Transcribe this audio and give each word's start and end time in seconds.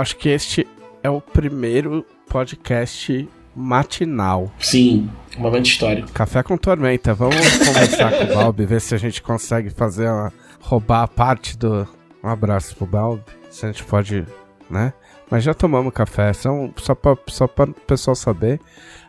acho 0.00 0.16
que 0.16 0.28
este 0.28 0.66
é 1.02 1.10
o 1.10 1.20
primeiro 1.20 2.04
podcast 2.28 3.28
matinal. 3.54 4.50
Sim, 4.58 5.10
um 5.36 5.42
momento 5.42 5.66
histórico. 5.66 6.10
Café 6.12 6.42
com 6.42 6.56
tormenta. 6.56 7.14
Vamos 7.14 7.36
conversar 7.58 8.12
com 8.12 8.24
o 8.24 8.34
Balbi, 8.34 8.66
ver 8.66 8.80
se 8.80 8.94
a 8.94 8.98
gente 8.98 9.22
consegue 9.22 9.70
fazer 9.70 10.08
uma. 10.08 10.32
roubar 10.60 11.02
a 11.02 11.08
parte 11.08 11.56
do. 11.56 11.86
Um 12.22 12.28
abraço 12.28 12.76
pro 12.76 12.86
Balbi. 12.86 13.22
Se 13.50 13.66
a 13.66 13.72
gente 13.72 13.84
pode, 13.84 14.26
né? 14.68 14.92
Mas 15.30 15.44
já 15.44 15.54
tomamos 15.54 15.92
café, 15.92 16.32
são, 16.32 16.72
só 16.76 16.94
pra, 16.94 17.16
só 17.28 17.46
pra 17.46 17.70
o 17.70 17.74
pessoal 17.74 18.14
saber. 18.14 18.60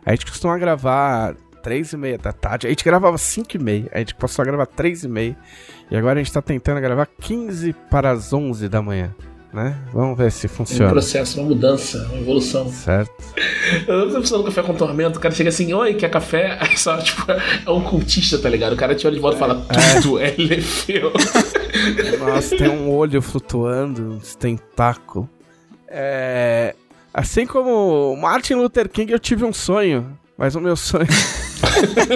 A 0.04 0.12
gente 0.12 0.26
costuma 0.26 0.56
gravar 0.56 1.34
três 1.62 1.92
e 1.92 1.96
meia 1.96 2.18
da 2.18 2.32
tarde. 2.32 2.66
A 2.66 2.70
gente 2.70 2.84
gravava 2.84 3.18
cinco 3.18 3.56
e 3.56 3.58
meia, 3.58 3.88
a 3.92 3.98
gente 3.98 4.14
passou 4.14 4.42
a 4.42 4.46
gravar 4.46 4.66
três 4.66 5.02
e 5.02 5.08
meia. 5.08 5.36
E 5.90 5.96
agora 5.96 6.20
a 6.20 6.22
gente 6.22 6.32
tá 6.32 6.40
tentando 6.40 6.80
gravar 6.80 7.06
15 7.06 7.72
para 7.90 8.10
as 8.10 8.32
11 8.32 8.68
da 8.68 8.80
manhã 8.80 9.14
né? 9.52 9.76
Vamos 9.92 10.16
ver 10.16 10.32
se 10.32 10.48
funciona. 10.48 10.86
Um 10.86 10.92
processo, 10.92 11.38
uma 11.38 11.48
mudança, 11.48 12.06
uma 12.10 12.18
evolução. 12.18 12.68
Certo. 12.68 13.12
Eu 13.86 14.08
tô 14.08 14.18
precisando 14.18 14.42
do 14.42 14.44
café 14.44 14.62
com 14.62 14.74
tormento, 14.74 15.18
o 15.18 15.20
cara 15.20 15.34
chega 15.34 15.50
assim, 15.50 15.72
oi, 15.74 15.94
quer 15.94 16.08
café? 16.08 16.56
Aí 16.60 16.76
só, 16.76 16.96
tipo, 16.98 17.24
é 17.30 17.70
um 17.70 17.82
cultista, 17.82 18.38
tá 18.38 18.48
ligado? 18.48 18.72
O 18.72 18.76
cara 18.76 18.94
te 18.94 19.06
olha 19.06 19.14
de 19.14 19.20
volta 19.20 19.36
e 19.36 19.40
fala, 19.40 19.66
tudo 20.02 20.18
é, 20.18 20.28
é 20.28 20.34
lefeu. 20.38 21.12
Nossa, 22.18 22.56
tem 22.56 22.68
um 22.68 22.90
olho 22.90 23.20
flutuando, 23.20 24.14
um 24.14 24.18
tentáculo. 24.38 25.28
É... 25.86 26.74
Assim 27.12 27.46
como 27.46 28.16
Martin 28.16 28.54
Luther 28.54 28.88
King, 28.88 29.12
eu 29.12 29.18
tive 29.18 29.44
um 29.44 29.52
sonho, 29.52 30.18
mas 30.42 30.56
o 30.56 30.60
meu 30.60 30.74
sonho... 30.74 31.06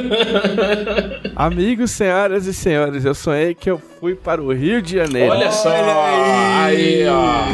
Amigos, 1.36 1.92
senhoras 1.92 2.44
e 2.46 2.52
senhores, 2.52 3.04
eu 3.04 3.14
sonhei 3.14 3.54
que 3.54 3.70
eu 3.70 3.78
fui 3.78 4.16
para 4.16 4.42
o 4.42 4.52
Rio 4.52 4.82
de 4.82 4.96
Janeiro. 4.96 5.30
Olha 5.30 5.52
só! 5.52 5.70
Aí, 6.64 7.06
ó! 7.06 7.44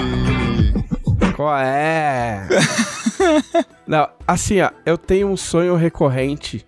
Qual 1.37 1.59
é? 1.59 2.49
Não, 3.87 4.09
assim, 4.27 4.63
ó, 4.63 4.71
eu 4.87 4.97
tenho 4.97 5.29
um 5.29 5.37
sonho 5.37 5.77
recorrente 5.77 6.67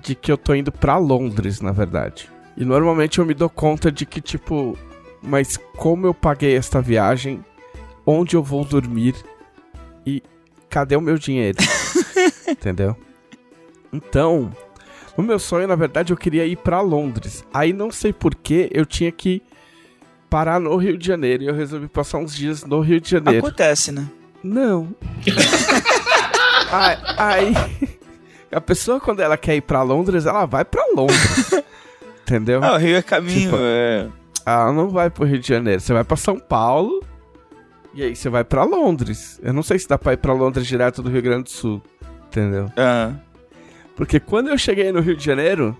de 0.00 0.14
que 0.14 0.30
eu 0.30 0.38
tô 0.38 0.54
indo 0.54 0.70
para 0.70 0.96
Londres, 0.96 1.60
na 1.60 1.72
verdade. 1.72 2.30
E 2.56 2.64
normalmente 2.64 3.18
eu 3.18 3.26
me 3.26 3.34
dou 3.34 3.50
conta 3.50 3.90
de 3.90 4.06
que, 4.06 4.20
tipo, 4.20 4.78
mas 5.20 5.56
como 5.76 6.06
eu 6.06 6.14
paguei 6.14 6.56
esta 6.56 6.80
viagem, 6.80 7.44
onde 8.06 8.36
eu 8.36 8.42
vou 8.44 8.64
dormir 8.64 9.16
e 10.06 10.22
cadê 10.70 10.94
o 10.94 11.00
meu 11.00 11.18
dinheiro? 11.18 11.58
Entendeu? 12.46 12.96
Então, 13.96 14.52
o 15.16 15.22
meu 15.22 15.38
sonho, 15.38 15.66
na 15.66 15.74
verdade, 15.74 16.12
eu 16.12 16.16
queria 16.16 16.44
ir 16.46 16.56
para 16.56 16.80
Londres. 16.80 17.44
Aí 17.52 17.72
não 17.72 17.90
sei 17.90 18.12
porquê, 18.12 18.68
eu 18.72 18.84
tinha 18.84 19.10
que 19.10 19.42
parar 20.28 20.60
no 20.60 20.76
Rio 20.76 20.98
de 20.98 21.06
Janeiro. 21.06 21.42
E 21.42 21.46
eu 21.46 21.54
resolvi 21.54 21.88
passar 21.88 22.18
uns 22.18 22.34
dias 22.34 22.64
no 22.64 22.80
Rio 22.80 23.00
de 23.00 23.10
Janeiro. 23.10 23.46
Acontece, 23.46 23.90
né? 23.90 24.06
Não. 24.42 24.94
aí, 26.70 26.98
aí, 27.16 27.54
a 28.52 28.60
pessoa, 28.60 29.00
quando 29.00 29.20
ela 29.20 29.36
quer 29.36 29.56
ir 29.56 29.62
para 29.62 29.82
Londres, 29.82 30.26
ela 30.26 30.44
vai 30.44 30.64
para 30.64 30.84
Londres. 30.94 31.50
entendeu? 32.22 32.62
Ah, 32.62 32.74
o 32.74 32.76
Rio 32.76 32.96
é 32.96 33.02
caminho, 33.02 33.50
tipo, 33.50 33.56
é. 33.58 34.08
Ela 34.44 34.72
não 34.72 34.90
vai 34.90 35.10
pro 35.10 35.24
Rio 35.24 35.38
de 35.38 35.48
Janeiro. 35.48 35.80
Você 35.80 35.92
vai 35.92 36.04
para 36.04 36.16
São 36.16 36.38
Paulo. 36.38 37.02
E 37.94 38.02
aí 38.02 38.14
você 38.14 38.28
vai 38.28 38.44
para 38.44 38.62
Londres. 38.62 39.40
Eu 39.42 39.54
não 39.54 39.62
sei 39.62 39.78
se 39.78 39.88
dá 39.88 39.96
pra 39.96 40.12
ir 40.12 40.18
pra 40.18 40.34
Londres 40.34 40.66
direto 40.66 41.02
do 41.02 41.08
Rio 41.08 41.22
Grande 41.22 41.44
do 41.44 41.50
Sul. 41.50 41.82
Entendeu? 42.28 42.70
Aham. 42.76 43.08
Uhum. 43.08 43.25
Porque 43.96 44.20
quando 44.20 44.48
eu 44.50 44.58
cheguei 44.58 44.92
no 44.92 45.00
Rio 45.00 45.16
de 45.16 45.24
Janeiro, 45.24 45.76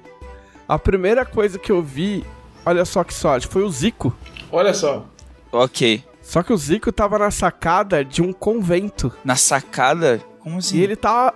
a 0.67 0.79
primeira 0.79 1.25
coisa 1.25 1.59
que 1.59 1.71
eu 1.71 1.83
vi, 1.83 2.25
olha 2.65 2.85
só 2.85 3.05
que 3.05 3.15
sorte, 3.15 3.47
foi 3.47 3.63
o 3.63 3.71
Zico. 3.71 4.13
Olha 4.51 4.73
só. 4.75 5.07
Ok. 5.53 6.03
Só 6.23 6.43
que 6.43 6.53
o 6.53 6.57
Zico 6.57 6.91
tava 6.91 7.19
na 7.19 7.31
sacada 7.31 8.05
de 8.05 8.23
um 8.23 8.33
convento. 8.33 9.13
Na 9.25 9.37
sacada? 9.37 10.21
Como 10.41 10.59
assim? 10.59 10.79
E 10.79 10.83
ele 10.83 10.97
tava. 10.97 11.35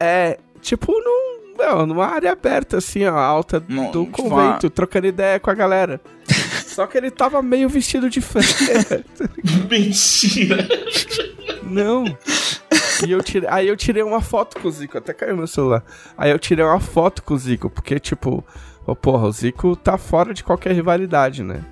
É. 0.00 0.38
Tipo 0.60 0.92
num, 0.92 1.54
não, 1.58 1.86
numa 1.86 2.06
área 2.06 2.32
aberta, 2.32 2.78
assim, 2.78 3.04
ó, 3.04 3.16
alta 3.16 3.62
Não, 3.68 3.90
do 3.90 4.04
tipo 4.04 4.22
convento, 4.22 4.66
uma... 4.66 4.70
trocando 4.70 5.06
ideia 5.06 5.38
com 5.38 5.50
a 5.50 5.54
galera. 5.54 6.00
Só 6.66 6.86
que 6.86 6.96
ele 6.96 7.10
tava 7.10 7.42
meio 7.42 7.68
vestido 7.68 8.08
de 8.08 8.20
freira. 8.20 9.04
Mentira! 9.68 10.68
Não. 11.62 12.04
E 13.06 13.10
eu 13.10 13.22
tirei, 13.22 13.48
aí 13.48 13.68
eu 13.68 13.76
tirei 13.76 14.02
uma 14.02 14.20
foto 14.20 14.60
com 14.60 14.68
o 14.68 14.70
Zico, 14.70 14.98
até 14.98 15.12
caiu 15.12 15.36
meu 15.36 15.46
celular. 15.46 15.84
Aí 16.16 16.30
eu 16.30 16.38
tirei 16.38 16.64
uma 16.64 16.80
foto 16.80 17.22
com 17.22 17.34
o 17.34 17.38
Zico, 17.38 17.70
porque, 17.70 17.98
tipo, 17.98 18.44
oh, 18.86 18.96
porra, 18.96 19.26
o 19.26 19.32
Zico 19.32 19.76
tá 19.76 19.96
fora 19.96 20.34
de 20.34 20.42
qualquer 20.42 20.72
rivalidade, 20.72 21.42
né? 21.42 21.64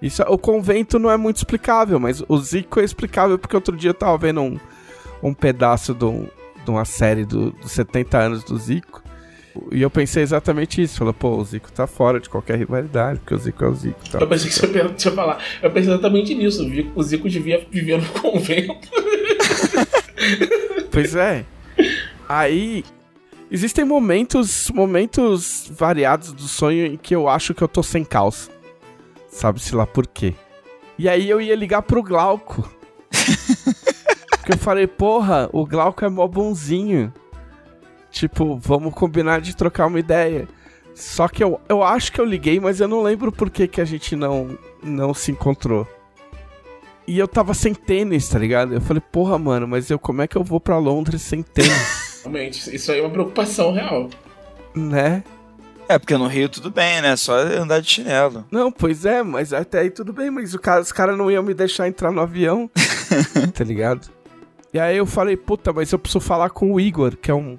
Isso, 0.00 0.22
o 0.22 0.38
convento 0.38 0.98
não 0.98 1.10
é 1.10 1.16
muito 1.16 1.38
explicável, 1.38 1.98
mas 1.98 2.22
o 2.28 2.38
Zico 2.38 2.80
é 2.80 2.84
explicável 2.84 3.38
porque 3.38 3.56
outro 3.56 3.76
dia 3.76 3.90
eu 3.90 3.94
tava 3.94 4.16
vendo 4.16 4.40
um, 4.40 4.58
um 5.22 5.34
pedaço 5.34 5.92
do, 5.92 6.28
de 6.64 6.70
uma 6.70 6.84
série 6.84 7.24
do, 7.24 7.50
dos 7.50 7.72
70 7.72 8.18
anos 8.18 8.44
do 8.44 8.56
Zico. 8.56 9.02
E 9.72 9.82
eu 9.82 9.90
pensei 9.90 10.22
exatamente 10.22 10.80
isso. 10.80 10.98
Falei, 10.98 11.12
pô, 11.12 11.36
o 11.36 11.44
Zico 11.44 11.72
tá 11.72 11.86
fora 11.86 12.20
de 12.20 12.28
qualquer 12.28 12.58
rivalidade, 12.58 13.18
porque 13.18 13.34
o 13.34 13.38
Zico 13.38 13.64
é 13.64 13.68
o 13.68 13.74
Zico. 13.74 14.08
Tá? 14.08 14.18
Eu 14.20 14.28
pensei 14.28 14.48
que 14.48 14.54
você 14.54 15.08
ia 15.08 15.14
falar. 15.14 15.42
Eu 15.60 15.70
pensei 15.72 15.92
exatamente 15.92 16.34
nisso. 16.34 16.64
O 16.94 17.02
Zico 17.02 17.28
devia 17.28 17.66
viver 17.70 18.00
no 18.00 18.08
convento. 18.20 18.88
Pois 20.90 21.14
é. 21.14 21.44
Aí 22.28 22.84
existem 23.50 23.84
momentos, 23.84 24.70
momentos 24.70 25.70
variados 25.74 26.32
do 26.32 26.42
sonho 26.42 26.86
em 26.86 26.96
que 26.96 27.14
eu 27.14 27.28
acho 27.28 27.54
que 27.54 27.62
eu 27.62 27.68
tô 27.68 27.82
sem 27.82 28.04
calça. 28.04 28.50
Sabe-se 29.28 29.74
lá 29.74 29.86
por 29.86 30.06
quê. 30.06 30.34
E 30.98 31.08
aí 31.08 31.28
eu 31.28 31.40
ia 31.40 31.54
ligar 31.54 31.82
pro 31.82 32.02
Glauco. 32.02 32.68
Porque 34.30 34.52
eu 34.52 34.58
falei, 34.58 34.86
porra, 34.86 35.48
o 35.52 35.64
Glauco 35.64 36.04
é 36.04 36.08
mó 36.08 36.26
bonzinho. 36.26 37.12
Tipo, 38.10 38.56
vamos 38.56 38.94
combinar 38.94 39.40
de 39.40 39.54
trocar 39.54 39.86
uma 39.86 40.00
ideia. 40.00 40.48
Só 40.94 41.28
que 41.28 41.44
eu, 41.44 41.60
eu 41.68 41.82
acho 41.82 42.10
que 42.10 42.20
eu 42.20 42.24
liguei, 42.24 42.58
mas 42.58 42.80
eu 42.80 42.88
não 42.88 43.02
lembro 43.02 43.30
por 43.30 43.50
que, 43.50 43.68
que 43.68 43.80
a 43.80 43.84
gente 43.84 44.16
não, 44.16 44.58
não 44.82 45.14
se 45.14 45.30
encontrou. 45.30 45.86
E 47.08 47.18
eu 47.18 47.26
tava 47.26 47.54
sem 47.54 47.72
tênis, 47.72 48.28
tá 48.28 48.38
ligado? 48.38 48.74
Eu 48.74 48.82
falei, 48.82 49.00
porra, 49.00 49.38
mano, 49.38 49.66
mas 49.66 49.88
eu 49.88 49.98
como 49.98 50.20
é 50.20 50.26
que 50.26 50.36
eu 50.36 50.44
vou 50.44 50.60
para 50.60 50.76
Londres 50.76 51.22
sem 51.22 51.42
tênis? 51.42 52.20
Realmente, 52.20 52.76
isso 52.76 52.92
aí 52.92 52.98
é 52.98 53.02
uma 53.02 53.08
preocupação 53.08 53.72
real. 53.72 54.10
Né? 54.76 55.24
É, 55.88 55.98
porque 55.98 56.14
no 56.18 56.26
Rio 56.26 56.50
tudo 56.50 56.70
bem, 56.70 57.00
né? 57.00 57.16
Só 57.16 57.32
andar 57.38 57.80
de 57.80 57.88
chinelo. 57.88 58.44
Não, 58.50 58.70
pois 58.70 59.06
é, 59.06 59.22
mas 59.22 59.54
até 59.54 59.78
aí 59.78 59.90
tudo 59.90 60.12
bem, 60.12 60.30
mas 60.30 60.54
cara, 60.56 60.82
os 60.82 60.92
caras 60.92 61.16
não 61.16 61.30
iam 61.30 61.42
me 61.42 61.54
deixar 61.54 61.88
entrar 61.88 62.12
no 62.12 62.20
avião, 62.20 62.70
tá 63.56 63.64
ligado? 63.64 64.10
E 64.74 64.78
aí 64.78 64.98
eu 64.98 65.06
falei, 65.06 65.34
puta, 65.34 65.72
mas 65.72 65.90
eu 65.90 65.98
preciso 65.98 66.20
falar 66.20 66.50
com 66.50 66.74
o 66.74 66.78
Igor, 66.78 67.16
que 67.16 67.30
é 67.30 67.34
um 67.34 67.58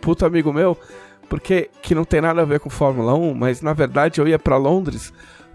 puta 0.00 0.26
amigo 0.26 0.50
meu, 0.50 0.78
porque 1.28 1.68
que 1.82 1.94
não 1.94 2.06
tem 2.06 2.22
nada 2.22 2.40
a 2.40 2.46
ver 2.46 2.58
com 2.58 2.70
Fórmula 2.70 3.12
1, 3.12 3.34
mas 3.34 3.60
na 3.60 3.74
verdade 3.74 4.18
eu 4.18 4.26
ia 4.26 4.38
para 4.38 4.56
Londres 4.56 5.12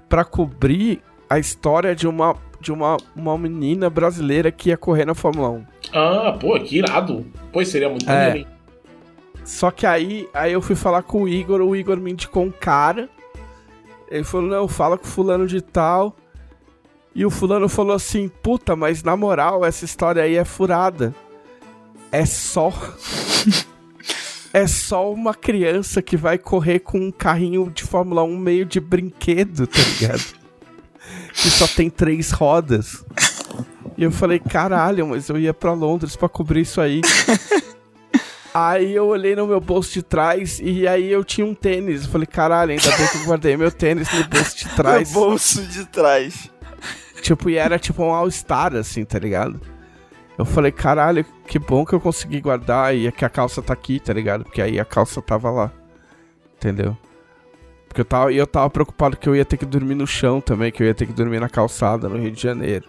para 0.07 0.23
cobrir 0.23 1.01
a 1.27 1.39
história 1.39 1.95
de 1.95 2.07
uma 2.07 2.35
de 2.59 2.71
uma, 2.71 2.97
uma 3.15 3.37
menina 3.37 3.89
brasileira 3.89 4.51
que 4.51 4.69
ia 4.69 4.77
correr 4.77 5.05
na 5.05 5.13
Fórmula 5.13 5.49
1. 5.49 5.65
Ah, 5.93 6.37
pô, 6.39 6.59
que 6.59 6.77
irado. 6.77 7.25
Pois 7.51 7.67
seria 7.67 7.89
muito 7.89 8.09
é. 8.09 8.27
maneiro, 8.27 8.49
Só 9.43 9.71
que 9.71 9.85
aí, 9.85 10.27
aí 10.33 10.53
eu 10.53 10.61
fui 10.61 10.75
falar 10.75 11.03
com 11.03 11.23
o 11.23 11.27
Igor, 11.27 11.61
o 11.61 11.75
Igor 11.75 11.97
me 11.97 12.11
indicou 12.11 12.43
um 12.43 12.51
cara. 12.51 13.09
Ele 14.09 14.23
falou, 14.23 14.47
não, 14.47 14.67
fala 14.67 14.97
com 14.97 15.05
o 15.05 15.09
fulano 15.09 15.45
de 15.45 15.61
tal. 15.61 16.15
E 17.13 17.25
o 17.25 17.29
fulano 17.29 17.67
falou 17.67 17.95
assim, 17.95 18.29
puta, 18.29 18.75
mas 18.75 19.03
na 19.03 19.15
moral, 19.15 19.65
essa 19.65 19.85
história 19.85 20.23
aí 20.23 20.35
é 20.35 20.45
furada. 20.45 21.13
É 22.11 22.25
só... 22.25 22.71
é 24.53 24.65
só 24.65 25.11
uma 25.11 25.33
criança 25.33 26.01
que 26.01 26.15
vai 26.15 26.37
correr 26.37 26.79
com 26.79 26.99
um 26.99 27.11
carrinho 27.11 27.69
de 27.69 27.83
Fórmula 27.83 28.23
1 28.23 28.37
meio 28.37 28.65
de 28.65 28.79
brinquedo, 28.79 29.67
tá 29.67 29.79
ligado? 29.99 30.36
Que 31.41 31.49
só 31.49 31.67
tem 31.67 31.89
três 31.89 32.31
rodas. 32.31 33.05
E 33.97 34.03
eu 34.03 34.11
falei, 34.11 34.39
caralho, 34.39 35.07
mas 35.07 35.29
eu 35.29 35.39
ia 35.39 35.53
para 35.53 35.73
Londres 35.73 36.15
para 36.15 36.29
cobrir 36.29 36.61
isso 36.61 36.81
aí. 36.81 37.01
aí 38.53 38.93
eu 38.93 39.07
olhei 39.07 39.35
no 39.35 39.47
meu 39.47 39.59
bolso 39.59 39.93
de 39.93 40.03
trás 40.03 40.59
e 40.61 40.87
aí 40.87 41.11
eu 41.11 41.23
tinha 41.23 41.45
um 41.45 41.53
tênis. 41.53 42.03
Eu 42.03 42.09
falei, 42.09 42.27
caralho, 42.27 42.71
ainda 42.71 42.95
bem 42.95 43.07
que 43.07 43.17
eu 43.17 43.25
guardei 43.25 43.57
meu 43.57 43.71
tênis 43.71 44.11
no 44.11 44.23
bolso 44.27 44.57
de 44.57 44.69
trás. 44.75 45.09
No 45.09 45.19
bolso 45.19 45.61
de 45.63 45.85
trás. 45.85 46.51
Tipo, 47.21 47.49
e 47.49 47.55
era 47.55 47.79
tipo 47.79 48.03
um 48.03 48.13
All-Star, 48.13 48.75
assim, 48.75 49.03
tá 49.03 49.17
ligado? 49.17 49.59
Eu 50.37 50.45
falei, 50.45 50.71
caralho, 50.71 51.25
que 51.47 51.57
bom 51.57 51.83
que 51.83 51.93
eu 51.93 51.99
consegui 51.99 52.39
guardar 52.39 52.95
e 52.95 53.07
é 53.07 53.11
que 53.11 53.25
a 53.25 53.29
calça 53.29 53.61
tá 53.61 53.73
aqui, 53.73 53.99
tá 53.99 54.13
ligado? 54.13 54.43
Porque 54.43 54.61
aí 54.61 54.79
a 54.79 54.85
calça 54.85 55.21
tava 55.21 55.49
lá. 55.49 55.71
Entendeu? 56.55 56.95
Porque 57.97 58.01
eu 58.01 58.05
tava, 58.05 58.31
eu 58.31 58.45
tava 58.45 58.69
preocupado 58.69 59.17
que 59.17 59.27
eu 59.27 59.35
ia 59.35 59.43
ter 59.43 59.57
que 59.57 59.65
dormir 59.65 59.95
no 59.95 60.05
chão 60.05 60.39
também, 60.39 60.71
que 60.71 60.83
eu 60.83 60.87
ia 60.87 60.93
ter 60.93 61.07
que 61.07 61.13
dormir 61.13 61.39
na 61.39 61.49
calçada 61.49 62.07
no 62.07 62.19
Rio 62.19 62.31
de 62.31 62.39
Janeiro 62.39 62.85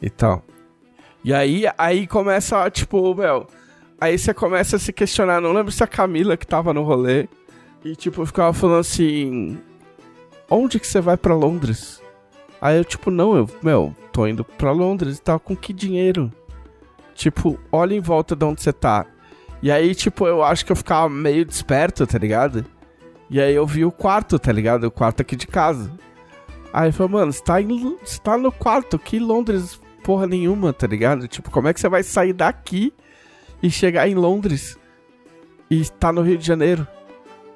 e 0.00 0.10
tal. 0.10 0.42
E 1.22 1.32
aí, 1.32 1.62
aí 1.78 2.08
começa, 2.08 2.68
tipo, 2.68 3.14
meu. 3.14 3.46
Aí 4.00 4.18
você 4.18 4.34
começa 4.34 4.74
a 4.74 4.78
se 4.80 4.92
questionar. 4.92 5.40
Não 5.40 5.52
lembro 5.52 5.70
se 5.70 5.84
a 5.84 5.86
Camila 5.86 6.36
que 6.36 6.44
tava 6.44 6.74
no 6.74 6.82
rolê. 6.82 7.28
E, 7.84 7.94
tipo, 7.94 8.26
ficava 8.26 8.52
falando 8.52 8.80
assim: 8.80 9.56
Onde 10.50 10.80
que 10.80 10.88
você 10.88 11.00
vai 11.00 11.16
para 11.16 11.36
Londres? 11.36 12.02
Aí 12.60 12.78
eu, 12.78 12.84
tipo, 12.84 13.12
não, 13.12 13.36
eu, 13.36 13.48
meu, 13.62 13.94
tô 14.12 14.26
indo 14.26 14.44
pra 14.44 14.72
Londres 14.72 15.18
e 15.18 15.22
tal, 15.22 15.38
com 15.38 15.54
que 15.54 15.72
dinheiro? 15.72 16.32
Tipo, 17.14 17.60
olha 17.70 17.94
em 17.94 18.00
volta 18.00 18.34
de 18.34 18.44
onde 18.44 18.60
você 18.60 18.72
tá. 18.72 19.06
E 19.62 19.70
aí, 19.70 19.94
tipo, 19.94 20.26
eu 20.26 20.42
acho 20.42 20.66
que 20.66 20.72
eu 20.72 20.76
ficava 20.76 21.08
meio 21.08 21.44
desperto, 21.44 22.04
tá 22.04 22.18
ligado? 22.18 22.66
E 23.32 23.40
aí 23.40 23.54
eu 23.54 23.66
vi 23.66 23.82
o 23.82 23.90
quarto, 23.90 24.38
tá 24.38 24.52
ligado? 24.52 24.84
O 24.84 24.90
quarto 24.90 25.22
aqui 25.22 25.34
de 25.34 25.46
casa. 25.46 25.90
Aí 26.70 26.84
ele 26.84 26.92
falou, 26.92 27.12
mano, 27.12 27.32
você 27.32 27.42
tá, 27.42 27.62
em, 27.62 27.96
você 28.04 28.20
tá 28.20 28.36
no 28.36 28.52
quarto, 28.52 28.98
que 28.98 29.18
Londres 29.18 29.80
porra 30.04 30.26
nenhuma, 30.26 30.70
tá 30.70 30.86
ligado? 30.86 31.26
Tipo, 31.26 31.50
como 31.50 31.66
é 31.66 31.72
que 31.72 31.80
você 31.80 31.88
vai 31.88 32.02
sair 32.02 32.34
daqui 32.34 32.92
e 33.62 33.70
chegar 33.70 34.06
em 34.06 34.14
Londres 34.14 34.78
e 35.70 35.80
estar 35.80 36.12
no 36.12 36.20
Rio 36.20 36.36
de 36.36 36.46
Janeiro? 36.46 36.86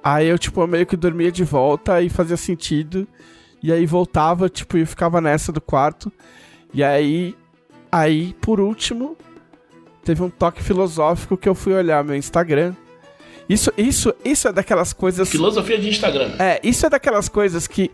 Aí 0.02 0.26
eu, 0.26 0.38
tipo, 0.38 0.66
meio 0.66 0.86
que 0.86 0.96
dormia 0.96 1.30
de 1.30 1.44
volta 1.44 2.00
e 2.00 2.08
fazia 2.08 2.38
sentido. 2.38 3.06
E 3.62 3.70
aí 3.70 3.84
voltava, 3.84 4.48
tipo, 4.48 4.78
e 4.78 4.86
ficava 4.86 5.20
nessa 5.20 5.52
do 5.52 5.60
quarto. 5.60 6.10
E 6.72 6.82
aí, 6.82 7.36
aí, 7.92 8.34
por 8.40 8.60
último, 8.60 9.14
teve 10.02 10.22
um 10.22 10.30
toque 10.30 10.62
filosófico 10.62 11.36
que 11.36 11.46
eu 11.46 11.54
fui 11.54 11.74
olhar 11.74 12.02
meu 12.02 12.16
Instagram. 12.16 12.74
Isso, 13.48 13.72
isso, 13.76 14.14
isso 14.24 14.48
é 14.48 14.52
daquelas 14.52 14.92
coisas. 14.92 15.28
Filosofia 15.28 15.78
de 15.78 15.88
Instagram. 15.88 16.32
É, 16.38 16.60
isso 16.62 16.84
é 16.84 16.90
daquelas 16.90 17.28
coisas 17.28 17.66
que 17.66 17.90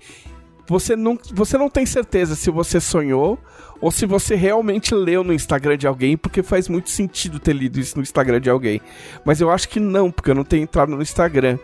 você 0.66 0.96
não, 0.96 1.18
você 1.32 1.58
não 1.58 1.68
tem 1.68 1.84
certeza 1.84 2.34
se 2.34 2.50
você 2.50 2.80
sonhou 2.80 3.38
ou 3.80 3.90
se 3.90 4.06
você 4.06 4.34
realmente 4.34 4.94
leu 4.94 5.24
no 5.24 5.32
Instagram 5.32 5.76
de 5.76 5.86
alguém, 5.86 6.16
porque 6.16 6.42
faz 6.42 6.68
muito 6.68 6.88
sentido 6.88 7.40
ter 7.40 7.52
lido 7.52 7.80
isso 7.80 7.96
no 7.96 8.02
Instagram 8.02 8.40
de 8.40 8.48
alguém. 8.48 8.80
Mas 9.24 9.40
eu 9.40 9.50
acho 9.50 9.68
que 9.68 9.80
não, 9.80 10.10
porque 10.10 10.30
eu 10.30 10.34
não 10.34 10.44
tenho 10.44 10.62
entrado 10.62 10.94
no 10.94 11.02
Instagram. 11.02 11.58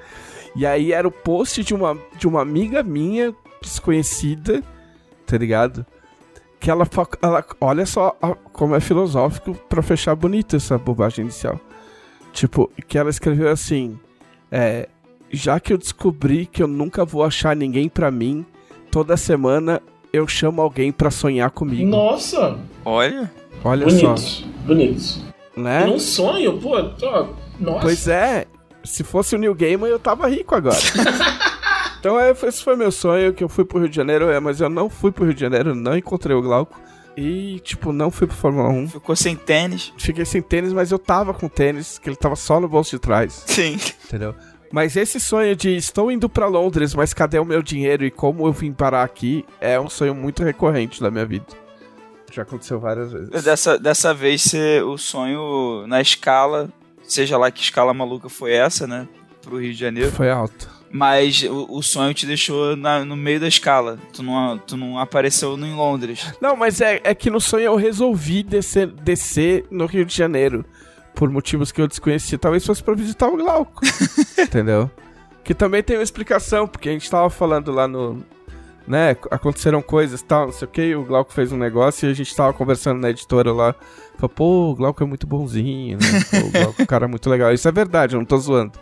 E 0.57 0.67
aí 0.67 0.93
era 0.93 1.07
o 1.07 1.13
post 1.13 1.63
de 1.63 1.73
uma, 1.73 1.97
de 2.19 2.27
uma 2.27 2.43
amiga 2.43 2.83
minha, 2.83 3.33
desconhecida, 3.63 4.63
tá 5.25 5.39
ligado? 5.39 5.87
Que 6.59 6.71
ela, 6.71 6.89
ela 7.23 7.45
olha 7.61 7.87
só 7.87 8.11
como 8.53 8.75
é 8.75 8.81
filosófico 8.81 9.55
para 9.69 9.81
fechar 9.81 10.17
bonito 10.17 10.57
essa 10.57 10.77
bobagem 10.77 11.25
inicial. 11.25 11.61
Tipo, 12.33 12.71
que 12.87 12.99
ela 12.99 13.11
escreveu 13.11 13.49
assim: 13.49 13.99
é, 14.51 14.89
já 15.31 15.61
que 15.61 15.73
eu 15.73 15.79
descobri 15.79 16.47
que 16.47 16.63
eu 16.63 16.69
nunca 16.69 17.05
vou 17.05 17.23
achar 17.23 17.55
ninguém 17.55 17.89
para 17.89 18.11
mim, 18.11 18.45
toda 18.91 19.17
semana 19.17 19.83
eu 20.13 20.27
chamo 20.27 20.63
alguém 20.63 20.91
para 20.91 21.11
sonhar 21.11 21.51
comigo. 21.51 21.89
Nossa! 21.89 22.59
Olha. 22.85 23.31
Olha 23.65 23.87
bonito, 23.87 24.21
só. 24.21 24.45
Bonito. 24.65 25.29
Né? 25.57 25.87
Num 25.87 25.99
sonho, 25.99 26.59
pô, 26.59 26.77
ó, 27.03 27.27
nossa. 27.59 27.81
Pois 27.81 28.07
é, 28.07 28.47
se 28.85 29.03
fosse 29.03 29.35
o 29.35 29.39
New 29.39 29.55
Gamer 29.55 29.91
eu 29.91 29.99
tava 29.99 30.29
rico 30.29 30.55
agora. 30.55 30.77
então 31.99 32.19
é, 32.19 32.31
esse 32.31 32.63
foi 32.63 32.77
meu 32.77 32.93
sonho, 32.93 33.33
que 33.33 33.43
eu 33.43 33.49
fui 33.49 33.65
pro 33.65 33.81
Rio 33.81 33.89
de 33.89 33.97
Janeiro, 33.97 34.31
é, 34.31 34.39
mas 34.39 34.61
eu 34.61 34.69
não 34.69 34.89
fui 34.89 35.11
pro 35.11 35.25
Rio 35.25 35.35
de 35.35 35.41
Janeiro, 35.41 35.75
não 35.75 35.97
encontrei 35.97 36.37
o 36.37 36.43
Glauco. 36.43 36.81
E, 37.19 37.59
tipo, 37.59 37.93
não 37.93 38.13
fui 38.13 38.29
pro 38.29 38.37
Fórmula 38.37 38.69
1. 38.69 38.91
Ficou 38.91 39.17
sem 39.17 39.35
tênis. 39.35 39.93
Fiquei 39.99 40.25
sem 40.25 40.41
tênis, 40.41 40.73
mas 40.73 40.93
eu 40.93 41.01
tava 41.01 41.35
com 41.35 41.49
tênis, 41.49 41.99
que 41.99 42.09
ele 42.09 42.15
tava 42.15 42.37
só 42.37 42.61
no 42.61 42.69
bolso 42.69 42.93
de 42.93 43.01
trás. 43.01 43.43
Sim. 43.49 43.77
Entendeu? 44.05 44.37
Mas 44.71 44.95
esse 44.97 45.19
sonho 45.19 45.57
de 45.57 45.75
estou 45.75 46.13
indo 46.13 46.29
para 46.29 46.47
Londres, 46.47 46.95
mas 46.95 47.13
cadê 47.13 47.41
o 47.41 47.45
meu 47.45 47.61
dinheiro 47.61 48.05
e 48.05 48.11
como 48.11 48.47
eu 48.47 48.53
vim 48.53 48.73
parar 48.73 49.03
aqui 49.03 49.45
é 49.61 49.81
um 49.81 49.89
sonho 49.89 50.15
muito 50.15 50.45
recorrente 50.45 51.01
da 51.01 51.11
minha 51.11 51.27
vida. 51.27 51.47
Já 52.31 52.43
aconteceu 52.43 52.79
várias 52.79 53.11
vezes. 53.11 53.43
Dessa, 53.43 53.79
dessa 53.79 54.15
vez 54.15 54.43
ser 54.43 54.85
o 54.85 54.97
sonho 54.97 55.87
na 55.89 56.01
escala, 56.01 56.69
seja 57.03 57.37
lá 57.37 57.51
que 57.51 57.63
escala 57.63 57.95
maluca 57.95 58.29
foi 58.29 58.53
essa, 58.53 58.87
né? 58.87 59.09
Pro 59.43 59.59
Rio 59.59 59.73
de 59.73 59.81
Janeiro. 59.81 60.13
Foi 60.13 60.31
alto. 60.31 60.78
Mas 60.91 61.43
o, 61.43 61.67
o 61.71 61.83
sonho 61.83 62.15
te 62.15 62.27
deixou 62.27 62.77
na, 62.77 63.05
no 63.05 63.17
meio 63.17 63.41
da 63.41 63.49
escala. 63.49 63.99
Tu 64.13 64.23
não, 64.23 64.59
tu 64.59 64.77
não 64.77 64.99
apareceu 64.99 65.59
em 65.59 65.75
Londres. 65.75 66.33
Não, 66.41 66.57
mas 66.57 66.81
é, 66.81 67.01
é 67.05 67.15
que 67.15 67.31
no 67.31 67.41
sonho 67.41 67.65
eu 67.65 67.77
resolvi 67.77 68.43
descer, 68.43 68.87
descer 68.87 69.67
no 69.71 69.87
Rio 69.87 70.05
de 70.05 70.17
Janeiro 70.17 70.65
por 71.15 71.29
motivos 71.31 71.73
que 71.73 71.81
eu 71.81 71.89
desconhecia, 71.89 72.39
talvez 72.39 72.65
fosse 72.65 72.83
pra 72.83 72.95
visitar 72.95 73.27
o 73.27 73.37
Glauco. 73.37 73.81
entendeu? 74.39 74.89
Que 75.43 75.53
também 75.53 75.83
tem 75.83 75.97
uma 75.97 76.03
explicação, 76.03 76.69
porque 76.69 76.89
a 76.89 76.93
gente 76.93 77.11
tava 77.11 77.29
falando 77.29 77.73
lá 77.73 77.89
no. 77.89 78.25
Né, 78.87 79.11
aconteceram 79.31 79.83
coisas 79.83 80.23
tal, 80.23 80.47
não 80.47 80.53
sei 80.53 80.67
o 80.67 80.71
que, 80.71 80.95
o 80.95 81.05
Glauco 81.05 81.31
fez 81.31 81.53
um 81.53 81.59
negócio 81.59 82.09
e 82.09 82.11
a 82.11 82.15
gente 82.15 82.35
tava 82.35 82.55
conversando 82.55 82.99
na 82.99 83.11
editora 83.11 83.53
lá. 83.53 83.75
Falou, 84.17 84.31
pô, 84.31 84.71
o 84.71 84.75
Glauco 84.75 85.03
é 85.03 85.07
muito 85.07 85.27
bonzinho, 85.27 85.99
né? 85.99 86.07
Pô, 86.31 86.47
o 86.47 86.51
Glauco 86.51 86.81
é 86.81 86.83
um 86.85 86.87
cara 86.87 87.07
muito 87.07 87.29
legal. 87.29 87.53
Isso 87.53 87.69
é 87.69 87.73
verdade, 87.73 88.15
eu 88.15 88.19
não 88.19 88.25
tô 88.25 88.39
zoando. 88.39 88.79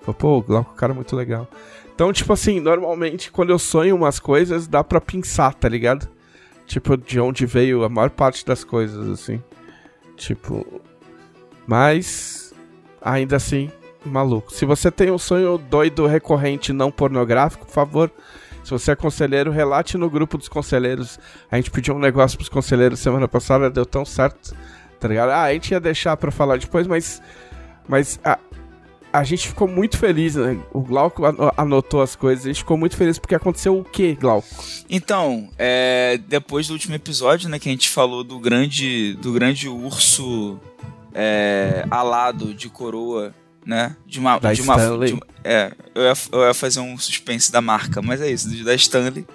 Falou, 0.00 0.14
pô, 0.14 0.38
o 0.38 0.42
Glauco 0.42 0.70
é 0.70 0.72
um 0.72 0.76
cara 0.76 0.94
muito 0.94 1.14
legal. 1.14 1.48
Então, 1.94 2.12
tipo 2.12 2.32
assim, 2.32 2.60
normalmente 2.60 3.30
quando 3.30 3.50
eu 3.50 3.58
sonho 3.58 3.94
umas 3.94 4.18
coisas, 4.18 4.66
dá 4.66 4.82
pra 4.82 5.00
pensar, 5.00 5.54
tá 5.54 5.68
ligado? 5.68 6.08
Tipo, 6.66 6.96
de 6.96 7.20
onde 7.20 7.44
veio 7.46 7.84
a 7.84 7.88
maior 7.88 8.10
parte 8.10 8.46
das 8.46 8.64
coisas, 8.64 9.08
assim. 9.08 9.42
Tipo, 10.16 10.80
mas, 11.66 12.54
ainda 13.02 13.36
assim, 13.36 13.70
maluco. 14.04 14.52
Se 14.52 14.64
você 14.64 14.90
tem 14.90 15.10
um 15.10 15.18
sonho 15.18 15.58
doido 15.58 16.06
recorrente 16.06 16.72
não 16.72 16.90
pornográfico, 16.90 17.66
por 17.66 17.72
favor, 17.72 18.10
se 18.64 18.70
você 18.70 18.92
é 18.92 18.96
conselheiro, 18.96 19.50
relate 19.50 19.96
no 19.96 20.08
grupo 20.08 20.38
dos 20.38 20.48
conselheiros. 20.48 21.18
A 21.50 21.56
gente 21.56 21.70
pediu 21.70 21.94
um 21.94 21.98
negócio 21.98 22.36
pros 22.36 22.48
conselheiros 22.48 23.00
semana 23.00 23.26
passada, 23.26 23.70
deu 23.70 23.86
tão 23.86 24.04
certo, 24.04 24.54
tá 24.98 25.08
ligado? 25.08 25.30
Ah, 25.30 25.42
a 25.44 25.52
gente 25.52 25.70
ia 25.70 25.80
deixar 25.80 26.16
pra 26.16 26.30
falar 26.30 26.58
depois, 26.58 26.86
mas. 26.86 27.22
Mas 27.88 28.20
a, 28.24 28.38
a 29.12 29.24
gente 29.24 29.48
ficou 29.48 29.66
muito 29.66 29.98
feliz, 29.98 30.34
né? 30.36 30.58
O 30.72 30.80
Glauco 30.80 31.22
anotou 31.56 32.00
as 32.02 32.14
coisas, 32.14 32.44
a 32.44 32.48
gente 32.48 32.58
ficou 32.58 32.76
muito 32.76 32.96
feliz 32.96 33.18
porque 33.18 33.34
aconteceu 33.34 33.78
o 33.78 33.84
que, 33.84 34.14
Glauco? 34.14 34.48
Então, 34.88 35.48
é, 35.58 36.18
depois 36.28 36.68
do 36.68 36.72
último 36.74 36.94
episódio, 36.94 37.48
né, 37.48 37.58
que 37.58 37.68
a 37.68 37.72
gente 37.72 37.88
falou 37.88 38.22
do 38.22 38.38
grande, 38.38 39.14
do 39.14 39.32
grande 39.32 39.68
urso 39.68 40.58
é, 41.14 41.84
alado 41.90 42.54
de 42.54 42.68
coroa, 42.68 43.34
né? 43.66 43.96
De 44.06 44.18
uma. 44.18 44.38
Da 44.38 44.52
de 44.52 44.62
uma, 44.62 44.74
Stanley. 44.76 45.12
de- 45.14 45.20
é, 45.44 45.72
eu 45.94 46.02
ia, 46.02 46.12
eu 46.32 46.40
ia 46.46 46.54
fazer 46.54 46.80
um 46.80 46.96
suspense 46.98 47.50
da 47.50 47.60
marca, 47.60 48.00
mas 48.00 48.20
é 48.20 48.30
isso, 48.30 48.48
da 48.64 48.74
Stanley. 48.74 49.26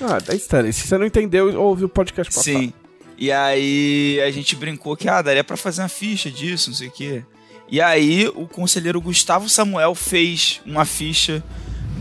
Ah, 0.00 0.18
da 0.18 0.34
Stanley. 0.34 0.72
Se 0.72 0.86
você 0.86 0.98
não 0.98 1.06
entendeu, 1.06 1.58
ouve 1.60 1.84
o 1.84 1.88
podcast 1.88 2.32
passado. 2.34 2.58
Sim. 2.58 2.72
E 3.16 3.30
aí 3.30 4.20
a 4.26 4.30
gente 4.30 4.56
brincou 4.56 4.96
que, 4.96 5.08
ah, 5.08 5.22
daria 5.22 5.44
pra 5.44 5.56
fazer 5.56 5.82
uma 5.82 5.88
ficha 5.88 6.30
disso, 6.30 6.70
não 6.70 6.76
sei 6.76 6.88
o 6.88 6.90
quê. 6.90 7.24
E 7.72 7.80
aí 7.80 8.28
o 8.34 8.46
conselheiro 8.46 9.00
Gustavo 9.00 9.48
Samuel 9.48 9.94
fez 9.94 10.60
uma 10.66 10.84
ficha 10.84 11.42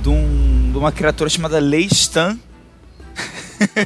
de, 0.04 0.10
um- 0.10 0.70
de 0.70 0.78
uma 0.78 0.92
criatura 0.92 1.30
chamada 1.30 1.60
Lei 1.60 1.86
Stan, 1.90 2.38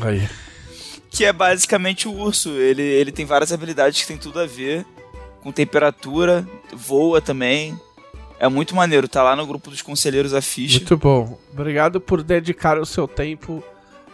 Aí. 0.01 0.27
que 1.11 1.23
é 1.25 1.31
basicamente 1.31 2.07
o 2.07 2.11
urso. 2.11 2.49
Ele, 2.49 2.81
ele 2.81 3.11
tem 3.11 3.23
várias 3.23 3.51
habilidades 3.53 4.01
que 4.01 4.07
tem 4.07 4.17
tudo 4.17 4.39
a 4.39 4.47
ver 4.47 4.83
com 5.41 5.51
temperatura, 5.51 6.43
voa 6.73 7.21
também. 7.21 7.79
É 8.39 8.47
muito 8.49 8.75
maneiro, 8.75 9.07
tá 9.07 9.21
lá 9.21 9.35
no 9.35 9.45
grupo 9.45 9.69
dos 9.69 9.83
conselheiros 9.83 10.33
a 10.33 10.41
ficha. 10.41 10.79
Muito 10.79 10.97
bom. 10.97 11.39
Obrigado 11.53 12.01
por 12.01 12.23
dedicar 12.23 12.79
o 12.79 12.85
seu 12.85 13.07
tempo 13.07 13.63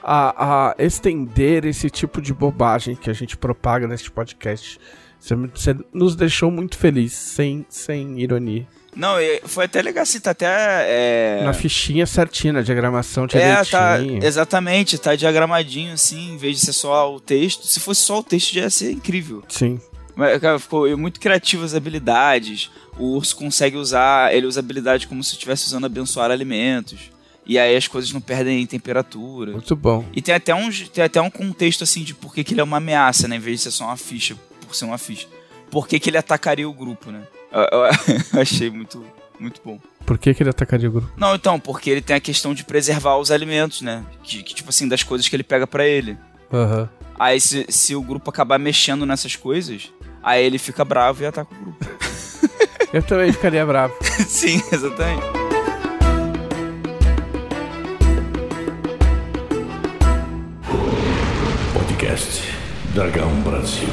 a, 0.04 0.72
a 0.72 0.76
estender 0.78 1.64
esse 1.66 1.90
tipo 1.90 2.22
de 2.22 2.34
bobagem 2.34 2.98
que 2.98 3.10
a 3.10 3.14
gente 3.14 3.38
propaga 3.38 3.88
neste 3.88 4.12
podcast. 4.12 4.78
Você, 5.22 5.76
nos 5.94 6.16
deixou 6.16 6.50
muito 6.50 6.78
feliz, 6.78 7.14
sem, 7.14 7.64
sem 7.70 8.20
ironia. 8.20 8.68
Não, 8.96 9.16
foi 9.46 9.66
até 9.66 9.82
legal 9.82 10.04
assim, 10.04 10.20
tá 10.20 10.32
até. 10.32 10.48
É... 10.50 11.42
Na 11.46 11.54
fichinha 11.54 12.06
certinha, 12.06 12.52
na 12.52 12.62
diagramação 12.62 13.26
É, 13.32 13.64
tá, 13.64 13.98
direitinho. 13.98 14.26
exatamente, 14.26 14.98
tá 14.98 15.16
diagramadinho 15.16 15.94
assim, 15.94 16.34
em 16.34 16.38
vez 16.38 16.60
de 16.60 16.66
ser 16.66 16.74
só 16.74 17.14
o 17.14 17.20
texto. 17.20 17.66
Se 17.68 17.80
fosse 17.80 18.02
só 18.02 18.20
o 18.20 18.24
texto, 18.24 18.54
já 18.54 18.62
ia 18.62 18.70
ser 18.70 18.92
incrível. 18.92 19.44
Sim. 19.48 19.80
Mas, 20.14 20.42
cara, 20.42 20.60
ficou 20.60 20.98
muito 20.98 21.20
criativo 21.22 21.64
as 21.64 21.74
habilidades. 21.74 22.70
O 22.98 23.16
urso 23.16 23.36
consegue 23.36 23.78
usar, 23.78 24.36
ele 24.36 24.46
usa 24.46 24.60
habilidade 24.60 25.08
como 25.08 25.24
se 25.24 25.34
estivesse 25.34 25.68
usando 25.68 25.86
abençoar 25.86 26.30
alimentos. 26.30 27.12
E 27.46 27.58
aí 27.58 27.76
as 27.76 27.88
coisas 27.88 28.12
não 28.12 28.22
perdem 28.22 28.66
temperatura. 28.66 29.54
Muito 29.54 29.76
bom. 29.76 30.06
E 30.14 30.22
tem 30.22 30.36
até, 30.36 30.54
um, 30.54 30.70
tem 30.70 31.04
até 31.04 31.22
um 31.22 31.30
contexto 31.30 31.84
assim 31.84 32.04
de 32.04 32.14
por 32.14 32.34
que 32.34 32.46
ele 32.52 32.60
é 32.62 32.64
uma 32.64 32.78
ameaça, 32.78 33.28
né? 33.28 33.38
Em 33.38 33.40
vez 33.40 33.58
de 33.58 33.64
ser 33.64 33.72
só 33.72 33.86
uma 33.86 33.98
ficha, 33.98 34.36
por 34.72 34.76
ser 34.76 34.86
uma 34.86 34.98
ficha. 34.98 35.28
Por 35.70 35.88
que, 35.88 36.00
que 36.00 36.10
ele 36.10 36.18
atacaria 36.18 36.68
o 36.68 36.74
grupo, 36.74 37.12
né? 37.12 37.22
Eu, 37.52 37.62
eu- 37.62 37.86
eu 38.34 38.42
achei 38.42 38.70
muito, 38.70 39.06
muito 39.40 39.62
bom. 39.64 39.78
Por 40.06 40.18
que, 40.18 40.34
que 40.34 40.42
ele 40.42 40.50
atacaria 40.50 40.90
o 40.90 40.92
grupo? 40.92 41.12
Não, 41.18 41.36
então, 41.36 41.60
porque 41.60 41.90
ele 41.90 42.02
tem 42.02 42.16
a 42.16 42.20
questão 42.20 42.54
de 42.54 42.64
preservar 42.64 43.18
os 43.18 43.32
alimentos, 43.32 43.82
né? 43.82 44.04
Que, 44.24 44.42
que, 44.44 44.56
tipo 44.56 44.70
assim, 44.70 44.88
das 44.88 45.04
coisas 45.04 45.28
que 45.28 45.36
ele 45.36 45.44
pega 45.44 45.68
pra 45.68 45.86
ele. 45.86 46.18
Aham. 46.52 46.90
Aí 47.20 47.40
se, 47.40 47.66
se 47.70 47.96
o 47.96 48.02
grupo 48.02 48.30
acabar 48.30 48.58
mexendo 48.58 49.06
nessas 49.06 49.36
coisas, 49.36 49.92
aí 50.24 50.44
ele 50.44 50.58
fica 50.58 50.84
bravo 50.84 51.22
e 51.22 51.26
ataca 51.26 51.54
o 51.54 51.58
grupo. 51.58 51.86
Eu 52.92 53.04
também 53.04 53.32
ficaria 53.32 53.66
bravo. 53.66 53.94
Sim, 54.28 54.62
exatamente. 54.72 55.22
Podcast 61.74 62.42
Dragão 62.94 63.30
Brasil. 63.42 63.88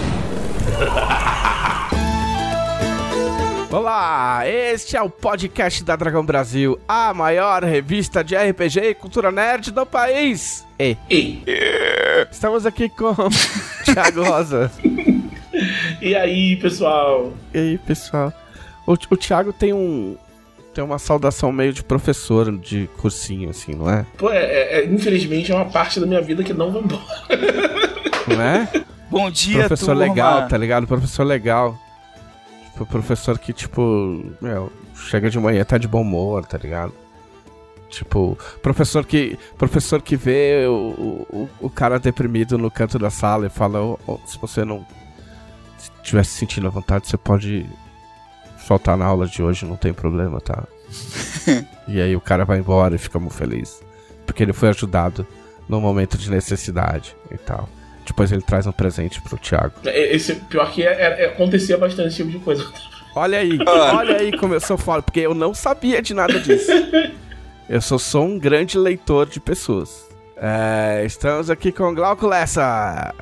Olá, 3.71 4.43
este 4.47 4.97
é 4.97 5.03
o 5.03 5.11
podcast 5.11 5.83
da 5.85 5.95
Dragão 5.97 6.25
Brasil, 6.25 6.79
a 6.87 7.13
maior 7.13 7.65
revista 7.65 8.23
de 8.23 8.37
RPG 8.37 8.79
e 8.81 8.95
cultura 8.95 9.33
nerd 9.33 9.73
do 9.73 9.85
país. 9.85 10.65
E 10.79 10.97
Ei, 11.11 11.43
estamos 12.31 12.65
aqui 12.65 12.89
com 12.89 13.13
Thiago 13.85 14.23
Rosa. 14.23 14.71
e 16.01 16.15
aí, 16.15 16.55
pessoal? 16.57 17.33
E 17.53 17.59
aí, 17.59 17.79
pessoal? 17.79 18.33
O, 18.87 18.93
o 18.93 19.17
Thiago 19.17 19.53
tem 19.53 19.73
um 19.73 20.17
tem 20.73 20.85
uma 20.85 20.99
saudação 21.01 21.51
meio 21.51 21.73
de 21.73 21.83
professor 21.83 22.57
de 22.57 22.89
cursinho, 22.99 23.51
assim, 23.51 23.75
não 23.75 23.91
é? 23.91 24.07
Pô, 24.17 24.31
é, 24.31 24.45
é- 24.45 24.79
é- 24.81 24.85
infelizmente 24.87 25.51
é 25.51 25.55
uma 25.57 25.65
parte 25.65 25.99
da 25.99 26.07
minha 26.07 26.21
vida 26.23 26.45
que 26.45 26.53
não 26.55 26.71
vai 26.71 26.83
embora. 26.83 27.03
Não 28.29 28.41
é? 28.41 28.69
Bom 29.11 29.31
dia, 29.31 29.61
professor 29.61 29.95
turma. 29.95 30.03
legal, 30.03 30.49
tá 30.49 30.57
ligado? 30.57 30.87
Professor 30.87 31.25
legal. 31.25 31.79
Tipo, 32.73 32.87
professor 32.87 33.39
que, 33.39 33.53
tipo, 33.53 33.81
meu, 34.41 34.71
chega 34.95 35.31
de 35.31 35.39
manhã, 35.39 35.65
tá 35.65 35.79
de 35.79 35.89
bom 35.89 36.03
humor, 36.03 36.45
tá 36.45 36.59
ligado? 36.59 36.93
Tipo, 37.89 38.39
professor 38.63 39.05
que, 39.05 39.39
professor 39.57 40.03
que 40.03 40.15
vê 40.15 40.67
o, 40.67 41.27
o, 41.31 41.49
o 41.61 41.71
cara 41.71 41.99
deprimido 41.99 42.59
no 42.59 42.71
canto 42.71 42.99
da 42.99 43.09
sala 43.09 43.47
e 43.47 43.51
fala: 43.51 43.81
"Ô, 43.81 43.99
ô, 44.07 44.21
se 44.27 44.39
você 44.39 44.65
não 44.65 44.87
estiver 46.03 46.25
se 46.25 46.33
sentindo 46.33 46.67
à 46.67 46.71
vontade, 46.71 47.09
você 47.09 47.17
pode 47.17 47.67
faltar 48.59 48.97
na 48.97 49.07
aula 49.07 49.27
de 49.27 49.43
hoje, 49.43 49.65
não 49.65 49.77
tem 49.77 49.95
problema, 49.95 50.41
tá? 50.41 50.65
e 51.89 52.01
aí 52.01 52.15
o 52.15 52.21
cara 52.21 52.45
vai 52.45 52.59
embora 52.59 52.95
e 52.95 52.99
fica 52.99 53.19
muito 53.19 53.35
feliz. 53.35 53.81
Porque 54.27 54.43
ele 54.43 54.53
foi 54.53 54.69
ajudado 54.69 55.27
no 55.67 55.81
momento 55.81 56.19
de 56.19 56.31
necessidade 56.31 57.17
e 57.31 57.39
tal. 57.39 57.69
Depois 58.09 58.33
ele 58.33 58.43
traz 58.43 58.67
um 58.67 58.73
presente 58.73 59.21
pro 59.23 59.37
Thiago. 59.39 59.75
É- 59.85 60.15
Esse, 60.17 60.35
pior 60.35 60.71
que 60.73 60.83
é- 60.83 60.93
é- 60.93 61.25
é- 61.25 61.27
acontecia 61.27 61.77
bastante 61.79 62.09
esse 62.09 62.17
tipo 62.17 62.31
de 62.31 62.39
coisa. 62.39 62.67
Olha 63.15 63.39
aí, 63.39 63.59
olha 63.67 64.17
aí 64.19 64.37
como 64.37 64.55
eu 64.55 64.61
sou 64.61 64.77
foda, 64.79 65.03
porque 65.03 65.21
eu 65.21 65.35
não 65.35 65.53
sabia 65.55 66.01
de 66.03 66.15
nada 66.15 66.39
disso. 66.41 66.71
Eu 67.69 67.83
sou 67.83 67.99
só 67.99 68.23
um 68.23 68.39
grande 68.39 68.79
leitor 68.79 69.27
de 69.27 69.39
pessoas. 69.39 70.07
É, 70.39 71.03
estamos 71.05 71.51
aqui 71.51 71.71
com 71.71 71.95
Glauco 71.95 72.27
Lessa. 72.27 73.15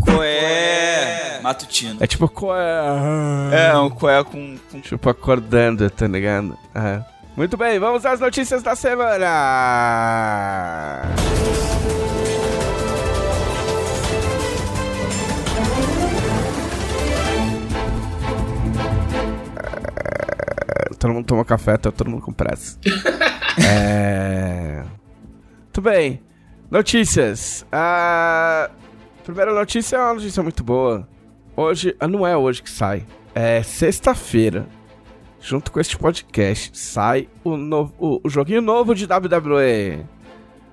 Coé 0.00 1.38
matutino. 1.42 1.98
É 2.02 2.06
tipo 2.06 2.26
co- 2.28 2.54
É, 2.56 3.76
um 3.78 3.90
coé 3.90 4.24
com, 4.24 4.56
com 4.72 4.80
Tipo 4.80 5.10
acordando, 5.10 5.90
tá 5.90 6.06
ligado? 6.06 6.56
É. 6.74 7.02
Muito 7.36 7.56
bem, 7.58 7.78
vamos 7.78 8.06
às 8.06 8.20
notícias 8.20 8.62
da 8.62 8.74
semana. 8.74 9.26
Todo 21.04 21.12
mundo 21.12 21.26
toma 21.26 21.44
café, 21.44 21.76
tá 21.76 21.92
todo 21.92 22.08
mundo 22.08 22.22
com 22.22 22.32
pressa. 22.32 22.78
é... 23.62 24.82
Muito 25.64 25.82
bem. 25.82 26.22
Notícias. 26.70 27.66
A 27.70 28.70
primeira 29.22 29.52
notícia 29.52 29.96
é 29.96 30.00
uma 30.00 30.14
notícia 30.14 30.42
muito 30.42 30.64
boa. 30.64 31.06
Hoje, 31.54 31.94
ah, 32.00 32.08
não 32.08 32.26
é 32.26 32.34
hoje 32.34 32.62
que 32.62 32.70
sai. 32.70 33.04
É 33.34 33.62
sexta-feira. 33.62 34.66
Junto 35.38 35.70
com 35.70 35.78
este 35.78 35.98
podcast, 35.98 36.70
sai 36.72 37.28
o, 37.44 37.54
novo, 37.54 37.92
o, 37.98 38.20
o 38.24 38.30
joguinho 38.30 38.62
novo 38.62 38.94
de 38.94 39.04
WWE. 39.04 40.06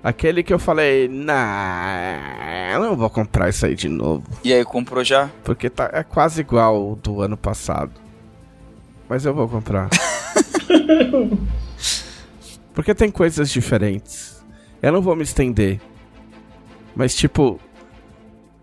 Aquele 0.02 0.44
que 0.44 0.54
eu 0.54 0.60
falei, 0.60 1.10
nah, 1.10 2.72
eu 2.72 2.80
não 2.80 2.96
vou 2.96 3.10
comprar 3.10 3.50
isso 3.50 3.66
aí 3.66 3.76
de 3.76 3.90
novo. 3.90 4.24
E 4.46 4.54
aí, 4.54 4.64
comprou 4.64 5.04
já? 5.04 5.30
Porque 5.44 5.70
tá, 5.70 5.90
é 5.92 6.04
quase 6.04 6.40
igual 6.40 6.96
do 6.96 7.22
ano 7.22 7.36
passado. 7.36 7.92
Mas 9.10 9.26
eu 9.26 9.34
vou 9.34 9.50
comprar. 9.50 9.90
Porque 12.74 12.96
tem 12.96 13.12
coisas 13.12 13.50
diferentes. 13.50 14.44
Eu 14.82 14.92
não 14.92 15.02
vou 15.02 15.16
me 15.16 15.24
estender. 15.24 15.80
Mas, 16.96 17.16
tipo. 17.16 17.60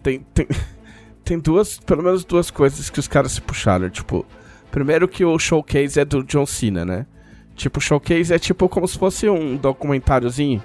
Tem, 0.02 0.20
tem, 0.34 0.46
tem 1.24 1.38
duas. 1.38 1.78
Pelo 1.78 2.02
menos 2.02 2.24
duas 2.24 2.50
coisas 2.50 2.90
que 2.90 2.98
os 2.98 3.08
caras 3.08 3.32
se 3.32 3.40
puxaram. 3.40 3.88
Tipo, 3.90 4.26
primeiro 4.70 5.06
que 5.06 5.24
o 5.24 5.38
showcase 5.38 6.00
é 6.00 6.04
do 6.04 6.24
John 6.24 6.46
Cena, 6.46 6.84
né? 6.84 7.06
Tipo, 7.54 7.78
o 7.78 7.82
showcase 7.82 8.32
é 8.32 8.38
tipo 8.38 8.68
como 8.68 8.86
se 8.86 8.98
fosse 8.98 9.28
um 9.28 9.56
documentáriozinho 9.56 10.62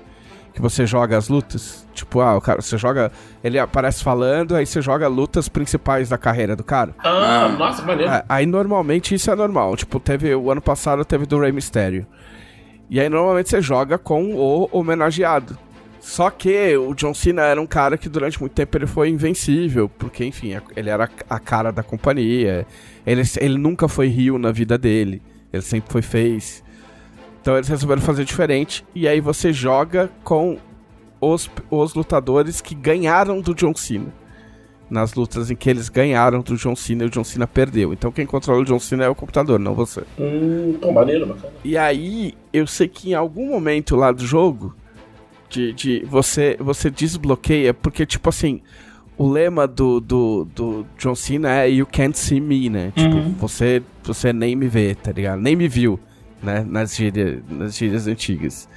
que 0.54 0.62
você 0.62 0.86
joga 0.86 1.18
as 1.18 1.30
lutas. 1.30 1.86
Tipo, 1.94 2.22
ah, 2.22 2.38
o 2.38 2.42
cara, 2.42 2.62
você 2.62 2.78
joga. 2.78 3.12
Ele 3.44 3.58
aparece 3.58 4.04
falando, 4.04 4.56
aí 4.56 4.66
você 4.66 4.82
joga 4.82 5.08
lutas 5.08 5.50
principais 5.50 6.10
da 6.10 6.18
carreira 6.18 6.56
do 6.56 6.64
cara. 6.64 6.94
Ah, 7.00 7.50
nossa, 7.58 7.82
que 7.82 7.88
maneiro. 7.88 8.12
É, 8.12 8.24
aí 8.30 8.46
normalmente 8.46 9.16
isso 9.16 9.30
é 9.32 9.36
normal. 9.36 9.76
Tipo, 9.76 10.00
teve. 10.00 10.34
O 10.36 10.52
ano 10.52 10.62
passado 10.62 11.04
teve 11.04 11.26
do 11.26 11.40
Rey 11.40 11.52
Mysterio. 11.52 12.06
E 12.90 13.00
aí 13.00 13.10
normalmente 13.10 13.50
você 13.50 13.62
joga 13.62 13.98
com 13.98 14.36
o 14.36 14.70
homenageado. 14.72 15.58
Só 16.00 16.30
que 16.30 16.76
o 16.76 16.94
John 16.94 17.14
Cena 17.14 17.44
era 17.44 17.62
um 17.62 17.66
cara 17.66 17.98
que 17.98 18.10
durante 18.10 18.40
muito 18.40 18.52
tempo 18.52 18.78
ele 18.78 18.86
foi 18.86 19.08
invencível, 19.08 19.88
porque 19.88 20.26
enfim, 20.26 20.52
ele 20.76 20.90
era 20.90 21.10
a 21.30 21.40
cara 21.40 21.72
da 21.72 21.82
companhia. 21.82 22.68
Ele, 23.06 23.22
ele 23.40 23.58
nunca 23.58 23.88
foi 23.88 24.08
Rio 24.08 24.38
na 24.38 24.52
vida 24.52 24.78
dele. 24.78 25.22
Ele 25.52 25.62
sempre 25.62 25.92
foi 25.92 26.02
face. 26.02 26.63
Então 27.44 27.58
eles 27.58 27.68
resolveram 27.68 28.02
fazer 28.02 28.24
diferente. 28.24 28.86
E 28.96 29.06
aí 29.06 29.20
você 29.20 29.52
joga 29.52 30.10
com 30.24 30.58
os, 31.20 31.52
os 31.70 31.94
lutadores 31.94 32.62
que 32.62 32.74
ganharam 32.74 33.42
do 33.42 33.54
John 33.54 33.76
Cena. 33.76 34.14
Nas 34.90 35.14
lutas 35.14 35.52
em 35.52 35.56
que 35.56 35.70
eles 35.70 35.90
ganharam 35.90 36.40
do 36.40 36.56
John 36.56 36.74
Cena 36.74 37.04
e 37.04 37.08
o 37.08 37.10
John 37.10 37.26
Cena 37.26 37.46
perdeu. 37.46 37.92
Então 37.92 38.14
quem 38.14 38.26
controla 38.26 38.62
o 38.62 38.66
John 38.66 38.80
Cena 38.80 39.04
é 39.04 39.10
o 39.10 39.16
computador, 39.16 39.60
não 39.60 39.74
você. 39.74 40.04
Hum, 40.18 40.78
pô, 40.82 40.94
maneiro, 40.94 41.26
bacana. 41.26 41.52
E 41.66 41.78
aí, 41.78 42.34
eu 42.54 42.66
sei 42.66 42.88
que 42.88 43.10
em 43.10 43.14
algum 43.14 43.50
momento 43.50 43.98
lá 43.98 44.14
do 44.14 44.26
jogo, 44.26 44.74
de, 45.50 45.74
de 45.74 46.06
você, 46.06 46.56
você 46.62 46.90
desbloqueia, 46.90 47.74
porque, 47.74 48.06
tipo 48.06 48.30
assim, 48.30 48.62
o 49.18 49.30
lema 49.30 49.68
do, 49.68 50.00
do, 50.00 50.48
do 50.56 50.86
John 50.98 51.16
Cena 51.16 51.54
é 51.54 51.70
You 51.70 51.88
can't 51.92 52.18
see 52.18 52.40
me, 52.40 52.70
né? 52.70 52.94
Tipo, 52.96 53.20
você, 53.38 53.84
você 54.02 54.32
nem 54.32 54.56
me 54.56 54.70
vê, 54.70 54.96
tá 54.96 55.12
ligado? 55.12 55.42
Nem 55.42 55.58
me 55.58 55.68
viu, 55.68 56.00
né? 56.44 56.66
Nas 56.68 56.96
gírias, 56.96 57.42
nas 57.50 57.76
gírias 57.78 58.06
antigas. 58.08 58.68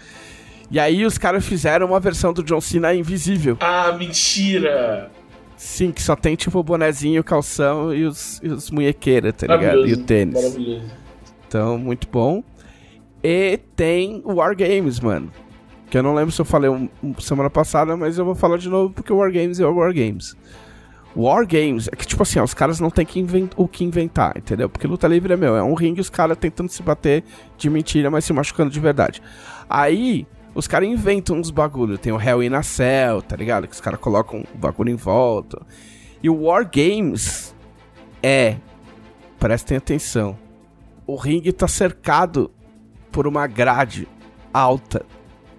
E 0.70 0.80
aí 0.80 1.04
os 1.04 1.18
caras 1.18 1.44
fizeram 1.44 1.87
uma 1.88 2.00
versão 2.00 2.32
do 2.32 2.42
John 2.42 2.61
Cena 2.61 2.94
invisível. 2.94 3.56
Ah, 3.61 3.92
mentira! 3.99 5.11
Sim, 5.56 5.90
que 5.92 6.02
só 6.02 6.14
tem 6.16 6.37
tipo 6.37 6.58
o 6.58 6.62
bonezinho, 6.62 7.20
o 7.20 7.25
calção 7.25 7.94
e 7.94 8.04
os, 8.04 8.40
e 8.42 8.49
os 8.49 8.70
munhequeiras, 8.70 9.32
tá 9.35 9.46
ligado? 9.46 9.87
E 9.87 9.92
o 9.92 9.96
tênis. 9.96 10.35
Maravilhoso. 10.35 10.85
Então, 11.49 11.78
muito 11.78 12.08
bom. 12.11 12.42
E 13.23 13.58
tem 13.75 14.20
o 14.25 14.35
Wargames, 14.35 15.00
mano. 15.00 15.30
Que 15.88 15.96
eu 15.96 16.02
não 16.02 16.14
lembro 16.14 16.32
se 16.32 16.40
eu 16.40 16.44
falei 16.44 16.68
um, 16.68 16.88
um- 17.02 17.18
semana 17.20 17.49
passada, 17.49 17.96
mas 17.96 18.18
eu 18.18 18.25
vou 18.25 18.35
falar 18.35 18.58
de 18.58 18.68
novo 18.68 18.92
porque 18.92 19.12
o 19.12 19.16
Wargames 19.16 19.58
é 19.61 19.66
o 19.66 19.75
Wargames. 21.16 21.87
Wargames 21.87 21.88
é 21.88 21.96
que, 21.96 22.06
tipo 22.06 22.23
assim, 22.23 22.38
ó, 22.38 22.44
os 22.44 22.54
caras 22.54 22.78
não 22.78 22.90
tem 22.90 23.06
que 23.06 23.25
o 23.56 23.66
que 23.66 23.85
inventar, 23.85 24.37
entendeu? 24.37 24.68
Porque 24.68 24.87
luta 24.87 25.08
livre 25.08 25.32
é 25.32 25.37
meu, 25.37 25.56
é 25.56 25.62
um 25.62 25.75
ringue 25.75 26.00
os 26.00 26.11
caras 26.11 26.37
tentando 26.37 26.70
se 26.70 26.82
bater 26.82 27.25
de 27.56 27.70
mentira, 27.70 28.11
mas 28.11 28.25
se 28.25 28.32
machucando 28.32 28.70
de 28.70 28.78
verdade. 28.78 29.23
Aí, 29.68 30.26
os 30.54 30.66
caras 30.66 30.88
inventam 30.88 31.37
uns 31.37 31.50
bagulho. 31.50 31.99
Tem 31.99 32.12
o 32.12 32.20
Hell 32.20 32.42
in 32.42 32.54
a 32.54 32.62
Cell, 32.62 33.23
tá 33.23 33.37
ligado? 33.37 33.66
Que 33.66 33.75
os 33.75 33.80
caras 33.80 34.00
colocam 34.00 34.44
o 34.54 34.58
bagulho 34.58 34.90
em 34.90 34.96
volta. 34.96 35.61
E 36.23 36.30
o 36.30 36.44
Wargames 36.44 37.54
é. 38.23 38.56
Prestem 39.38 39.76
atenção. 39.76 40.37
O 41.06 41.14
ringue 41.14 41.52
tá 41.52 41.68
cercado 41.68 42.50
por 43.12 43.26
uma 43.26 43.46
grade 43.46 44.08
alta, 44.52 45.04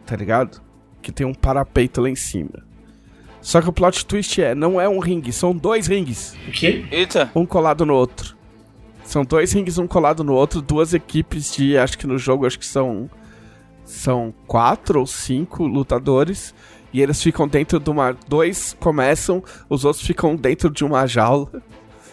tá 0.05 0.15
ligado? 0.15 0.61
Que 1.01 1.11
tem 1.11 1.25
um 1.25 1.33
parapeito 1.33 2.01
lá 2.01 2.09
em 2.09 2.15
cima. 2.15 2.66
Só 3.47 3.61
que 3.61 3.69
o 3.69 3.71
plot 3.71 4.05
twist 4.05 4.41
é, 4.41 4.53
não 4.53 4.79
é 4.81 4.89
um 4.89 4.99
ringue, 4.99 5.31
são 5.31 5.55
dois 5.55 5.87
rings, 5.87 6.35
O 6.49 6.51
quê? 6.51 6.83
Eita. 6.91 7.31
um 7.33 7.45
colado 7.45 7.85
no 7.85 7.93
outro. 7.93 8.35
São 9.05 9.23
dois 9.23 9.53
rings, 9.53 9.77
um 9.77 9.87
colado 9.87 10.21
no 10.21 10.33
outro, 10.33 10.61
duas 10.61 10.93
equipes 10.93 11.55
de, 11.55 11.77
acho 11.77 11.97
que 11.97 12.05
no 12.05 12.17
jogo, 12.17 12.45
acho 12.45 12.59
que 12.59 12.65
são 12.65 13.09
são 13.85 14.33
quatro 14.45 14.99
ou 14.99 15.07
cinco 15.07 15.65
lutadores 15.65 16.53
e 16.91 17.01
eles 17.01 17.23
ficam 17.23 17.47
dentro 17.47 17.79
de 17.79 17.89
uma, 17.89 18.13
dois 18.27 18.75
começam, 18.81 19.41
os 19.69 19.85
outros 19.85 20.05
ficam 20.05 20.35
dentro 20.35 20.69
de 20.69 20.83
uma 20.83 21.07
jaula. 21.07 21.63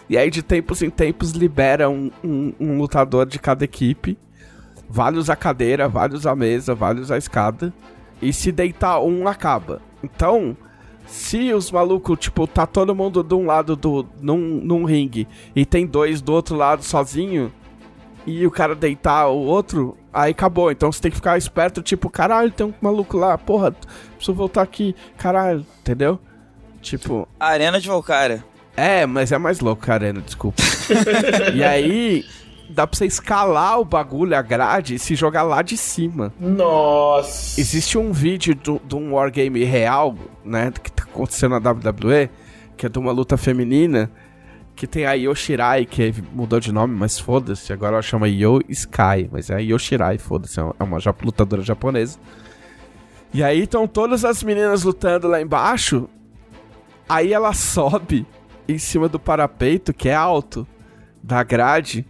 E 0.09 0.17
aí 0.17 0.29
de 0.31 0.41
tempos 0.41 0.81
em 0.81 0.89
tempos 0.89 1.31
libera 1.31 1.89
um, 1.89 2.09
um- 2.23 2.53
um 2.61 2.77
lutador 2.77 3.25
de 3.25 3.39
cada 3.39 3.65
equipe. 3.65 4.17
Vários 4.89 5.29
a 5.29 5.35
cadeira, 5.35 5.89
vários 5.89 6.25
a 6.25 6.33
mesa, 6.33 6.73
vários 6.73 7.11
a 7.11 7.17
escada. 7.17 7.73
E 8.21 8.31
se 8.31 8.53
deitar 8.53 9.01
um, 9.01 9.27
acaba. 9.27 9.81
Então, 10.01 10.55
se 11.05 11.53
os 11.53 11.71
malucos, 11.71 12.17
tipo, 12.19 12.47
tá 12.47 12.65
todo 12.65 12.95
mundo 12.95 13.23
de 13.23 13.33
um 13.33 13.45
lado 13.45 13.75
do. 13.75 14.05
num, 14.21 14.37
num 14.37 14.85
ringue 14.85 15.27
e 15.55 15.65
tem 15.65 15.85
dois 15.85 16.21
do 16.21 16.33
outro 16.33 16.55
lado 16.55 16.83
sozinho, 16.83 17.51
e 18.25 18.45
o 18.45 18.51
cara 18.51 18.73
deitar 18.75 19.27
o 19.27 19.37
outro, 19.37 19.97
aí 20.11 20.31
acabou. 20.31 20.71
Então 20.71 20.91
você 20.91 21.01
tem 21.01 21.11
que 21.11 21.17
ficar 21.17 21.37
esperto, 21.37 21.81
tipo, 21.81 22.09
caralho, 22.09 22.51
tem 22.51 22.65
um 22.65 22.73
maluco 22.81 23.17
lá, 23.17 23.37
porra, 23.37 23.71
preciso 24.15 24.33
voltar 24.33 24.61
aqui, 24.61 24.95
caralho, 25.17 25.65
entendeu? 25.79 26.19
Tipo, 26.81 27.27
Arena 27.39 27.79
de 27.79 27.87
Valkyria. 27.87 28.43
É, 28.75 29.05
mas 29.05 29.31
é 29.31 29.37
mais 29.37 29.59
louco, 29.59 29.89
Arena, 29.89 30.21
desculpa. 30.21 30.61
e 31.55 31.63
aí, 31.63 32.25
dá 32.69 32.85
pra 32.85 32.97
você 32.97 33.05
escalar 33.05 33.79
o 33.79 33.85
bagulho, 33.85 34.35
a 34.35 34.41
grade, 34.41 34.95
e 34.95 34.99
se 34.99 35.15
jogar 35.15 35.43
lá 35.43 35.61
de 35.61 35.77
cima. 35.77 36.33
Nossa. 36.39 37.59
Existe 37.59 37.97
um 37.97 38.11
vídeo 38.11 38.53
de 38.53 38.95
um 38.95 39.13
wargame 39.13 39.63
real, 39.63 40.15
né, 40.43 40.71
que 40.83 40.91
acontecendo 41.15 41.59
na 41.59 41.71
WWE, 41.71 42.29
que 42.77 42.85
é 42.85 42.89
de 42.89 42.99
uma 42.99 43.11
luta 43.11 43.37
feminina, 43.37 44.11
que 44.75 44.85
tem 44.85 45.05
a 45.05 45.13
Yoshirai, 45.13 45.85
que 45.85 46.13
mudou 46.33 46.59
de 46.59 46.71
nome, 46.71 46.93
mas 46.93 47.17
foda-se, 47.17 47.71
agora 47.71 47.93
ela 47.93 48.01
chama 48.01 48.27
Yo 48.27 48.59
Sky, 48.67 49.29
mas 49.31 49.49
é 49.49 49.55
a 49.55 49.59
Yoshirai, 49.59 50.17
foda-se, 50.17 50.59
é 50.59 50.83
uma 50.83 50.97
é 50.97 51.23
lutadora 51.23 51.61
japonesa. 51.61 52.19
E 53.33 53.41
aí 53.41 53.63
estão 53.63 53.87
todas 53.87 54.25
as 54.25 54.43
meninas 54.43 54.83
lutando 54.83 55.27
lá 55.27 55.41
embaixo, 55.41 56.09
aí 57.07 57.31
ela 57.33 57.53
sobe 57.53 58.27
em 58.67 58.77
cima 58.77 59.07
do 59.07 59.19
parapeito, 59.19 59.93
que 59.93 60.09
é 60.09 60.15
alto, 60.15 60.67
da 61.23 61.41
grade, 61.41 62.05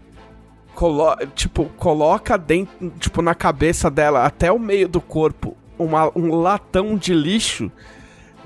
colo 0.73 1.15
tipo, 1.35 1.65
coloca 1.77 2.37
dentro, 2.37 2.91
tipo, 2.99 3.21
na 3.21 3.35
cabeça 3.35 3.89
dela, 3.91 4.25
até 4.25 4.51
o 4.51 4.59
meio 4.59 4.87
do 4.89 4.99
corpo, 4.99 5.55
uma, 5.77 6.11
um 6.17 6.35
latão 6.35 6.97
de 6.97 7.13
lixo 7.13 7.71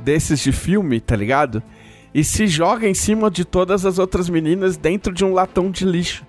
desses 0.03 0.39
de 0.39 0.51
filme, 0.51 0.99
tá 0.99 1.15
ligado? 1.15 1.61
E 2.13 2.23
se 2.23 2.47
joga 2.47 2.87
em 2.87 2.93
cima 2.93 3.29
de 3.29 3.45
todas 3.45 3.85
as 3.85 3.99
outras 3.99 4.29
meninas 4.29 4.77
dentro 4.77 5.13
de 5.13 5.23
um 5.23 5.33
latão 5.33 5.69
de 5.69 5.85
lixo. 5.85 6.25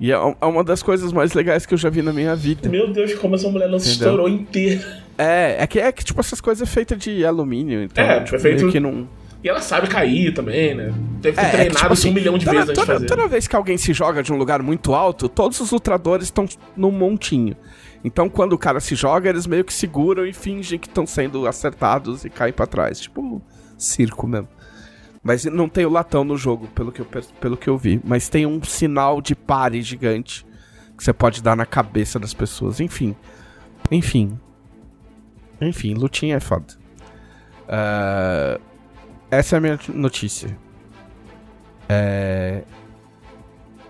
E 0.00 0.10
é, 0.10 0.14
é 0.14 0.46
uma 0.46 0.64
das 0.64 0.82
coisas 0.82 1.12
mais 1.12 1.34
legais 1.34 1.66
que 1.66 1.74
eu 1.74 1.78
já 1.78 1.88
vi 1.88 2.02
na 2.02 2.12
minha 2.12 2.34
vida. 2.34 2.68
Meu 2.68 2.92
Deus, 2.92 3.14
como 3.14 3.34
essa 3.34 3.48
mulher 3.48 3.68
não 3.68 3.78
se 3.78 3.90
estourou 3.90 4.28
inteira. 4.28 5.02
É, 5.16 5.56
é 5.60 5.66
que, 5.66 5.78
é 5.78 5.92
que, 5.92 6.04
tipo, 6.04 6.18
essas 6.20 6.40
coisas 6.40 6.68
é 6.68 6.70
feitas 6.70 6.98
de 6.98 7.24
alumínio, 7.24 7.82
então, 7.82 8.04
é, 8.04 8.20
tipo, 8.24 8.36
é 8.36 8.38
feito... 8.38 8.68
que 8.68 8.80
não... 8.80 9.08
E 9.42 9.48
ela 9.48 9.60
sabe 9.60 9.88
cair 9.88 10.32
também, 10.32 10.74
né? 10.74 10.90
Deve 11.20 11.36
ter 11.36 11.44
é, 11.44 11.50
treinado 11.50 11.76
é 11.76 11.80
tipo 11.82 11.92
assim, 11.92 12.08
um 12.08 12.14
milhão 12.14 12.38
de 12.38 12.46
toda, 12.46 12.60
vezes 12.60 12.74
toda, 12.74 12.80
antes 12.80 13.02
de 13.02 13.08
fazer. 13.08 13.20
Toda 13.20 13.28
vez 13.28 13.46
que 13.46 13.54
alguém 13.54 13.76
se 13.76 13.92
joga 13.92 14.22
de 14.22 14.32
um 14.32 14.36
lugar 14.36 14.62
muito 14.62 14.94
alto, 14.94 15.28
todos 15.28 15.60
os 15.60 15.70
lutradores 15.70 16.28
estão 16.28 16.46
num 16.74 16.90
montinho. 16.90 17.54
Então, 18.04 18.28
quando 18.28 18.52
o 18.52 18.58
cara 18.58 18.80
se 18.80 18.94
joga, 18.94 19.30
eles 19.30 19.46
meio 19.46 19.64
que 19.64 19.72
seguram 19.72 20.26
e 20.26 20.32
fingem 20.34 20.78
que 20.78 20.86
estão 20.86 21.06
sendo 21.06 21.46
acertados 21.46 22.22
e 22.26 22.30
caem 22.30 22.52
para 22.52 22.66
trás. 22.66 23.00
Tipo, 23.00 23.40
circo 23.78 24.26
mesmo. 24.26 24.48
Mas 25.22 25.46
não 25.46 25.70
tem 25.70 25.86
o 25.86 25.90
latão 25.90 26.22
no 26.22 26.36
jogo, 26.36 26.66
pelo 26.68 26.92
que 26.92 27.00
eu, 27.00 27.06
pelo 27.40 27.56
que 27.56 27.66
eu 27.66 27.78
vi. 27.78 27.98
Mas 28.04 28.28
tem 28.28 28.44
um 28.44 28.62
sinal 28.62 29.22
de 29.22 29.34
pare 29.34 29.80
gigante 29.80 30.46
que 30.96 31.02
você 31.02 31.14
pode 31.14 31.42
dar 31.42 31.56
na 31.56 31.64
cabeça 31.64 32.18
das 32.18 32.34
pessoas. 32.34 32.78
Enfim. 32.78 33.16
Enfim. 33.90 34.38
Enfim, 35.58 35.94
lutinha 35.94 36.36
é 36.36 36.40
foda. 36.40 36.66
Uh, 37.64 38.60
essa 39.30 39.56
é 39.56 39.58
a 39.58 39.60
minha 39.60 39.80
notícia. 39.88 40.56
É... 41.88 42.64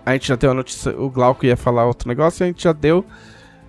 A 0.05 0.13
gente 0.13 0.29
já 0.29 0.35
deu 0.37 0.51
a 0.51 0.53
notícia. 0.53 0.97
O 0.97 1.09
Glauco 1.09 1.45
ia 1.45 1.57
falar 1.57 1.85
outro 1.85 2.07
negócio 2.07 2.43
e 2.43 2.45
a 2.45 2.47
gente 2.47 2.63
já 2.63 2.71
deu. 2.71 3.05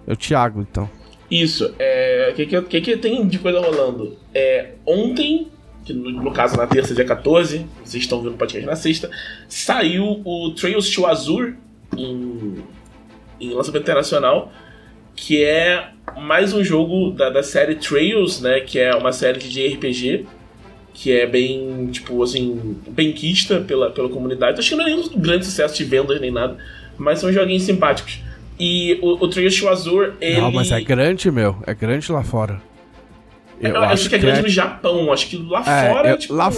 É 0.06 0.12
o 0.12 0.16
Thiago, 0.16 0.60
então. 0.60 0.88
Isso. 1.30 1.74
É... 1.78 2.30
O 2.30 2.34
que, 2.34 2.46
que, 2.46 2.62
que, 2.62 2.80
que 2.80 2.96
tem 2.96 3.26
de 3.26 3.38
coisa 3.38 3.60
rolando? 3.60 4.16
É... 4.34 4.72
Ontem, 4.86 5.48
que 5.84 5.92
no, 5.92 6.10
no, 6.10 6.32
caso 6.32 6.56
na 6.56 6.66
terça, 6.66 6.94
dia 6.94 7.04
14, 7.04 7.66
vocês 7.84 8.02
estão 8.02 8.22
vendo 8.22 8.34
o 8.34 8.38
podcast 8.38 8.66
na 8.66 8.76
sexta, 8.76 9.10
saiu 9.48 10.22
o 10.24 10.50
Trails 10.54 10.90
to 10.90 11.06
Azure 11.06 11.56
em, 11.96 12.62
em 13.40 13.50
lançamento 13.50 13.82
internacional, 13.82 14.52
que 15.14 15.42
é 15.42 15.90
mais 16.16 16.52
um 16.52 16.62
jogo 16.62 17.10
da, 17.10 17.30
da 17.30 17.42
série 17.42 17.74
Trails, 17.74 18.40
né? 18.40 18.60
Que 18.60 18.78
é 18.78 18.94
uma 18.94 19.12
série 19.12 19.38
de 19.38 19.66
RPG 19.66 20.26
que 20.96 21.12
é 21.12 21.26
bem, 21.26 21.88
tipo, 21.92 22.22
assim, 22.22 22.78
benquista 22.88 23.60
pela, 23.60 23.90
pela 23.90 24.08
comunidade. 24.08 24.58
Acho 24.58 24.70
que 24.70 24.76
não 24.76 24.86
é 24.86 24.88
nenhum 24.88 25.06
grande 25.18 25.44
sucesso 25.44 25.76
de 25.76 25.84
vendas 25.84 26.18
nem 26.18 26.30
nada, 26.30 26.56
mas 26.96 27.18
são 27.18 27.30
joguinhos 27.30 27.64
simpáticos. 27.64 28.20
E 28.58 28.98
o, 29.02 29.24
o 29.24 29.28
Trios 29.28 29.62
Azur, 29.64 30.14
ele... 30.20 30.40
Não, 30.40 30.50
mas 30.50 30.72
é 30.72 30.80
grande, 30.80 31.30
meu. 31.30 31.56
É 31.66 31.74
grande 31.74 32.10
lá 32.10 32.22
fora. 32.22 32.60
Eu, 33.60 33.76
acho, 33.76 33.92
acho, 33.92 34.08
que 34.08 34.14
é 34.14 34.18
grande 34.18 34.40
é... 34.40 34.42
no 34.42 34.48
Japão. 34.48 35.12
Acho 35.12 35.28
que 35.28 35.36
lá 35.36 35.60
é, 35.60 35.88
fora, 35.90 36.08
eu, 36.10 36.18
tipo... 36.18 36.34
Lá, 36.34 36.50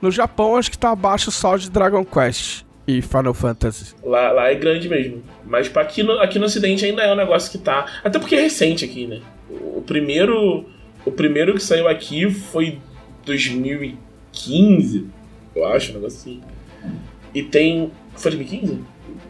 no 0.00 0.10
Japão, 0.10 0.56
acho 0.56 0.70
que 0.70 0.78
tá 0.78 0.90
abaixo 0.90 1.30
só 1.30 1.56
de 1.56 1.70
Dragon 1.70 2.04
Quest 2.04 2.64
e 2.86 3.00
Final 3.02 3.34
Fantasy. 3.34 3.94
Lá, 4.04 4.32
lá 4.32 4.50
é 4.50 4.54
grande 4.54 4.88
mesmo. 4.88 5.22
Mas 5.44 5.66
tipo, 5.66 5.78
aqui, 5.78 6.02
no, 6.02 6.12
aqui 6.20 6.38
no 6.38 6.46
ocidente 6.46 6.84
ainda 6.84 7.02
é 7.02 7.12
um 7.12 7.16
negócio 7.16 7.50
que 7.50 7.58
tá... 7.58 7.86
Até 8.04 8.18
porque 8.18 8.34
é 8.34 8.42
recente 8.42 8.84
aqui, 8.84 9.06
né? 9.06 9.20
O 9.50 9.82
primeiro... 9.82 10.64
O 11.04 11.10
primeiro 11.10 11.54
que 11.54 11.62
saiu 11.62 11.88
aqui 11.88 12.30
foi 12.30 12.78
2015, 13.24 15.06
eu 15.54 15.66
acho, 15.66 15.90
um 15.90 15.94
negócio 15.94 16.18
assim. 16.18 16.40
E 17.34 17.42
tem. 17.42 17.90
Foi 18.14 18.30
2015? 18.30 18.80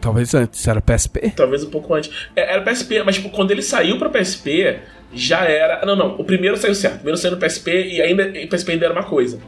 Talvez 0.03 0.33
antes, 0.35 0.67
era 0.67 0.81
PSP? 0.81 1.31
Talvez 1.33 1.63
um 1.63 1.69
pouco 1.69 1.93
antes. 1.93 2.11
É, 2.35 2.53
era 2.53 2.61
PSP, 2.61 3.01
mas 3.03 3.15
tipo, 3.15 3.29
quando 3.29 3.51
ele 3.51 3.61
saiu 3.61 3.97
pra 3.97 4.09
PSP, 4.09 4.79
já 5.13 5.45
era. 5.45 5.85
Não, 5.85 5.95
não, 5.95 6.15
o 6.19 6.25
primeiro 6.25 6.57
saiu 6.57 6.75
certo. 6.75 6.95
O 6.95 6.97
primeiro 6.97 7.17
saiu 7.17 7.31
no 7.31 7.37
PSP 7.37 7.71
e 7.71 8.01
ainda 8.01 8.25
o 8.25 8.47
PSP 8.49 8.73
ainda 8.73 8.85
era 8.85 8.93
uma 8.93 9.05
coisa. 9.05 9.39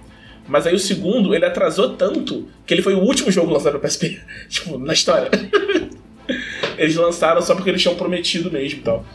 Mas 0.47 0.65
aí 0.65 0.73
o 0.73 0.79
segundo, 0.79 1.35
ele 1.35 1.43
atrasou 1.45 1.89
tanto 1.89 2.47
que 2.65 2.73
ele 2.73 2.81
foi 2.81 2.93
o 2.93 2.99
último 2.99 3.29
jogo 3.29 3.51
lançado 3.51 3.73
no 3.73 3.81
PSP. 3.81 4.17
tipo, 4.47 4.77
na 4.77 4.93
história. 4.93 5.29
eles 6.79 6.95
lançaram 6.95 7.41
só 7.41 7.53
porque 7.53 7.69
eles 7.69 7.81
tinham 7.81 7.95
prometido 7.95 8.49
mesmo 8.49 8.79
e 8.79 8.81
tal. 8.81 9.05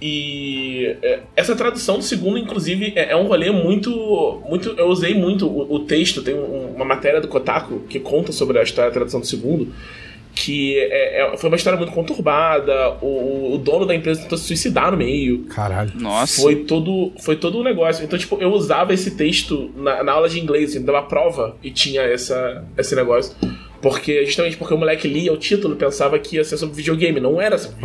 E 0.00 0.96
é, 1.02 1.20
essa 1.34 1.56
tradução 1.56 1.96
do 1.96 2.04
segundo, 2.04 2.36
inclusive, 2.36 2.92
é, 2.94 3.12
é, 3.12 3.16
um 3.16 3.26
rolê 3.26 3.50
muito. 3.50 4.42
muito 4.46 4.74
eu 4.76 4.88
usei 4.88 5.14
muito 5.14 5.46
o, 5.46 5.76
o 5.76 5.80
texto, 5.80 6.20
tem 6.20 6.34
um, 6.34 6.74
uma 6.74 6.84
matéria 6.84 7.18
do 7.18 7.28
Kotaku 7.28 7.80
que 7.88 7.98
conta 7.98 8.30
sobre 8.30 8.58
a 8.58 8.62
história 8.62 8.90
da 8.90 8.94
tradução 8.94 9.20
do 9.20 9.26
segundo. 9.26 9.72
Que 10.40 10.78
é, 10.78 11.22
é, 11.22 11.36
foi 11.36 11.50
uma 11.50 11.56
história 11.56 11.76
muito 11.76 11.92
conturbada. 11.92 12.90
O, 13.02 13.54
o, 13.54 13.58
dono 13.58 13.84
da 13.84 13.92
empresa 13.92 14.22
tentou 14.22 14.38
se 14.38 14.44
suicidar 14.44 14.92
no 14.92 14.96
meio. 14.96 15.46
Caralho. 15.46 15.90
Nossa. 15.96 16.40
Foi 16.40 16.54
todo, 16.54 17.12
foi 17.18 17.34
todo 17.34 17.58
um 17.58 17.62
negócio. 17.64 18.04
Então, 18.04 18.16
tipo, 18.16 18.38
eu 18.40 18.52
usava 18.52 18.94
esse 18.94 19.16
texto 19.16 19.68
na, 19.74 20.04
na 20.04 20.12
aula 20.12 20.28
de 20.28 20.38
inglês, 20.38 20.70
assim, 20.70 20.84
dava 20.84 21.02
prova 21.02 21.56
e 21.60 21.72
tinha 21.72 22.02
essa, 22.02 22.64
esse 22.78 22.94
negócio. 22.94 23.34
Porque, 23.82 24.24
justamente 24.26 24.56
porque 24.56 24.72
o 24.72 24.78
moleque 24.78 25.08
lia 25.08 25.32
o 25.32 25.36
título 25.36 25.74
pensava 25.74 26.16
que 26.20 26.36
ia 26.36 26.44
ser 26.44 26.56
sobre 26.56 26.76
videogame, 26.76 27.18
não 27.18 27.40
era 27.40 27.58
sobre 27.58 27.84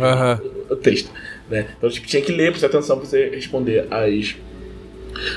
o 0.70 0.76
texto. 0.76 1.10
Né? 1.50 1.66
Então 1.76 1.90
tipo, 1.90 2.06
tinha 2.06 2.22
que 2.22 2.30
ler, 2.30 2.50
prestar 2.50 2.68
atenção 2.68 2.98
pra 2.98 3.06
você 3.06 3.30
responder 3.30 3.88
as, 3.90 4.36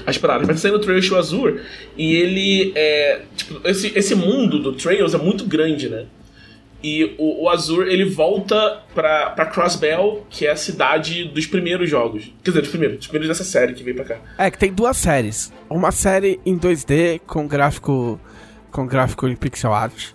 as 0.06 0.18
paradas. 0.20 0.48
Mas 0.48 0.60
saindo 0.60 0.78
o 0.78 0.80
Trails 0.80 1.08
to 1.08 1.16
Azure, 1.16 1.62
e 1.98 2.16
ele 2.16 2.74
é. 2.76 3.22
Tipo, 3.36 3.68
esse, 3.68 3.92
esse 3.96 4.14
mundo 4.14 4.60
do 4.60 4.74
Trails 4.74 5.16
é 5.16 5.18
muito 5.18 5.46
grande, 5.46 5.90
né? 5.90 6.06
E 6.84 7.16
o, 7.18 7.44
o 7.44 7.50
Azure 7.50 7.92
ele 7.92 8.06
volta 8.06 8.84
pra, 8.94 9.32
pra 9.32 9.46
Crossbell, 9.46 10.26
que 10.30 10.46
é 10.46 10.52
a 10.52 10.56
cidade 10.56 11.26
dos 11.26 11.46
primeiros 11.48 11.90
jogos. 11.90 12.32
Quer 12.44 12.52
dizer, 12.52 12.62
dos 12.62 12.70
primeiros, 12.70 12.98
dos 12.98 13.08
primeiros 13.08 13.38
dessa 13.38 13.50
série 13.50 13.74
que 13.74 13.84
veio 13.84 13.96
pra 13.96 14.06
cá. 14.06 14.18
É, 14.38 14.52
que 14.52 14.58
tem 14.58 14.72
duas 14.72 14.98
séries. 14.98 15.52
Uma 15.70 15.92
série 15.92 16.40
em 16.46 16.58
2D 16.58 17.20
com 17.26 17.48
gráfico. 17.48 18.20
com 18.72 18.86
gráfico 18.86 19.28
em 19.28 19.36
pixel 19.36 19.74
art. 19.74 20.12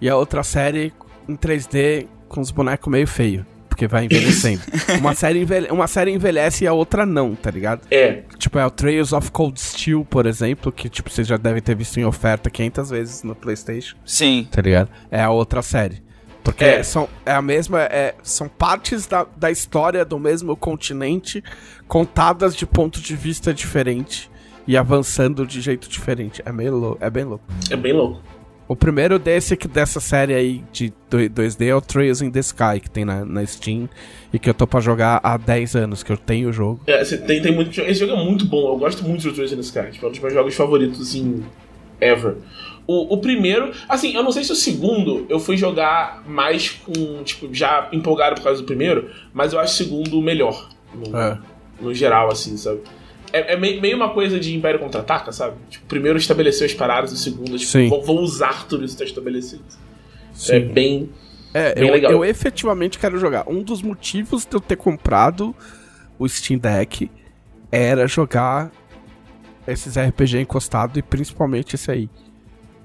E 0.00 0.08
a 0.08 0.16
outra 0.16 0.42
série 0.42 0.92
em 1.28 1.36
3D 1.36 2.06
com 2.28 2.40
os 2.40 2.50
bonecos 2.50 2.90
meio 2.90 3.06
feio 3.06 3.46
porque 3.80 3.88
vai 3.88 4.04
envelhecendo. 4.04 4.60
uma, 5.00 5.14
série 5.14 5.40
envelhe 5.40 5.68
uma 5.70 5.86
série 5.86 6.10
envelhece 6.10 6.64
e 6.64 6.66
a 6.66 6.72
outra 6.72 7.06
não, 7.06 7.34
tá 7.34 7.50
ligado? 7.50 7.80
É. 7.90 8.24
Tipo, 8.36 8.58
é 8.58 8.66
o 8.66 8.70
Trails 8.70 9.12
of 9.14 9.30
Cold 9.30 9.58
Steel, 9.58 10.04
por 10.04 10.26
exemplo, 10.26 10.70
que 10.70 10.88
tipo, 10.90 11.08
vocês 11.08 11.26
já 11.26 11.38
devem 11.38 11.62
ter 11.62 11.74
visto 11.74 11.98
em 11.98 12.04
oferta 12.04 12.50
500 12.50 12.90
vezes 12.90 13.22
no 13.22 13.34
PlayStation. 13.34 13.96
Sim. 14.04 14.46
Tá 14.50 14.60
ligado? 14.60 14.90
É 15.10 15.22
a 15.22 15.30
outra 15.30 15.62
série. 15.62 16.02
Porque 16.44 16.64
é. 16.64 16.82
são, 16.82 17.08
é 17.24 17.32
a 17.32 17.40
mesma. 17.40 17.80
É, 17.82 18.14
são 18.22 18.48
partes 18.48 19.06
da, 19.06 19.26
da 19.36 19.50
história 19.50 20.04
do 20.04 20.18
mesmo 20.18 20.54
continente 20.56 21.42
contadas 21.88 22.54
de 22.54 22.66
ponto 22.66 23.00
de 23.00 23.16
vista 23.16 23.52
diferente 23.52 24.30
e 24.66 24.76
avançando 24.76 25.46
de 25.46 25.60
jeito 25.60 25.88
diferente. 25.88 26.42
É 26.44 26.52
meio 26.52 26.76
louco. 26.76 26.98
É 27.00 27.08
bem 27.08 27.24
louco. 27.24 27.44
É 27.70 27.76
bem 27.76 27.92
louco. 27.92 28.22
O 28.70 28.76
primeiro 28.76 29.18
desse 29.18 29.56
dessa 29.56 29.98
série 29.98 30.32
aí 30.32 30.62
de 30.72 30.92
2D 31.10 31.66
é 31.66 31.74
o 31.74 31.80
Trails 31.80 32.22
in 32.22 32.30
the 32.30 32.38
Sky, 32.38 32.78
que 32.80 32.88
tem 32.88 33.04
na, 33.04 33.24
na 33.24 33.44
Steam 33.44 33.88
e 34.32 34.38
que 34.38 34.48
eu 34.48 34.54
tô 34.54 34.64
pra 34.64 34.78
jogar 34.78 35.18
há 35.24 35.36
10 35.36 35.74
anos, 35.74 36.04
que 36.04 36.12
eu 36.12 36.16
tenho 36.16 36.50
o 36.50 36.52
jogo. 36.52 36.80
É, 36.86 37.02
tem, 37.02 37.42
tem 37.42 37.52
muito. 37.52 37.80
Esse 37.80 37.98
jogo 37.98 38.12
é 38.12 38.24
muito 38.24 38.46
bom, 38.46 38.68
eu 38.68 38.78
gosto 38.78 39.02
muito 39.02 39.24
do 39.24 39.32
Trails 39.32 39.50
in 39.50 39.56
the 39.56 39.62
Sky, 39.62 39.90
tipo, 39.90 40.06
é 40.06 40.08
um 40.08 40.12
dos 40.12 40.20
meus 40.20 40.32
jogos 40.32 40.54
favoritos, 40.54 41.00
assim, 41.00 41.42
ever. 42.00 42.36
O, 42.86 43.14
o, 43.14 43.18
primeiro, 43.18 43.72
assim, 43.88 44.14
eu 44.14 44.22
não 44.22 44.30
sei 44.30 44.44
se 44.44 44.52
o 44.52 44.54
segundo 44.54 45.26
eu 45.28 45.40
fui 45.40 45.56
jogar 45.56 46.22
mais 46.28 46.70
com, 46.70 47.24
tipo, 47.24 47.52
já 47.52 47.88
empolgado 47.90 48.36
por 48.36 48.44
causa 48.44 48.60
do 48.62 48.66
primeiro, 48.66 49.10
mas 49.34 49.52
eu 49.52 49.58
acho 49.58 49.74
o 49.74 49.76
segundo 49.76 50.22
melhor. 50.22 50.68
No, 50.94 51.18
é. 51.18 51.38
no 51.80 51.92
geral, 51.92 52.30
assim, 52.30 52.56
sabe? 52.56 52.82
É, 53.32 53.54
é, 53.54 53.56
meio 53.56 53.96
uma 53.96 54.10
coisa 54.10 54.38
de 54.38 54.54
Império 54.54 54.80
Contra-Ataca, 54.80 55.32
sabe? 55.32 55.56
Tipo, 55.68 55.86
primeiro 55.86 56.18
estabeleceu 56.18 56.66
as 56.66 56.74
paradas, 56.74 57.12
o 57.12 57.16
segundo, 57.16 57.58
tipo, 57.58 57.88
vou, 57.88 58.02
vou, 58.02 58.20
usar 58.20 58.66
tudo 58.66 58.84
isso 58.84 58.96
que 58.96 59.02
está 59.02 59.12
estabelecido. 59.12 59.62
Sim. 60.32 60.54
É 60.54 60.60
bem. 60.60 61.10
É, 61.52 61.74
bem 61.74 61.88
eu, 61.88 61.94
legal. 61.94 62.12
eu 62.12 62.24
efetivamente 62.24 62.98
quero 62.98 63.18
jogar. 63.18 63.48
Um 63.48 63.62
dos 63.62 63.82
motivos 63.82 64.44
de 64.44 64.54
eu 64.56 64.60
ter 64.60 64.76
comprado 64.76 65.54
o 66.18 66.28
Steam 66.28 66.58
Deck 66.58 67.10
era 67.72 68.06
jogar 68.06 68.70
esses 69.66 69.96
RPG 69.96 70.40
encostado 70.40 70.98
e 70.98 71.02
principalmente 71.02 71.74
esse 71.74 71.90
aí. 71.90 72.08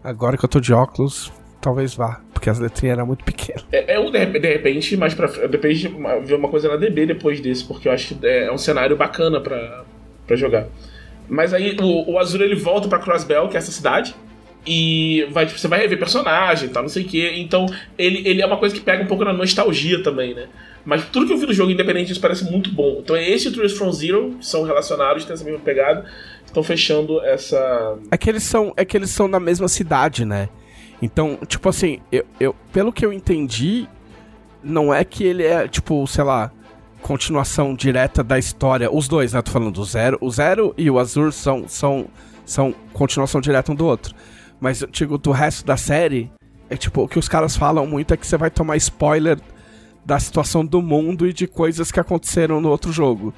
Agora 0.03 0.37
que 0.37 0.45
eu 0.45 0.49
tô 0.49 0.59
de 0.59 0.71
óculos, 0.71 1.31
talvez 1.59 1.95
vá, 1.95 2.21
porque 2.31 2.49
as 2.49 2.59
letrinhas 2.59 2.97
eram 2.97 3.07
muito 3.07 3.23
pequenas. 3.23 3.65
É, 3.71 3.95
é 3.95 4.25
de, 4.25 4.39
de 4.39 4.47
repente, 4.47 4.95
mais 4.95 5.13
pra 5.13 5.27
depende 5.47 5.87
de 5.87 5.87
ver 6.23 6.35
uma 6.35 6.47
coisa 6.47 6.69
na 6.69 6.75
DB 6.75 7.07
depois 7.07 7.39
desse, 7.39 7.65
porque 7.65 7.87
eu 7.87 7.91
acho 7.91 8.13
que 8.15 8.25
é, 8.25 8.45
é 8.45 8.51
um 8.51 8.57
cenário 8.57 8.95
bacana 8.95 9.41
pra, 9.41 9.83
pra 10.25 10.35
jogar. 10.35 10.67
Mas 11.27 11.53
aí 11.53 11.75
o, 11.79 12.11
o 12.11 12.19
Azul 12.19 12.41
ele 12.41 12.55
volta 12.55 12.87
pra 12.87 12.99
Crossbell, 12.99 13.47
que 13.47 13.55
é 13.55 13.59
essa 13.59 13.71
cidade. 13.71 14.15
E 14.67 15.27
vai, 15.31 15.45
tipo, 15.45 15.59
você 15.59 15.67
vai 15.67 15.79
rever 15.79 15.99
personagem 15.99 16.69
e 16.69 16.71
tal, 16.71 16.81
não 16.81 16.89
sei 16.89 17.03
o 17.03 17.07
que. 17.07 17.27
Então, 17.39 17.67
ele, 17.97 18.27
ele 18.27 18.41
é 18.41 18.45
uma 18.45 18.57
coisa 18.57 18.73
que 18.73 18.81
pega 18.81 19.03
um 19.03 19.07
pouco 19.07 19.23
na 19.23 19.31
nostalgia 19.31 20.01
também, 20.01 20.33
né? 20.33 20.47
Mas 20.83 21.05
tudo 21.05 21.27
que 21.27 21.33
eu 21.33 21.37
vi 21.37 21.45
do 21.45 21.53
jogo, 21.53 21.71
independente 21.71 22.07
disso, 22.07 22.21
parece 22.21 22.43
muito 22.45 22.71
bom. 22.71 22.99
Então 23.03 23.15
é 23.15 23.27
esse 23.27 23.47
e 23.47 23.51
Trails 23.51 23.73
from 23.73 23.91
Zero, 23.91 24.37
são 24.41 24.63
relacionados, 24.63 25.25
tem 25.25 25.33
essa 25.33 25.43
mesma 25.43 25.59
pegada. 25.59 26.05
Estão 26.45 26.63
fechando 26.63 27.21
essa. 27.21 27.97
É 28.11 28.17
que 28.17 28.29
eles 28.29 28.43
são, 28.43 28.73
é 28.77 28.85
que 28.85 28.95
eles 28.95 29.09
são 29.09 29.27
na 29.27 29.39
mesma 29.39 29.67
cidade, 29.67 30.25
né? 30.25 30.49
Então, 31.01 31.37
tipo 31.47 31.67
assim, 31.69 31.99
eu, 32.11 32.25
eu, 32.39 32.55
pelo 32.71 32.93
que 32.93 33.05
eu 33.05 33.11
entendi, 33.11 33.87
não 34.63 34.93
é 34.93 35.03
que 35.03 35.23
ele 35.23 35.43
é, 35.43 35.67
tipo, 35.67 36.05
sei 36.07 36.23
lá, 36.23 36.51
continuação 37.05 37.75
direta 37.75 38.23
da 38.23 38.39
história. 38.39 38.91
Os 38.91 39.07
dois, 39.07 39.33
né? 39.33 39.41
Tô 39.43 39.51
falando 39.51 39.75
do 39.75 39.85
Zero. 39.85 40.17
O 40.19 40.31
Zero 40.31 40.73
e 40.75 40.89
o 40.89 40.97
Azur 40.97 41.31
são, 41.31 41.67
são, 41.67 42.07
são 42.43 42.73
continuação 42.93 43.39
direta 43.39 43.71
um 43.71 43.75
do 43.75 43.85
outro. 43.85 44.15
Mas 44.59 44.83
digo, 44.89 45.15
do 45.19 45.29
resto 45.29 45.63
da 45.63 45.77
série, 45.77 46.31
é 46.67 46.75
tipo, 46.75 47.03
o 47.03 47.07
que 47.07 47.19
os 47.19 47.29
caras 47.29 47.55
falam 47.55 47.85
muito 47.85 48.11
é 48.11 48.17
que 48.17 48.25
você 48.25 48.35
vai 48.37 48.49
tomar 48.49 48.75
spoiler 48.77 49.39
da 50.03 50.17
situação 50.19 50.65
do 50.65 50.81
mundo 50.81 51.27
e 51.27 51.33
de 51.33 51.45
coisas 51.45 51.91
que 51.91 51.99
aconteceram 51.99 52.59
no 52.59 52.69
outro 52.69 52.91
jogo. 52.91 53.31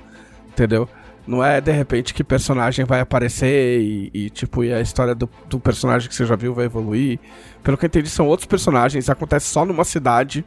Entendeu? 0.47 0.87
Não 1.27 1.43
é 1.43 1.59
de 1.59 1.73
repente 1.73 2.13
que 2.13 2.23
personagem 2.23 2.85
vai 2.85 3.01
aparecer 3.01 3.81
e, 3.81 4.09
e 4.13 4.29
tipo, 4.29 4.63
e 4.63 4.73
a 4.73 4.79
história 4.79 5.13
do, 5.13 5.29
do, 5.49 5.59
personagem 5.59 6.07
que 6.07 6.15
você 6.15 6.25
já 6.25 6.37
viu 6.37 6.53
vai 6.53 6.65
evoluir. 6.67 7.19
Pelo 7.63 7.77
que 7.77 7.83
eu 7.83 7.87
entendi, 7.87 8.09
são 8.09 8.27
outros 8.27 8.47
personagens, 8.47 9.09
acontece 9.09 9.47
só 9.47 9.65
numa 9.65 9.83
cidade. 9.83 10.45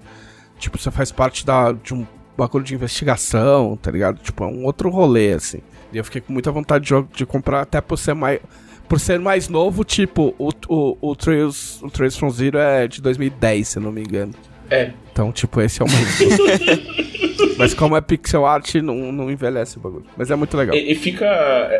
Tipo, 0.59 0.79
você 0.79 0.91
faz 0.91 1.13
parte 1.13 1.45
da, 1.45 1.73
de 1.73 1.93
um 1.93 2.07
bagulho 2.41 2.65
de 2.65 2.75
investigação, 2.75 3.77
tá 3.77 3.91
ligado? 3.91 4.19
Tipo, 4.23 4.45
é 4.45 4.47
um 4.47 4.65
outro 4.65 4.89
rolê, 4.89 5.33
assim. 5.35 5.61
E 5.93 5.99
eu 5.99 6.05
fiquei 6.05 6.21
com 6.21 6.33
muita 6.33 6.51
vontade 6.51 6.87
de, 6.87 7.17
de 7.17 7.27
comprar, 7.27 7.61
até 7.61 7.81
por 7.81 7.99
ser 7.99 8.15
mais. 8.15 8.41
Por 8.89 8.99
ser 8.99 9.21
mais 9.21 9.49
novo, 9.49 9.85
tipo, 9.85 10.35
o, 10.37 10.51
o, 10.69 10.97
o, 11.01 11.15
Trails, 11.15 11.81
o 11.81 11.89
Trails 11.89 12.17
from 12.17 12.29
Zero 12.31 12.59
é 12.59 12.89
de 12.89 13.01
2010, 13.01 13.69
se 13.69 13.79
eu 13.79 13.83
não 13.85 13.93
me 13.93 14.01
engano. 14.01 14.35
É. 14.69 14.91
Então, 15.13 15.31
tipo, 15.31 15.61
esse 15.61 15.81
é 15.81 15.85
o 15.85 15.89
mais 15.89 16.19
Mas 17.57 17.73
como 17.73 17.97
é 17.97 18.01
pixel 18.01 18.45
art, 18.45 18.75
não, 18.77 19.13
não 19.13 19.31
envelhece 19.31 19.77
o 19.77 19.81
bagulho. 19.81 20.07
Mas 20.17 20.29
é 20.29 20.35
muito 20.35 20.57
legal. 20.57 20.75
E, 20.75 20.91
e 20.91 20.95
fica. 20.97 21.25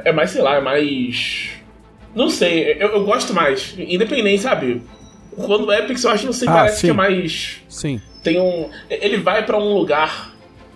É 0.05 0.13
mais, 0.13 0.31
sei 0.31 0.43
lá, 0.43 0.57
é 0.57 0.61
mais. 0.61 1.51
Não 2.15 2.31
sei, 2.31 2.77
eu, 2.79 2.91
eu 2.91 3.05
gosto 3.05 3.35
mais. 3.35 3.75
Independente, 3.77 4.43
sabe? 4.43 4.81
Quando 5.35 5.73
é 5.73 5.83
pixel 5.83 6.11
art, 6.11 6.23
não 6.23 6.33
sei, 6.33 6.47
ah, 6.49 6.53
parece 6.53 6.81
sim. 6.81 6.87
que 6.87 6.91
é 6.91 6.95
mais. 6.95 7.61
Sim. 7.69 8.01
Tem 8.23 8.41
um. 8.41 8.69
Ele 8.89 9.17
vai 9.17 9.45
para 9.45 9.59
um 9.59 9.75
lugar. 9.75 10.30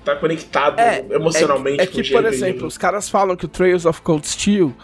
Tá 0.04 0.16
conectado 0.16 0.78
é, 0.78 1.04
emocionalmente 1.10 1.80
é, 1.80 1.84
é 1.84 1.86
que, 1.86 2.10
por 2.10 2.24
exemplo, 2.26 2.66
os 2.66 2.76
caras 2.76 3.08
falam 3.08 3.34
que 3.34 3.46
o 3.46 3.48
Trails 3.48 3.86
of 3.86 4.02
Cold 4.02 4.26
Steel 4.28 4.74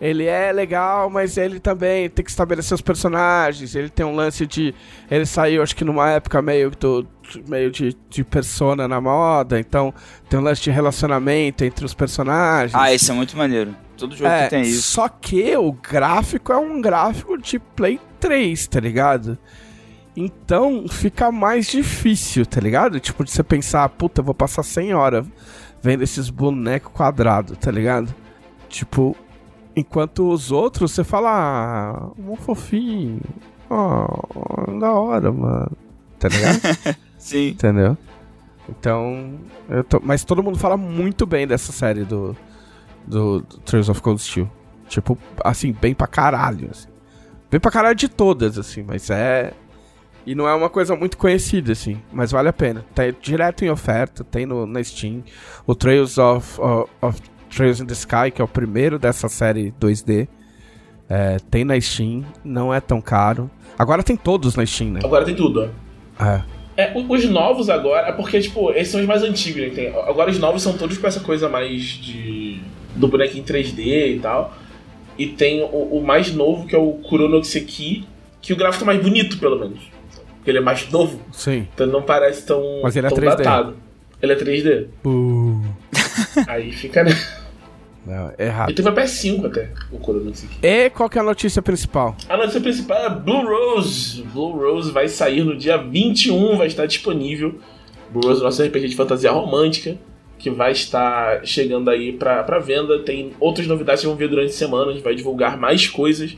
ele 0.00 0.26
é 0.26 0.52
legal, 0.52 1.08
mas 1.08 1.36
ele 1.36 1.60
também 1.60 2.10
tem 2.10 2.24
que 2.24 2.30
estabelecer 2.30 2.74
os 2.74 2.80
personagens. 2.80 3.74
Ele 3.74 3.88
tem 3.88 4.04
um 4.04 4.14
lance 4.14 4.46
de. 4.46 4.74
Ele 5.10 5.24
saiu, 5.24 5.62
acho 5.62 5.74
que 5.74 5.84
numa 5.84 6.10
época 6.10 6.42
meio, 6.42 6.70
do, 6.70 7.06
meio 7.48 7.70
de, 7.70 7.96
de 8.10 8.24
persona 8.24 8.86
na 8.86 9.00
moda, 9.00 9.58
então 9.58 9.94
tem 10.28 10.38
um 10.38 10.42
lance 10.42 10.60
de 10.62 10.70
relacionamento 10.70 11.64
entre 11.64 11.86
os 11.86 11.94
personagens. 11.94 12.74
Ah, 12.74 12.92
isso 12.92 13.10
é 13.12 13.14
muito 13.14 13.36
maneiro. 13.36 13.74
Todo 13.96 14.14
jogo 14.14 14.28
é, 14.28 14.44
que 14.44 14.50
tem 14.50 14.62
isso. 14.62 14.82
Só 14.82 15.08
que 15.08 15.56
o 15.56 15.72
gráfico 15.72 16.52
é 16.52 16.56
um 16.58 16.80
gráfico 16.80 17.38
de 17.38 17.58
Play 17.58 18.00
3, 18.20 18.66
tá 18.66 18.80
ligado? 18.80 19.38
Então 20.16 20.86
fica 20.88 21.32
mais 21.32 21.66
difícil, 21.66 22.46
tá 22.46 22.60
ligado? 22.60 23.00
Tipo, 23.00 23.24
de 23.24 23.30
você 23.30 23.42
pensar, 23.42 23.88
puta, 23.88 24.22
vou 24.22 24.34
passar 24.34 24.62
100 24.62 24.94
horas 24.94 25.26
vendo 25.82 26.02
esses 26.02 26.30
bonecos 26.30 26.92
quadrados, 26.92 27.58
tá 27.58 27.70
ligado? 27.70 28.14
Tipo, 28.68 29.16
Enquanto 29.76 30.30
os 30.30 30.52
outros, 30.52 30.92
você 30.92 31.02
fala, 31.02 31.30
ah, 31.30 32.10
um 32.16 32.36
fofinho. 32.36 33.20
Oh, 33.68 34.78
da 34.78 34.92
hora, 34.92 35.32
mano. 35.32 35.72
Tá 36.18 36.28
ligado? 36.28 36.60
Sim. 37.18 37.48
Entendeu? 37.48 37.96
Então, 38.68 39.34
tô... 39.88 40.00
mas 40.02 40.24
todo 40.24 40.42
mundo 40.42 40.58
fala 40.58 40.76
muito 40.76 41.26
bem 41.26 41.46
dessa 41.46 41.72
série 41.72 42.04
do, 42.04 42.36
do, 43.04 43.40
do 43.40 43.58
Trails 43.58 43.88
of 43.88 44.00
Cold 44.00 44.22
Steel. 44.22 44.48
Tipo, 44.86 45.18
assim, 45.42 45.72
bem 45.72 45.92
pra 45.92 46.06
caralho, 46.06 46.68
assim. 46.70 46.88
Bem 47.50 47.58
pra 47.58 47.70
caralho 47.70 47.96
de 47.96 48.08
todas, 48.08 48.56
assim, 48.56 48.84
mas 48.84 49.10
é... 49.10 49.52
E 50.26 50.34
não 50.34 50.48
é 50.48 50.54
uma 50.54 50.70
coisa 50.70 50.96
muito 50.96 51.18
conhecida, 51.18 51.72
assim, 51.72 52.00
mas 52.12 52.30
vale 52.30 52.48
a 52.48 52.52
pena. 52.52 52.84
Tá 52.94 53.02
direto 53.20 53.64
em 53.64 53.70
oferta, 53.70 54.24
tem 54.24 54.46
no, 54.46 54.66
na 54.66 54.82
Steam. 54.82 55.22
O 55.66 55.74
Trails 55.74 56.16
of, 56.16 56.58
of, 56.60 56.90
of 57.02 57.20
Trails 57.54 57.80
in 57.80 57.86
the 57.86 57.92
Sky, 57.92 58.30
que 58.34 58.40
é 58.40 58.44
o 58.44 58.48
primeiro 58.48 58.98
dessa 58.98 59.28
série 59.28 59.72
2D. 59.80 60.26
É, 61.08 61.36
tem 61.50 61.64
na 61.64 61.78
Steam, 61.78 62.24
não 62.42 62.72
é 62.72 62.80
tão 62.80 63.00
caro. 63.00 63.50
Agora 63.78 64.02
tem 64.02 64.16
todos 64.16 64.56
na 64.56 64.64
Steam, 64.64 64.92
né? 64.92 65.00
Agora 65.04 65.24
tem 65.24 65.34
tudo. 65.34 65.70
É. 66.18 66.42
É, 66.76 66.92
os 66.96 67.24
novos 67.26 67.70
agora, 67.70 68.08
é 68.08 68.12
porque, 68.12 68.40
tipo, 68.40 68.72
esses 68.72 68.88
são 68.88 69.00
os 69.00 69.06
mais 69.06 69.22
antigos, 69.22 69.62
né? 69.62 69.68
Tem, 69.70 69.88
agora 69.88 70.30
os 70.30 70.38
novos 70.38 70.62
são 70.62 70.76
todos 70.76 70.98
com 70.98 71.06
essa 71.06 71.20
coisa 71.20 71.48
mais 71.48 71.82
de. 71.82 72.60
do 72.96 73.06
em 73.06 73.42
3D 73.42 74.16
e 74.16 74.18
tal. 74.20 74.54
E 75.16 75.26
tem 75.26 75.62
o, 75.62 75.98
o 75.98 76.04
mais 76.04 76.32
novo, 76.34 76.66
que 76.66 76.74
é 76.74 76.78
o 76.78 76.92
Kuronoxeki, 76.94 78.04
que 78.42 78.52
o 78.52 78.56
gráfico 78.56 78.82
é 78.84 78.86
mais 78.86 79.00
bonito, 79.00 79.38
pelo 79.38 79.58
menos. 79.58 79.93
Porque 80.44 80.50
ele 80.50 80.58
é 80.58 80.60
mais 80.60 80.90
novo. 80.90 81.18
Sim. 81.32 81.66
Então 81.72 81.86
não 81.86 82.02
parece 82.02 82.44
tão, 82.44 82.82
Mas 82.82 82.94
ele 82.94 83.06
é 83.06 83.08
tão 83.08 83.16
3D. 83.16 83.36
datado. 83.38 83.76
Ele 84.20 84.30
é 84.30 84.36
3D. 84.36 84.88
Uh. 85.02 85.62
Aí 86.46 86.70
fica, 86.70 87.02
né? 87.02 87.12
Não, 88.04 88.30
é 88.36 88.44
errado. 88.44 88.68
Ele 88.68 88.76
teve 88.76 88.88
a 88.90 88.92
PS5 88.92 89.46
até, 89.46 89.70
o 89.90 89.98
Coronavirus 89.98 90.44
aqui. 90.44 90.58
E 90.62 90.90
qual 90.90 91.08
que 91.08 91.16
é 91.16 91.22
a 91.22 91.24
notícia 91.24 91.62
principal? 91.62 92.14
A 92.28 92.36
notícia 92.36 92.60
principal 92.60 93.06
é 93.06 93.08
Blue 93.08 93.42
Rose. 93.42 94.22
Blue 94.34 94.52
Rose 94.52 94.92
vai 94.92 95.08
sair 95.08 95.42
no 95.42 95.56
dia 95.56 95.78
21, 95.78 96.58
vai 96.58 96.66
estar 96.66 96.84
disponível. 96.84 97.58
Blue 98.12 98.28
Rose, 98.28 98.42
nosso 98.42 98.62
RPG 98.62 98.88
de 98.88 98.96
fantasia 98.96 99.32
romântica, 99.32 99.96
que 100.38 100.50
vai 100.50 100.72
estar 100.72 101.40
chegando 101.46 101.88
aí 101.88 102.12
pra, 102.12 102.42
pra 102.42 102.58
venda. 102.58 102.98
Tem 102.98 103.32
outras 103.40 103.66
novidades 103.66 104.02
que 104.02 104.06
vão 104.06 104.16
ver 104.16 104.28
durante 104.28 104.50
a 104.50 104.52
semana, 104.52 104.90
a 104.90 104.92
gente 104.92 105.02
vai 105.02 105.14
divulgar 105.14 105.56
mais 105.56 105.86
coisas 105.88 106.36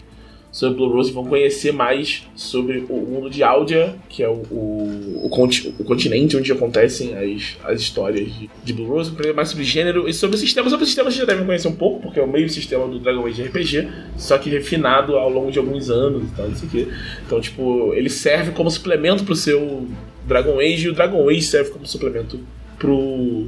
sobre 0.57 0.79
Blue 0.79 0.91
Rose 0.91 1.13
vão 1.13 1.27
conhecer 1.27 1.71
mais 1.71 2.27
sobre 2.35 2.87
o 2.89 2.97
mundo 2.97 3.29
de 3.29 3.43
Aldia, 3.43 3.95
que 4.09 4.23
é 4.23 4.29
o, 4.29 4.37
o, 4.51 5.21
o, 5.25 5.29
conti 5.29 5.75
o 5.79 5.85
continente 5.85 6.35
onde 6.35 6.51
acontecem 6.51 7.15
as, 7.15 7.59
as 7.63 7.83
histórias 7.83 8.33
de, 8.33 8.49
de 8.65 8.73
Blue 8.73 8.87
Rose, 8.87 9.13
mais 9.35 9.51
sobre 9.51 9.65
gênero 9.65 10.09
e 10.09 10.15
sobre 10.15 10.37
o 10.37 10.39
sistema. 10.39 10.71
Sobre 10.71 10.85
o 10.85 10.87
sistema 10.87 11.11
vocês 11.11 11.21
já 11.21 11.27
devem 11.27 11.45
conhecer 11.45 11.69
um 11.69 11.77
pouco, 11.77 12.01
porque 12.01 12.19
é 12.19 12.23
o 12.23 12.27
meio 12.27 12.49
sistema 12.49 12.89
do 12.89 12.99
Dragon 12.99 13.27
Age 13.27 13.43
RPG, 13.43 13.87
só 14.17 14.39
que 14.39 14.49
refinado 14.49 15.17
ao 15.17 15.29
longo 15.29 15.53
de 15.53 15.59
alguns 15.59 15.91
anos 15.91 16.25
e 16.25 16.35
tal, 16.35 16.49
isso 16.49 16.65
aqui. 16.65 16.89
Então, 17.27 17.39
tipo, 17.39 17.93
ele 17.93 18.09
serve 18.09 18.53
como 18.53 18.71
suplemento 18.71 19.25
pro 19.25 19.37
seu 19.37 19.87
Dragon 20.27 20.59
Age 20.59 20.87
e 20.87 20.89
o 20.89 20.95
Dragon 20.95 21.29
Age 21.29 21.43
serve 21.43 21.71
como 21.71 21.87
suplemento 21.87 22.41
pro 22.79 23.47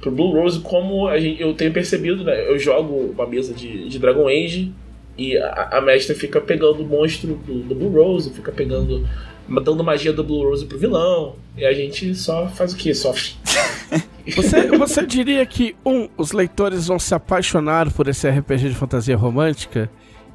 pro 0.00 0.10
Blue 0.10 0.32
Rose, 0.32 0.58
como 0.60 1.16
gente, 1.16 1.40
eu 1.40 1.54
tenho 1.54 1.72
percebido, 1.72 2.24
né? 2.24 2.50
Eu 2.50 2.58
jogo 2.58 3.12
uma 3.14 3.26
mesa 3.26 3.54
de, 3.54 3.88
de 3.88 3.98
Dragon 4.00 4.26
Age 4.26 4.72
e 5.20 5.36
a, 5.36 5.68
a 5.72 5.80
mestra 5.82 6.16
fica 6.16 6.40
pegando 6.40 6.82
o 6.82 6.86
monstro 6.86 7.34
do, 7.46 7.58
do, 7.60 7.74
Blue 7.74 7.90
Rose, 7.90 8.30
fica 8.30 8.50
pegando. 8.50 9.06
dando 9.62 9.84
magia 9.84 10.14
do 10.14 10.24
Blue 10.24 10.48
Rose 10.48 10.64
pro 10.64 10.78
vilão. 10.78 11.36
E 11.58 11.66
a 11.66 11.74
gente 11.74 12.14
só 12.14 12.48
faz 12.48 12.72
o 12.72 12.76
quê? 12.76 12.94
Sofre. 12.94 13.32
Você, 14.36 14.68
você 14.76 15.04
diria 15.04 15.44
que, 15.44 15.74
um, 15.84 16.08
os 16.16 16.30
leitores 16.30 16.86
vão 16.86 17.00
se 17.00 17.12
apaixonar 17.12 17.90
por 17.90 18.06
esse 18.06 18.28
RPG 18.28 18.68
de 18.68 18.74
fantasia 18.76 19.16
romântica? 19.16 19.90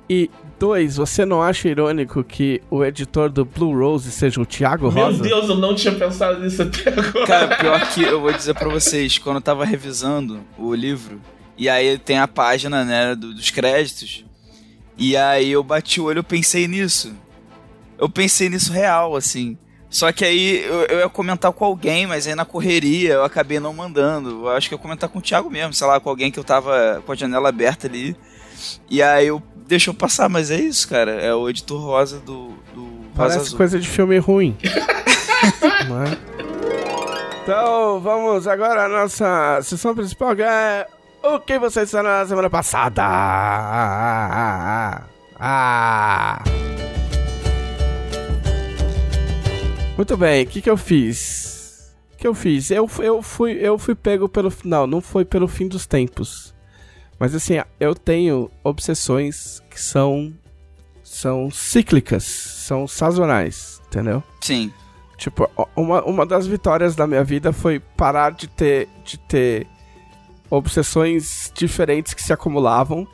E 0.10 0.30
dois, 0.60 0.98
você 0.98 1.24
não 1.24 1.41
acha 1.41 1.69
irônico 1.69 2.21
que 2.21 2.62
o 2.69 2.84
editor 2.84 3.30
do 3.30 3.45
Blue 3.45 3.78
Rose 3.78 4.12
seja 4.12 4.41
o 4.41 4.45
Thiago 4.45 4.89
Rosa? 4.89 5.21
Meu 5.21 5.30
Deus, 5.30 5.50
eu 5.50 5.56
não 5.56 5.74
tinha 5.76 5.93
pensado 5.93 6.41
nisso 6.41 6.63
até 6.63 6.89
agora. 6.89 7.26
Cara, 7.26 7.56
pior 7.56 7.93
que 7.93 8.04
eu 8.04 8.19
vou 8.19 8.34
dizer 8.34 8.56
pra 8.56 8.67
vocês, 8.67 9.17
quando 9.17 9.38
eu 9.38 9.41
tava 9.41 9.63
revisando 9.63 10.41
o 10.58 10.74
livro, 10.74 11.21
e 11.58 11.69
aí 11.69 11.98
tem 11.98 12.17
a 12.17 12.28
página, 12.28 12.84
né, 12.84 13.15
dos 13.15 13.50
créditos, 13.50 14.26
e 14.98 15.16
aí 15.18 15.52
eu 15.52 15.64
bati 15.64 16.00
o 16.00 16.06
olho 16.06 16.20
e 16.20 16.24
pensei 16.24 16.68
nisso. 16.68 17.14
Eu 17.98 18.10
pensei 18.10 18.50
nisso 18.50 18.72
real, 18.72 19.16
assim. 19.16 19.58
Só 19.90 20.12
que 20.12 20.26
aí 20.26 20.64
eu, 20.66 20.82
eu, 20.86 21.00
ia 21.00 21.10
comentar 21.10 21.52
com 21.54 21.64
alguém, 21.64 22.06
mas 22.06 22.28
aí 22.28 22.36
na 22.36 22.44
correria 22.44 23.14
eu 23.14 23.24
acabei 23.24 23.60
não 23.60 23.74
mandando. 23.74 24.46
Eu 24.46 24.50
acho 24.50 24.68
que 24.68 24.74
eu 24.74 24.78
ia 24.78 24.82
comentar 24.82 25.10
com 25.10 25.20
o 25.20 25.22
Thiago 25.22 25.50
mesmo, 25.50 25.74
sei 25.74 25.88
lá, 25.88 26.00
com 26.00 26.10
alguém 26.10 26.32
que 26.32 26.40
eu 26.40 26.44
tava 26.44 27.02
com 27.06 27.12
a 27.12 27.16
janela 27.16 27.50
aberta 27.50 27.88
ali. 27.88 28.16
E 28.90 29.02
aí 29.02 29.28
eu 29.28 29.42
deixou 29.68 29.94
passar, 29.94 30.30
mas 30.30 30.52
é 30.52 30.60
isso, 30.60 30.88
cara. 30.88 31.12
É 31.12 31.34
o 31.34 31.50
editor 31.50 31.82
rosa 31.82 32.20
do. 32.20 32.50
do 32.74 33.06
Parece 33.16 33.38
rosa 33.38 33.58
coisa 33.58 33.80
de 33.80 33.88
filme 33.88 34.18
ruim. 34.18 34.58
é? 34.64 36.36
Então 37.44 38.00
vamos 38.00 38.48
agora 38.48 38.86
à 38.86 38.90
nossa 38.90 39.62
sessão 39.62 39.96
principal, 39.96 40.36
que 40.36 40.42
é 40.42 40.88
o 41.34 41.40
que 41.40 41.58
você 41.58 41.84
disse 41.84 42.02
na 42.02 42.26
semana 42.26 42.50
passada? 42.50 43.02
Ah, 43.04 44.32
ah, 44.32 45.04
ah, 45.40 46.44
Muito 49.98 50.18
bem, 50.18 50.44
o 50.44 50.48
que, 50.48 50.62
que 50.62 50.70
eu 50.70 50.78
fiz? 50.78 51.96
O 52.14 52.18
que 52.18 52.28
eu 52.28 52.34
fiz? 52.34 52.70
Eu, 52.70 52.90
eu, 53.00 53.22
fui, 53.22 53.54
eu 53.54 53.78
fui 53.78 53.96
pego 53.96 54.28
pelo. 54.28 54.52
Não, 54.64 54.86
não 54.86 55.02
foi 55.02 55.24
pelo 55.26 55.48
fim 55.48 55.68
dos 55.68 55.88
tempos. 55.88 56.54
Mas 57.18 57.34
assim, 57.34 57.56
eu 57.80 57.96
tenho 57.96 58.52
obsessões 58.64 59.62
que 59.70 59.82
são. 59.82 60.34
São 61.04 61.50
cíclicas, 61.52 62.24
são 62.24 62.88
sazonais, 62.88 63.82
entendeu? 63.88 64.22
Sim. 64.42 64.74
Tipo, 65.18 65.50
uma, 65.76 66.04
uma 66.04 66.26
das 66.26 66.46
vitórias 66.46 66.96
da 66.96 67.08
minha 67.08 67.24
vida 67.24 67.54
foi 67.54 67.80
parar 67.80 68.32
de 68.32 68.48
ter, 68.48 68.90
de 69.06 69.18
ter 69.20 69.68
obsessões 70.56 71.52
diferentes 71.56 72.13
que 72.13 72.22
se 72.24 72.32
acumulavam 72.34 73.08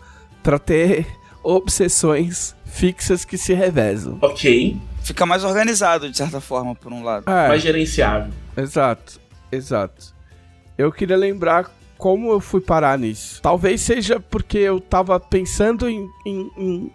para 0.43 0.57
ter 0.59 1.07
obsessões 1.43 2.55
fixas 2.65 3.25
que 3.25 3.37
se 3.37 3.53
revezam. 3.53 4.17
Ok. 4.21 4.77
Fica 5.03 5.25
mais 5.25 5.43
organizado, 5.43 6.09
de 6.09 6.15
certa 6.17 6.39
forma, 6.39 6.75
por 6.75 6.91
um 6.93 7.03
lado. 7.03 7.29
É, 7.29 7.47
Mais 7.47 7.61
gerenciável. 7.61 8.31
exato, 8.55 9.19
exato. 9.51 10.13
Eu 10.77 10.91
queria 10.91 11.17
lembrar 11.17 11.69
como 11.97 12.31
eu 12.31 12.39
fui 12.39 12.61
parar 12.61 12.97
nisso. 12.97 13.41
Talvez 13.41 13.81
seja 13.81 14.19
porque 14.19 14.57
eu 14.57 14.79
tava 14.79 15.19
pensando 15.19 15.89
em, 15.89 16.07
em, 16.25 16.51
em, 16.57 16.91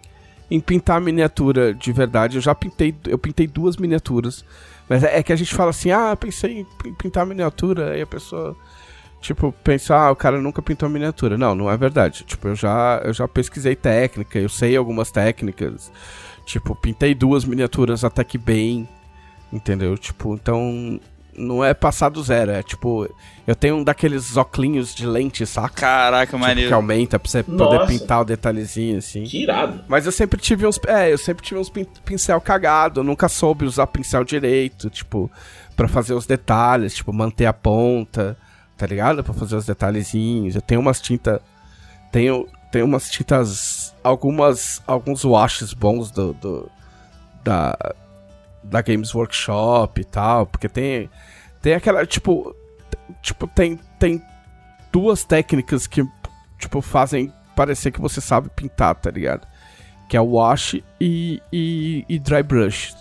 em 0.51 0.59
pintar 0.59 0.99
miniatura 0.99 1.73
de 1.73 1.91
verdade. 1.91 2.37
Eu 2.37 2.41
já 2.41 2.55
pintei, 2.55 2.95
eu 3.07 3.17
pintei 3.17 3.47
duas 3.47 3.77
miniaturas. 3.77 4.43
Mas 4.89 5.03
é 5.03 5.19
é 5.19 5.23
que 5.23 5.33
a 5.33 5.35
gente 5.35 5.53
fala 5.53 5.69
assim, 5.71 5.91
ah, 5.91 6.15
pensei 6.15 6.65
em 6.85 6.93
pintar 6.93 7.25
miniatura, 7.25 7.91
aí 7.91 8.01
a 8.01 8.07
pessoa, 8.07 8.55
tipo, 9.27 9.51
pensa, 9.63 9.95
ah, 9.95 10.11
o 10.11 10.15
cara 10.15 10.41
nunca 10.41 10.61
pintou 10.61 10.87
miniatura. 10.89 11.37
Não, 11.37 11.53
não 11.53 11.69
é 11.69 11.77
verdade. 11.77 12.23
Tipo, 12.23 12.47
eu 12.49 12.55
já, 12.55 13.01
eu 13.03 13.13
já 13.13 13.27
pesquisei 13.27 13.75
técnica, 13.75 14.39
eu 14.39 14.49
sei 14.49 14.75
algumas 14.75 15.11
técnicas. 15.11 15.91
Tipo, 16.45 16.73
pintei 16.75 17.13
duas 17.13 17.43
miniaturas 17.43 18.03
até 18.03 18.23
que 18.23 18.37
bem, 18.37 18.87
entendeu? 19.51 19.97
Tipo, 19.97 20.33
então, 20.33 20.97
não 21.37 21.63
é 21.63 21.73
passar 21.73 22.07
do 22.09 22.23
zero, 22.23 22.51
é 22.51 22.63
tipo, 22.63 23.07
eu 23.45 23.53
tenho 23.53 23.75
um 23.75 23.83
daqueles 23.83 24.37
óculos 24.37 24.95
de 24.95 25.05
lente, 25.05 25.45
saca? 25.45 25.75
Caraca, 25.81 26.25
Tipo, 26.27 26.39
maneiro. 26.39 26.69
que 26.69 26.73
aumenta 26.73 27.19
pra 27.19 27.29
você 27.29 27.43
poder 27.43 27.79
Nossa. 27.79 27.87
pintar 27.87 28.21
o 28.21 28.25
detalhezinho, 28.25 28.97
assim. 28.97 29.23
Que 29.23 29.43
irado. 29.43 29.83
Mas 29.89 30.05
eu 30.05 30.11
sempre 30.11 30.39
tive 30.39 30.65
uns. 30.65 30.79
É, 30.87 31.11
eu 31.11 31.17
sempre 31.17 31.43
tive 31.45 31.59
uns 31.59 31.69
pin- 31.69 31.85
pincel 32.05 32.39
cagado. 32.39 33.01
Eu 33.01 33.03
nunca 33.03 33.27
soube 33.27 33.65
usar 33.65 33.85
pincel 33.87 34.23
direito, 34.23 34.89
tipo, 34.89 35.29
pra 35.75 35.87
fazer 35.89 36.13
os 36.13 36.25
detalhes, 36.25 36.95
tipo, 36.95 37.11
manter 37.13 37.45
a 37.45 37.53
ponta, 37.53 38.37
tá 38.77 38.85
ligado? 38.85 39.23
Pra 39.23 39.33
fazer 39.33 39.55
os 39.55 39.65
detalhezinhos. 39.65 40.55
Eu 40.55 40.61
tenho 40.61 40.79
umas 40.81 41.01
tintas. 41.01 41.39
Tenho, 42.11 42.47
tenho 42.71 42.85
umas 42.85 43.09
tintas. 43.09 43.93
Algumas. 44.03 44.81
Alguns 44.87 45.23
washes 45.25 45.73
bons 45.73 46.11
do. 46.11 46.33
do- 46.33 46.71
da. 47.43 47.77
Da 48.63 48.81
Games 48.81 49.13
Workshop 49.15 50.01
e 50.01 50.03
tal. 50.05 50.45
Porque 50.45 50.69
tem. 50.69 51.09
Tem 51.61 51.73
aquela. 51.73 52.05
Tipo. 52.05 52.55
Tipo, 53.21 53.47
tem. 53.47 53.79
Tem 53.99 54.21
duas 54.91 55.23
técnicas 55.23 55.87
que, 55.87 56.03
tipo, 56.59 56.81
fazem 56.81 57.31
parecer 57.55 57.91
que 57.91 57.99
você 58.01 58.21
sabe 58.21 58.49
pintar, 58.55 58.95
tá 58.95 59.09
ligado? 59.11 59.47
Que 60.09 60.15
é 60.15 60.21
o 60.21 60.31
wash 60.33 60.75
e, 61.01 61.41
e, 61.51 62.05
e 62.07 62.19
dry 62.19 62.41
brush. 62.43 62.95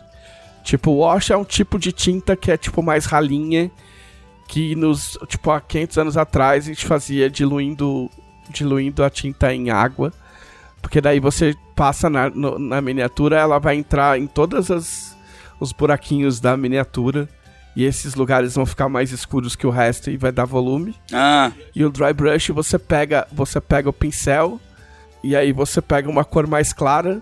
Tipo, 0.62 0.90
wash 0.98 1.30
é 1.30 1.36
um 1.36 1.44
tipo 1.44 1.78
de 1.78 1.92
tinta 1.92 2.34
que 2.36 2.50
é, 2.50 2.56
tipo, 2.56 2.82
mais 2.82 3.04
ralinha. 3.06 3.70
Que 4.46 4.74
nos, 4.76 5.18
tipo, 5.26 5.50
há 5.50 5.60
500 5.60 5.98
anos 5.98 6.16
atrás 6.16 6.64
a 6.64 6.68
gente 6.68 6.86
fazia 6.86 7.28
diluindo, 7.28 8.10
diluindo 8.50 9.02
a 9.04 9.10
tinta 9.10 9.52
em 9.52 9.70
água. 9.70 10.12
Porque 10.80 11.00
daí 11.00 11.18
você 11.18 11.54
passa 11.74 12.08
na, 12.08 12.30
no- 12.30 12.58
na 12.58 12.80
miniatura, 12.80 13.36
ela 13.38 13.58
vai 13.58 13.76
entrar 13.76 14.18
em 14.18 14.26
todas 14.26 14.70
as 14.70 15.16
os 15.58 15.72
buraquinhos 15.72 16.38
da 16.38 16.56
miniatura. 16.56 17.28
E 17.74 17.84
esses 17.84 18.14
lugares 18.14 18.54
vão 18.54 18.64
ficar 18.64 18.88
mais 18.88 19.10
escuros 19.12 19.54
que 19.56 19.66
o 19.66 19.70
resto 19.70 20.10
e 20.10 20.16
vai 20.16 20.30
dar 20.32 20.44
volume. 20.46 20.94
Ah, 21.12 21.50
E 21.74 21.84
o 21.84 21.90
dry 21.90 22.12
brush 22.12 22.48
você 22.50 22.78
pega, 22.78 23.26
você 23.32 23.60
pega 23.60 23.88
o 23.90 23.92
pincel 23.92 24.58
e 25.24 25.34
aí 25.36 25.52
você 25.52 25.82
pega 25.82 26.08
uma 26.08 26.24
cor 26.24 26.46
mais 26.46 26.72
clara, 26.72 27.20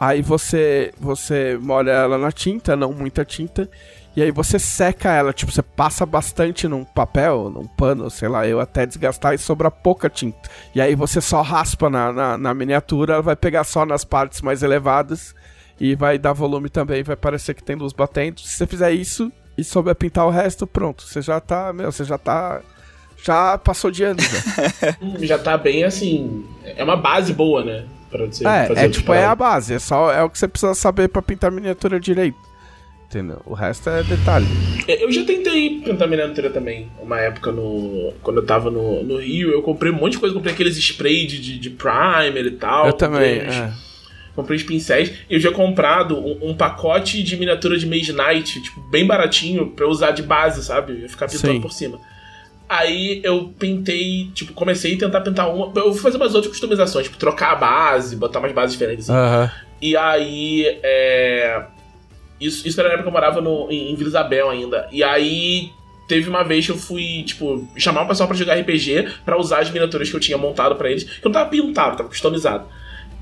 aí 0.00 0.20
você 0.22 0.92
você 0.98 1.56
molha 1.60 1.90
ela 1.92 2.16
na 2.18 2.32
tinta, 2.32 2.74
não 2.74 2.92
muita 2.92 3.24
tinta, 3.24 3.68
e 4.16 4.22
aí 4.22 4.30
você 4.30 4.58
seca 4.58 5.10
ela, 5.12 5.32
tipo, 5.32 5.50
você 5.50 5.62
passa 5.62 6.06
bastante 6.06 6.68
num 6.68 6.84
papel, 6.84 7.50
num 7.50 7.66
pano, 7.66 8.08
sei 8.10 8.28
lá, 8.28 8.46
eu 8.46 8.60
até 8.60 8.86
desgastar 8.86 9.34
e 9.34 9.38
sobra 9.38 9.70
pouca 9.70 10.08
tinta. 10.08 10.48
E 10.74 10.80
aí 10.80 10.94
você 10.94 11.20
só 11.20 11.42
raspa 11.42 11.90
na, 11.90 12.12
na, 12.12 12.38
na 12.38 12.54
miniatura, 12.54 13.14
ela 13.14 13.22
vai 13.22 13.36
pegar 13.36 13.64
só 13.64 13.84
nas 13.84 14.04
partes 14.04 14.40
mais 14.40 14.62
elevadas 14.62 15.34
e 15.80 15.96
vai 15.96 16.18
dar 16.18 16.32
volume 16.32 16.68
também, 16.68 17.02
vai 17.02 17.16
parecer 17.16 17.54
que 17.54 17.62
tem 17.62 17.74
luz 17.76 17.92
batendo. 17.92 18.40
Se 18.40 18.48
você 18.48 18.66
fizer 18.66 18.92
isso 18.92 19.32
e 19.58 19.64
souber 19.64 19.94
pintar 19.96 20.26
o 20.26 20.30
resto, 20.30 20.66
pronto, 20.66 21.02
você 21.02 21.20
já 21.20 21.40
tá, 21.40 21.72
meu, 21.72 21.90
você 21.90 22.04
já 22.04 22.16
tá 22.18 22.60
já 23.24 23.56
passou 23.56 23.90
de 23.90 24.04
ano, 24.04 24.20
já. 24.20 24.96
Já 25.24 25.38
tá 25.38 25.56
bem 25.56 25.82
assim. 25.82 26.44
É 26.76 26.84
uma 26.84 26.96
base 26.96 27.32
boa, 27.32 27.64
né? 27.64 27.86
Pra 28.10 28.26
você 28.26 28.46
É, 28.46 28.66
fazer 28.66 28.80
é 28.80 28.88
tipo, 28.90 29.14
é 29.14 29.24
a 29.24 29.34
base, 29.34 29.72
é 29.72 29.78
só 29.78 30.12
é 30.12 30.22
o 30.22 30.28
que 30.28 30.38
você 30.38 30.46
precisa 30.46 30.74
saber 30.74 31.08
pra 31.08 31.22
pintar 31.22 31.50
miniatura 31.50 31.98
direito. 31.98 32.36
Entendeu? 33.08 33.40
O 33.46 33.54
resto 33.54 33.88
é 33.90 34.02
detalhe. 34.02 34.46
Eu 34.88 35.10
já 35.12 35.24
tentei 35.24 35.80
pintar 35.80 36.08
miniatura 36.08 36.50
também. 36.50 36.88
Uma 37.00 37.20
época 37.20 37.52
no. 37.52 38.12
Quando 38.22 38.38
eu 38.38 38.46
tava 38.46 38.70
no, 38.70 39.02
no 39.04 39.18
Rio, 39.18 39.50
eu 39.50 39.62
comprei 39.62 39.92
um 39.92 39.96
monte 39.96 40.12
de 40.12 40.18
coisa, 40.18 40.34
comprei 40.34 40.52
aqueles 40.52 40.76
spray 40.76 41.26
de, 41.26 41.38
de, 41.40 41.58
de 41.58 41.70
primer 41.70 42.46
e 42.46 42.50
tal. 42.52 42.86
eu 42.86 42.92
também, 42.92 43.46
uns- 43.46 43.54
é. 43.54 43.72
Comprei 44.34 44.56
os 44.56 44.64
pincéis. 44.64 45.12
Eu 45.30 45.38
já 45.38 45.52
comprado 45.52 46.18
um, 46.18 46.50
um 46.50 46.56
pacote 46.56 47.22
de 47.22 47.36
miniatura 47.36 47.78
de 47.78 47.86
Mage 47.86 48.12
Knight, 48.12 48.60
tipo, 48.60 48.80
bem 48.90 49.06
baratinho, 49.06 49.68
pra 49.70 49.84
eu 49.84 49.88
usar 49.90 50.10
de 50.10 50.24
base, 50.24 50.64
sabe? 50.64 50.92
Eu 50.94 50.98
ia 51.00 51.08
ficar 51.08 51.28
pintando 51.28 51.52
Sim. 51.54 51.60
por 51.60 51.72
cima. 51.72 52.00
Aí 52.68 53.20
eu 53.22 53.54
pintei, 53.56 54.28
tipo, 54.34 54.52
comecei 54.54 54.96
a 54.96 54.98
tentar 54.98 55.20
pintar 55.20 55.54
uma. 55.54 55.70
Eu 55.76 55.92
fui 55.92 56.02
fazer 56.02 56.16
umas 56.16 56.34
outras 56.34 56.50
customizações, 56.50 57.04
tipo, 57.06 57.16
trocar 57.16 57.52
a 57.52 57.54
base, 57.54 58.16
botar 58.16 58.40
umas 58.40 58.50
bases 58.52 58.72
diferentes. 58.72 59.08
assim. 59.08 59.16
Aham. 59.18 59.50
E 59.80 59.96
aí, 59.96 60.80
é... 60.82 61.62
Isso, 62.46 62.66
isso 62.66 62.78
era 62.80 62.88
na 62.88 62.94
época 62.94 63.08
que 63.10 63.16
eu 63.16 63.20
morava 63.20 63.40
no, 63.40 63.70
em, 63.70 63.92
em 63.92 63.94
Vila 63.94 64.08
Isabel 64.08 64.50
ainda. 64.50 64.88
E 64.92 65.02
aí, 65.02 65.72
teve 66.06 66.28
uma 66.28 66.42
vez 66.42 66.66
que 66.66 66.72
eu 66.72 66.76
fui, 66.78 67.22
tipo, 67.24 67.66
chamar 67.76 68.02
o 68.02 68.08
pessoal 68.08 68.28
pra 68.28 68.36
jogar 68.36 68.54
RPG 68.58 69.08
pra 69.24 69.38
usar 69.38 69.60
as 69.60 69.70
miniaturas 69.70 70.08
que 70.10 70.16
eu 70.16 70.20
tinha 70.20 70.38
montado 70.38 70.76
pra 70.76 70.90
eles. 70.90 71.04
Que 71.04 71.26
eu 71.26 71.30
não 71.30 71.32
tava 71.32 71.50
pintado, 71.50 71.96
tava 71.96 72.08
customizado. 72.08 72.66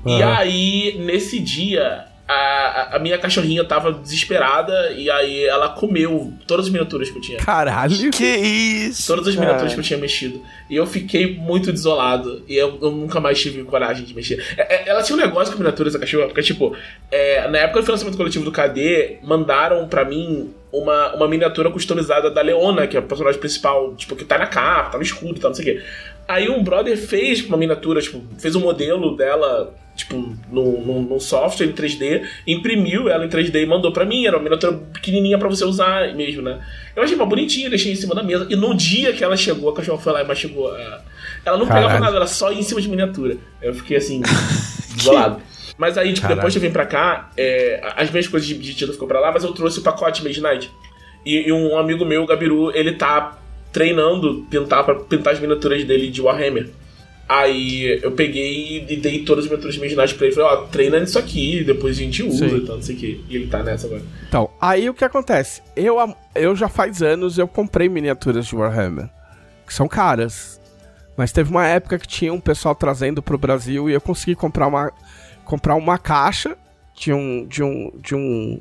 E 0.05 0.21
Aham. 0.21 0.37
aí, 0.37 0.95
nesse 0.99 1.39
dia, 1.39 2.05
a, 2.27 2.95
a- 2.95 2.99
minha 2.99 3.17
cachorrinha 3.17 3.63
tava 3.65 3.91
desesperada 3.91 4.91
e 4.91 5.09
aí 5.11 5.43
ela 5.45 5.69
comeu 5.69 6.33
todas 6.47 6.65
as 6.67 6.71
miniaturas 6.71 7.09
que 7.09 7.17
eu 7.17 7.21
tinha. 7.21 7.37
Caralho. 7.39 8.09
que 8.11 8.23
isso? 8.25 9.05
Todas 9.07 9.27
as 9.27 9.35
Cara. 9.35 9.45
miniaturas 9.47 9.73
que 9.73 9.79
eu 9.79 9.83
tinha 9.83 9.99
mexido. 9.99 10.41
E 10.69 10.75
eu 10.75 10.85
fiquei 10.87 11.35
muito 11.35 11.71
desolado. 11.71 12.43
E 12.47 12.55
eu, 12.55 12.79
eu 12.81 12.91
nunca 12.91 13.19
mais 13.19 13.41
tive 13.41 13.63
coragem 13.63 14.05
de 14.05 14.13
mexer. 14.15 14.41
É, 14.57 14.75
é, 14.75 14.89
ela 14.89 15.03
tinha 15.03 15.17
um 15.17 15.21
negócio 15.21 15.51
com 15.53 15.59
miniaturas, 15.59 15.93
essa 15.93 15.99
cachorra, 15.99 16.27
porque, 16.27 16.41
tipo, 16.41 16.75
é, 17.11 17.47
na 17.49 17.59
época 17.59 17.81
do 17.81 17.85
financiamento 17.85 18.15
coletivo 18.17 18.45
do 18.45 18.51
KD, 18.51 19.17
mandaram 19.23 19.87
pra 19.87 20.05
mim 20.05 20.53
uma, 20.71 21.13
uma 21.15 21.27
miniatura 21.27 21.69
customizada 21.69 22.31
da 22.31 22.41
Leona, 22.41 22.87
que 22.87 22.95
é 22.95 22.99
a 22.99 23.03
personagem 23.03 23.39
principal, 23.39 23.93
tipo, 23.95 24.15
que 24.15 24.23
tá 24.25 24.37
na 24.37 24.47
capa, 24.47 24.91
tá 24.91 24.97
no 24.97 25.03
escudo 25.03 25.37
e 25.37 25.39
tal, 25.41 25.49
não 25.51 25.55
sei 25.55 25.63
o 25.63 25.77
quê. 25.77 25.83
Aí 26.27 26.49
um 26.49 26.63
brother 26.63 26.97
fez 26.97 27.43
uma 27.45 27.57
miniatura, 27.57 27.99
tipo, 28.01 28.23
fez 28.39 28.55
um 28.55 28.61
modelo 28.61 29.15
dela, 29.17 29.75
tipo, 29.95 30.15
num, 30.51 30.81
num, 30.81 31.19
software 31.19 31.67
em 31.67 31.71
3D, 31.71 32.23
imprimiu 32.47 33.09
ela 33.09 33.25
em 33.25 33.29
3D 33.29 33.61
e 33.61 33.65
mandou 33.65 33.91
pra 33.91 34.05
mim. 34.05 34.25
Era 34.25 34.37
uma 34.37 34.43
miniatura 34.43 34.73
pequenininha 34.93 35.37
pra 35.37 35.47
você 35.47 35.63
usar 35.65 36.13
mesmo, 36.15 36.41
né? 36.41 36.59
Eu 36.95 37.03
achei 37.03 37.15
uma 37.15 37.25
bonitinha, 37.25 37.69
deixei 37.69 37.91
em 37.91 37.95
cima 37.95 38.13
da 38.15 38.23
mesa. 38.23 38.47
E 38.49 38.55
no 38.55 38.73
dia 38.75 39.13
que 39.13 39.23
ela 39.23 39.37
chegou, 39.37 39.69
a 39.69 39.75
cachorra 39.75 39.99
foi 39.99 40.13
lá 40.13 40.21
e 40.21 40.25
a- 40.25 41.01
Ela 41.45 41.57
não 41.57 41.65
pegava 41.67 41.87
Caralho. 41.87 42.03
nada, 42.03 42.15
ela 42.17 42.27
só 42.27 42.51
ia 42.51 42.59
em 42.59 42.63
cima 42.63 42.81
de 42.81 42.89
miniatura. 42.89 43.37
Eu 43.61 43.73
fiquei 43.73 43.97
assim, 43.97 44.21
desolado. 44.95 45.41
Mas 45.77 45.97
aí, 45.97 46.09
tipo, 46.09 46.21
Caralho. 46.21 46.37
depois 46.37 46.53
que 46.53 46.57
eu 46.59 46.61
vim 46.61 46.71
pra 46.71 46.85
cá, 46.85 47.31
é, 47.35 47.81
as 47.95 48.09
minhas 48.11 48.27
coisas 48.27 48.47
de, 48.47 48.55
de 48.57 48.73
tinta 48.75 48.93
ficou 48.93 49.07
pra 49.07 49.19
lá, 49.19 49.31
mas 49.31 49.43
eu 49.43 49.51
trouxe 49.53 49.79
o 49.79 49.81
pacote 49.81 50.23
Mage 50.23 50.41
Knight. 50.41 50.71
E, 51.25 51.47
e 51.47 51.51
um 51.51 51.77
amigo 51.77 52.05
meu, 52.05 52.23
o 52.23 52.25
Gabiru, 52.27 52.71
ele 52.75 52.93
tá 52.93 53.37
treinando 53.71 54.45
pintar 54.49 54.83
pra 54.83 54.95
pintar 54.95 55.33
as 55.33 55.39
miniaturas 55.39 55.83
dele 55.83 56.09
de 56.09 56.21
Warhammer. 56.21 56.69
Aí 57.27 57.99
eu 58.03 58.11
peguei 58.11 58.85
e 58.87 58.97
dei 58.97 59.23
todas 59.23 59.45
as 59.45 59.49
miniaturas 59.49 59.75
de 59.75 59.81
Mage 59.81 59.95
Knight 59.95 60.15
pra 60.15 60.27
ele. 60.27 60.35
Falei, 60.35 60.49
ó, 60.49 60.57
treina 60.67 60.99
nisso 60.99 61.17
aqui, 61.17 61.63
depois 61.63 61.97
a 61.97 62.01
gente 62.01 62.21
usa 62.21 62.49
Sim. 62.49 62.57
e 62.57 62.61
tal, 62.61 62.75
não 62.75 62.83
sei 62.83 62.95
o 62.95 62.97
que. 62.97 63.25
E 63.29 63.35
ele 63.35 63.47
tá 63.47 63.63
nessa 63.63 63.87
agora. 63.87 64.01
Então, 64.27 64.49
aí 64.59 64.89
o 64.89 64.93
que 64.93 65.05
acontece? 65.05 65.61
Eu, 65.75 65.95
eu 66.35 66.55
já 66.55 66.67
faz 66.67 67.01
anos 67.01 67.37
eu 67.37 67.47
comprei 67.47 67.87
miniaturas 67.87 68.45
de 68.45 68.55
Warhammer, 68.55 69.09
que 69.65 69.73
são 69.73 69.87
caras. 69.87 70.59
Mas 71.15 71.31
teve 71.31 71.49
uma 71.49 71.65
época 71.65 71.97
que 71.97 72.07
tinha 72.07 72.33
um 72.33 72.39
pessoal 72.39 72.75
trazendo 72.75 73.21
pro 73.21 73.37
Brasil 73.37 73.89
e 73.89 73.93
eu 73.93 74.01
consegui 74.01 74.35
comprar 74.35 74.67
uma 74.67 74.91
comprar 75.45 75.75
uma 75.75 75.97
caixa 75.97 76.57
de 76.95 77.13
um 77.13 77.45
de 77.45 77.61
um 77.61 77.91
de 78.01 78.15
um 78.15 78.59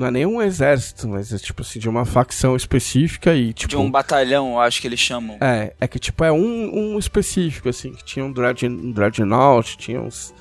não 0.00 0.06
é 0.06 0.10
nem 0.10 0.24
um 0.24 0.40
exército, 0.40 1.06
mas 1.06 1.30
é 1.30 1.36
tipo 1.36 1.60
assim 1.60 1.78
de 1.78 1.88
uma 1.88 2.06
facção 2.06 2.56
específica 2.56 3.34
e 3.34 3.52
tipo 3.52 3.68
De 3.68 3.76
um 3.76 3.90
batalhão, 3.90 4.52
eu 4.52 4.60
acho 4.60 4.80
que 4.80 4.88
eles 4.88 4.98
chamam. 4.98 5.36
é, 5.40 5.74
é 5.78 5.86
que 5.86 5.98
tipo 5.98 6.24
é 6.24 6.32
um, 6.32 6.94
um 6.94 6.98
específico, 6.98 7.68
assim, 7.68 7.92
que 7.92 8.02
tinha 8.02 8.24
um, 8.24 8.32
Dread, 8.32 8.66
um 8.66 8.90
Dreadnought, 8.90 9.76
tinha 9.76 10.00
uns. 10.00 10.34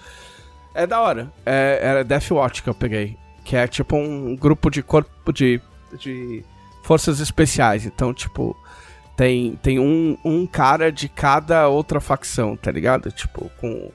É 0.74 0.88
da 0.88 1.02
hora. 1.02 1.32
É, 1.46 1.80
era 1.82 2.04
Death 2.06 2.32
Watch 2.32 2.64
que 2.64 2.70
eu 2.70 2.74
peguei. 2.74 3.18
Que 3.44 3.58
é 3.58 3.68
tipo 3.68 3.98
um 3.98 4.36
grupo 4.36 4.70
de 4.70 4.82
corpo 4.82 5.34
de 5.34 5.60
de 5.98 6.44
forças 6.84 7.20
especiais. 7.20 7.86
Então, 7.86 8.14
tipo, 8.14 8.56
tem, 9.18 9.56
tem 9.62 9.80
um, 9.80 10.18
um 10.24 10.46
cara 10.46 10.92
de 10.92 11.10
cada 11.10 11.68
outra 11.68 12.00
facção, 12.00 12.56
tá 12.56 12.72
ligado? 12.72 13.12
Tipo, 13.12 13.52
com, 13.60 13.92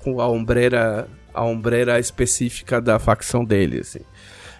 com 0.00 0.20
a 0.20 0.28
ombreira 0.28 1.08
a 1.32 1.44
ombreira 1.44 1.98
específica 2.00 2.80
da 2.80 2.98
facção 2.98 3.44
dele, 3.44 3.80
assim. 3.80 4.00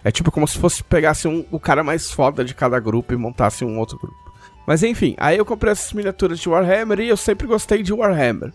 É 0.06 0.10
tipo 0.12 0.30
como 0.30 0.46
se 0.46 0.56
fosse 0.56 0.84
pegasse 0.84 1.26
um, 1.26 1.44
o 1.50 1.58
cara 1.58 1.82
mais 1.82 2.12
foda 2.12 2.44
de 2.44 2.54
cada 2.54 2.78
grupo 2.78 3.12
e 3.12 3.16
montasse 3.16 3.64
um 3.64 3.76
outro 3.76 3.98
grupo. 3.98 4.32
Mas 4.64 4.84
enfim, 4.84 5.16
aí 5.18 5.36
eu 5.36 5.44
comprei 5.44 5.72
essas 5.72 5.92
miniaturas 5.92 6.38
de 6.38 6.48
Warhammer 6.48 7.00
e 7.00 7.08
eu 7.08 7.16
sempre 7.16 7.44
gostei 7.44 7.82
de 7.82 7.92
Warhammer. 7.92 8.52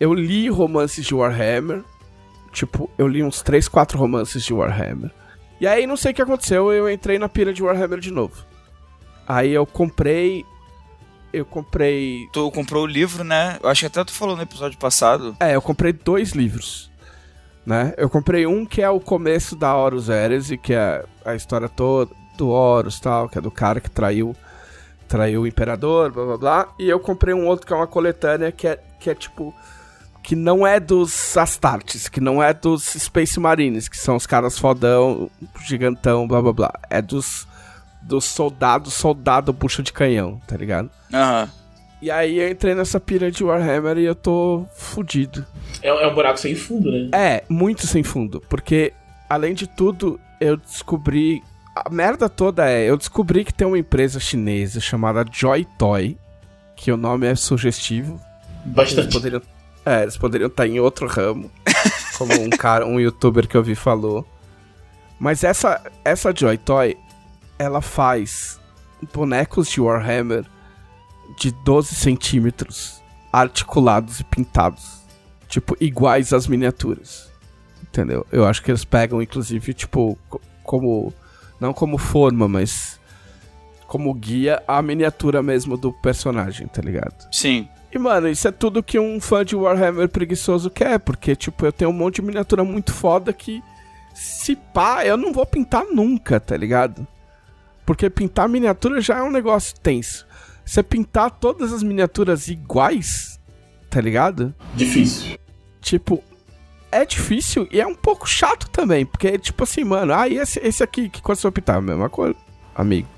Eu 0.00 0.14
li 0.14 0.48
romances 0.48 1.04
de 1.04 1.14
Warhammer. 1.14 1.84
Tipo, 2.52 2.88
eu 2.96 3.06
li 3.06 3.22
uns 3.22 3.42
3, 3.42 3.68
4 3.68 3.98
romances 3.98 4.42
de 4.42 4.54
Warhammer. 4.54 5.10
E 5.60 5.66
aí 5.66 5.86
não 5.86 5.94
sei 5.94 6.12
o 6.12 6.14
que 6.14 6.22
aconteceu, 6.22 6.72
eu 6.72 6.90
entrei 6.90 7.18
na 7.18 7.28
pira 7.28 7.52
de 7.52 7.62
Warhammer 7.62 8.00
de 8.00 8.10
novo. 8.10 8.42
Aí 9.28 9.52
eu 9.52 9.66
comprei. 9.66 10.42
Eu 11.34 11.44
comprei. 11.44 12.30
Tu 12.32 12.50
comprou 12.50 12.84
o 12.84 12.86
livro, 12.86 13.22
né? 13.22 13.58
Eu 13.62 13.68
acho 13.68 13.80
que 13.80 13.86
até 13.88 14.02
tu 14.04 14.12
falou 14.14 14.36
no 14.36 14.42
episódio 14.42 14.78
passado. 14.78 15.36
É, 15.38 15.54
eu 15.54 15.60
comprei 15.60 15.92
dois 15.92 16.30
livros. 16.30 16.90
Né? 17.64 17.94
Eu 17.96 18.10
comprei 18.10 18.46
um 18.46 18.66
que 18.66 18.82
é 18.82 18.90
o 18.90 18.98
começo 18.98 19.54
da 19.54 19.74
Horus 19.76 20.08
Heresy, 20.08 20.58
que 20.58 20.74
é 20.74 21.04
a 21.24 21.34
história 21.34 21.68
toda 21.68 22.10
do 22.36 22.48
Horus 22.48 22.98
tal, 22.98 23.28
que 23.28 23.38
é 23.38 23.40
do 23.40 23.50
cara 23.50 23.80
que 23.80 23.90
traiu 23.90 24.34
traiu 25.12 25.42
o 25.42 25.46
imperador, 25.46 26.10
blá 26.10 26.24
blá 26.24 26.38
blá. 26.38 26.68
E 26.78 26.88
eu 26.88 26.98
comprei 26.98 27.34
um 27.34 27.46
outro 27.46 27.66
que 27.66 27.72
é 27.72 27.76
uma 27.76 27.86
coletânea 27.86 28.50
que 28.50 28.66
é, 28.66 28.80
que 28.98 29.10
é 29.10 29.14
tipo. 29.14 29.54
Que 30.22 30.36
não 30.36 30.64
é 30.64 30.78
dos 30.78 31.36
Astartes, 31.36 32.08
que 32.08 32.20
não 32.20 32.40
é 32.40 32.54
dos 32.54 32.84
Space 32.84 33.40
Marines, 33.40 33.88
que 33.88 33.98
são 33.98 34.14
os 34.14 34.24
caras 34.24 34.56
fodão, 34.56 35.28
gigantão, 35.64 36.28
blá 36.28 36.40
blá 36.40 36.52
blá. 36.52 36.72
É 36.88 37.02
dos, 37.02 37.46
dos 38.00 38.24
soldados, 38.24 38.94
soldado 38.94 39.52
bucha 39.52 39.82
de 39.82 39.92
canhão, 39.92 40.40
tá 40.46 40.56
ligado? 40.56 40.88
Aham. 41.12 41.50
E 42.02 42.10
aí 42.10 42.38
eu 42.40 42.50
entrei 42.50 42.74
nessa 42.74 42.98
pira 42.98 43.30
de 43.30 43.44
Warhammer 43.44 43.96
e 43.96 44.04
eu 44.04 44.14
tô 44.14 44.66
fudido. 44.74 45.46
É, 45.80 45.88
é 45.88 46.06
um 46.08 46.14
buraco 46.14 46.38
sem 46.38 46.54
fundo, 46.56 46.90
né? 46.90 47.08
É, 47.12 47.44
muito 47.48 47.86
sem 47.86 48.02
fundo. 48.02 48.42
Porque, 48.48 48.92
além 49.30 49.54
de 49.54 49.68
tudo, 49.68 50.18
eu 50.40 50.56
descobri 50.56 51.40
a 51.74 51.88
merda 51.88 52.28
toda 52.28 52.68
é, 52.68 52.84
eu 52.84 52.96
descobri 52.96 53.44
que 53.44 53.54
tem 53.54 53.66
uma 53.66 53.78
empresa 53.78 54.20
chinesa 54.20 54.78
chamada 54.78 55.24
Joy 55.30 55.66
Toy, 55.78 56.18
que 56.76 56.92
o 56.92 56.96
nome 56.96 57.26
é 57.26 57.34
sugestivo. 57.34 58.20
Bastante. 58.64 59.00
Eles 59.06 59.14
poderiam, 59.14 59.42
é, 59.86 60.02
eles 60.02 60.16
poderiam 60.16 60.48
estar 60.48 60.66
em 60.66 60.78
outro 60.80 61.06
ramo, 61.06 61.50
como 62.18 62.34
um 62.34 62.50
cara, 62.50 62.86
um 62.86 63.00
youtuber 63.00 63.48
que 63.48 63.56
eu 63.56 63.62
vi 63.62 63.74
falou. 63.74 64.26
Mas 65.18 65.44
essa 65.44 65.80
essa 66.04 66.34
Joy 66.34 66.58
Toy, 66.58 66.96
ela 67.58 67.80
faz 67.80 68.60
bonecos 69.14 69.68
de 69.68 69.80
Warhammer 69.80 70.44
de 71.38 71.50
12 71.50 71.94
centímetros, 71.94 73.02
articulados 73.32 74.20
e 74.20 74.24
pintados, 74.24 75.00
tipo 75.48 75.76
iguais 75.80 76.32
às 76.32 76.46
miniaturas. 76.46 77.30
Entendeu? 77.82 78.26
Eu 78.32 78.46
acho 78.46 78.62
que 78.62 78.70
eles 78.70 78.84
pegam, 78.84 79.20
inclusive, 79.20 79.74
tipo, 79.74 80.18
como 80.62 81.12
não 81.60 81.72
como 81.72 81.98
forma, 81.98 82.48
mas 82.48 82.98
como 83.86 84.12
guia 84.14 84.62
a 84.66 84.80
miniatura 84.80 85.42
mesmo 85.42 85.76
do 85.76 85.92
personagem, 85.92 86.66
tá 86.66 86.80
ligado? 86.80 87.28
Sim. 87.30 87.68
E, 87.92 87.98
mano, 87.98 88.26
isso 88.28 88.48
é 88.48 88.50
tudo 88.50 88.82
que 88.82 88.98
um 88.98 89.20
fã 89.20 89.44
de 89.44 89.54
Warhammer 89.54 90.08
preguiçoso 90.08 90.70
quer, 90.70 90.98
porque, 90.98 91.36
tipo, 91.36 91.66
eu 91.66 91.72
tenho 91.72 91.90
um 91.90 91.94
monte 91.94 92.16
de 92.16 92.22
miniatura 92.22 92.64
muito 92.64 92.92
foda 92.92 93.32
que, 93.34 93.62
se 94.14 94.56
pá, 94.56 95.04
eu 95.04 95.18
não 95.18 95.30
vou 95.30 95.44
pintar 95.44 95.84
nunca, 95.84 96.40
tá 96.40 96.56
ligado? 96.56 97.06
Porque 97.84 98.08
pintar 98.08 98.48
miniatura 98.48 99.00
já 99.00 99.18
é 99.18 99.22
um 99.22 99.30
negócio 99.30 99.78
tenso. 99.78 100.26
Você 100.64 100.82
pintar 100.82 101.30
todas 101.30 101.72
as 101.72 101.82
miniaturas 101.82 102.48
iguais, 102.48 103.40
tá 103.90 104.00
ligado? 104.00 104.54
Difícil. 104.74 105.38
Tipo, 105.80 106.22
é 106.90 107.04
difícil 107.04 107.66
e 107.70 107.80
é 107.80 107.86
um 107.86 107.94
pouco 107.94 108.28
chato 108.28 108.68
também, 108.70 109.04
porque 109.04 109.38
tipo 109.38 109.64
assim, 109.64 109.82
mano, 109.82 110.12
ah, 110.12 110.28
e 110.28 110.36
esse, 110.36 110.60
esse 110.60 110.82
aqui, 110.82 111.08
que 111.08 111.22
coisa 111.22 111.40
você 111.40 111.46
vai 111.46 111.52
pintar? 111.52 111.76
A 111.76 111.80
mesma 111.80 112.08
coisa, 112.08 112.36
amigo. 112.74 113.08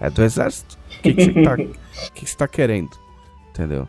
É 0.00 0.08
do 0.08 0.22
exército. 0.22 0.78
O 0.98 1.02
que, 1.02 1.14
que, 1.14 1.24
você 1.24 1.42
tá, 1.42 1.56
que 2.14 2.26
você 2.26 2.36
tá 2.36 2.48
querendo? 2.48 2.90
Entendeu? 3.50 3.88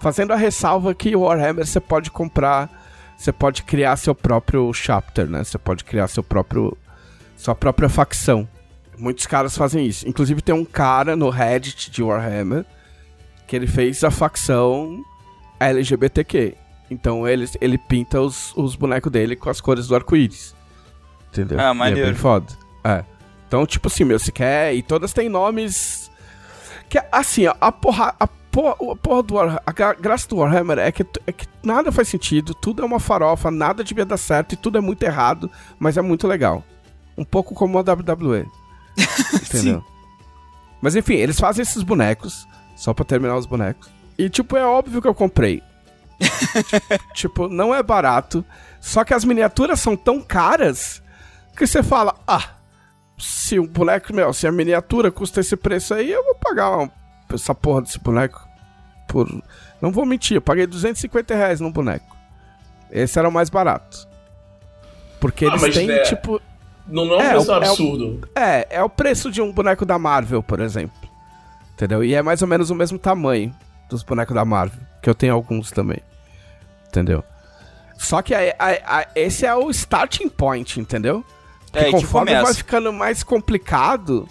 Fazendo 0.00 0.32
a 0.32 0.36
ressalva 0.36 0.94
que 0.94 1.14
o 1.14 1.20
Warhammer 1.20 1.66
você 1.66 1.80
pode 1.80 2.10
comprar, 2.10 2.70
você 3.16 3.32
pode 3.32 3.62
criar 3.62 3.96
seu 3.96 4.14
próprio 4.14 4.72
chapter, 4.72 5.26
né? 5.26 5.44
Você 5.44 5.56
pode 5.56 5.84
criar 5.84 6.08
seu 6.08 6.22
próprio, 6.22 6.76
sua 7.36 7.54
própria 7.54 7.88
facção. 7.88 8.48
Muitos 8.98 9.26
caras 9.26 9.56
fazem 9.56 9.86
isso. 9.86 10.08
Inclusive 10.08 10.40
tem 10.42 10.54
um 10.54 10.64
cara 10.64 11.16
no 11.16 11.30
Reddit 11.30 11.90
de 11.90 12.02
Warhammer 12.02 12.64
que 13.46 13.54
ele 13.54 13.66
fez 13.66 14.02
a 14.04 14.10
facção 14.10 15.02
LGBTQ. 15.60 16.56
Então 16.90 17.26
ele, 17.26 17.48
ele 17.60 17.78
pinta 17.78 18.20
os, 18.20 18.52
os 18.56 18.76
bonecos 18.76 19.10
dele 19.10 19.36
com 19.36 19.50
as 19.50 19.60
cores 19.60 19.86
do 19.86 19.94
arco-íris. 19.94 20.54
Entendeu? 21.28 21.60
Ah, 21.60 21.74
maneiro. 21.74 22.00
E 22.00 22.02
é 22.02 22.06
bem 22.06 22.14
foda. 22.14 22.46
É. 22.84 23.04
Então, 23.48 23.66
tipo 23.66 23.88
assim, 23.88 24.04
meu, 24.04 24.18
se 24.18 24.32
quer. 24.32 24.74
E 24.74 24.82
todas 24.82 25.12
têm 25.12 25.28
nomes. 25.28 26.10
Que 26.88 27.00
assim, 27.10 27.46
a 27.46 27.72
porra. 27.72 28.14
A 28.18 28.26
porra, 28.26 28.92
a 28.92 28.96
porra 28.96 29.22
do 29.22 29.34
Warhammer. 29.34 29.62
A 29.66 29.72
graça 29.94 30.28
do 30.28 30.36
Warhammer 30.36 30.78
é 30.78 30.92
que, 30.92 31.04
é 31.26 31.32
que 31.32 31.46
nada 31.62 31.90
faz 31.90 32.08
sentido, 32.08 32.54
tudo 32.54 32.82
é 32.82 32.84
uma 32.84 33.00
farofa, 33.00 33.50
nada 33.50 33.82
devia 33.82 34.04
dar 34.04 34.16
certo 34.16 34.52
e 34.52 34.56
tudo 34.56 34.78
é 34.78 34.80
muito 34.80 35.02
errado, 35.02 35.50
mas 35.78 35.96
é 35.96 36.02
muito 36.02 36.28
legal. 36.28 36.62
Um 37.18 37.24
pouco 37.24 37.54
como 37.54 37.78
a 37.78 37.82
WWE. 37.82 38.46
entendeu? 39.34 39.80
Sim. 39.80 39.84
Mas 40.80 40.94
enfim, 40.96 41.14
eles 41.14 41.38
fazem 41.40 41.62
esses 41.62 41.82
bonecos, 41.82 42.46
só 42.76 42.92
pra 42.92 43.04
terminar 43.04 43.36
os 43.36 43.46
bonecos. 43.46 43.88
E 44.18 44.28
tipo, 44.28 44.56
é 44.56 44.64
óbvio 44.64 45.00
que 45.00 45.08
eu 45.08 45.14
comprei. 45.14 45.62
tipo, 47.14 47.48
não 47.48 47.74
é 47.74 47.82
barato. 47.82 48.44
Só 48.80 49.02
que 49.04 49.14
as 49.14 49.24
miniaturas 49.24 49.80
são 49.80 49.96
tão 49.96 50.20
caras 50.20 51.02
que 51.56 51.66
você 51.66 51.82
fala: 51.82 52.14
ah, 52.26 52.50
se 53.18 53.58
o 53.58 53.66
boneco, 53.66 54.14
meu, 54.14 54.32
se 54.32 54.46
a 54.46 54.52
miniatura 54.52 55.10
custa 55.10 55.40
esse 55.40 55.56
preço 55.56 55.94
aí, 55.94 56.10
eu 56.12 56.24
vou 56.24 56.34
pagar 56.34 56.70
uma, 56.76 56.90
essa 57.32 57.54
porra 57.54 57.82
desse 57.82 57.98
boneco. 57.98 58.46
Por. 59.08 59.28
Não 59.80 59.90
vou 59.90 60.06
mentir, 60.06 60.36
eu 60.36 60.42
paguei 60.42 60.66
250 60.66 61.34
reais 61.34 61.60
num 61.60 61.72
boneco. 61.72 62.14
Esse 62.90 63.18
era 63.18 63.28
o 63.28 63.32
mais 63.32 63.50
barato. 63.50 64.06
Porque 65.20 65.46
Ah, 65.46 65.56
eles 65.56 65.74
têm, 65.74 65.90
é- 65.90 66.02
tipo. 66.02 66.40
Não, 66.86 67.04
não 67.06 67.14
é 67.14 67.18
um 67.18 67.20
É, 67.20 67.30
preço 67.30 67.48
o- 67.50 67.54
é 67.54 67.54
o- 67.54 67.56
absurdo. 67.56 68.28
É, 68.34 68.66
é 68.78 68.82
o 68.82 68.88
preço 68.88 69.30
de 69.30 69.40
um 69.40 69.52
boneco 69.52 69.84
da 69.86 69.98
Marvel, 69.98 70.42
por 70.42 70.60
exemplo. 70.60 70.96
Entendeu? 71.72 72.04
E 72.04 72.14
é 72.14 72.22
mais 72.22 72.40
ou 72.42 72.48
menos 72.48 72.70
o 72.70 72.74
mesmo 72.74 72.98
tamanho 72.98 73.54
dos 73.88 74.02
bonecos 74.02 74.34
da 74.34 74.44
Marvel. 74.44 74.80
Que 75.02 75.08
eu 75.10 75.14
tenho 75.14 75.34
alguns 75.34 75.70
também. 75.70 75.98
Entendeu? 76.88 77.24
Só 77.98 78.22
que 78.22 78.34
a- 78.34 78.54
a- 78.58 78.98
a- 79.00 79.06
esse 79.16 79.46
é 79.46 79.54
o 79.54 79.70
starting 79.70 80.28
point, 80.28 80.78
entendeu? 80.80 81.24
É, 81.72 81.78
Que 81.80 81.84
que 81.86 81.90
conforme 81.92 82.32
vai 82.40 82.54
ficando 82.54 82.92
mais 82.92 83.22
complicado, 83.22 84.28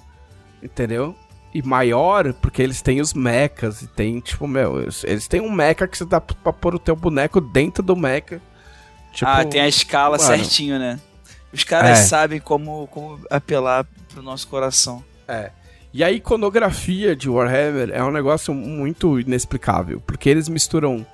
entendeu? 0.61 1.15
E 1.53 1.61
maior, 1.61 2.33
porque 2.33 2.61
eles 2.61 2.81
têm 2.81 3.01
os 3.01 3.13
mechas 3.13 3.81
e 3.81 3.87
tem, 3.87 4.19
tipo, 4.19 4.47
meu, 4.47 4.81
eles, 4.81 5.03
eles 5.03 5.27
têm 5.27 5.41
um 5.41 5.51
mecha 5.51 5.87
que 5.87 5.97
você 5.97 6.05
dá 6.05 6.19
pra 6.21 6.53
pôr 6.53 6.75
o 6.75 6.79
teu 6.79 6.95
boneco 6.95 7.39
dentro 7.41 7.83
do 7.83 7.95
mecha. 7.95 8.41
Tipo, 9.11 9.29
ah, 9.29 9.45
tem 9.45 9.61
a 9.61 9.67
escala 9.67 10.17
mano. 10.17 10.27
certinho, 10.29 10.79
né? 10.79 10.99
Os 11.53 11.63
caras 11.63 11.99
É. 11.99 12.03
sabem 12.03 12.39
como, 12.39 12.87
como 12.87 13.19
apelar 13.29 13.85
pro 14.11 14.23
nosso 14.23 14.47
coração. 14.47 15.03
É. 15.27 15.51
E 15.93 16.03
a 16.03 16.11
iconografia 16.11 17.15
de 17.15 17.29
Warhammer 17.29 17.91
é 17.93 18.03
um 18.03 18.11
negócio 18.11 18.51
muito 18.53 19.19
inexplicável, 19.19 20.01
porque 20.05 20.27
eles 20.27 20.49
misturam. 20.49 21.05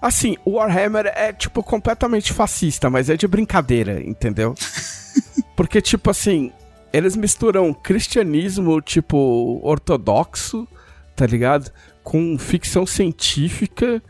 Assim, 0.00 0.36
o 0.44 0.52
Warhammer 0.52 1.06
é, 1.06 1.32
tipo, 1.32 1.62
completamente 1.62 2.32
fascista, 2.32 2.90
mas 2.90 3.08
é 3.08 3.16
de 3.16 3.26
brincadeira, 3.26 4.00
entendeu? 4.00 4.54
Porque, 5.56 5.80
tipo 5.80 6.08
assim, 6.08 6.52
eles 6.92 7.16
misturam 7.16 7.74
cristianismo, 7.74 8.80
tipo, 8.80 9.58
ortodoxo, 9.64 10.68
tá 11.16 11.26
ligado? 11.26 11.72
Com 12.04 12.38
ficção 12.38 12.86
científica, 12.86 14.00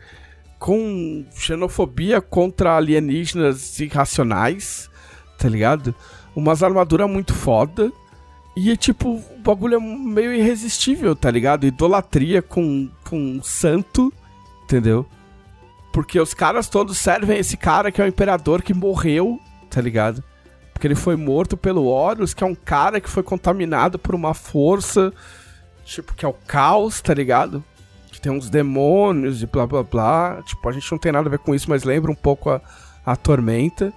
com 0.59 1.25
xenofobia 1.35 2.21
contra 2.21 2.75
alienígenas 2.77 3.79
irracionais, 3.79 4.87
tá 5.39 5.47
ligado? 5.47 5.95
Umas 6.35 6.61
armaduras 6.61 7.09
muito 7.09 7.33
foda. 7.33 7.91
E 8.55 8.71
é 8.71 8.75
tipo, 8.75 9.11
o 9.11 9.39
bagulho 9.39 9.75
é 9.75 9.79
meio 9.79 10.33
irresistível, 10.33 11.15
tá 11.15 11.31
ligado? 11.31 11.65
Idolatria 11.65 12.41
com, 12.41 12.89
com 13.09 13.17
um 13.17 13.41
santo, 13.41 14.13
entendeu? 14.63 15.05
Porque 15.93 16.19
os 16.19 16.33
caras 16.33 16.67
todos 16.67 16.97
servem 16.97 17.37
esse 17.37 17.55
cara 17.55 17.91
que 17.91 18.01
é 18.01 18.03
o 18.03 18.07
imperador 18.07 18.61
que 18.61 18.73
morreu, 18.73 19.39
tá 19.69 19.79
ligado? 19.79 20.21
Porque 20.73 20.85
ele 20.85 20.95
foi 20.95 21.15
morto 21.15 21.55
pelo 21.55 21.85
Horus, 21.85 22.33
que 22.33 22.43
é 22.43 22.47
um 22.47 22.55
cara 22.55 22.99
que 22.99 23.09
foi 23.09 23.23
contaminado 23.23 23.97
por 23.97 24.13
uma 24.13 24.33
força, 24.33 25.13
tipo, 25.85 26.13
que 26.13 26.25
é 26.25 26.27
o 26.27 26.33
caos, 26.33 27.01
tá 27.01 27.13
ligado? 27.13 27.63
Que 28.11 28.19
tem 28.19 28.31
uns 28.31 28.49
demônios 28.49 29.41
e 29.41 29.45
blá 29.45 29.65
blá 29.65 29.83
blá. 29.83 30.41
Tipo, 30.43 30.67
a 30.67 30.71
gente 30.73 30.91
não 30.91 30.99
tem 30.99 31.11
nada 31.11 31.29
a 31.29 31.31
ver 31.31 31.39
com 31.39 31.55
isso, 31.55 31.69
mas 31.69 31.83
lembra 31.83 32.11
um 32.11 32.15
pouco 32.15 32.49
a, 32.49 32.61
a 33.05 33.15
tormenta, 33.15 33.93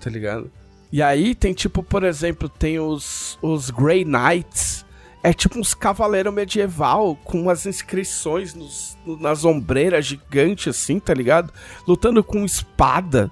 tá 0.00 0.10
ligado? 0.10 0.50
E 0.92 1.00
aí 1.02 1.34
tem 1.34 1.54
tipo, 1.54 1.82
por 1.82 2.04
exemplo, 2.04 2.50
tem 2.50 2.78
os, 2.78 3.38
os 3.40 3.70
Grey 3.70 4.04
Knights. 4.04 4.84
É 5.22 5.32
tipo 5.32 5.58
uns 5.58 5.72
cavaleiro 5.72 6.30
medieval 6.30 7.16
com 7.24 7.40
umas 7.40 7.64
inscrições 7.64 8.54
nos, 8.54 8.98
nas 9.20 9.44
ombreiras 9.44 10.04
gigantes, 10.04 10.68
assim, 10.68 10.98
tá 11.00 11.14
ligado? 11.14 11.50
Lutando 11.88 12.22
com 12.22 12.44
espada, 12.44 13.30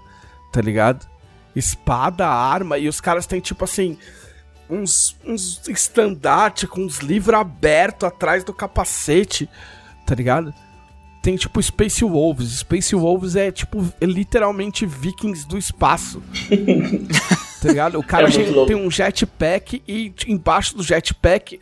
tá 0.51 0.61
ligado? 0.63 1.07
Espada, 1.55 2.27
arma, 2.27 2.79
e 2.79 2.89
os 2.89 3.01
caras 3.01 3.27
têm 3.27 3.41
tipo 3.41 3.65
assim. 3.65 3.99
Uns, 4.69 5.17
uns 5.27 5.67
estandarte 5.69 6.65
com 6.65 6.83
uns 6.83 7.01
livros 7.01 7.35
abertos 7.35 8.07
atrás 8.07 8.45
do 8.45 8.55
capacete, 8.55 9.51
tá 10.07 10.15
ligado? 10.15 10.55
tem 11.23 11.37
tipo 11.37 11.63
Space 11.63 12.05
Wolves. 12.05 12.61
Space 12.61 12.95
Wolves 12.95 13.37
é 13.37 13.51
tipo 13.51 13.87
é 14.01 14.07
literalmente 14.07 14.87
vikings 14.87 15.47
do 15.47 15.59
espaço. 15.59 16.23
tá 17.61 17.69
ligado? 17.69 17.99
O 17.99 18.03
cara 18.03 18.29
é 18.29 18.67
tem 18.67 18.77
um 18.77 18.91
jetpack 18.91 19.83
e 19.87 20.13
embaixo 20.27 20.77
do 20.77 20.83
jetpack 20.83 21.61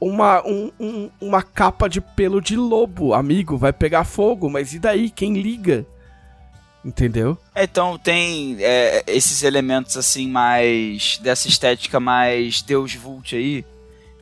uma, 0.00 0.42
um, 0.46 0.70
um, 0.80 1.10
uma 1.20 1.42
capa 1.42 1.88
de 1.88 2.00
pelo 2.00 2.40
de 2.40 2.56
lobo. 2.56 3.12
Amigo, 3.12 3.58
vai 3.58 3.72
pegar 3.72 4.04
fogo, 4.04 4.48
mas 4.48 4.72
e 4.72 4.78
daí? 4.78 5.10
Quem 5.10 5.34
liga? 5.34 5.84
Entendeu? 6.82 7.36
Então 7.54 7.98
tem 7.98 8.56
é, 8.60 9.04
esses 9.06 9.42
elementos 9.42 9.96
assim 9.98 10.28
mais. 10.28 11.18
dessa 11.18 11.46
estética 11.46 12.00
mais 12.00 12.62
Deus 12.62 12.94
Vult 12.94 13.34
aí. 13.34 13.64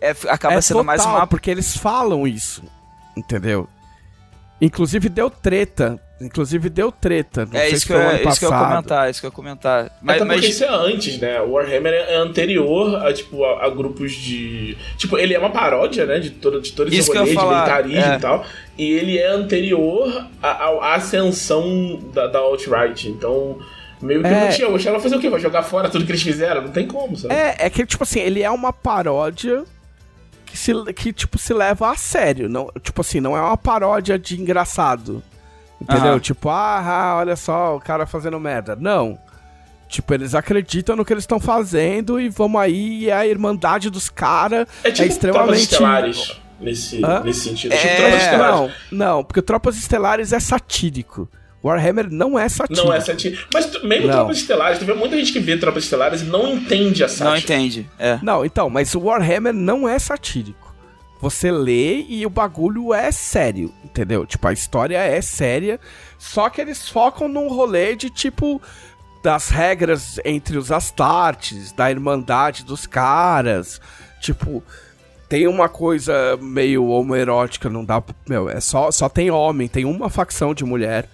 É, 0.00 0.10
acaba 0.28 0.54
é 0.54 0.60
sendo 0.60 0.78
total, 0.78 0.84
mais 0.84 1.04
uma. 1.04 1.26
Porque 1.26 1.50
eles 1.50 1.76
falam 1.76 2.26
isso. 2.26 2.64
Entendeu? 3.16 3.68
Inclusive 4.60 5.08
deu 5.08 5.30
treta. 5.30 6.00
Inclusive 6.20 6.68
deu 6.68 6.90
treta. 6.90 7.46
Não 7.46 7.58
é 7.58 7.68
isso 7.68 7.86
que, 7.86 7.92
eu, 7.92 8.00
isso 8.28 8.40
que 8.40 8.44
eu 8.44 8.50
ia 8.50 8.58
comentar, 8.58 9.10
isso 9.10 9.20
que 9.20 9.26
eu 9.26 9.28
ia 9.28 9.34
comentar. 9.34 9.98
Mas, 10.02 10.18
porque 10.18 10.34
mas... 10.34 10.44
isso 10.44 10.64
é 10.64 10.68
antes, 10.68 11.18
né? 11.18 11.40
O 11.40 11.52
Warhammer 11.52 11.92
é 11.92 12.16
anterior 12.16 13.06
a, 13.06 13.12
tipo, 13.12 13.44
a, 13.44 13.66
a, 13.66 13.70
grupos 13.70 14.12
de. 14.12 14.76
Tipo, 14.96 15.16
ele 15.16 15.34
é 15.34 15.38
uma 15.38 15.50
paródia, 15.50 16.06
né? 16.06 16.18
De, 16.18 16.30
todo, 16.30 16.60
de 16.60 16.72
todo 16.72 16.92
esse 16.92 17.08
rolê 17.08 17.30
de 17.30 17.36
militarismo 17.36 18.12
é. 18.12 18.16
e 18.16 18.18
tal. 18.18 18.44
E 18.76 18.90
ele 18.90 19.16
é 19.16 19.28
anterior 19.28 20.26
à 20.42 20.94
ascensão 20.94 22.00
da, 22.12 22.26
da 22.26 22.40
alt-right. 22.40 23.08
Então. 23.08 23.58
Meio 24.00 24.20
que 24.20 24.28
é... 24.28 24.44
não 24.44 24.48
tinha. 24.50 24.68
O 24.68 24.78
vai 24.78 25.00
fazer 25.00 25.16
o 25.16 25.20
quê? 25.20 25.28
Vai 25.28 25.40
jogar 25.40 25.62
fora 25.62 25.88
tudo 25.88 26.04
que 26.04 26.12
eles 26.12 26.22
fizeram? 26.22 26.62
Não 26.62 26.70
tem 26.70 26.86
como, 26.86 27.16
sabe? 27.16 27.34
É, 27.34 27.56
é 27.58 27.70
que, 27.70 27.84
tipo 27.84 28.02
assim, 28.02 28.20
ele 28.20 28.42
é 28.42 28.50
uma 28.50 28.72
paródia 28.72 29.64
que, 30.46 30.56
se, 30.56 30.72
que 30.94 31.12
tipo, 31.12 31.38
se 31.38 31.52
leva 31.52 31.90
a 31.90 31.96
sério. 31.96 32.48
Não, 32.48 32.70
tipo 32.82 33.00
assim, 33.00 33.20
não 33.20 33.36
é 33.36 33.40
uma 33.40 33.56
paródia 33.56 34.18
de 34.18 34.40
engraçado. 34.40 35.22
Entendeu? 35.80 36.14
Uhum. 36.14 36.18
Tipo, 36.20 36.48
ah, 36.50 37.16
olha 37.18 37.36
só, 37.36 37.76
o 37.76 37.80
cara 37.80 38.06
fazendo 38.06 38.38
merda. 38.40 38.76
Não. 38.76 39.18
Tipo, 39.88 40.12
eles 40.12 40.34
acreditam 40.34 40.94
no 40.94 41.04
que 41.04 41.12
eles 41.12 41.22
estão 41.22 41.40
fazendo 41.40 42.20
e 42.20 42.28
vamos 42.28 42.60
aí, 42.60 43.04
e 43.04 43.10
a 43.10 43.26
irmandade 43.26 43.88
dos 43.88 44.10
caras 44.10 44.66
é, 44.84 44.90
tipo 44.90 45.04
é 45.04 45.06
extremamente. 45.06 45.62
Estelares, 45.62 46.36
nesse, 46.60 47.00
nesse 47.24 47.40
sentido. 47.40 47.72
É, 47.72 47.76
tipo, 47.76 47.96
Tropas 47.96 48.22
Estelares. 48.22 48.56
Não, 48.90 48.98
não, 48.98 49.24
porque 49.24 49.40
Tropas 49.40 49.76
Estelares 49.78 50.32
é 50.32 50.40
satírico. 50.40 51.28
Warhammer 51.64 52.08
não 52.10 52.38
é 52.38 52.48
satírico. 52.48 52.86
Não 52.86 52.94
é 52.94 53.00
satírico. 53.00 53.48
Mas 53.52 53.82
mesmo 53.82 54.08
não. 54.08 54.14
Tropas 54.14 54.36
Estelares, 54.36 54.78
tem 54.78 54.94
muita 54.94 55.16
gente 55.16 55.32
que 55.32 55.40
vê 55.40 55.56
Tropas 55.56 55.84
Estelares 55.84 56.20
e 56.20 56.24
não 56.24 56.52
entende 56.54 57.02
a 57.02 57.08
sátira. 57.08 57.30
Não 57.30 57.36
entende, 57.36 57.88
é. 57.98 58.18
Não, 58.22 58.44
então, 58.44 58.68
mas 58.68 58.94
o 58.94 59.00
Warhammer 59.00 59.54
não 59.54 59.88
é 59.88 59.98
satírico. 59.98 60.67
Você 61.20 61.50
lê 61.50 62.02
e 62.02 62.24
o 62.24 62.30
bagulho 62.30 62.94
é 62.94 63.10
sério, 63.10 63.74
entendeu? 63.84 64.24
Tipo, 64.24 64.48
a 64.48 64.52
história 64.52 64.98
é 64.98 65.20
séria, 65.20 65.80
só 66.16 66.48
que 66.48 66.60
eles 66.60 66.88
focam 66.88 67.28
num 67.28 67.48
rolê 67.48 67.96
de 67.96 68.08
tipo 68.08 68.60
das 69.22 69.48
regras 69.48 70.20
entre 70.24 70.56
os 70.56 70.70
Astartes, 70.70 71.72
da 71.72 71.90
irmandade 71.90 72.64
dos 72.64 72.86
caras, 72.86 73.80
tipo, 74.20 74.62
tem 75.28 75.48
uma 75.48 75.68
coisa 75.68 76.38
meio 76.40 76.86
homoerótica, 76.86 77.68
não 77.68 77.84
dá, 77.84 78.00
meu, 78.28 78.48
é 78.48 78.60
só 78.60 78.90
só 78.92 79.08
tem 79.08 79.30
homem, 79.30 79.66
tem 79.66 79.84
uma 79.84 80.08
facção 80.08 80.54
de 80.54 80.64
mulher 80.64 81.08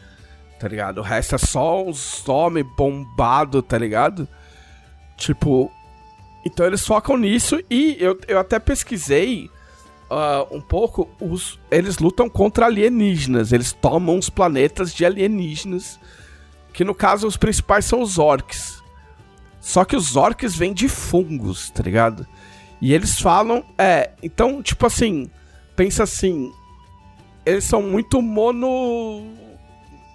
tá 0.64 0.68
ligado? 0.68 0.98
O 0.98 1.02
resto 1.02 1.34
é 1.34 1.38
só 1.38 1.84
uns 1.84 2.26
homens 2.26 2.66
bombados, 2.74 3.62
tá 3.68 3.76
ligado? 3.76 4.26
Tipo. 5.14 5.70
Então 6.46 6.64
eles 6.64 6.86
focam 6.86 7.16
nisso 7.16 7.58
e 7.70 7.96
eu, 7.98 8.18
eu 8.28 8.38
até 8.38 8.58
pesquisei 8.58 9.50
uh, 10.14 10.56
um 10.56 10.60
pouco. 10.60 11.08
Os, 11.20 11.58
eles 11.70 11.98
lutam 11.98 12.28
contra 12.28 12.66
alienígenas. 12.66 13.52
Eles 13.52 13.72
tomam 13.72 14.18
os 14.18 14.30
planetas 14.30 14.94
de 14.94 15.04
alienígenas. 15.04 15.98
Que 16.72 16.84
no 16.84 16.94
caso 16.94 17.26
os 17.26 17.36
principais 17.36 17.84
são 17.84 18.00
os 18.00 18.18
orcs. 18.18 18.82
Só 19.60 19.84
que 19.84 19.96
os 19.96 20.16
orcs 20.16 20.54
vêm 20.54 20.72
de 20.72 20.88
fungos, 20.88 21.70
tá 21.70 21.82
ligado? 21.82 22.26
E 22.80 22.92
eles 22.92 23.20
falam. 23.20 23.64
É, 23.78 24.12
então, 24.22 24.62
tipo 24.62 24.86
assim. 24.86 25.30
Pensa 25.76 26.04
assim. 26.04 26.52
Eles 27.44 27.64
são 27.64 27.82
muito 27.82 28.22
mono 28.22 29.22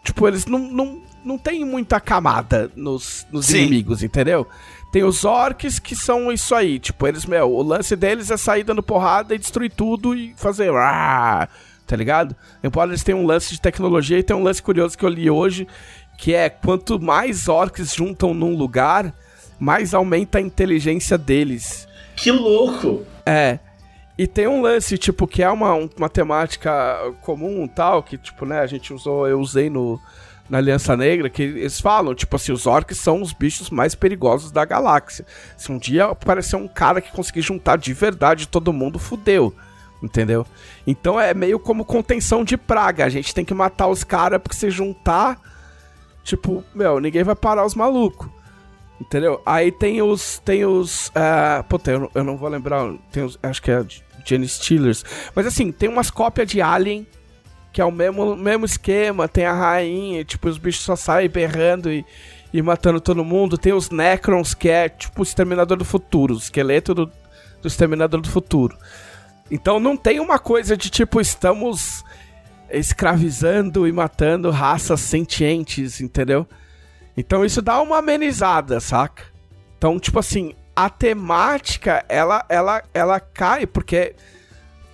Tipo, 0.03 0.27
eles 0.27 0.45
não, 0.45 0.59
não, 0.59 1.01
não 1.23 1.37
tem 1.37 1.63
muita 1.65 1.99
camada 1.99 2.71
nos, 2.75 3.27
nos 3.31 3.49
inimigos, 3.49 4.01
entendeu? 4.01 4.47
Tem 4.91 5.03
os 5.03 5.23
orcs 5.23 5.77
que 5.77 5.95
são 5.95 6.31
isso 6.31 6.55
aí. 6.55 6.79
Tipo, 6.79 7.07
eles, 7.07 7.25
meu, 7.25 7.51
o 7.51 7.61
lance 7.61 7.95
deles 7.95 8.31
é 8.31 8.37
sair 8.37 8.63
dando 8.63 8.81
porrada 8.81 9.35
e 9.35 9.37
destruir 9.37 9.71
tudo 9.71 10.15
e 10.15 10.33
fazer. 10.35 10.71
Tá 11.85 11.95
ligado? 11.95 12.35
Embora 12.63 12.89
eles 12.89 13.03
tenham 13.03 13.21
um 13.21 13.25
lance 13.25 13.51
de 13.51 13.61
tecnologia 13.61 14.17
e 14.17 14.23
tem 14.23 14.35
um 14.35 14.43
lance 14.43 14.61
curioso 14.61 14.97
que 14.97 15.05
eu 15.05 15.09
li 15.09 15.29
hoje, 15.29 15.67
que 16.17 16.33
é 16.33 16.49
quanto 16.49 16.99
mais 16.99 17.47
orcs 17.47 17.93
juntam 17.93 18.33
num 18.33 18.55
lugar, 18.55 19.13
mais 19.59 19.93
aumenta 19.93 20.37
a 20.37 20.41
inteligência 20.41 21.17
deles. 21.17 21.87
Que 22.15 22.31
louco! 22.31 23.03
É. 23.25 23.59
E 24.17 24.27
tem 24.27 24.47
um 24.47 24.61
lance, 24.61 24.97
tipo, 24.97 25.25
que 25.25 25.41
é 25.41 25.49
uma, 25.49 25.73
uma 25.75 26.09
temática 26.09 26.97
comum 27.21 27.65
tal, 27.67 28.03
que, 28.03 28.17
tipo, 28.17 28.45
né, 28.45 28.59
a 28.59 28.67
gente 28.67 28.93
usou, 28.93 29.25
eu 29.27 29.39
usei 29.39 29.69
no, 29.69 29.97
na 30.49 30.57
Aliança 30.57 30.97
Negra, 30.97 31.29
que 31.29 31.43
eles 31.43 31.79
falam, 31.79 32.15
tipo 32.15 32.35
assim, 32.35 32.51
os 32.51 32.65
orcs 32.65 32.97
são 32.97 33.21
os 33.21 33.31
bichos 33.33 33.69
mais 33.69 33.93
perigosos 33.93 34.51
da 34.51 34.65
galáxia. 34.65 35.25
Se 35.55 35.71
um 35.71 35.77
dia 35.77 36.05
aparecer 36.05 36.55
um 36.55 36.67
cara 36.67 37.01
que 37.01 37.11
conseguir 37.11 37.41
juntar 37.41 37.77
de 37.77 37.93
verdade 37.93 38.47
todo 38.47 38.73
mundo, 38.73 38.97
fudeu. 38.97 39.53
Entendeu? 40.01 40.45
Então 40.87 41.19
é 41.19 41.33
meio 41.33 41.59
como 41.59 41.85
contenção 41.85 42.43
de 42.43 42.57
praga. 42.57 43.05
A 43.05 43.09
gente 43.09 43.33
tem 43.33 43.43
que 43.45 43.53
matar 43.53 43.87
os 43.87 44.03
caras, 44.03 44.41
porque 44.41 44.55
se 44.55 44.69
juntar, 44.71 45.39
tipo, 46.23 46.63
meu, 46.73 46.99
ninguém 46.99 47.23
vai 47.23 47.35
parar 47.35 47.65
os 47.65 47.75
malucos. 47.75 48.29
Entendeu? 48.99 49.41
Aí 49.45 49.71
tem 49.71 50.01
os. 50.01 50.39
Tem 50.39 50.65
os. 50.65 51.07
Uh, 51.09 51.63
puta, 51.69 51.91
eu, 51.91 52.11
eu 52.13 52.23
não 52.23 52.37
vou 52.37 52.49
lembrar. 52.49 52.93
Tem 53.11 53.23
os, 53.23 53.37
acho 53.41 53.61
que 53.61 53.71
é 53.71 53.85
Jenny 54.25 54.47
Steelers. 54.47 55.05
Mas 55.33 55.45
assim, 55.45 55.71
tem 55.71 55.87
umas 55.87 56.11
cópias 56.11 56.47
de 56.47 56.61
Alien, 56.61 57.07
que 57.71 57.81
é 57.81 57.85
o 57.85 57.91
mesmo, 57.91 58.35
mesmo 58.35 58.65
esquema. 58.65 59.27
Tem 59.27 59.45
a 59.45 59.53
rainha, 59.53 60.23
tipo, 60.23 60.47
os 60.47 60.57
bichos 60.57 60.83
só 60.83 60.95
saem 60.95 61.29
berrando 61.29 61.91
e, 61.91 62.05
e 62.53 62.61
matando 62.61 62.99
todo 62.99 63.23
mundo. 63.23 63.57
Tem 63.57 63.73
os 63.73 63.89
Necrons, 63.89 64.53
que 64.53 64.69
é 64.69 64.89
tipo 64.89 65.21
o 65.21 65.23
Exterminador 65.23 65.77
do 65.77 65.85
Futuro, 65.85 66.35
o 66.35 66.37
esqueleto 66.37 66.93
do, 66.93 67.11
do 67.61 67.67
Exterminador 67.67 68.21
do 68.21 68.29
Futuro. 68.29 68.77
Então 69.51 69.79
não 69.79 69.97
tem 69.97 70.19
uma 70.19 70.37
coisa 70.37 70.77
de 70.77 70.89
tipo, 70.89 71.19
estamos 71.19 72.03
escravizando 72.69 73.87
e 73.87 73.91
matando 73.91 74.51
raças 74.51 74.99
sentientes, 74.99 76.01
entendeu? 76.01 76.47
Então 77.17 77.43
isso 77.43 77.61
dá 77.61 77.81
uma 77.81 77.97
amenizada, 77.97 78.79
saca? 78.79 79.23
Então, 79.77 79.99
tipo 79.99 80.19
assim, 80.19 80.53
a 80.75 80.89
temática, 80.89 82.05
ela, 82.07 82.45
ela, 82.47 82.83
ela 82.93 83.19
cai, 83.19 83.65
porque, 83.65 84.15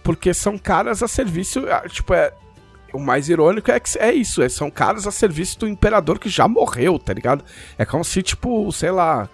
porque 0.04 0.34
são 0.34 0.58
caras 0.58 1.04
a 1.04 1.08
serviço, 1.08 1.64
tipo, 1.90 2.14
é, 2.14 2.32
o 2.96 3.00
mais 3.00 3.30
irônico 3.30 3.72
é 3.72 3.80
que 3.80 3.98
é 4.00 4.14
isso, 4.14 4.42
é, 4.42 4.50
são 4.50 4.72
caras 4.72 5.06
a 5.06 5.12
serviço 5.12 5.60
do 5.60 5.68
imperador 5.68 6.20
que 6.20 6.30
já 6.30 6.48
morreu, 6.48 6.98
tá 6.98 7.14
ligado? 7.14 7.44
É 7.78 7.86
como 7.86 8.04
se, 8.04 8.24
tipo, 8.24 8.72
sei 8.72 8.92
lá, 8.92 9.30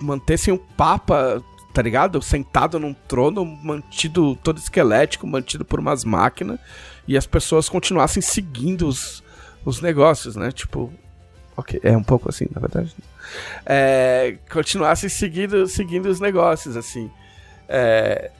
mantessem 0.00 0.52
o 0.52 0.58
Papa, 0.58 1.42
tá 1.72 1.82
ligado? 1.82 2.20
Sentado 2.22 2.78
num 2.78 2.94
trono, 2.94 3.44
mantido 3.44 4.36
todo 4.36 4.58
esquelético, 4.58 5.26
mantido 5.26 5.64
por 5.64 5.80
umas 5.80 6.04
máquinas, 6.04 6.58
e 7.06 7.16
as 7.16 7.26
pessoas 7.26 7.68
continuassem 7.68 8.22
seguindo 8.22 8.86
os, 8.86 9.22
os 9.64 9.80
negócios, 9.80 10.36
né? 10.36 10.52
Tipo, 10.52 10.92
ok, 11.56 11.80
é 11.82 11.96
um 11.96 12.02
pouco 12.02 12.28
assim, 12.28 12.46
na 12.54 12.60
verdade 12.60 12.94
é, 13.64 14.36
continuassem 14.50 15.08
seguindo, 15.08 15.66
seguindo 15.66 16.06
os 16.06 16.20
negócios, 16.20 16.76
assim. 16.76 17.10
É, 17.68 18.30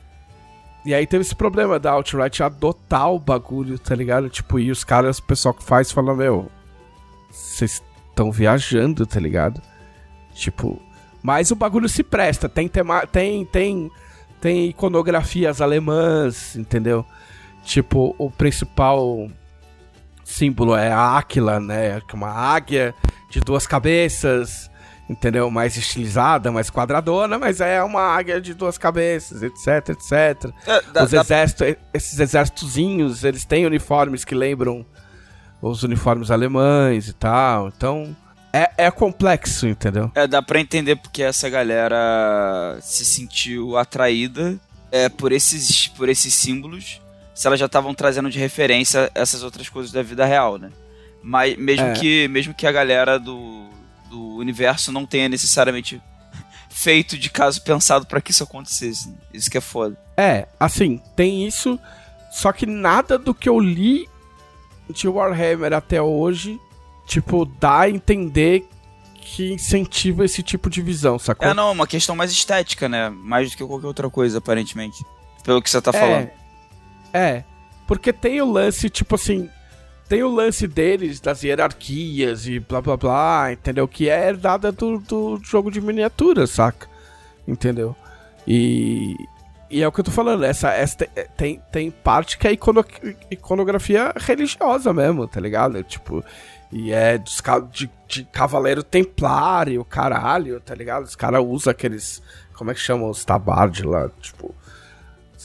e 0.89 0.95
aí 0.95 1.07
teve 1.07 1.21
esse 1.21 1.35
problema 1.35 1.79
da 1.79 1.93
Outright 1.93 2.43
adotar 2.43 3.13
o 3.13 3.19
bagulho, 3.19 3.79
tá 3.79 3.95
ligado? 3.95 4.31
Tipo, 4.31 4.59
e 4.59 4.71
os 4.71 4.85
caras, 4.85 5.19
o 5.19 5.23
pessoal 5.23 5.53
que 5.53 5.63
faz, 5.63 5.93
fala, 5.93 6.15
meu, 6.15 6.51
vocês 7.31 7.83
estão 8.09 8.33
viajando, 8.33 9.05
tá 9.05 9.21
ligado? 9.21 9.61
Tipo, 10.33 10.81
mas 11.23 11.51
o 11.51 11.55
bagulho 11.55 11.91
se 11.91 12.03
presta, 12.03 12.49
tem 12.49 12.69
tema, 12.69 13.07
tem, 13.07 13.45
tem, 13.45 13.91
tem 14.41 14.71
iconografias 14.71 15.61
alemãs, 15.61 16.57
entendeu? 16.57 17.05
Tipo, 17.63 18.15
o 18.17 18.31
principal 18.31 19.29
símbolo 20.25 20.75
é 20.75 20.91
a 20.91 21.19
Áquila, 21.19 21.61
né? 21.61 21.99
É 21.99 22.15
uma 22.15 22.31
águia 22.31 22.95
de 23.29 23.41
duas 23.41 23.67
cabeças. 23.67 24.71
Entendeu? 25.09 25.51
Mais 25.51 25.77
estilizada, 25.77 26.53
mais 26.53 26.71
quadradona, 26.71 27.39
mas 27.39 27.61
é 27.61 27.83
uma 27.83 28.03
águia 28.03 28.41
de 28.41 28.55
duas 28.55 28.77
cabeças, 28.77 29.43
etc, 29.43 29.91
etc. 29.91 30.53
É, 30.67 30.83
dá, 30.93 31.05
Os 31.05 31.13
exércitos, 31.13 31.67
dá... 31.67 31.77
esses 31.95 32.19
exércitozinhos, 32.19 33.25
eles 33.25 33.45
têm 33.45 33.67
uniformes 33.67 34.25
que 34.25 34.35
lembram 34.35 34.85
os 35.61 35.83
uniformes 35.83 36.31
alemães 36.31 37.09
e 37.09 37.13
tal, 37.13 37.69
então 37.69 38.15
é, 38.53 38.71
é 38.77 38.91
complexo, 38.91 39.67
entendeu? 39.67 40.11
É, 40.15 40.27
dá 40.27 40.41
pra 40.41 40.61
entender 40.61 40.97
porque 40.97 41.23
essa 41.23 41.49
galera 41.49 42.79
se 42.81 43.05
sentiu 43.05 43.77
atraída 43.77 44.59
é, 44.91 45.09
por, 45.09 45.33
esses, 45.33 45.89
por 45.89 46.09
esses 46.09 46.33
símbolos, 46.35 47.01
se 47.35 47.47
elas 47.47 47.59
já 47.59 47.67
estavam 47.67 47.95
trazendo 47.95 48.31
de 48.31 48.39
referência 48.39 49.11
essas 49.15 49.43
outras 49.43 49.69
coisas 49.69 49.93
da 49.93 50.03
vida 50.03 50.25
real, 50.25 50.59
né? 50.59 50.71
Mas 51.23 51.57
mesmo, 51.57 51.87
é. 51.87 51.93
que, 51.95 52.29
mesmo 52.29 52.55
que 52.55 52.67
a 52.67 52.73
galera 52.73 53.19
do, 53.19 53.69
do 54.09 54.37
universo 54.37 54.93
não 54.93 55.07
tenha 55.07 55.29
necessariamente 55.29 56.01
feito 56.69 57.19
de 57.19 57.31
caso 57.31 57.63
pensado 57.63 58.07
para 58.07 58.21
que 58.21 58.31
isso 58.31 58.43
acontecesse. 58.43 59.15
Isso 59.33 59.51
que 59.51 59.59
é 59.59 59.61
foda. 59.61 59.97
É, 60.17 60.47
assim, 60.59 61.01
tem 61.17 61.47
isso, 61.47 61.79
só 62.31 62.53
que 62.53 62.67
nada 62.67 63.19
do 63.19 63.35
que 63.35 63.49
eu 63.49 63.59
li 63.59 64.09
de 64.91 65.09
Warhammer 65.09 65.73
até 65.73 66.01
hoje, 66.01 66.59
tipo, 67.07 67.45
dá 67.45 67.81
a 67.81 67.91
entender 67.91 68.67
que 69.21 69.53
incentiva 69.53 70.25
esse 70.25 70.43
tipo 70.43 70.71
de 70.71 70.81
visão, 70.81 71.19
sacou? 71.19 71.47
É, 71.47 71.53
não, 71.53 71.73
uma 71.73 71.87
questão 71.87 72.17
mais 72.17 72.33
estética, 72.33 72.89
né? 72.89 73.11
Mais 73.11 73.51
do 73.51 73.57
que 73.57 73.65
qualquer 73.65 73.87
outra 73.87 74.09
coisa, 74.09 74.39
aparentemente. 74.39 75.05
Pelo 75.45 75.61
que 75.61 75.69
você 75.69 75.81
tá 75.83 75.91
é, 75.91 76.01
falando. 76.01 76.31
É, 77.13 77.45
porque 77.87 78.13
tem 78.13 78.41
o 78.41 78.51
lance, 78.51 78.89
tipo 78.89 79.15
assim, 79.15 79.49
tem 80.09 80.23
o 80.23 80.35
lance 80.35 80.67
deles, 80.67 81.21
das 81.21 81.43
hierarquias 81.43 82.47
e 82.47 82.59
blá 82.59 82.81
blá 82.81 82.97
blá, 82.97 83.53
entendeu? 83.53 83.87
Que 83.87 84.09
é 84.09 84.29
herdada 84.29 84.73
do, 84.73 84.99
do 84.99 85.41
jogo 85.43 85.71
de 85.71 85.81
miniatura, 85.81 86.47
saca? 86.47 86.89
Entendeu? 87.47 87.95
E, 88.47 89.15
e 89.71 89.83
é 89.83 89.87
o 89.87 89.93
que 89.93 90.01
eu 90.01 90.05
tô 90.05 90.11
falando, 90.11 90.45
essa, 90.45 90.71
essa 90.71 90.97
tem, 91.37 91.61
tem 91.71 91.91
parte 91.91 92.39
que 92.39 92.49
é 92.49 92.53
icono, 92.53 92.85
iconografia 93.31 94.15
religiosa 94.17 94.93
mesmo, 94.95 95.29
tá 95.29 95.41
ligado? 95.41 95.83
Tipo, 95.83 96.25
e 96.73 96.93
é 96.93 97.19
de, 97.19 97.33
de, 97.71 97.91
de 98.07 98.25
cavaleiro 98.25 98.83
templário, 98.83 99.85
caralho, 99.85 100.61
tá 100.61 100.75
ligado? 100.75 101.05
Os 101.05 101.17
caras 101.17 101.43
usam 101.45 101.71
aqueles. 101.71 102.23
Como 102.55 102.71
é 102.71 102.75
que 102.75 102.81
chamam 102.81 103.09
os 103.09 103.25
tabards 103.25 103.85
lá? 103.85 104.11
Tipo. 104.21 104.55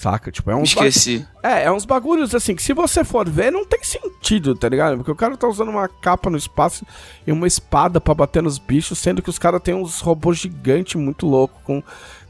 Saca? 0.04 0.30
Tipo, 0.30 0.52
é 0.52 0.56
uns. 0.56 0.70
Esqueci. 0.70 1.26
É, 1.42 1.64
é 1.64 1.72
uns 1.72 1.86
bagulhos 1.86 2.36
assim 2.36 2.54
que 2.54 2.62
se 2.62 2.74
você 2.74 3.06
for 3.06 3.30
ver, 3.30 3.54
não 3.54 3.66
tem 3.66 3.82
sentido, 3.82 4.54
tá 4.54 4.68
ligado? 4.68 4.98
Porque 4.98 5.12
o 5.12 5.16
cara 5.16 5.38
tá 5.38 5.48
usando 5.48 5.70
uma 5.70 5.88
capa 5.88 6.30
no 6.30 6.36
espaço 6.36 6.86
e 7.26 7.32
uma 7.32 7.48
espada 7.48 8.02
para 8.02 8.14
bater 8.14 8.44
nos 8.44 8.58
bichos, 8.58 9.00
sendo 9.00 9.22
que 9.22 9.30
os 9.30 9.40
caras 9.40 9.62
têm 9.62 9.74
uns 9.74 10.02
robôs 10.02 10.38
gigantes 10.40 10.96
muito 10.96 11.26
loucos 11.26 11.58
com 11.64 11.82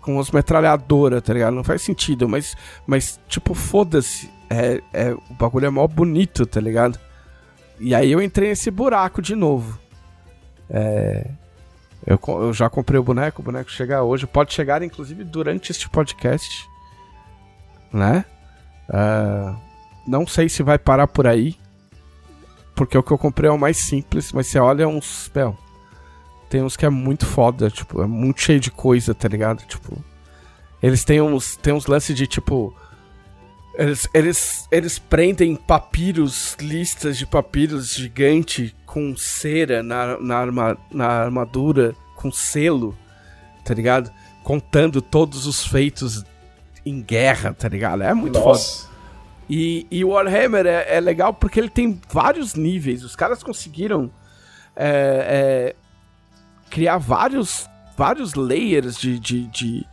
com 0.01 0.19
as 0.19 0.29
metralhadoras, 0.29 1.21
tá 1.23 1.33
ligado? 1.33 1.53
Não 1.53 1.63
faz 1.63 1.81
sentido, 1.81 2.27
mas, 2.27 2.55
mas 2.85 3.19
tipo, 3.27 3.53
foda-se. 3.53 4.29
É, 4.49 4.81
é, 4.91 5.13
o 5.13 5.33
bagulho 5.33 5.65
é 5.65 5.69
mó 5.69 5.87
bonito, 5.87 6.45
tá 6.45 6.59
ligado? 6.59 6.99
E 7.79 7.95
aí 7.95 8.11
eu 8.11 8.21
entrei 8.21 8.49
nesse 8.49 8.69
buraco 8.69 9.21
de 9.21 9.33
novo. 9.33 9.79
É, 10.69 11.25
eu, 12.05 12.19
eu 12.27 12.53
já 12.53 12.69
comprei 12.69 12.99
o 12.99 13.03
boneco, 13.03 13.41
o 13.41 13.45
boneco 13.45 13.71
chega 13.71 14.03
hoje. 14.03 14.27
Pode 14.27 14.53
chegar, 14.53 14.83
inclusive, 14.83 15.23
durante 15.23 15.71
este 15.71 15.89
podcast. 15.89 16.69
Né? 17.93 18.25
Uh, 18.89 19.55
não 20.07 20.27
sei 20.27 20.49
se 20.49 20.63
vai 20.63 20.77
parar 20.77 21.07
por 21.07 21.27
aí. 21.27 21.55
Porque 22.75 22.97
o 22.97 23.03
que 23.03 23.11
eu 23.11 23.17
comprei 23.17 23.49
é 23.49 23.53
o 23.53 23.57
mais 23.57 23.77
simples, 23.77 24.31
mas 24.31 24.47
você 24.47 24.59
olha 24.59 24.87
uns. 24.87 25.29
Bel, 25.33 25.55
tem 26.49 26.63
uns 26.63 26.75
que 26.75 26.85
é 26.85 26.89
muito 26.89 27.25
foda, 27.25 27.69
tipo, 27.69 28.01
é 28.01 28.07
muito 28.07 28.41
cheio 28.41 28.59
de 28.59 28.71
coisa, 28.71 29.13
tá 29.13 29.27
ligado? 29.27 29.63
Tipo. 29.65 30.03
Eles 30.81 31.05
têm 31.05 31.21
uns, 31.21 31.55
têm 31.55 31.73
uns 31.73 31.85
lances 31.85 32.15
de 32.15 32.27
tipo. 32.27 32.75
Eles, 33.75 34.07
eles, 34.13 34.67
eles 34.71 34.99
prendem 34.99 35.55
papiros, 35.55 36.55
listas 36.59 37.17
de 37.17 37.25
papiros 37.25 37.95
gigante 37.95 38.75
com 38.85 39.15
cera 39.17 39.81
na, 39.81 40.19
na, 40.19 40.37
arma, 40.37 40.77
na 40.91 41.07
armadura, 41.07 41.95
com 42.15 42.31
selo, 42.31 42.95
tá 43.65 43.73
ligado? 43.73 44.11
Contando 44.43 45.01
todos 45.01 45.47
os 45.47 45.65
feitos 45.65 46.23
em 46.85 47.01
guerra, 47.01 47.53
tá 47.53 47.67
ligado? 47.67 48.03
É 48.03 48.13
muito 48.13 48.39
Nossa. 48.39 48.83
foda. 48.83 48.93
E, 49.49 49.85
e 49.91 50.03
Warhammer 50.03 50.65
é, 50.65 50.95
é, 50.95 50.99
legal 50.99 51.33
porque 51.33 51.59
ele 51.59 51.69
tem 51.69 51.99
vários 52.09 52.55
níveis. 52.55 53.03
Os 53.03 53.15
caras 53.15 53.43
conseguiram 53.43 54.09
é, 54.75 55.73
é, 55.75 55.75
criar 56.69 56.97
vários, 56.97 57.69
vários 57.97 58.33
layers 58.33 58.97
de, 58.97 59.19
de, 59.19 59.45
de, 59.47 59.85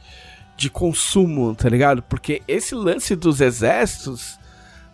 de 0.56 0.70
consumo, 0.70 1.54
tá 1.54 1.68
ligado? 1.68 2.02
Porque 2.02 2.42
esse 2.46 2.74
lance 2.74 3.16
dos 3.16 3.40
exércitos, 3.40 4.38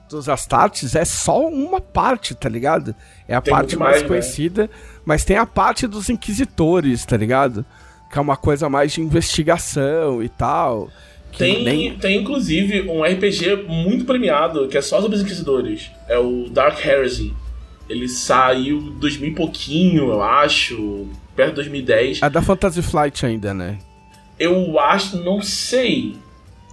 dos 0.08 0.28
Astartes, 0.28 0.94
é 0.94 1.04
só 1.04 1.46
uma 1.48 1.80
parte, 1.80 2.34
tá 2.34 2.48
ligado? 2.48 2.94
É 3.28 3.34
a 3.34 3.40
tem 3.40 3.52
parte 3.52 3.76
mais, 3.76 3.92
mais 3.92 4.02
né? 4.02 4.08
conhecida, 4.08 4.62
né? 4.64 4.68
mas 5.04 5.24
tem 5.24 5.36
a 5.36 5.46
parte 5.46 5.86
dos 5.86 6.08
Inquisitores, 6.08 7.04
tá 7.04 7.16
ligado? 7.16 7.64
Que 8.10 8.18
é 8.18 8.22
uma 8.22 8.36
coisa 8.36 8.68
mais 8.68 8.92
de 8.92 9.00
investigação 9.00 10.22
e 10.22 10.28
tal. 10.28 10.88
Tem, 11.36 11.64
nem... 11.64 11.94
tem 11.96 12.20
inclusive 12.20 12.88
um 12.88 13.02
RPG 13.02 13.64
muito 13.68 14.04
premiado 14.04 14.68
que 14.68 14.78
é 14.78 14.82
só 14.82 15.00
sobre 15.00 15.16
os 15.16 15.22
Inquisidores. 15.22 15.90
É 16.08 16.18
o 16.18 16.48
Dark 16.48 16.84
Heresy. 16.84 17.34
Ele 17.88 18.08
saiu 18.08 18.80
2000 18.80 19.30
e 19.30 19.34
pouquinho, 19.34 20.08
eu 20.08 20.22
acho 20.22 21.06
perto 21.36 21.50
de 21.50 21.56
2010. 21.56 22.22
É 22.22 22.30
da 22.30 22.42
Fantasy 22.42 22.82
Flight 22.82 23.24
ainda, 23.24 23.54
né? 23.54 23.78
Eu 24.38 24.78
acho, 24.80 25.18
não 25.18 25.40
sei. 25.40 26.16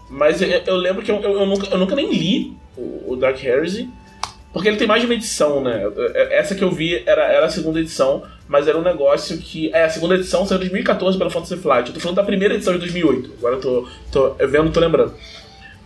Mas 0.09 0.41
eu, 0.41 0.47
eu 0.47 0.75
lembro 0.75 1.03
que 1.03 1.11
eu, 1.11 1.21
eu, 1.21 1.39
eu, 1.39 1.45
nunca, 1.45 1.67
eu 1.67 1.77
nunca 1.77 1.95
nem 1.95 2.11
li 2.11 2.57
o, 2.77 3.13
o, 3.13 3.15
Dark 3.15 3.43
Heresy. 3.43 3.89
Porque 4.51 4.67
ele 4.67 4.77
tem 4.77 4.87
mais 4.87 5.01
de 5.01 5.07
uma 5.07 5.15
edição, 5.15 5.61
né? 5.61 5.83
Essa 6.31 6.53
que 6.53 6.63
eu 6.63 6.71
vi 6.71 7.01
era, 7.05 7.25
era 7.25 7.45
a 7.47 7.49
segunda 7.49 7.79
edição, 7.79 8.23
mas 8.53 8.67
era 8.67 8.77
um 8.77 8.83
negócio 8.83 9.35
que. 9.39 9.73
É, 9.73 9.85
a 9.85 9.89
segunda 9.89 10.13
edição 10.13 10.45
saiu 10.45 10.57
em 10.57 10.59
2014 10.59 11.17
pela 11.17 11.31
Fantasy 11.31 11.57
Flight. 11.57 11.89
Eu 11.89 11.95
tô 11.95 11.99
falando 11.99 12.17
da 12.17 12.23
primeira 12.23 12.53
edição 12.53 12.73
de 12.73 12.79
2008. 12.79 13.31
Agora 13.39 13.55
eu 13.55 13.59
tô, 13.59 13.87
tô 14.11 14.35
vendo, 14.45 14.71
tô 14.71 14.79
lembrando 14.79 15.15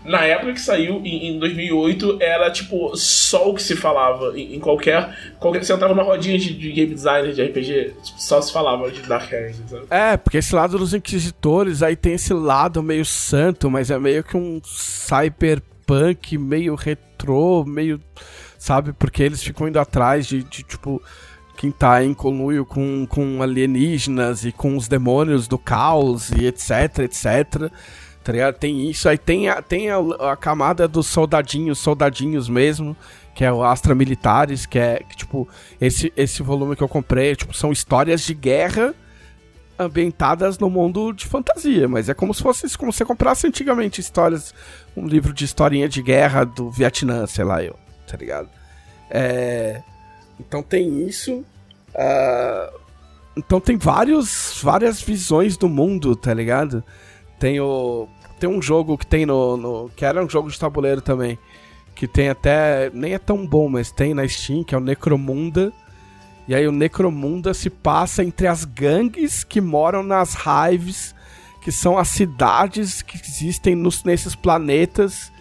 na 0.04 0.24
época 0.24 0.54
que 0.54 0.62
saiu, 0.62 1.02
em, 1.04 1.36
em 1.36 1.40
2008, 1.40 2.18
era 2.22 2.50
tipo 2.50 2.96
só 2.96 3.50
o 3.50 3.54
que 3.54 3.62
se 3.62 3.76
falava 3.76 4.38
em, 4.40 4.56
em 4.56 4.60
qualquer, 4.60 5.34
qualquer. 5.38 5.64
Você 5.64 5.74
entrava 5.74 5.94
numa 5.94 6.04
rodinha 6.04 6.38
de, 6.38 6.54
de 6.54 6.72
game 6.72 6.94
designer 6.94 7.34
de 7.34 7.44
RPG, 7.44 7.94
tipo, 8.02 8.22
só 8.22 8.42
se 8.42 8.52
falava 8.52 8.90
de 8.90 9.02
Dark 9.02 9.32
Heresy, 9.32 9.64
sabe? 9.68 9.86
É, 9.90 10.16
porque 10.16 10.38
esse 10.38 10.56
lado 10.56 10.78
dos 10.78 10.94
Inquisitores, 10.94 11.84
aí 11.84 11.96
tem 11.96 12.14
esse 12.14 12.34
lado 12.34 12.82
meio 12.82 13.04
santo, 13.04 13.70
mas 13.70 13.92
é 13.92 14.00
meio 14.00 14.24
que 14.24 14.38
um 14.38 14.62
cyberpunk 14.64 16.38
meio 16.38 16.76
retrô, 16.76 17.66
meio. 17.66 18.00
Sabe? 18.58 18.94
Porque 18.94 19.22
eles 19.22 19.44
ficam 19.44 19.68
indo 19.68 19.80
atrás 19.80 20.26
de, 20.26 20.42
de 20.42 20.64
tipo 20.64 21.02
quem 21.58 21.72
tá 21.72 22.04
em 22.04 22.14
conluio 22.14 22.66
com, 22.66 23.06
com 23.08 23.42
alienígenas 23.42 24.46
e 24.46 24.52
com 24.52 24.78
os 24.78 24.88
demônios 24.88 25.48
do 25.48 25.58
caos 25.58 26.30
e 26.30 26.46
etc, 26.46 27.00
etc 27.00 27.72
tá? 28.32 28.54
Tem 28.54 28.90
isso, 28.90 29.08
aí 29.08 29.18
tem 29.18 29.50
a, 29.50 29.62
tem 29.62 29.90
a, 29.90 29.98
a, 30.32 30.36
camada 30.36 30.88
dos 30.88 31.08
soldadinhos, 31.08 31.80
soldadinhos 31.80 32.50
mesmo, 32.50 32.96
que 33.34 33.46
é 33.46 33.52
o 33.52 33.64
Astra 33.64 33.96
Militares, 33.96 34.66
que 34.66 34.80
é, 34.80 35.00
que, 35.00 35.16
tipo, 35.16 35.48
esse, 35.80 36.12
esse 36.16 36.44
volume 36.44 36.76
que 36.76 36.84
eu 36.84 36.90
comprei, 36.90 37.36
tipo, 37.36 37.56
são 37.56 37.72
histórias 37.72 38.22
de 38.22 38.34
guerra 38.34 38.94
ambientadas 39.80 40.58
no 40.58 40.70
mundo 40.70 41.14
de 41.14 41.26
fantasia, 41.26 41.88
mas 41.88 42.10
é 42.10 42.14
como 42.14 42.34
se 42.34 42.42
fosse 42.42 42.76
como 42.78 42.92
se 42.92 42.98
você 42.98 43.06
comprasse 43.06 43.46
antigamente 43.46 44.02
histórias, 44.02 44.54
um 44.96 45.06
livro 45.06 45.32
de 45.32 45.46
historinha 45.46 45.88
de 45.88 46.02
guerra 46.02 46.44
do 46.44 46.72
Vietnã, 46.72 47.28
sei 47.28 47.46
lá, 47.46 47.64
eu, 47.64 47.76
tá 48.08 48.18
ligado? 48.18 48.50
É, 49.10 49.84
então 50.40 50.62
tem 50.62 51.08
isso. 51.08 51.46
Uh, 51.90 52.80
então 53.36 53.60
tem 53.60 53.78
vários, 53.78 54.60
várias 54.64 55.02
visões 55.02 55.58
do 55.58 55.70
mundo, 55.70 56.16
tá 56.16 56.34
ligado? 56.34 56.84
Tem 57.40 57.60
o 57.60 58.08
tem 58.40 58.50
um 58.50 58.62
jogo 58.62 58.98
que 58.98 59.06
tem 59.06 59.26
no, 59.26 59.58
no, 59.58 59.90
Que 59.96 60.06
era 60.06 60.24
um 60.24 60.30
jogo 60.30 60.50
de 60.50 60.60
tabuleiro 60.60 61.02
também. 61.02 61.38
Que 61.96 62.08
tem 62.08 62.30
até. 62.30 62.92
Nem 62.94 63.14
é 63.14 63.20
tão 63.20 63.46
bom, 63.46 63.68
mas 63.68 63.92
tem 63.92 64.14
na 64.14 64.28
Steam, 64.28 64.64
que 64.64 64.76
é 64.76 64.78
o 64.78 64.82
Necromunda. 64.82 65.74
E 66.48 66.54
aí 66.54 66.68
o 66.68 66.72
Necromunda 66.72 67.54
se 67.54 67.70
passa 67.70 68.24
entre 68.24 68.48
as 68.48 68.64
gangues 68.64 69.44
que 69.44 69.60
moram 69.60 70.04
nas 70.04 70.36
Hives, 70.36 71.14
que 71.62 71.72
são 71.72 71.98
as 71.98 72.10
cidades 72.10 73.02
que 73.02 73.18
existem 73.18 73.76
nos, 73.76 74.04
nesses 74.04 74.36
planetas 74.36 75.32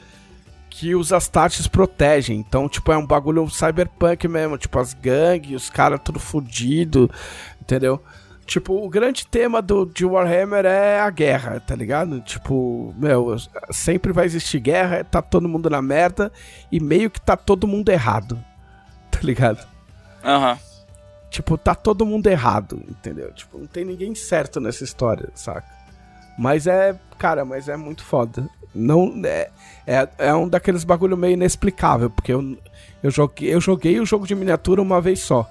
que 0.78 0.94
os 0.94 1.10
Astartes 1.10 1.66
protegem. 1.66 2.38
Então, 2.38 2.68
tipo, 2.68 2.92
é 2.92 2.98
um 2.98 3.06
bagulho 3.06 3.48
cyberpunk 3.48 4.28
mesmo. 4.28 4.58
Tipo, 4.58 4.78
as 4.78 4.92
gangues, 4.92 5.62
os 5.62 5.70
caras 5.70 5.98
tudo 6.04 6.20
fudido, 6.20 7.10
entendeu? 7.60 8.02
Tipo, 8.44 8.84
o 8.84 8.88
grande 8.88 9.26
tema 9.26 9.62
do, 9.62 9.86
de 9.86 10.04
Warhammer 10.04 10.66
é 10.66 11.00
a 11.00 11.08
guerra, 11.08 11.58
tá 11.60 11.74
ligado? 11.74 12.20
Tipo, 12.20 12.94
meu, 12.96 13.36
sempre 13.70 14.12
vai 14.12 14.26
existir 14.26 14.60
guerra, 14.60 15.02
tá 15.02 15.22
todo 15.22 15.48
mundo 15.48 15.70
na 15.70 15.80
merda 15.80 16.30
e 16.70 16.78
meio 16.78 17.10
que 17.10 17.20
tá 17.20 17.36
todo 17.36 17.66
mundo 17.66 17.88
errado, 17.88 18.38
tá 19.10 19.18
ligado? 19.22 19.66
Aham. 20.22 20.52
Uhum. 20.52 20.58
tipo, 21.30 21.58
tá 21.58 21.74
todo 21.74 22.06
mundo 22.06 22.26
errado, 22.28 22.82
entendeu? 22.88 23.32
Tipo, 23.32 23.58
não 23.58 23.66
tem 23.66 23.84
ninguém 23.84 24.14
certo 24.14 24.60
nessa 24.60 24.84
história, 24.84 25.30
saca? 25.34 25.66
Mas 26.38 26.66
é, 26.66 26.98
cara, 27.18 27.44
mas 27.44 27.68
é 27.68 27.76
muito 27.76 28.04
foda. 28.04 28.48
Não 28.76 29.20
é, 29.24 29.50
é, 29.86 30.08
é 30.18 30.34
um 30.34 30.48
daqueles 30.48 30.84
bagulho 30.84 31.16
meio 31.16 31.34
inexplicável, 31.34 32.10
porque 32.10 32.32
eu, 32.32 32.56
eu, 33.02 33.10
joguei, 33.10 33.54
eu 33.54 33.60
joguei 33.60 34.00
o 34.00 34.06
jogo 34.06 34.26
de 34.26 34.34
miniatura 34.34 34.82
uma 34.82 35.00
vez 35.00 35.20
só. 35.20 35.48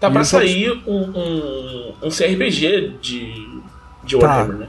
Tá 0.00 0.10
pra 0.10 0.24
sair 0.24 0.66
jogo... 0.66 0.90
um, 0.90 1.18
um, 1.18 1.94
um 2.04 2.10
CRPG 2.10 2.98
de, 3.00 3.60
de 4.04 4.18
tá. 4.18 4.26
Warhammer, 4.26 4.58
tá. 4.58 4.64
né? 4.64 4.68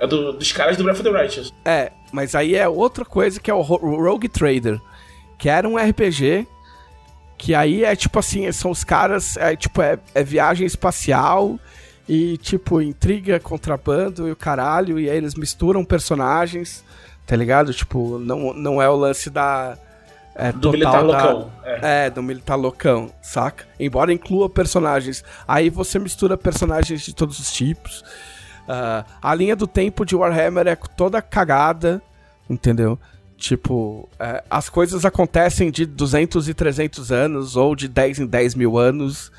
É 0.00 0.06
do, 0.06 0.32
dos 0.32 0.52
caras 0.52 0.76
do 0.76 0.84
Breath 0.84 1.00
of 1.00 1.10
the 1.10 1.10
Righteous. 1.10 1.52
É, 1.64 1.90
mas 2.12 2.34
aí 2.34 2.54
é 2.54 2.68
outra 2.68 3.04
coisa 3.04 3.40
que 3.40 3.50
é 3.50 3.54
o 3.54 3.60
Rogue 3.60 4.28
Trader, 4.28 4.80
que 5.36 5.48
era 5.48 5.68
um 5.68 5.76
RPG 5.76 6.46
que 7.38 7.54
aí 7.54 7.84
é 7.84 7.94
tipo 7.94 8.18
assim, 8.18 8.50
são 8.50 8.72
os 8.72 8.82
caras, 8.82 9.36
é 9.36 9.54
tipo, 9.54 9.80
é, 9.80 9.96
é 10.12 10.24
viagem 10.24 10.66
espacial 10.66 11.58
e 12.08 12.36
tipo, 12.38 12.82
intriga, 12.82 13.38
contrabando 13.38 14.26
e 14.26 14.32
o 14.32 14.36
caralho, 14.36 14.98
e 14.98 15.08
aí 15.08 15.16
eles 15.16 15.36
misturam 15.36 15.84
personagens, 15.84 16.84
tá 17.28 17.36
ligado? 17.36 17.74
Tipo, 17.74 18.18
não, 18.18 18.54
não 18.54 18.82
é 18.82 18.88
o 18.88 18.96
lance 18.96 19.28
da. 19.28 19.76
É, 20.34 20.50
do 20.50 20.72
militar 20.72 20.92
da, 20.92 21.00
loucão. 21.00 21.52
É. 21.62 22.06
é. 22.06 22.10
do 22.10 22.22
militar 22.22 22.56
loucão, 22.56 23.10
saca? 23.20 23.66
Embora 23.78 24.12
inclua 24.12 24.48
personagens. 24.48 25.22
Aí 25.46 25.68
você 25.68 25.98
mistura 25.98 26.38
personagens 26.38 27.02
de 27.02 27.14
todos 27.14 27.38
os 27.38 27.52
tipos. 27.52 28.00
Uh, 28.66 29.04
a 29.20 29.34
linha 29.34 29.54
do 29.54 29.66
tempo 29.66 30.06
de 30.06 30.16
Warhammer 30.16 30.66
é 30.68 30.76
toda 30.76 31.20
cagada, 31.20 32.00
entendeu? 32.48 32.98
Tipo, 33.36 34.08
é, 34.18 34.42
as 34.50 34.68
coisas 34.68 35.04
acontecem 35.04 35.70
de 35.70 35.86
200 35.86 36.48
e 36.48 36.54
300 36.54 37.12
anos 37.12 37.56
ou 37.56 37.76
de 37.76 37.86
10 37.86 38.20
em 38.20 38.26
10 38.26 38.54
mil 38.54 38.78
anos. 38.78 39.30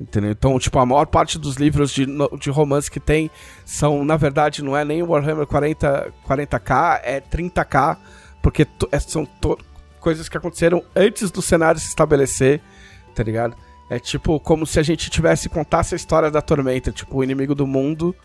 Entendeu? 0.00 0.30
Então, 0.30 0.58
tipo, 0.58 0.78
a 0.78 0.86
maior 0.86 1.06
parte 1.06 1.38
dos 1.38 1.56
livros 1.56 1.92
de, 1.92 2.06
de 2.40 2.48
romance 2.48 2.90
que 2.90 2.98
tem 2.98 3.30
são, 3.66 4.02
na 4.02 4.16
verdade, 4.16 4.64
não 4.64 4.74
é 4.74 4.82
nem 4.82 5.02
Warhammer 5.02 5.46
40, 5.46 6.12
40k, 6.26 7.00
é 7.04 7.20
30k, 7.20 7.98
porque 8.42 8.66
é, 8.90 8.98
são 8.98 9.28
coisas 10.00 10.26
que 10.26 10.38
aconteceram 10.38 10.82
antes 10.96 11.30
do 11.30 11.42
cenário 11.42 11.78
se 11.78 11.88
estabelecer, 11.88 12.62
tá 13.14 13.22
ligado? 13.22 13.54
É 13.90 13.98
tipo 13.98 14.40
como 14.40 14.66
se 14.66 14.78
a 14.80 14.82
gente 14.82 15.10
tivesse 15.10 15.50
contasse 15.50 15.94
a 15.94 15.96
história 15.96 16.30
da 16.30 16.40
Tormenta, 16.40 16.90
tipo, 16.90 17.18
o 17.18 17.24
inimigo 17.24 17.54
do 17.54 17.66
mundo, 17.66 18.16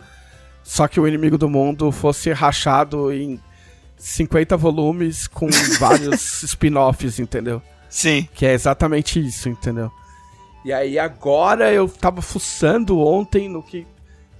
só 0.63 0.87
que 0.87 0.99
o 0.99 1.05
inimigo 1.05 1.37
do 1.37 1.49
mundo 1.49 1.91
fosse 1.91 2.31
rachado 2.31 3.11
em 3.11 3.37
50 3.97 4.55
volumes 4.55 5.27
com 5.27 5.49
vários 5.77 6.41
spin-offs, 6.43 7.19
entendeu? 7.19 7.61
Sim. 7.89 8.29
Que 8.33 8.45
é 8.45 8.53
exatamente 8.53 9.19
isso, 9.19 9.49
entendeu? 9.49 9.91
E 10.65 10.73
aí 10.73 10.97
agora 10.97 11.71
eu 11.71 11.87
tava 11.87 12.23
fuçando 12.23 12.99
ontem 12.99 13.47
no 13.47 13.61
que 13.61 13.85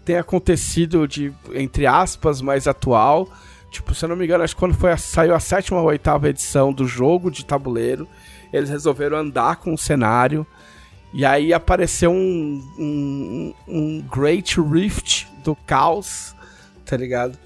tem 0.03 0.17
acontecido 0.17 1.07
de, 1.07 1.31
entre 1.53 1.85
aspas, 1.85 2.41
mais 2.41 2.67
atual. 2.67 3.29
Tipo, 3.69 3.93
se 3.93 4.05
eu 4.05 4.09
não 4.09 4.15
me 4.15 4.25
engano, 4.25 4.43
acho 4.43 4.55
que 4.55 4.59
quando 4.59 4.73
foi 4.73 4.91
a, 4.91 4.97
saiu 4.97 5.35
a 5.35 5.39
sétima 5.39 5.79
ou 5.79 5.85
oitava 5.85 6.27
edição 6.27 6.73
do 6.73 6.87
jogo 6.87 7.29
de 7.29 7.45
tabuleiro, 7.45 8.07
eles 8.51 8.71
resolveram 8.71 9.17
andar 9.17 9.57
com 9.57 9.71
o 9.71 9.77
cenário. 9.77 10.47
E 11.13 11.23
aí 11.23 11.53
apareceu 11.53 12.11
um, 12.11 12.67
um, 12.79 13.53
um 13.67 14.01
Great 14.01 14.59
Rift 14.59 15.27
do 15.43 15.55
Caos, 15.55 16.35
tá 16.87 16.97
ligado? 16.97 17.37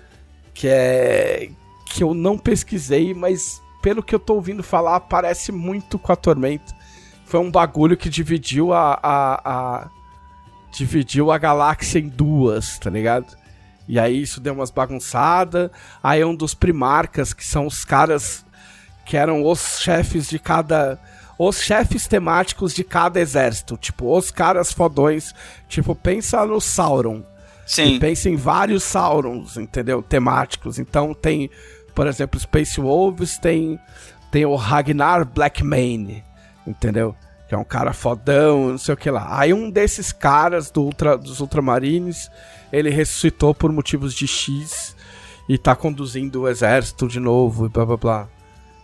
Que 0.54 0.70
é. 0.70 1.50
Que 1.86 2.02
eu 2.02 2.14
não 2.14 2.38
pesquisei, 2.38 3.14
mas 3.14 3.62
pelo 3.82 4.02
que 4.02 4.16
eu 4.16 4.20
tô 4.20 4.36
ouvindo 4.36 4.64
falar, 4.64 5.02
parece 5.02 5.52
muito 5.52 6.00
com 6.00 6.14
a 6.14 6.16
Tormenta 6.16 6.79
foi 7.30 7.40
um 7.40 7.52
bagulho 7.52 7.96
que 7.96 8.10
dividiu 8.10 8.74
a, 8.74 9.00
a, 9.04 9.42
a, 9.46 9.90
dividiu 10.72 11.32
a 11.32 11.38
galáxia 11.38 12.00
em 12.00 12.10
duas, 12.10 12.80
tá 12.80 12.90
ligado? 12.90 13.38
E 13.88 14.00
aí 14.00 14.20
isso 14.20 14.42
deu 14.42 14.56
umas 14.56 14.72
bagunçadas. 14.72 15.70
Aí 16.02 16.26
um 16.26 16.34
dos 16.34 16.56
primarcas, 16.56 17.32
que 17.32 17.46
são 17.46 17.68
os 17.68 17.86
caras 17.86 18.44
que 19.06 19.16
eram 19.16 19.46
os 19.46 19.80
chefes 19.80 20.28
de 20.28 20.40
cada. 20.40 21.00
Os 21.38 21.62
chefes 21.62 22.08
temáticos 22.08 22.74
de 22.74 22.84
cada 22.84 23.20
exército. 23.20 23.78
Tipo, 23.78 24.18
os 24.18 24.32
caras 24.32 24.74
fodões. 24.74 25.32
Tipo, 25.68 25.94
pensa 25.94 26.44
no 26.48 26.60
Sauron. 26.60 27.24
Sim. 27.68 27.96
E 27.96 28.00
pensa 28.00 28.28
em 28.28 28.36
vários 28.36 28.84
Saurons, 28.84 29.56
entendeu? 29.56 30.02
Temáticos. 30.02 30.80
Então 30.80 31.14
tem, 31.14 31.48
por 31.94 32.08
exemplo, 32.08 32.40
Space 32.40 32.82
Wolves, 32.82 33.38
tem, 33.38 33.80
tem 34.32 34.48
o 34.48 34.56
Ragnar 34.56 35.24
Blackmane 35.26 36.24
entendeu? 36.70 37.16
Que 37.48 37.56
é 37.56 37.58
um 37.58 37.64
cara 37.64 37.94
fodão, 37.94 38.70
não 38.70 38.78
sei 38.78 38.94
o 38.94 38.98
que 38.98 39.10
lá. 39.10 39.40
Aí 39.40 39.54
um 39.54 39.70
desses 39.70 40.12
caras 40.12 40.70
do 40.70 40.84
ultra, 40.84 41.18
dos 41.18 41.40
Ultramarines, 41.40 42.30
ele 42.72 42.90
ressuscitou 42.90 43.54
por 43.56 43.72
motivos 43.72 44.14
de 44.14 44.28
X 44.28 44.96
e 45.48 45.58
tá 45.58 45.76
conduzindo 45.76 46.42
o 46.42 46.48
exército 46.48 47.08
de 47.08 47.20
novo 47.20 47.66
e 47.66 47.70
blá 47.70 47.86
blá 47.86 47.98
blá. 47.98 48.28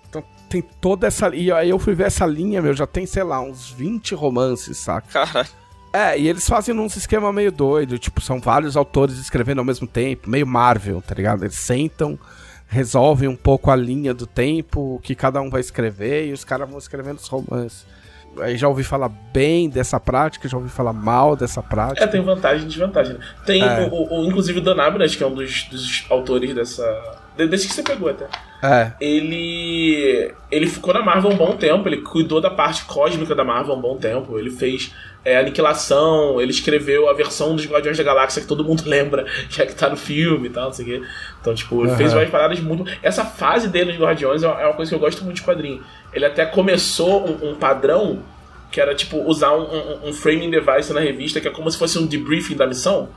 Então 0.09 0.23
tem 0.49 0.61
toda 0.61 1.05
essa. 1.05 1.33
E 1.35 1.51
aí 1.51 1.69
eu 1.69 1.77
fui 1.77 1.93
ver 1.93 2.07
essa 2.07 2.25
linha, 2.25 2.61
meu, 2.61 2.73
já 2.73 2.87
tem, 2.87 3.05
sei 3.05 3.23
lá, 3.23 3.39
uns 3.39 3.69
20 3.69 4.15
romances, 4.15 4.77
saca? 4.77 5.07
Caralho. 5.11 5.49
É, 5.93 6.19
e 6.19 6.27
eles 6.27 6.45
fazem 6.45 6.75
num 6.75 6.87
esquema 6.87 7.31
meio 7.31 7.53
doido, 7.53 7.97
tipo, 7.97 8.19
são 8.19 8.37
vários 8.41 8.75
autores 8.75 9.17
escrevendo 9.17 9.59
ao 9.59 9.63
mesmo 9.63 9.87
tempo, 9.87 10.29
meio 10.29 10.45
Marvel, 10.45 11.01
tá 11.01 11.15
ligado? 11.15 11.45
Eles 11.45 11.55
sentam, 11.55 12.19
resolvem 12.67 13.29
um 13.29 13.35
pouco 13.35 13.71
a 13.71 13.75
linha 13.75 14.13
do 14.13 14.25
tempo, 14.25 14.99
que 15.03 15.15
cada 15.15 15.41
um 15.41 15.49
vai 15.49 15.61
escrever, 15.61 16.27
e 16.27 16.33
os 16.33 16.43
caras 16.43 16.69
vão 16.69 16.77
escrevendo 16.77 17.17
os 17.17 17.27
romances. 17.27 17.85
Aí 18.41 18.57
já 18.57 18.67
ouvi 18.67 18.83
falar 18.83 19.09
bem 19.09 19.69
dessa 19.69 19.99
prática, 19.99 20.47
já 20.49 20.57
ouvi 20.57 20.69
falar 20.69 20.91
mal 20.91 21.35
dessa 21.35 21.63
prática. 21.63 22.03
É, 22.03 22.07
tem 22.07 22.21
vantagem 22.21 22.65
e 22.65 22.67
desvantagem. 22.67 23.13
Né? 23.13 23.19
Tem, 23.45 23.61
é. 23.61 23.89
o, 23.89 24.21
o, 24.21 24.25
inclusive, 24.25 24.59
o 24.59 24.61
Dan 24.61 24.81
Abnett, 24.81 25.17
que 25.17 25.23
é 25.23 25.27
um 25.27 25.33
dos, 25.33 25.63
dos 25.63 26.05
autores 26.09 26.53
dessa. 26.53 26.83
Desde 27.37 27.67
que 27.67 27.73
você 27.73 27.83
pegou 27.83 28.09
até. 28.09 28.27
É. 28.61 28.91
Ele. 28.99 30.33
Ele 30.51 30.67
ficou 30.67 30.93
na 30.93 31.01
Marvel 31.01 31.31
um 31.31 31.37
bom 31.37 31.55
tempo, 31.55 31.87
ele 31.87 32.01
cuidou 32.01 32.41
da 32.41 32.49
parte 32.49 32.85
cósmica 32.85 33.33
da 33.33 33.43
Marvel 33.43 33.75
um 33.75 33.81
bom 33.81 33.97
tempo. 33.97 34.37
Ele 34.37 34.49
fez 34.49 34.93
é, 35.25 35.39
Aniquilação, 35.39 36.39
ele 36.39 36.51
escreveu 36.51 37.09
a 37.09 37.13
versão 37.13 37.55
dos 37.55 37.65
Guardiões 37.65 37.97
da 37.97 38.03
Galáxia 38.03 38.43
que 38.43 38.47
todo 38.47 38.63
mundo 38.63 38.83
lembra, 38.87 39.25
que 39.49 39.59
é 39.59 39.65
que 39.65 39.73
tá 39.73 39.89
no 39.89 39.97
filme 39.97 40.47
e 40.47 40.51
tal, 40.51 40.65
não 40.65 40.73
sei 40.73 40.85
o 40.85 40.87
quê. 40.87 41.07
Então, 41.41 41.55
tipo, 41.55 41.81
ele 41.81 41.91
uhum. 41.91 41.97
fez 41.97 42.13
umas 42.13 42.29
paradas 42.29 42.59
muito. 42.59 42.85
Essa 43.01 43.25
fase 43.25 43.67
dele 43.67 43.91
nos 43.91 44.01
Guardiões 44.01 44.43
é 44.43 44.47
uma 44.47 44.73
coisa 44.73 44.89
que 44.89 44.95
eu 44.95 44.99
gosto 44.99 45.23
muito 45.23 45.37
de 45.37 45.43
quadrinho. 45.43 45.83
Ele 46.13 46.25
até 46.25 46.45
começou 46.45 47.27
um, 47.27 47.49
um 47.49 47.55
padrão 47.55 48.19
que 48.71 48.79
era, 48.79 48.93
tipo, 48.93 49.17
usar 49.23 49.53
um, 49.53 49.63
um, 49.63 50.09
um, 50.09 50.13
framing 50.13 50.51
device 50.51 50.93
na 50.93 50.99
revista 50.99 51.41
que 51.41 51.47
é 51.47 51.51
como 51.51 51.69
se 51.71 51.77
fosse 51.77 51.97
um 51.97 52.05
debriefing 52.05 52.55
da 52.55 52.67
missão. 52.67 53.09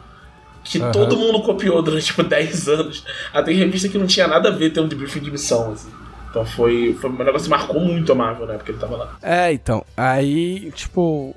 Que 0.65 0.79
uhum. 0.79 0.91
todo 0.91 1.17
mundo 1.17 1.43
copiou 1.43 1.83
durante, 1.83 2.07
tipo, 2.07 2.23
10 2.25 2.69
anos. 2.69 3.05
Até 3.35 3.53
revista 3.53 3.89
que 3.89 3.99
não 3.99 4.07
tinha 4.07 4.27
nada 4.27 4.49
a 4.49 4.53
ver 4.53 4.71
ter 4.71 4.81
um 4.81 4.89
debriefing 4.89 5.21
de 5.21 5.31
missão, 5.31 5.73
assim. 5.73 5.91
Então 6.31 6.45
foi, 6.45 6.97
foi 7.01 7.11
um 7.11 7.17
negócio 7.17 7.45
que 7.45 7.51
marcou 7.51 7.81
muito 7.81 8.13
a 8.13 8.15
Marvel, 8.15 8.47
né? 8.47 8.55
Porque 8.55 8.73
ele 8.73 8.79
tava 8.79 8.97
lá. 8.97 9.17
É, 9.23 9.53
então. 9.53 9.85
Aí, 9.97 10.71
tipo, 10.73 11.35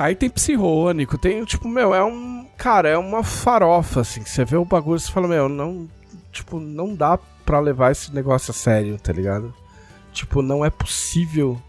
Aí 0.00 0.14
tem 0.14 0.30
psirrônico, 0.30 1.18
tem, 1.18 1.44
tipo, 1.44 1.68
meu, 1.68 1.94
é 1.94 2.02
um. 2.02 2.46
Cara, 2.56 2.88
é 2.88 2.96
uma 2.96 3.22
farofa, 3.22 4.00
assim. 4.00 4.24
Você 4.24 4.46
vê 4.46 4.56
o 4.56 4.64
bagulho 4.64 4.96
e 4.96 5.00
você 5.00 5.12
fala, 5.12 5.28
meu, 5.28 5.46
não. 5.46 5.86
Tipo, 6.32 6.58
não 6.58 6.94
dá 6.94 7.18
pra 7.44 7.60
levar 7.60 7.92
esse 7.92 8.10
negócio 8.14 8.50
a 8.50 8.54
sério, 8.54 8.98
tá 8.98 9.12
ligado? 9.12 9.52
Tipo, 10.10 10.40
não 10.40 10.64
é 10.64 10.70
possível 10.70 11.60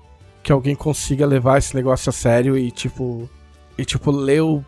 que 0.41 0.49
alguém 0.49 0.75
consiga 0.75 1.25
levar 1.25 1.57
esse 1.57 1.75
negócio 1.75 2.09
a 2.09 2.13
sério 2.13 2.57
e, 2.57 2.71
tipo. 2.71 3.29
E, 3.77 3.83
tipo, 3.83 4.09
ler 4.11 4.39
o. 4.39 4.63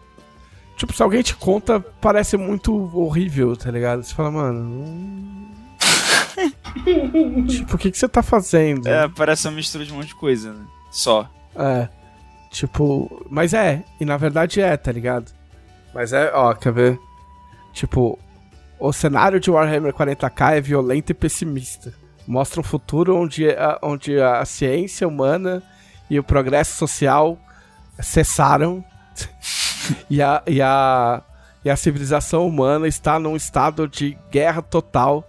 Tipo, 0.75 0.91
se 0.91 1.01
alguém 1.01 1.21
te 1.21 1.33
conta, 1.33 1.79
parece 1.79 2.35
muito 2.35 2.91
horrível, 2.93 3.55
tá 3.55 3.71
ligado? 3.71 4.03
Você 4.03 4.13
fala, 4.13 4.29
mano. 4.29 5.47
tipo, 7.47 7.75
o 7.75 7.77
que, 7.77 7.91
que 7.91 7.97
você 7.97 8.09
tá 8.09 8.21
fazendo? 8.21 8.89
É, 8.89 9.07
parece 9.07 9.47
uma 9.47 9.55
mistura 9.55 9.85
de 9.85 9.93
um 9.93 9.95
monte 9.95 10.07
de 10.07 10.15
coisa, 10.15 10.51
né? 10.51 10.65
Só. 10.91 11.29
É. 11.55 12.02
Tipo, 12.53 13.25
mas 13.31 13.51
é, 13.51 13.83
e 13.99 14.05
na 14.05 14.15
verdade 14.15 14.61
é, 14.61 14.77
tá 14.77 14.91
ligado? 14.91 15.31
Mas 15.91 16.13
é, 16.13 16.31
ó, 16.35 16.53
quer 16.53 16.71
ver? 16.71 16.99
Tipo, 17.73 18.19
o 18.79 18.93
cenário 18.93 19.39
de 19.39 19.49
Warhammer 19.49 19.91
40k 19.91 20.57
é 20.57 20.61
violento 20.61 21.09
e 21.09 21.15
pessimista. 21.15 21.91
Mostra 22.27 22.61
um 22.61 22.63
futuro 22.63 23.17
onde 23.17 23.49
a, 23.49 23.79
onde 23.81 24.21
a 24.21 24.45
ciência 24.45 25.07
humana 25.07 25.63
e 26.07 26.19
o 26.19 26.23
progresso 26.23 26.77
social 26.77 27.39
cessaram 27.99 28.85
e, 30.07 30.21
a, 30.21 30.43
e, 30.45 30.61
a, 30.61 31.23
e 31.65 31.71
a 31.71 31.75
civilização 31.75 32.47
humana 32.47 32.87
está 32.87 33.17
num 33.17 33.35
estado 33.35 33.87
de 33.87 34.15
guerra 34.29 34.61
total 34.61 35.27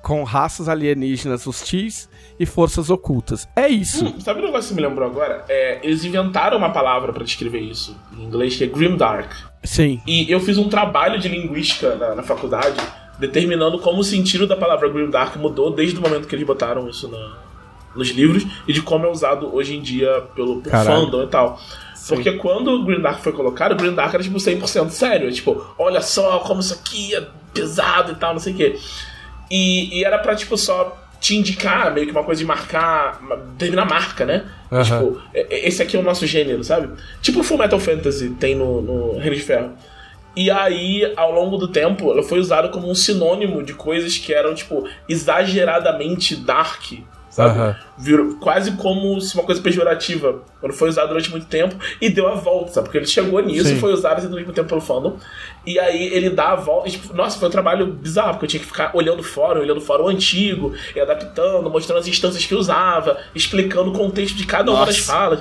com 0.00 0.24
raças 0.24 0.70
alienígenas 0.70 1.46
hostis 1.46 2.08
e 2.42 2.46
forças 2.46 2.90
ocultas. 2.90 3.48
É 3.54 3.68
isso. 3.68 4.04
Hum, 4.04 4.20
sabe 4.20 4.40
um 4.40 4.46
negócio 4.46 4.74
que 4.74 4.80
me 4.80 4.86
lembrou 4.86 5.08
agora? 5.08 5.44
É, 5.48 5.78
eles 5.82 6.04
inventaram 6.04 6.58
uma 6.58 6.70
palavra 6.70 7.12
para 7.12 7.24
descrever 7.24 7.60
isso 7.60 7.96
em 8.18 8.24
inglês 8.24 8.56
que 8.56 8.64
é 8.64 8.66
grimdark. 8.66 9.32
Sim. 9.62 10.00
E 10.06 10.30
eu 10.30 10.40
fiz 10.40 10.58
um 10.58 10.68
trabalho 10.68 11.20
de 11.20 11.28
linguística 11.28 11.94
na, 11.94 12.16
na 12.16 12.22
faculdade 12.22 12.80
determinando 13.18 13.78
como 13.78 14.00
o 14.00 14.04
sentido 14.04 14.46
da 14.46 14.56
palavra 14.56 14.88
grimdark 14.88 15.36
mudou 15.36 15.70
desde 15.70 15.96
o 15.98 16.02
momento 16.02 16.26
que 16.26 16.34
eles 16.34 16.44
botaram 16.44 16.88
isso 16.88 17.08
na, 17.08 17.38
nos 17.94 18.08
livros 18.08 18.44
e 18.66 18.72
de 18.72 18.82
como 18.82 19.06
é 19.06 19.10
usado 19.10 19.54
hoje 19.54 19.76
em 19.76 19.80
dia 19.80 20.24
pelo, 20.34 20.60
pelo 20.60 20.84
fandom 20.84 21.22
e 21.22 21.28
tal. 21.28 21.60
Porque 22.08 22.32
quando 22.32 22.72
o 22.72 22.84
Green 22.84 23.00
Dark 23.00 23.20
foi 23.20 23.32
colocado, 23.32 23.72
o 23.72 23.76
Green 23.76 23.94
Dark 23.94 24.12
era 24.12 24.22
tipo 24.22 24.36
100% 24.36 24.90
sério. 24.90 25.30
Tipo, 25.30 25.64
olha 25.78 26.00
só 26.00 26.40
como 26.40 26.58
isso 26.58 26.74
aqui 26.74 27.14
é 27.14 27.24
pesado 27.54 28.10
e 28.10 28.14
tal, 28.16 28.32
não 28.32 28.40
sei 28.40 28.52
o 28.52 28.56
quê. 28.56 28.76
E, 29.48 30.00
e 30.00 30.04
era 30.04 30.18
pra, 30.18 30.34
tipo, 30.34 30.56
só 30.58 31.01
te 31.22 31.36
indicar 31.36 31.94
meio 31.94 32.04
que 32.04 32.12
uma 32.12 32.24
coisa 32.24 32.40
de 32.40 32.44
marcar, 32.44 33.22
terminar 33.56 33.84
marca, 33.84 34.26
né? 34.26 34.44
Uhum. 34.72 34.82
Tipo, 34.82 35.22
esse 35.32 35.80
aqui 35.80 35.96
é 35.96 36.00
o 36.00 36.02
nosso 36.02 36.26
gênero, 36.26 36.64
sabe? 36.64 36.90
Tipo 37.22 37.44
Full 37.44 37.58
Metal 37.58 37.78
Fantasy 37.78 38.30
tem 38.30 38.56
no, 38.56 38.82
no 38.82 39.18
Reino 39.18 39.36
de 39.36 39.42
Ferro. 39.42 39.72
E 40.34 40.50
aí, 40.50 41.12
ao 41.14 41.30
longo 41.30 41.56
do 41.56 41.68
tempo, 41.68 42.10
ela 42.10 42.24
foi 42.24 42.40
usada 42.40 42.68
como 42.70 42.90
um 42.90 42.94
sinônimo 42.94 43.62
de 43.62 43.72
coisas 43.72 44.18
que 44.18 44.34
eram, 44.34 44.52
tipo, 44.52 44.84
exageradamente 45.08 46.34
dark, 46.34 46.94
sabe? 47.32 47.58
Uhum. 47.58 47.74
Virou 47.96 48.34
quase 48.34 48.72
como 48.72 49.18
se 49.20 49.34
uma 49.34 49.42
coisa 49.42 49.60
pejorativa, 49.60 50.42
quando 50.60 50.74
foi 50.74 50.90
usado 50.90 51.08
durante 51.08 51.30
muito 51.30 51.46
tempo 51.46 51.74
e 51.98 52.10
deu 52.10 52.28
a 52.28 52.34
volta, 52.34 52.72
sabe? 52.72 52.84
Porque 52.84 52.98
ele 52.98 53.06
chegou 53.06 53.40
nisso 53.40 53.68
Sim. 53.68 53.76
e 53.76 53.80
foi 53.80 53.92
usado 53.92 54.18
assim, 54.18 54.28
durante 54.28 54.44
muito 54.44 54.56
tempo 54.56 54.68
pelo 54.68 54.82
fandom. 54.82 55.16
E 55.66 55.78
aí 55.78 56.12
ele 56.12 56.28
dá 56.28 56.50
a 56.50 56.56
volta. 56.56 56.88
E, 56.88 56.92
tipo, 56.92 57.14
nossa, 57.14 57.38
foi 57.38 57.48
um 57.48 57.50
trabalho 57.50 57.86
bizarro, 57.86 58.32
porque 58.32 58.44
eu 58.44 58.48
tinha 58.50 58.60
que 58.60 58.66
ficar 58.66 58.90
olhando 58.94 59.20
o 59.20 59.22
fórum, 59.22 59.60
olhando 59.60 59.78
o 59.78 59.80
fórum 59.80 60.08
antigo, 60.08 60.74
e 60.94 61.00
adaptando, 61.00 61.70
mostrando 61.70 62.00
as 62.00 62.06
instâncias 62.06 62.44
que 62.44 62.54
usava, 62.54 63.16
explicando 63.34 63.90
o 63.90 63.94
contexto 63.94 64.36
de 64.36 64.46
cada 64.46 64.64
nossa. 64.64 64.80
uma 64.80 64.86
das 64.86 64.98
falas. 64.98 65.40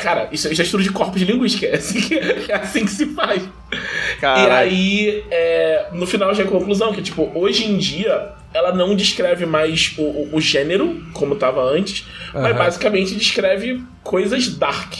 cara, 0.00 0.28
isso, 0.30 0.50
isso 0.52 0.62
é 0.62 0.64
estudo 0.64 0.84
de 0.84 0.90
corpos 0.90 1.18
de 1.18 1.24
linguística, 1.24 1.66
é 1.66 1.74
assim 1.74 2.00
que, 2.00 2.14
é 2.14 2.54
assim 2.54 2.84
que 2.84 2.92
se 2.92 3.06
faz. 3.06 3.42
E 4.22 4.24
aí, 4.24 5.24
é, 5.28 5.88
no 5.92 6.06
final, 6.06 6.32
já 6.32 6.44
é 6.44 6.46
a 6.46 6.48
conclusão 6.48 6.92
que, 6.92 7.02
tipo, 7.02 7.32
hoje 7.34 7.64
em 7.64 7.76
dia, 7.76 8.32
ela 8.54 8.72
não 8.72 8.94
descreve 8.94 9.44
mais 9.44 9.94
o, 9.98 10.02
o, 10.02 10.28
o 10.36 10.40
gênero, 10.40 11.02
como 11.12 11.34
estava 11.34 11.60
antes, 11.60 12.06
uhum. 12.32 12.40
mas 12.40 12.56
basicamente 12.56 13.16
descreve 13.16 13.82
coisas 14.02 14.48
dark. 14.48 14.94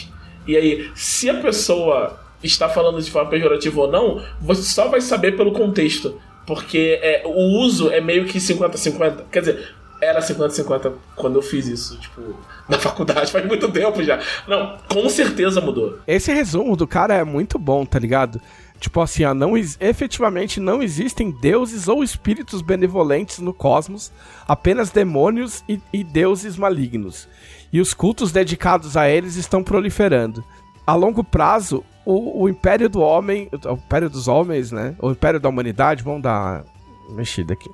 E 0.47 0.57
aí, 0.57 0.91
se 0.95 1.31
a 1.31 1.35
pessoa 1.35 2.19
está 2.43 2.69
falando 2.69 3.01
de 3.01 3.11
forma 3.11 3.31
pejorativa 3.31 3.81
ou 3.81 3.91
não, 3.91 4.23
você 4.41 4.63
só 4.63 4.89
vai 4.89 5.01
saber 5.01 5.37
pelo 5.37 5.53
contexto. 5.53 6.21
Porque 6.47 6.99
é, 7.01 7.23
o 7.25 7.61
uso 7.61 7.91
é 7.91 8.01
meio 8.01 8.27
que 8.27 8.39
50-50. 8.39 9.25
Quer 9.33 9.41
dizer, 9.41 9.75
era 10.01 10.21
50-50 10.21 10.93
quando 11.17 11.37
eu 11.37 11.43
fiz 11.43 11.67
isso, 11.67 11.99
tipo, 11.99 12.21
na 12.69 12.79
faculdade, 12.79 13.33
faz 13.33 13.47
muito 13.47 13.71
tempo 13.71 14.03
já. 14.03 14.21
Não, 14.47 14.77
com 14.89 15.09
certeza 15.09 15.61
mudou. 15.61 15.99
Esse 16.07 16.33
resumo 16.33 16.77
do 16.77 16.87
cara 16.87 17.15
é 17.15 17.25
muito 17.25 17.59
bom, 17.59 17.87
tá 17.87 17.99
ligado? 17.99 18.41
Tipo 18.85 19.01
assim, 19.01 19.25
não, 19.33 19.57
efetivamente 19.57 20.61
não 20.61 20.83
existem 20.83 21.31
deuses 21.31 21.89
ou 21.89 22.05
espíritos 22.05 22.61
benevolentes 22.61 23.39
no 23.39 23.55
cosmos, 23.55 24.13
apenas 24.47 24.91
demônios 24.91 25.65
e, 25.67 25.81
e 25.91 26.05
deuses 26.05 26.59
malignos. 26.59 27.27
E 27.73 27.81
os 27.81 27.95
cultos 27.95 28.31
dedicados 28.31 28.95
a 28.95 29.09
eles 29.09 29.37
estão 29.37 29.65
proliferando. 29.65 30.45
A 30.87 30.95
longo 30.95 31.25
prazo, 31.25 31.83
o, 32.05 32.43
o 32.43 32.47
Império 32.47 32.91
do 32.91 33.01
Homem, 33.01 33.49
o 33.65 33.73
Império 33.73 34.11
dos 34.11 34.29
Homens, 34.29 34.71
né? 34.71 34.95
O 34.99 35.13
Império 35.13 35.41
da 35.41 35.49
Humanidade, 35.49 36.03
vamos 36.03 36.21
dar 36.21 36.63
uma 37.09 37.17
mexida 37.17 37.55
aqui. 37.55 37.71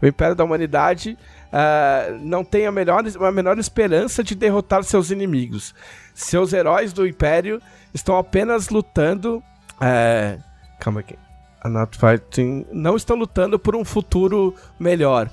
O 0.00 0.06
Império 0.06 0.36
da 0.36 0.44
Humanidade 0.44 1.18
uh, 1.48 2.18
não 2.20 2.44
tem 2.44 2.66
a, 2.66 2.70
melhor, 2.70 3.02
a 3.20 3.32
menor 3.32 3.58
esperança 3.58 4.22
de 4.22 4.36
derrotar 4.36 4.84
seus 4.84 5.10
inimigos. 5.10 5.74
Seus 6.14 6.52
heróis 6.52 6.92
do 6.92 7.04
Império 7.04 7.60
estão 7.92 8.16
apenas 8.16 8.68
lutando. 8.68 9.42
Uh, 9.80 10.51
Calma 10.82 10.98
aqui. 10.98 11.14
A 11.60 11.68
Not 11.68 11.96
Fighting 11.96 12.66
não 12.72 12.96
estão 12.96 13.14
lutando 13.14 13.56
por 13.56 13.76
um 13.76 13.84
futuro 13.84 14.52
melhor, 14.80 15.30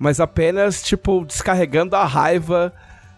mas 0.00 0.18
apenas, 0.18 0.82
tipo, 0.82 1.24
descarregando 1.24 1.94
a 1.94 2.04
raiva 2.04 2.72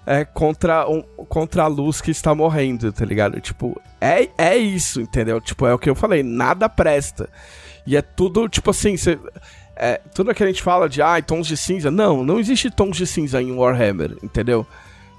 é, 0.05 0.23
contra, 0.23 0.87
um, 0.87 1.01
contra 1.01 1.62
a 1.62 1.66
luz 1.68 2.03
que 2.03 2.11
está 2.11 2.35
morrendo, 2.35 2.93
tá 2.93 3.07
ligado? 3.07 3.41
Tipo, 3.41 3.81
é, 3.99 4.29
é 4.37 4.55
isso, 4.55 5.01
entendeu? 5.01 5.41
Tipo, 5.41 5.66
é 5.66 5.73
o 5.73 5.79
que 5.79 5.89
eu 5.89 5.95
falei, 5.95 6.23
nada 6.23 6.68
presta. 6.68 7.27
E 7.87 7.97
é 7.97 8.03
tudo, 8.03 8.51
tipo 8.51 8.68
assim, 8.68 8.99
cê, 8.99 9.18
é, 9.75 9.99
tudo 10.14 10.35
que 10.35 10.45
a 10.45 10.47
gente 10.47 10.62
fala 10.62 10.91
de, 10.91 11.01
ah, 11.01 11.23
tons 11.23 11.47
de 11.47 11.57
cinza. 11.57 11.91
Não, 11.91 12.23
não 12.23 12.39
existe 12.39 12.70
tons 12.70 12.99
de 12.99 13.07
cinza 13.07 13.41
em 13.41 13.51
Warhammer, 13.51 14.18
entendeu? 14.23 14.66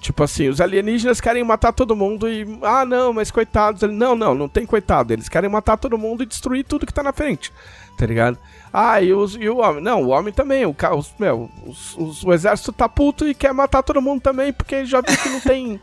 Tipo 0.04 0.22
assim, 0.22 0.50
os 0.50 0.60
alienígenas 0.60 1.22
querem 1.22 1.46
matar 1.46 1.72
todo 1.72 1.96
mundo 1.96 2.28
e. 2.28 2.46
Ah, 2.62 2.84
não, 2.84 3.14
mas 3.14 3.32
coitados. 3.32 3.84
Não, 3.84 4.18
não, 4.18 4.36
não 4.36 4.50
tem 4.50 4.66
coitado. 4.66 5.14
Eles 5.14 5.30
querem 5.30 5.50
matar 5.50 5.78
todo 5.78 5.98
mundo 5.98 6.22
e 6.22 6.26
destruir 6.26 6.66
tudo 6.66 6.86
que 6.86 6.94
tá 6.94 7.02
na 7.02 7.14
frente. 7.14 7.54
Tá 7.98 8.06
ligado? 8.06 8.38
Ah, 8.74 9.02
e, 9.02 9.14
os, 9.14 9.36
e 9.36 9.48
o 9.48 9.60
homem? 9.60 9.82
Não, 9.82 10.04
o 10.04 10.10
homem 10.10 10.34
também. 10.34 10.66
O, 10.66 10.76
os, 10.98 11.14
meu, 11.18 11.50
os, 11.66 11.96
os, 11.98 12.22
o 12.22 12.34
exército 12.34 12.74
tá 12.74 12.90
puto 12.90 13.26
e 13.26 13.34
quer 13.34 13.54
matar 13.54 13.82
todo 13.82 14.02
mundo 14.02 14.20
também, 14.20 14.52
porque 14.52 14.84
já 14.84 15.00
viu 15.00 15.16
que 15.16 15.30
não 15.30 15.40
tem. 15.42 15.80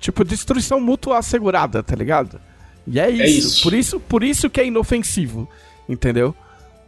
tipo, 0.00 0.24
destruição 0.24 0.80
mútua 0.80 1.18
assegurada, 1.18 1.84
tá 1.84 1.94
ligado? 1.94 2.40
E 2.84 2.98
é 2.98 3.08
isso. 3.08 3.22
é 3.22 3.26
isso. 3.28 3.62
Por 3.62 3.74
isso. 3.74 4.00
Por 4.00 4.24
isso 4.24 4.50
que 4.50 4.60
é 4.60 4.66
inofensivo. 4.66 5.48
Entendeu? 5.88 6.34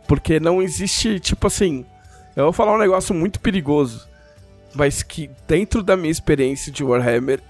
Porque 0.09 0.41
não 0.41 0.61
existe, 0.61 1.21
tipo 1.21 1.47
assim. 1.47 1.87
Eu 2.35 2.45
vou 2.45 2.53
falar 2.53 2.75
um 2.75 2.79
negócio 2.79 3.15
muito 3.15 3.39
perigoso 3.39 4.13
mas 4.75 5.03
que 5.03 5.31
dentro 5.47 5.83
da 5.83 5.97
minha 5.97 6.11
experiência 6.11 6.71
de 6.73 6.83
Warhammer, 6.83 7.41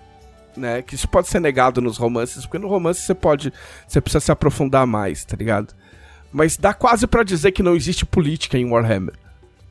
né, 0.57 0.83
que 0.83 0.95
isso 0.95 1.09
pode 1.09 1.29
ser 1.29 1.41
negado 1.41 1.81
nos 1.81 1.97
romances, 1.97 2.45
porque 2.45 2.59
no 2.59 2.69
romance 2.69 3.01
você 3.01 3.15
pode, 3.15 3.53
você 3.87 4.01
precisa 4.01 4.21
se 4.21 4.33
aprofundar 4.33 4.87
mais, 4.87 5.25
tá 5.25 5.37
ligado? 5.37 5.75
Mas 6.33 6.57
dá 6.57 6.75
quase 6.75 7.07
para 7.07 7.23
dizer 7.23 7.53
que 7.53 7.63
não 7.63 7.75
existe 7.75 8.05
política 8.05 8.59
em 8.59 8.71
Warhammer, 8.71 9.15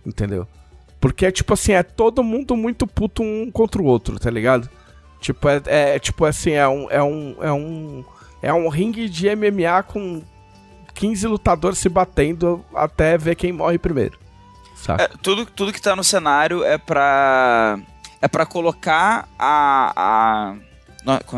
entendeu? 0.05 0.47
Porque 0.99 1.25
é 1.25 1.31
tipo 1.31 1.53
assim, 1.53 1.73
é 1.73 1.83
todo 1.83 2.23
mundo 2.23 2.55
muito 2.55 2.87
puto 2.87 3.21
um 3.21 3.51
contra 3.51 3.81
o 3.81 3.85
outro, 3.85 4.17
tá 4.17 4.29
ligado? 4.29 4.69
Tipo, 5.19 5.47
é, 5.49 5.61
é 5.67 5.99
tipo 5.99 6.25
assim, 6.25 6.51
é 6.51 6.67
um, 6.67 6.89
é 6.89 7.03
um, 7.03 7.35
é 7.41 7.51
um, 7.51 8.05
é 8.41 8.53
um 8.53 8.67
ringue 8.67 9.07
de 9.07 9.33
MMA 9.35 9.83
com 9.83 10.21
15 10.93 11.27
lutadores 11.27 11.79
se 11.79 11.89
batendo 11.89 12.63
até 12.73 13.17
ver 13.17 13.35
quem 13.35 13.51
morre 13.51 13.77
primeiro. 13.77 14.22
É, 14.99 15.07
tudo, 15.21 15.45
tudo 15.45 15.73
que 15.73 15.81
tá 15.81 15.95
no 15.95 16.03
cenário 16.03 16.63
é 16.63 16.77
pra. 16.77 17.79
É 18.21 18.27
pra 18.27 18.45
colocar 18.45 19.27
a. 19.37 19.93
a 19.95 20.55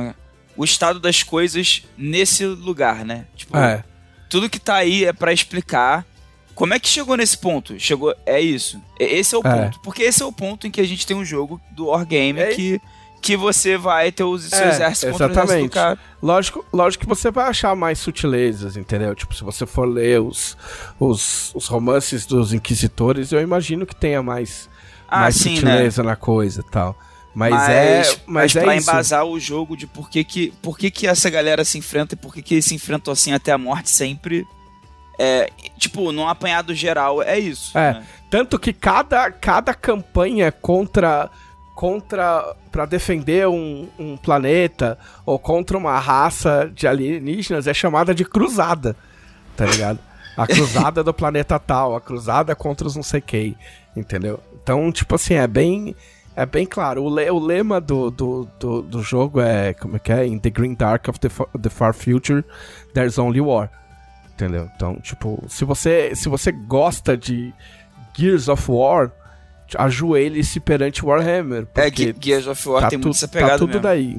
é? 0.01 0.13
o 0.55 0.63
estado 0.63 0.99
das 0.99 1.23
coisas 1.23 1.83
nesse 1.97 2.45
lugar, 2.45 3.03
né? 3.03 3.25
Tipo, 3.35 3.57
é. 3.57 3.83
tudo 4.29 4.49
que 4.49 4.59
tá 4.59 4.75
aí 4.75 5.05
é 5.05 5.11
para 5.11 5.33
explicar 5.33 6.05
como 6.55 6.73
é 6.73 6.79
que 6.79 6.87
chegou 6.87 7.17
nesse 7.17 7.37
ponto? 7.37 7.77
Chegou. 7.77 8.15
É 8.25 8.39
isso. 8.39 8.81
Esse 8.97 9.35
é 9.35 9.37
o 9.37 9.41
é. 9.45 9.51
ponto. 9.51 9.79
Porque 9.81 10.03
esse 10.03 10.23
é 10.23 10.25
o 10.25 10.31
ponto 10.31 10.65
em 10.65 10.71
que 10.71 10.79
a 10.79 10.87
gente 10.87 11.05
tem 11.05 11.15
um 11.15 11.25
jogo 11.25 11.61
do 11.71 11.87
Wargame 11.87 12.39
é. 12.39 12.47
que 12.55 12.81
que 13.25 13.35
você 13.35 13.75
vai 13.75 14.11
ter 14.11 14.23
os 14.23 14.43
seus 14.43 14.61
é, 14.61 14.69
exércitos 14.69 15.11
contra 15.13 15.31
exatamente. 15.31 15.75
o 15.75 15.79
exército 15.79 15.99
Lógico, 16.21 16.65
lógico 16.71 17.03
que 17.03 17.09
você 17.09 17.31
vai 17.31 17.49
achar 17.49 17.75
mais 17.75 17.97
sutilezas, 17.97 18.77
entendeu? 18.77 19.15
Tipo, 19.15 19.33
se 19.33 19.43
você 19.43 19.65
for 19.65 19.85
ler 19.85 20.21
os, 20.21 20.55
os, 20.99 21.51
os 21.55 21.65
romances 21.65 22.27
dos 22.27 22.53
inquisitores, 22.53 23.31
eu 23.31 23.41
imagino 23.41 23.83
que 23.83 23.95
tenha 23.95 24.21
mais, 24.21 24.69
ah, 25.07 25.21
mais 25.21 25.35
sim, 25.37 25.55
sutileza 25.55 26.03
né? 26.03 26.09
na 26.09 26.15
coisa 26.15 26.61
e 26.61 26.71
tal. 26.71 26.95
Mas, 27.33 27.51
mas, 27.51 27.69
é. 27.69 27.97
Mas, 27.97 28.21
mas 28.27 28.55
é 28.55 28.61
pra 28.61 28.75
isso. 28.75 28.89
embasar 28.89 29.25
o 29.25 29.39
jogo 29.39 29.75
de 29.75 29.87
por 29.87 30.07
que, 30.07 30.23
que, 30.23 30.53
por 30.61 30.77
que, 30.77 30.91
que 30.91 31.07
essa 31.07 31.27
galera 31.27 31.65
se 31.65 31.79
enfrenta 31.79 32.13
e 32.13 32.17
por 32.17 32.31
que, 32.31 32.43
que 32.43 32.53
eles 32.53 32.65
se 32.65 32.75
enfrentam 32.75 33.11
assim 33.11 33.33
até 33.33 33.51
a 33.51 33.57
morte 33.57 33.89
sempre. 33.89 34.45
É, 35.17 35.49
tipo, 35.79 36.11
num 36.11 36.27
apanhado 36.27 36.75
geral, 36.75 37.23
é 37.23 37.39
isso. 37.39 37.75
É. 37.75 37.93
Né? 37.93 38.05
Tanto 38.29 38.59
que 38.59 38.71
cada, 38.71 39.31
cada 39.31 39.73
campanha 39.73 40.51
contra 40.51 41.31
contra 41.75 42.55
para 42.71 42.85
defender 42.85 43.47
um, 43.47 43.87
um, 43.99 44.17
planeta 44.17 44.97
ou 45.25 45.37
contra 45.37 45.77
uma 45.77 45.99
raça 45.99 46.71
de 46.73 46.87
alienígenas 46.87 47.67
é 47.67 47.73
chamada 47.73 48.15
de 48.15 48.23
cruzada, 48.23 48.95
tá 49.55 49.65
ligado? 49.65 49.99
A 50.37 50.47
cruzada 50.47 51.03
do 51.03 51.13
planeta 51.13 51.59
tal, 51.59 51.95
a 51.95 52.01
cruzada 52.01 52.55
contra 52.55 52.87
os 52.87 52.95
não 52.95 53.03
sei 53.03 53.21
quem, 53.21 53.55
entendeu? 53.95 54.39
Então, 54.53 54.91
tipo 54.91 55.15
assim, 55.15 55.35
é 55.35 55.45
bem 55.45 55.93
é 56.35 56.45
bem 56.45 56.65
claro. 56.65 57.03
O, 57.03 57.13
le, 57.13 57.29
o 57.29 57.39
lema 57.39 57.79
do, 57.79 58.09
do, 58.09 58.47
do, 58.59 58.81
do, 58.81 59.01
jogo 59.01 59.39
é 59.39 59.73
como 59.73 59.95
é 59.95 59.99
que 59.99 60.11
é? 60.11 60.25
In 60.27 60.39
the 60.39 60.49
green 60.49 60.73
dark 60.73 61.07
of 61.07 61.19
the, 61.19 61.29
the 61.61 61.69
far 61.69 61.93
future, 61.93 62.43
there's 62.93 63.17
only 63.17 63.39
war. 63.39 63.69
Entendeu? 64.33 64.69
Então, 64.75 64.95
tipo, 64.95 65.41
se 65.47 65.63
você 65.63 66.13
se 66.13 66.27
você 66.27 66.51
gosta 66.51 67.15
de 67.15 67.53
Gears 68.13 68.49
of 68.49 68.69
War, 68.69 69.11
ajoelhe-se 69.77 70.59
perante 70.59 71.03
Warhammer. 71.05 71.67
É, 71.75 71.89
Gears 72.19 72.47
of 72.47 72.69
War 72.69 72.81
tá 72.83 72.89
tem 72.89 72.99
tu, 72.99 73.05
muito 73.05 73.17
essa 73.17 73.27
pegada 73.27 73.53
Tá 73.53 73.57
tudo 73.57 73.69
mesmo. 73.69 73.81
daí. 73.81 74.17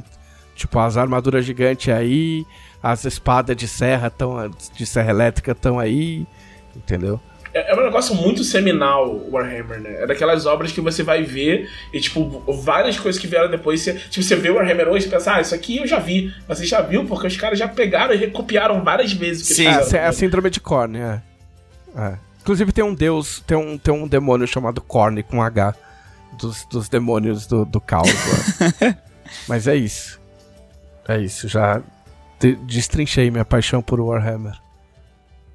Tipo, 0.55 0.78
as 0.78 0.97
armaduras 0.97 1.44
gigantes 1.44 1.92
aí, 1.92 2.44
as 2.82 3.05
espadas 3.05 3.57
de 3.57 3.68
serra 3.68 4.09
tão, 4.09 4.51
de 4.74 4.86
serra 4.86 5.11
elétrica 5.11 5.53
estão 5.53 5.78
aí, 5.78 6.26
entendeu? 6.74 7.20
É, 7.53 7.72
é 7.72 7.74
um 7.74 7.84
negócio 7.84 8.14
muito 8.14 8.44
seminal, 8.44 9.18
Warhammer, 9.30 9.80
né? 9.80 10.03
É 10.03 10.07
daquelas 10.07 10.44
obras 10.44 10.72
que 10.72 10.80
você 10.80 11.03
vai 11.03 11.22
ver 11.22 11.70
e, 11.92 12.01
tipo, 12.01 12.42
várias 12.62 12.99
coisas 12.99 13.20
que 13.20 13.26
vieram 13.26 13.51
depois. 13.51 13.80
Você, 13.80 13.94
tipo, 13.94 14.22
você 14.22 14.36
vê 14.36 14.51
o 14.51 14.57
Warhammer 14.57 14.88
hoje 14.88 15.07
e 15.07 15.11
pensa, 15.11 15.34
ah, 15.36 15.40
isso 15.40 15.55
aqui 15.55 15.78
eu 15.78 15.86
já 15.86 15.99
vi. 15.99 16.34
Mas 16.47 16.59
você 16.59 16.66
já 16.66 16.82
viu 16.82 17.05
porque 17.07 17.26
os 17.26 17.36
caras 17.36 17.59
já 17.59 17.66
pegaram 17.66 18.14
e 18.14 18.18
recopiaram 18.18 18.82
várias 18.84 19.12
vezes. 19.12 19.47
Sim, 19.49 19.68
é, 19.68 19.97
é 19.97 20.07
a 20.07 20.12
síndrome 20.12 20.51
de 20.51 20.61
Korn, 20.61 20.99
é. 20.99 21.22
É. 21.97 22.18
Inclusive 22.47 22.70
tem 22.70 22.84
um 22.84 22.94
deus, 22.94 23.42
tem 23.44 23.57
um, 23.59 23.76
tem 23.76 23.92
um 23.92 24.07
demônio 24.07 24.47
chamado 24.47 24.80
Korn 24.80 25.20
com 25.24 25.42
H. 25.42 25.74
Dos, 26.38 26.64
dos 26.66 26.88
demônios 26.88 27.44
do, 27.44 27.64
do 27.64 27.80
caos. 27.80 28.09
Mas 29.49 29.66
é 29.66 29.74
isso. 29.74 30.20
É 31.09 31.18
isso, 31.18 31.49
já 31.49 31.82
de, 32.38 32.55
destrinchei 32.57 33.32
minha 33.32 33.44
paixão 33.44 33.82
por 33.82 33.99
Warhammer. 34.01 34.53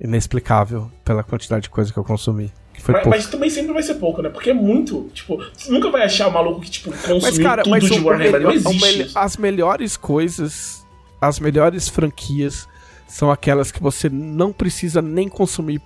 Inexplicável 0.02 0.92
pela 1.06 1.24
quantidade 1.24 1.64
de 1.64 1.70
coisa 1.70 1.94
que 1.94 1.98
eu 1.98 2.04
consumi. 2.04 2.52
Que 2.74 2.82
foi 2.82 2.94
Mas, 2.96 3.04
pouco. 3.04 3.18
mas 3.18 3.28
também 3.28 3.50
sempre 3.50 3.72
vai 3.72 3.84
ser 3.84 3.94
pouco, 3.96 4.22
né? 4.22 4.28
Porque 4.28 4.50
é 4.50 4.54
muito. 4.54 5.10
Tipo, 5.14 5.38
você 5.56 5.72
nunca 5.72 5.90
vai 5.90 6.04
achar 6.04 6.28
o 6.28 6.32
maluco 6.34 6.60
que, 6.60 6.72
tipo, 6.72 6.92
consumiu 6.92 7.22
Mas, 7.22 7.38
cara, 7.40 7.64
tudo 7.64 7.72
mas 7.72 7.86
de 7.86 7.94
o 7.94 8.04
Warhammer. 8.06 8.32
melhor- 8.34 8.54
não 8.62 8.72
existe. 8.74 9.12
as 9.16 9.38
melhores 9.38 9.96
coisas, 9.96 10.86
as 11.22 11.40
melhores 11.40 11.88
franquias 11.88 12.68
são 13.08 13.32
aquelas 13.32 13.72
que 13.72 13.82
você 13.82 14.10
não 14.10 14.52
precisa 14.52 15.02
nem 15.02 15.30
consumir 15.30 15.82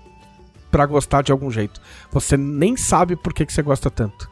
pra 0.75 0.85
gostar 0.85 1.21
de 1.21 1.31
algum 1.31 1.49
jeito. 1.49 1.79
Você 2.11 2.35
nem 2.35 2.75
sabe 2.75 3.15
por 3.15 3.33
que, 3.33 3.45
que 3.45 3.53
você 3.53 3.61
gosta 3.61 3.89
tanto, 3.89 4.29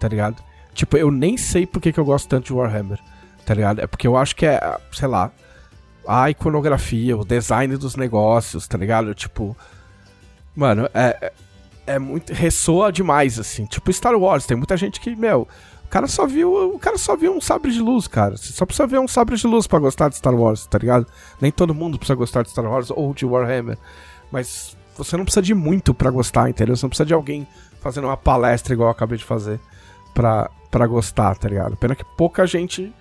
tá 0.00 0.08
ligado? 0.08 0.42
Tipo, 0.72 0.96
eu 0.96 1.10
nem 1.10 1.36
sei 1.36 1.66
por 1.66 1.82
que, 1.82 1.92
que 1.92 2.00
eu 2.00 2.04
gosto 2.04 2.26
tanto 2.28 2.46
de 2.46 2.52
Warhammer, 2.54 2.98
tá 3.44 3.52
ligado? 3.52 3.78
É 3.80 3.86
porque 3.86 4.06
eu 4.06 4.16
acho 4.16 4.34
que 4.34 4.46
é, 4.46 4.78
sei 4.90 5.06
lá, 5.06 5.30
a 6.08 6.30
iconografia, 6.30 7.14
o 7.14 7.26
design 7.26 7.76
dos 7.76 7.94
negócios, 7.94 8.66
tá 8.66 8.78
ligado? 8.78 9.14
Tipo, 9.14 9.54
mano, 10.56 10.88
é, 10.94 11.16
é- 11.20 11.32
é 11.94 11.98
muito. 11.98 12.32
ressoa 12.32 12.90
demais, 12.90 13.38
assim. 13.38 13.66
Tipo 13.66 13.92
Star 13.92 14.14
Wars, 14.14 14.46
tem 14.46 14.56
muita 14.56 14.78
gente 14.78 14.98
que, 14.98 15.14
meu, 15.14 15.46
o 15.84 15.88
cara 15.90 16.06
só 16.06 16.26
viu. 16.26 16.74
O 16.74 16.78
cara 16.78 16.96
só 16.96 17.14
viu 17.14 17.36
um 17.36 17.40
sabre 17.40 17.70
de 17.70 17.80
luz, 17.80 18.08
cara. 18.08 18.34
Você 18.38 18.50
só 18.54 18.64
precisa 18.64 18.86
ver 18.86 18.98
um 18.98 19.06
sabre 19.08 19.36
de 19.36 19.46
luz 19.46 19.66
pra 19.66 19.78
gostar 19.78 20.08
de 20.08 20.16
Star 20.16 20.34
Wars, 20.34 20.64
tá 20.64 20.78
ligado? 20.78 21.06
Nem 21.38 21.52
todo 21.52 21.74
mundo 21.74 21.98
precisa 21.98 22.14
gostar 22.16 22.44
de 22.44 22.50
Star 22.50 22.64
Wars 22.64 22.90
ou 22.90 23.12
de 23.12 23.26
Warhammer. 23.26 23.76
Mas 24.30 24.74
você 24.96 25.16
não 25.16 25.24
precisa 25.24 25.42
de 25.42 25.54
muito 25.54 25.94
pra 25.94 26.10
gostar, 26.10 26.48
entendeu? 26.48 26.76
Você 26.76 26.84
não 26.84 26.90
precisa 26.90 27.06
de 27.06 27.14
alguém 27.14 27.46
fazendo 27.80 28.06
uma 28.06 28.16
palestra 28.16 28.72
igual 28.72 28.88
eu 28.88 28.92
acabei 28.92 29.18
de 29.18 29.24
fazer 29.24 29.60
pra, 30.14 30.50
gostar, 30.86 31.36
tá 31.36 31.48
ligado? 31.48 31.76
Pena 31.76 31.94
que 31.94 32.04
pouca 32.16 32.46
gente. 32.46 32.92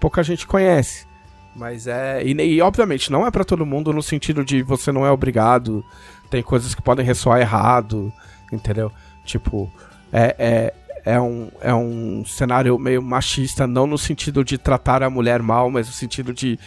Pouca 0.00 0.22
gente 0.22 0.46
conhece. 0.46 1.06
Mas 1.54 1.86
é. 1.86 2.22
E, 2.24 2.32
e, 2.32 2.60
obviamente, 2.60 3.10
não 3.12 3.26
é 3.26 3.30
pra 3.30 3.44
todo 3.44 3.64
mundo 3.64 3.92
no 3.92 4.02
sentido 4.02 4.44
de 4.44 4.62
você 4.62 4.90
não 4.90 5.06
é 5.06 5.10
obrigado. 5.10 5.84
Tem 6.28 6.42
coisas 6.42 6.74
que 6.74 6.82
podem 6.82 7.04
ressoar 7.04 7.40
errado, 7.40 8.12
entendeu? 8.52 8.90
Tipo, 9.24 9.70
é, 10.12 10.34
é, 10.38 10.74
é, 11.04 11.20
um, 11.20 11.48
é 11.60 11.72
um 11.72 12.24
cenário 12.26 12.78
meio 12.78 13.02
machista, 13.02 13.66
não 13.66 13.86
no 13.86 13.96
sentido 13.96 14.44
de 14.44 14.58
tratar 14.58 15.02
a 15.02 15.10
mulher 15.10 15.40
mal, 15.42 15.70
mas 15.70 15.86
no 15.86 15.92
sentido 15.92 16.34
de 16.34 16.58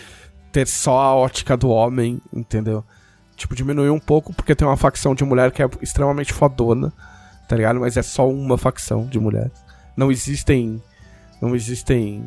ter 0.52 0.68
só 0.68 1.00
a 1.00 1.16
ótica 1.16 1.58
do 1.58 1.70
homem, 1.70 2.22
entendeu? 2.34 2.84
Tipo, 3.38 3.56
diminuiu 3.56 3.94
um 3.94 4.00
pouco 4.00 4.34
porque 4.34 4.56
tem 4.56 4.68
uma 4.68 4.76
facção 4.76 5.14
de 5.14 5.24
mulher 5.24 5.52
que 5.52 5.62
é 5.62 5.70
extremamente 5.80 6.34
fodona, 6.34 6.92
tá 7.48 7.56
ligado? 7.56 7.80
Mas 7.80 7.96
é 7.96 8.02
só 8.02 8.28
uma 8.28 8.58
facção 8.58 9.06
de 9.06 9.20
mulheres. 9.20 9.52
Não 9.96 10.12
existem. 10.12 10.82
Não 11.40 11.56
existem 11.56 12.26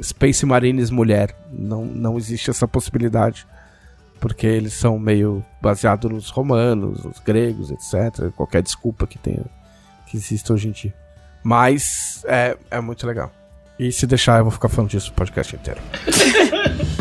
Space 0.00 0.46
Marines 0.46 0.90
mulher. 0.90 1.36
Não, 1.52 1.84
não 1.84 2.16
existe 2.16 2.50
essa 2.50 2.68
possibilidade. 2.68 3.44
Porque 4.20 4.46
eles 4.46 4.72
são 4.74 4.96
meio 4.96 5.44
baseados 5.60 6.08
nos 6.10 6.30
romanos, 6.30 7.04
nos 7.04 7.18
gregos, 7.18 7.72
etc. 7.72 8.30
Qualquer 8.36 8.62
desculpa 8.62 9.08
que 9.08 9.18
tenha. 9.18 9.44
Que 10.06 10.16
exista 10.16 10.52
hoje 10.52 10.68
em 10.68 10.70
dia. 10.70 10.94
Mas 11.42 12.24
é, 12.26 12.56
é 12.70 12.80
muito 12.80 13.04
legal. 13.06 13.32
E 13.76 13.90
se 13.90 14.06
deixar, 14.06 14.38
eu 14.38 14.44
vou 14.44 14.52
ficar 14.52 14.68
falando 14.68 14.90
disso 14.90 15.10
o 15.10 15.14
podcast 15.14 15.56
inteiro. 15.56 15.80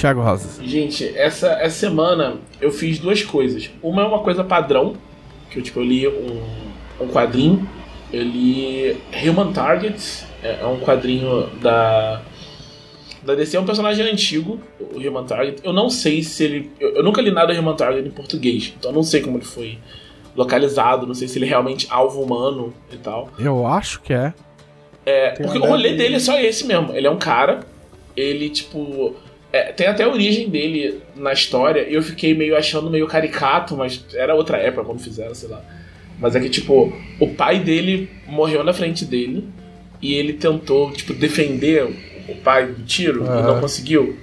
Thiago 0.00 0.20
Rosas. 0.20 0.60
Gente, 0.62 1.06
essa, 1.16 1.48
essa 1.52 1.78
semana 1.78 2.36
eu 2.60 2.70
fiz 2.70 2.98
duas 2.98 3.22
coisas. 3.22 3.70
Uma 3.82 4.02
é 4.02 4.04
uma 4.06 4.20
coisa 4.20 4.44
padrão, 4.44 4.96
que 5.50 5.58
eu, 5.58 5.62
tipo, 5.62 5.80
eu 5.80 5.84
li 5.84 6.08
um, 6.08 6.42
um 7.00 7.08
quadrinho. 7.08 7.68
Eu 8.12 8.22
li 8.22 8.96
Human 9.22 9.52
Target, 9.52 10.24
é, 10.42 10.60
é 10.62 10.66
um 10.66 10.80
quadrinho 10.80 11.46
da, 11.60 12.22
da 13.22 13.34
DC, 13.34 13.56
é 13.56 13.60
um 13.60 13.66
personagem 13.66 14.06
antigo, 14.10 14.58
o 14.80 14.98
Human 14.98 15.24
Target. 15.24 15.60
Eu 15.62 15.72
não 15.72 15.90
sei 15.90 16.22
se 16.22 16.44
ele. 16.44 16.70
Eu, 16.80 16.96
eu 16.96 17.02
nunca 17.02 17.20
li 17.20 17.30
nada 17.30 17.52
do 17.52 17.60
Human 17.60 17.76
Target 17.76 18.08
em 18.08 18.10
português, 18.10 18.72
então 18.78 18.90
eu 18.90 18.94
não 18.94 19.02
sei 19.02 19.20
como 19.20 19.36
ele 19.36 19.44
foi 19.44 19.78
localizado, 20.34 21.06
não 21.06 21.14
sei 21.14 21.26
se 21.26 21.38
ele 21.38 21.46
é 21.46 21.48
realmente 21.48 21.86
alvo 21.90 22.22
humano 22.22 22.72
e 22.92 22.96
tal. 22.96 23.28
Eu 23.38 23.66
acho 23.66 24.00
que 24.00 24.12
é. 24.12 24.32
É, 25.04 25.30
Tem 25.30 25.46
porque 25.46 25.58
o 25.58 25.64
rolê 25.64 25.94
dele 25.94 26.16
é 26.16 26.18
só 26.18 26.38
esse 26.38 26.66
mesmo. 26.66 26.92
Ele 26.92 27.06
é 27.06 27.10
um 27.10 27.18
cara, 27.18 27.60
ele, 28.16 28.48
tipo. 28.48 29.16
É, 29.52 29.72
tem 29.72 29.86
até 29.86 30.04
a 30.04 30.08
origem 30.08 30.48
dele 30.48 31.00
na 31.16 31.32
história, 31.32 31.88
e 31.88 31.94
eu 31.94 32.02
fiquei 32.02 32.34
meio 32.34 32.56
achando 32.56 32.90
meio 32.90 33.06
caricato, 33.06 33.76
mas 33.76 34.04
era 34.14 34.34
outra 34.34 34.58
época 34.58 34.84
quando 34.84 35.00
fizeram, 35.00 35.34
sei 35.34 35.48
lá. 35.48 35.62
Mas 36.18 36.34
é 36.34 36.40
que, 36.40 36.50
tipo, 36.50 36.92
o 37.20 37.28
pai 37.28 37.60
dele 37.60 38.10
morreu 38.26 38.62
na 38.64 38.72
frente 38.72 39.04
dele, 39.04 39.48
e 40.02 40.14
ele 40.14 40.32
tentou, 40.34 40.92
tipo, 40.92 41.14
defender 41.14 41.84
o 42.28 42.34
pai 42.36 42.66
do 42.66 42.84
tiro, 42.84 43.24
e 43.24 43.28
Aham. 43.28 43.42
não 43.54 43.60
conseguiu. 43.60 44.18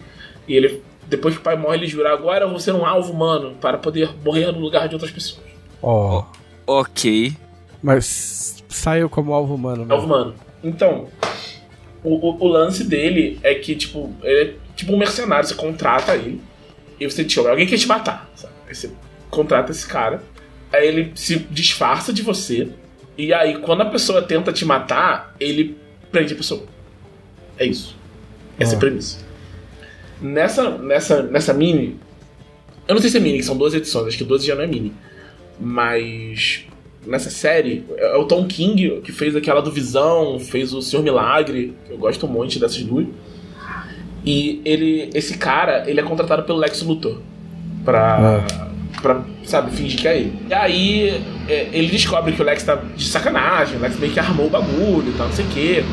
E 0.47 0.55
ele, 0.55 0.81
depois 1.07 1.33
que 1.33 1.39
o 1.41 1.43
pai 1.43 1.55
morre, 1.57 1.77
ele 1.77 1.87
jura: 1.87 2.13
agora 2.13 2.45
eu 2.45 2.49
vou 2.49 2.59
ser 2.59 2.73
um 2.73 2.85
alvo 2.85 3.11
humano, 3.11 3.55
para 3.59 3.77
poder 3.77 4.09
morrer 4.23 4.51
no 4.51 4.59
lugar 4.59 4.87
de 4.87 4.95
outras 4.95 5.11
pessoas. 5.11 5.41
Ó. 5.81 6.23
Ok. 6.67 7.33
Mas 7.81 8.63
saiu 8.67 9.09
como 9.09 9.33
alvo 9.33 9.55
humano. 9.55 9.85
Alvo 9.89 9.95
Mesmo. 9.95 10.05
humano. 10.05 10.35
Então, 10.63 11.07
o, 12.03 12.29
o, 12.29 12.45
o 12.45 12.47
lance 12.47 12.83
dele 12.83 13.39
é 13.43 13.53
que, 13.55 13.75
tipo, 13.75 14.11
ele 14.23 14.49
é 14.51 14.53
tipo 14.75 14.93
um 14.93 14.97
mercenário, 14.97 15.47
você 15.47 15.53
contrata 15.55 16.15
ele 16.15 16.41
e 16.99 17.09
você 17.09 17.23
te 17.23 17.39
alguém 17.39 17.65
quer 17.67 17.77
te 17.77 17.87
matar. 17.87 18.29
Sabe? 18.35 18.53
Aí 18.67 18.75
você 18.75 18.91
contrata 19.29 19.71
esse 19.71 19.85
cara, 19.87 20.23
aí 20.71 20.87
ele 20.87 21.11
se 21.15 21.37
disfarça 21.51 22.11
de 22.13 22.21
você, 22.21 22.69
e 23.17 23.33
aí 23.33 23.57
quando 23.59 23.81
a 23.81 23.85
pessoa 23.85 24.21
tenta 24.21 24.51
te 24.53 24.65
matar, 24.65 25.35
ele 25.39 25.77
prende 26.11 26.33
a 26.33 26.37
pessoa. 26.37 26.63
É 27.57 27.65
isso. 27.65 27.95
Essa 28.59 28.73
é 28.73 28.75
Ah. 28.75 28.77
a 28.77 28.79
premissa. 28.79 29.17
Nessa, 30.21 30.69
nessa, 30.77 31.23
nessa 31.23 31.53
mini. 31.53 31.99
Eu 32.87 32.95
não 32.95 33.01
sei 33.01 33.09
se 33.09 33.17
é 33.17 33.19
mini, 33.19 33.39
que 33.39 33.43
são 33.43 33.57
12 33.57 33.77
edições, 33.77 34.07
acho 34.07 34.17
que 34.17 34.23
12 34.23 34.45
já 34.45 34.55
não 34.55 34.63
é 34.63 34.67
mini. 34.67 34.93
Mas 35.59 36.65
nessa 37.05 37.29
série, 37.29 37.85
é 37.97 38.15
o 38.15 38.25
Tom 38.25 38.47
King 38.47 39.01
que 39.01 39.11
fez 39.11 39.35
aquela 39.35 39.61
do 39.61 39.71
Visão, 39.71 40.39
fez 40.39 40.73
o 40.73 40.81
Senhor 40.81 41.03
Milagre, 41.03 41.73
que 41.85 41.91
eu 41.93 41.97
gosto 41.97 42.27
muito 42.27 42.59
dessas 42.59 42.81
duas. 42.83 43.07
E 44.25 44.61
ele, 44.65 45.09
esse 45.13 45.37
cara, 45.37 45.83
ele 45.87 45.99
é 45.99 46.03
contratado 46.03 46.43
pelo 46.43 46.57
Lex 46.57 46.81
Luthor 46.81 47.19
pra, 47.83 48.43
pra 49.01 49.21
sabe, 49.43 49.71
fingir 49.71 50.01
que 50.01 50.07
é 50.07 50.17
ele. 50.17 50.33
E 50.49 50.53
aí 50.53 51.23
é, 51.47 51.69
ele 51.71 51.87
descobre 51.87 52.33
que 52.33 52.41
o 52.41 52.45
Lex 52.45 52.63
tá 52.63 52.75
de 52.95 53.05
sacanagem, 53.05 53.77
o 53.77 53.81
Lex 53.81 53.99
meio 53.99 54.11
que 54.11 54.19
armou 54.19 54.47
o 54.47 54.49
bagulho 54.49 55.09
e 55.09 55.13
tal, 55.15 55.27
não 55.27 55.33
sei 55.33 55.45
o 55.45 55.49
quê. 55.49 55.83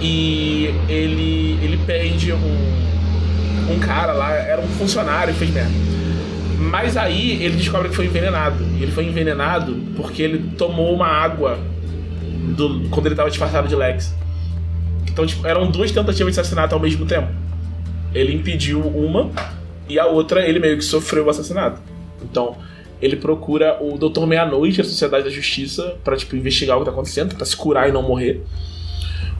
E 0.00 0.74
ele, 0.88 1.58
ele 1.62 1.78
prende 1.86 2.32
um, 2.32 3.72
um 3.72 3.78
cara 3.78 4.12
lá, 4.12 4.32
era 4.34 4.60
um 4.60 4.68
funcionário 4.68 5.32
fez 5.32 5.50
merda. 5.50 5.70
Mas 6.58 6.96
aí 6.96 7.42
ele 7.42 7.56
descobre 7.56 7.88
que 7.88 7.96
foi 7.96 8.06
envenenado. 8.06 8.62
E 8.78 8.82
ele 8.82 8.92
foi 8.92 9.04
envenenado 9.04 9.74
porque 9.96 10.22
ele 10.22 10.50
tomou 10.56 10.94
uma 10.94 11.06
água 11.06 11.58
do, 12.56 12.88
quando 12.90 13.06
ele 13.06 13.14
tava 13.14 13.30
disfarçado 13.30 13.68
de 13.68 13.74
Lex. 13.74 14.14
Então, 15.12 15.26
tipo, 15.26 15.46
eram 15.46 15.70
duas 15.70 15.90
tentativas 15.90 16.34
de 16.34 16.40
assassinato 16.40 16.74
ao 16.74 16.80
mesmo 16.80 17.04
tempo. 17.04 17.28
Ele 18.14 18.34
impediu 18.34 18.80
uma 18.80 19.30
e 19.88 19.98
a 19.98 20.06
outra 20.06 20.46
ele 20.48 20.58
meio 20.58 20.78
que 20.78 20.84
sofreu 20.84 21.26
o 21.26 21.30
assassinato. 21.30 21.80
Então, 22.22 22.56
ele 23.00 23.16
procura 23.16 23.78
o 23.80 23.98
Doutor 23.98 24.26
Meia-Noite, 24.26 24.80
a 24.80 24.84
Sociedade 24.84 25.24
da 25.24 25.30
Justiça, 25.30 25.96
pra, 26.02 26.16
tipo, 26.16 26.34
investigar 26.34 26.76
o 26.76 26.80
que 26.80 26.86
tá 26.86 26.92
acontecendo, 26.92 27.34
pra 27.34 27.44
se 27.44 27.56
curar 27.56 27.88
e 27.88 27.92
não 27.92 28.02
morrer. 28.02 28.42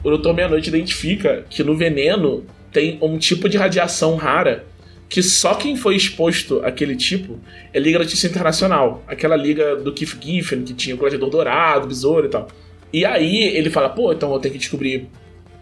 O 0.03 0.09
Doutor 0.09 0.33
Meia-Noite 0.33 0.69
identifica 0.69 1.43
que 1.49 1.63
no 1.63 1.75
veneno 1.75 2.43
tem 2.71 2.97
um 3.01 3.17
tipo 3.17 3.49
de 3.49 3.57
radiação 3.57 4.15
rara 4.15 4.65
que 5.09 5.21
só 5.21 5.53
quem 5.53 5.75
foi 5.75 5.95
exposto 5.95 6.59
àquele 6.65 6.95
tipo 6.95 7.39
é 7.71 7.79
Liga 7.79 8.01
Justiça 8.01 8.27
Internacional. 8.27 9.03
Aquela 9.07 9.35
liga 9.35 9.75
do 9.75 9.93
Keith 9.93 10.17
Giffen, 10.19 10.63
que 10.63 10.73
tinha 10.73 10.95
o 10.95 10.97
Gladiador 10.97 11.29
Dourado, 11.29 11.87
Besouro 11.87 12.25
e 12.25 12.29
tal. 12.29 12.47
E 12.91 13.05
aí 13.05 13.43
ele 13.55 13.69
fala, 13.69 13.89
pô, 13.89 14.11
então 14.11 14.33
eu 14.33 14.39
tenho 14.39 14.53
que 14.53 14.59
descobrir 14.59 15.07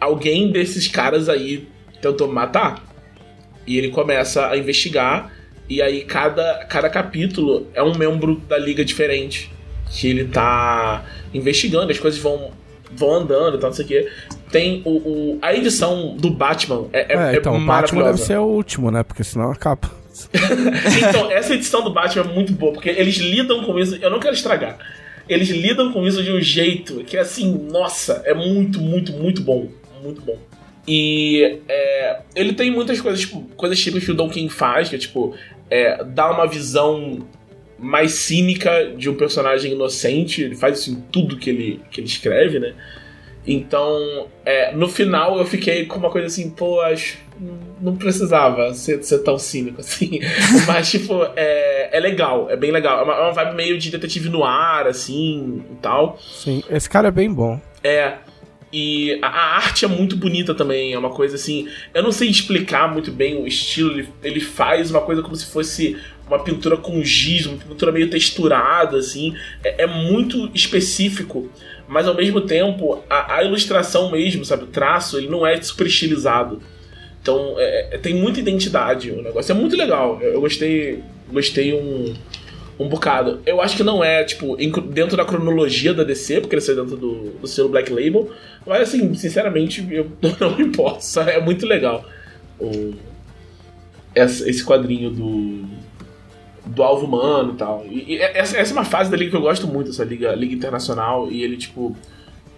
alguém 0.01 0.51
desses 0.51 0.87
caras 0.87 1.29
aí 1.29 1.67
tentou 2.01 2.27
me 2.27 2.33
matar. 2.33 2.83
E 3.65 3.77
ele 3.77 3.89
começa 3.89 4.47
a 4.49 4.57
investigar, 4.57 5.31
e 5.69 5.81
aí 5.81 6.03
cada, 6.03 6.65
cada 6.65 6.89
capítulo 6.89 7.67
é 7.73 7.81
um 7.83 7.95
membro 7.95 8.35
da 8.49 8.57
liga 8.57 8.83
diferente. 8.83 9.51
Que 9.89 10.07
ele 10.07 10.25
tá 10.25 11.05
investigando, 11.33 11.91
as 11.91 11.99
coisas 11.99 12.19
vão, 12.19 12.51
vão 12.91 13.13
andando 13.15 13.57
e 13.57 13.59
tal, 13.59 13.69
não 13.69 13.75
sei 13.75 13.85
o 13.85 13.87
quê. 13.87 14.09
Tem 14.51 14.81
o, 14.83 14.89
o- 14.89 15.39
a 15.41 15.53
edição 15.53 16.15
do 16.17 16.29
Batman 16.31 16.87
é, 16.91 17.13
é, 17.13 17.17
É, 17.17 17.35
é 17.35 17.37
então, 17.37 17.55
o 17.55 17.65
Batman 17.65 18.03
deve 18.03 18.17
ser 18.17 18.37
o 18.37 18.43
último, 18.45 18.89
né? 18.91 19.03
Porque 19.03 19.23
senão 19.23 19.51
acaba. 19.51 19.89
Então, 21.09 21.31
essa 21.31 21.53
edição 21.53 21.83
do 21.83 21.93
Batman 21.93 22.23
é 22.23 22.33
muito 22.33 22.51
boa, 22.53 22.73
porque 22.73 22.89
eles 22.89 23.15
lidam 23.17 23.63
com 23.63 23.77
isso. 23.79 23.95
Eu 24.01 24.09
não 24.09 24.19
quero 24.19 24.33
estragar. 24.33 24.77
Eles 25.29 25.49
lidam 25.49 25.91
com 25.93 26.05
isso 26.05 26.21
de 26.23 26.31
um 26.31 26.41
jeito 26.41 27.03
que, 27.05 27.15
assim, 27.17 27.67
nossa, 27.71 28.21
é 28.25 28.33
muito, 28.33 28.79
muito, 28.81 29.13
muito 29.13 29.41
bom. 29.41 29.69
Muito 30.01 30.21
bom. 30.21 30.37
E 30.87 31.59
é, 31.69 32.19
ele 32.35 32.53
tem 32.53 32.71
muitas 32.71 32.99
coisas, 32.99 33.21
tipo, 33.21 33.41
coisas 33.55 33.79
típicas 33.79 34.05
que 34.05 34.11
o 34.11 34.15
Don 34.15 34.29
King 34.29 34.51
faz, 34.51 34.89
que 34.89 34.95
é 34.95 34.99
tipo, 34.99 35.35
é, 35.69 36.03
dar 36.03 36.31
uma 36.31 36.47
visão 36.47 37.27
mais 37.77 38.13
cínica 38.13 38.93
de 38.95 39.09
um 39.09 39.15
personagem 39.15 39.71
inocente. 39.71 40.41
Ele 40.41 40.55
faz 40.55 40.79
isso 40.79 40.91
em 40.91 41.01
tudo 41.11 41.37
que 41.37 41.49
ele, 41.49 41.81
que 41.91 41.99
ele 41.99 42.07
escreve, 42.07 42.59
né? 42.59 42.73
Então, 43.45 44.27
é, 44.45 44.71
no 44.73 44.87
final 44.87 45.37
eu 45.37 45.45
fiquei 45.45 45.85
com 45.85 45.97
uma 45.97 46.09
coisa 46.09 46.27
assim, 46.27 46.49
pô, 46.49 46.81
acho. 46.81 47.17
Não 47.81 47.95
precisava 47.95 48.71
ser, 48.75 49.03
ser 49.03 49.19
tão 49.19 49.39
cínico 49.39 49.81
assim. 49.81 50.19
Mas, 50.67 50.91
tipo, 50.91 51.23
é, 51.35 51.97
é 51.97 51.99
legal, 51.99 52.47
é 52.51 52.55
bem 52.55 52.71
legal. 52.71 52.99
É 52.99 53.03
uma, 53.03 53.13
é 53.13 53.21
uma 53.21 53.31
vibe 53.31 53.55
meio 53.55 53.77
de 53.79 53.89
detetive 53.89 54.29
no 54.29 54.43
ar, 54.43 54.85
assim 54.85 55.63
e 55.71 55.75
tal. 55.81 56.19
Sim, 56.21 56.63
esse 56.69 56.87
cara 56.87 57.07
é 57.07 57.11
bem 57.11 57.33
bom. 57.33 57.59
É. 57.83 58.17
E 58.73 59.19
a, 59.21 59.57
arte 59.57 59.83
é 59.83 59.87
muito 59.87 60.15
bonita 60.15 60.53
também, 60.53 60.93
é 60.93 60.97
uma 60.97 61.09
coisa 61.09 61.35
assim. 61.35 61.67
Eu 61.93 62.01
não 62.01 62.11
sei 62.11 62.29
explicar 62.29 62.91
muito 62.91 63.11
bem 63.11 63.41
o 63.41 63.45
estilo, 63.45 63.91
ele, 63.91 64.09
ele 64.23 64.39
faz 64.39 64.89
uma 64.89 65.01
coisa 65.01 65.21
como 65.21 65.35
se 65.35 65.45
fosse 65.45 65.97
uma 66.25 66.39
pintura 66.39 66.77
com 66.77 67.03
giz, 67.03 67.45
uma 67.45 67.57
pintura 67.57 67.91
meio 67.91 68.09
texturada, 68.09 68.97
assim. 68.97 69.35
É, 69.63 69.83
é 69.83 69.87
muito 69.87 70.49
específico, 70.53 71.49
mas 71.87 72.07
ao 72.07 72.15
mesmo 72.15 72.41
tempo, 72.41 73.03
a, 73.09 73.35
a, 73.35 73.43
ilustração 73.43 74.09
mesmo, 74.11 74.45
sabe? 74.45 74.63
O 74.63 74.67
traço, 74.67 75.17
ele 75.17 75.27
não 75.27 75.45
é 75.45 75.61
super 75.61 75.85
estilizado. 75.87 76.61
Então, 77.21 77.55
é, 77.57 77.95
é 77.95 77.97
tem 77.97 78.13
muita 78.13 78.39
identidade 78.39 79.11
o 79.11 79.21
negócio. 79.21 79.51
É 79.51 79.55
muito 79.55 79.75
legal. 79.75 80.17
Eu, 80.21 80.33
eu 80.33 80.41
gostei, 80.41 81.03
gostei 81.29 81.73
um, 81.73 82.13
um 82.81 82.89
bocado. 82.89 83.41
Eu 83.45 83.61
acho 83.61 83.75
que 83.77 83.83
não 83.83 84.03
é, 84.03 84.23
tipo, 84.23 84.55
dentro 84.81 85.15
da 85.15 85.25
cronologia 85.25 85.93
da 85.93 86.03
DC, 86.03 86.41
porque 86.41 86.55
ele 86.55 86.61
saiu 86.61 86.83
dentro 86.83 86.97
do, 86.97 87.31
do 87.31 87.47
selo 87.47 87.69
Black 87.69 87.91
Label. 87.91 88.29
Mas, 88.65 88.81
assim, 88.81 89.13
sinceramente, 89.13 89.85
eu 89.91 90.11
não 90.39 90.55
me 90.57 90.63
importo. 90.63 91.03
É 91.21 91.39
muito 91.41 91.65
legal 91.65 92.05
o, 92.59 92.93
esse 94.15 94.63
quadrinho 94.63 95.09
do 95.09 95.81
do 96.65 96.83
alvo 96.83 97.05
humano 97.05 97.53
e 97.53 97.57
tal. 97.57 97.85
E, 97.89 98.13
e 98.13 98.17
essa, 98.17 98.57
essa, 98.57 98.71
é 98.71 98.73
uma 98.73 98.85
fase 98.85 99.09
da 99.09 99.17
liga 99.17 99.31
que 99.31 99.37
eu 99.37 99.41
gosto 99.41 99.67
muito, 99.67 99.89
essa 99.89 100.03
liga, 100.03 100.33
liga 100.33 100.53
internacional. 100.53 101.31
E 101.31 101.43
ele, 101.43 101.57
tipo. 101.57 101.95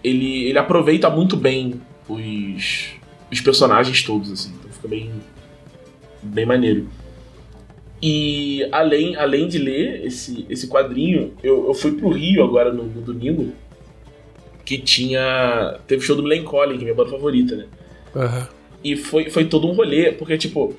Ele, 0.02 0.44
ele 0.44 0.58
aproveita 0.58 1.08
muito 1.08 1.34
bem 1.34 1.80
os, 2.06 2.90
os 3.32 3.40
personagens 3.40 4.02
todos, 4.02 4.30
assim. 4.30 4.52
Então 4.58 4.70
fica 4.70 4.88
bem. 4.88 5.10
bem 6.22 6.44
maneiro. 6.44 6.88
E 8.02 8.66
além, 8.70 9.16
além 9.16 9.48
de 9.48 9.58
ler 9.58 10.04
esse, 10.04 10.44
esse 10.48 10.68
quadrinho, 10.68 11.32
eu, 11.42 11.68
eu 11.68 11.74
fui 11.74 11.92
pro 11.92 12.10
Rio 12.10 12.44
agora 12.44 12.72
no, 12.72 12.84
no 12.84 13.00
domingo. 13.00 13.52
Que 14.64 14.78
tinha. 14.78 15.78
Teve 15.86 16.02
o 16.02 16.06
show 16.06 16.16
do 16.16 16.22
Melancholy, 16.22 16.76
que 16.76 16.82
é 16.82 16.84
minha 16.84 16.94
banda 16.94 17.10
favorita, 17.10 17.56
né? 17.56 17.66
Uhum. 18.14 18.46
E 18.82 18.96
foi, 18.96 19.30
foi 19.30 19.44
todo 19.46 19.66
um 19.66 19.72
rolê, 19.72 20.12
porque, 20.12 20.36
tipo, 20.36 20.74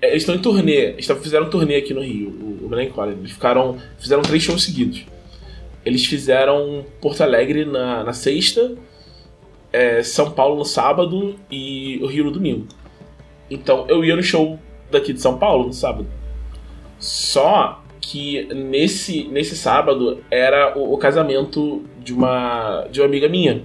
é, 0.00 0.10
eles 0.10 0.22
estão 0.22 0.34
em 0.34 0.38
turnê, 0.38 0.90
eles 0.90 1.06
fizeram 1.06 1.46
um 1.46 1.50
turnê 1.50 1.76
aqui 1.76 1.94
no 1.94 2.02
Rio, 2.02 2.28
o, 2.28 2.66
o 2.66 2.68
Melancholy. 2.68 3.12
Eles 3.12 3.32
ficaram, 3.32 3.78
fizeram 3.98 4.22
três 4.22 4.42
shows 4.42 4.62
seguidos. 4.62 5.04
Eles 5.84 6.04
fizeram 6.04 6.84
Porto 7.00 7.22
Alegre 7.22 7.64
na, 7.64 8.02
na 8.02 8.12
sexta, 8.12 8.74
é, 9.72 10.02
São 10.02 10.30
Paulo 10.30 10.56
no 10.56 10.64
sábado 10.64 11.36
e 11.50 12.00
o 12.02 12.06
Rio 12.06 12.24
no 12.24 12.30
domingo. 12.30 12.66
Então 13.50 13.86
eu 13.88 14.04
ia 14.04 14.16
no 14.16 14.22
show 14.22 14.58
daqui 14.90 15.12
de 15.12 15.20
São 15.20 15.38
Paulo 15.38 15.66
no 15.66 15.72
sábado. 15.72 16.06
Só 16.98 17.82
que 18.00 18.46
nesse, 18.54 19.24
nesse 19.24 19.56
sábado 19.56 20.22
era 20.30 20.76
o, 20.78 20.94
o 20.94 20.98
casamento 20.98 21.84
de 21.98 22.14
uma, 22.14 22.86
de 22.90 23.00
uma 23.00 23.06
amiga 23.06 23.28
minha. 23.28 23.64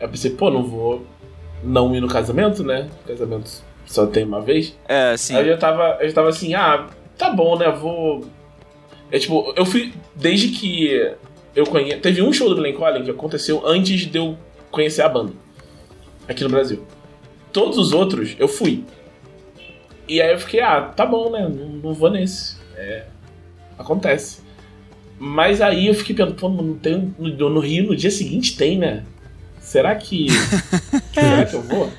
Eu 0.00 0.08
pensei, 0.08 0.30
pô, 0.30 0.50
não 0.50 0.64
vou 0.64 1.04
não 1.62 1.94
ir 1.94 2.00
no 2.00 2.08
casamento, 2.08 2.62
né? 2.62 2.88
Casamento 3.06 3.50
só 3.86 4.06
tem 4.06 4.24
uma 4.24 4.40
vez. 4.40 4.76
É, 4.88 5.16
sim. 5.16 5.36
Aí 5.36 5.46
eu 5.46 5.54
já 5.54 5.58
tava, 5.58 5.98
eu 6.00 6.08
já 6.08 6.14
tava 6.14 6.28
assim, 6.28 6.54
ah, 6.54 6.86
tá 7.16 7.30
bom, 7.30 7.56
né? 7.58 7.70
Vou. 7.70 8.24
É 9.10 9.18
tipo, 9.18 9.52
eu 9.56 9.64
fui. 9.64 9.92
Desde 10.14 10.48
que 10.48 11.14
eu 11.54 11.64
conheço. 11.66 12.00
Teve 12.00 12.22
um 12.22 12.32
show 12.32 12.48
do 12.52 12.60
Melancholy 12.60 13.02
que 13.02 13.10
aconteceu 13.10 13.62
antes 13.66 14.00
de 14.00 14.18
eu 14.18 14.36
conhecer 14.70 15.02
a 15.02 15.08
banda. 15.08 15.32
Aqui 16.28 16.42
no 16.42 16.50
Brasil. 16.50 16.84
Todos 17.52 17.78
os 17.78 17.92
outros 17.92 18.34
eu 18.38 18.48
fui. 18.48 18.84
E 20.06 20.20
aí 20.20 20.32
eu 20.32 20.38
fiquei, 20.38 20.60
ah, 20.60 20.82
tá 20.82 21.06
bom, 21.06 21.30
né? 21.30 21.48
Não, 21.48 21.68
não 21.68 21.94
vou 21.94 22.10
nesse. 22.10 22.56
É. 22.76 23.04
Acontece. 23.78 24.42
Mas 25.18 25.60
aí 25.60 25.86
eu 25.86 25.94
fiquei 25.94 26.14
pensando, 26.14 26.34
pô, 26.34 26.48
não 26.48 26.74
tem, 26.74 27.14
no, 27.18 27.50
no 27.50 27.60
Rio 27.60 27.86
no 27.86 27.96
dia 27.96 28.10
seguinte 28.10 28.56
tem, 28.56 28.78
né? 28.78 29.04
Será 29.60 29.94
que. 29.94 30.26
será 31.12 31.46
que 31.46 31.54
eu 31.54 31.62
vou? 31.62 31.90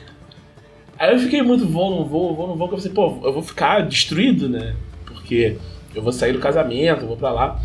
Aí 0.97 1.13
eu 1.13 1.19
fiquei 1.19 1.41
muito, 1.41 1.67
vou, 1.67 1.91
não 1.91 2.05
vou, 2.05 2.35
vou, 2.35 2.47
não 2.47 2.55
vou, 2.55 2.67
que 2.67 2.73
eu 2.73 2.77
pensei, 2.77 2.91
pô, 2.91 3.19
eu 3.23 3.33
vou 3.33 3.41
ficar 3.41 3.81
destruído, 3.81 4.47
né? 4.47 4.75
Porque 5.05 5.57
eu 5.93 6.01
vou 6.01 6.13
sair 6.13 6.31
do 6.31 6.39
casamento, 6.39 7.01
eu 7.01 7.07
vou 7.07 7.17
pra 7.17 7.31
lá. 7.31 7.61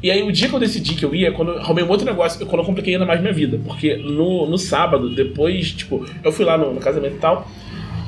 E 0.00 0.10
aí 0.12 0.22
o 0.22 0.30
dia 0.30 0.48
que 0.48 0.54
eu 0.54 0.60
decidi 0.60 0.94
que 0.94 1.04
eu 1.04 1.12
ia, 1.14 1.32
quando 1.32 1.52
eu 1.52 1.58
arrumei 1.58 1.82
um 1.82 1.88
outro 1.88 2.06
negócio, 2.06 2.44
quando 2.46 2.60
eu 2.60 2.64
compliquei 2.64 2.94
ainda 2.94 3.06
mais 3.06 3.20
minha 3.20 3.32
vida. 3.32 3.58
Porque 3.64 3.96
no, 3.96 4.46
no 4.46 4.56
sábado, 4.56 5.12
depois, 5.12 5.72
tipo, 5.72 6.04
eu 6.22 6.30
fui 6.30 6.44
lá 6.44 6.56
no, 6.56 6.72
no 6.72 6.80
casamento 6.80 7.16
e 7.16 7.18
tal. 7.18 7.48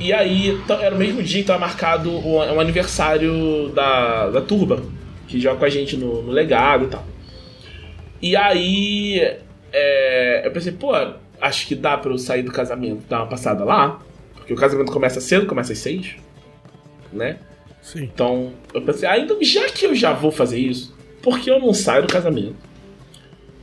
E 0.00 0.14
aí, 0.14 0.58
era 0.80 0.94
o 0.94 0.98
mesmo 0.98 1.22
dia 1.22 1.42
que 1.42 1.46
tava 1.46 1.58
marcado 1.58 2.10
o, 2.10 2.36
o 2.36 2.58
aniversário 2.58 3.68
da, 3.74 4.30
da 4.30 4.40
Turba, 4.40 4.82
que 5.28 5.38
joga 5.38 5.58
com 5.58 5.64
a 5.66 5.68
gente 5.68 5.94
no, 5.94 6.22
no 6.22 6.32
legado 6.32 6.86
e 6.86 6.88
tal. 6.88 7.04
E 8.22 8.34
aí, 8.34 9.36
é, 9.70 10.46
eu 10.46 10.50
pensei, 10.52 10.72
pô, 10.72 10.92
acho 11.38 11.66
que 11.66 11.74
dá 11.74 11.98
pra 11.98 12.10
eu 12.10 12.18
sair 12.18 12.42
do 12.42 12.50
casamento, 12.50 13.04
dar 13.08 13.18
uma 13.18 13.26
passada 13.26 13.62
lá. 13.62 14.00
Porque 14.34 14.54
o 14.54 14.56
casamento 14.56 14.90
começa 14.90 15.20
cedo, 15.20 15.46
começa 15.46 15.72
às 15.72 15.78
seis, 15.78 16.16
né? 17.12 17.36
Sim. 17.82 18.04
Então, 18.04 18.54
eu 18.72 18.80
pensei, 18.80 19.06
ah, 19.06 19.18
então 19.18 19.36
já 19.42 19.68
que 19.68 19.84
eu 19.84 19.94
já 19.94 20.14
vou 20.14 20.32
fazer 20.32 20.58
isso, 20.58 20.96
por 21.22 21.38
que 21.38 21.50
eu 21.50 21.58
não 21.58 21.74
saio 21.74 22.06
do 22.06 22.12
casamento? 22.12 22.56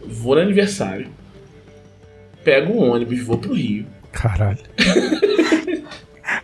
Vou 0.06 0.36
no 0.36 0.42
aniversário, 0.42 1.10
pego 2.44 2.74
um 2.74 2.92
ônibus, 2.92 3.20
vou 3.22 3.40
pro 3.40 3.54
Rio. 3.54 3.88
Caralho. 4.12 4.60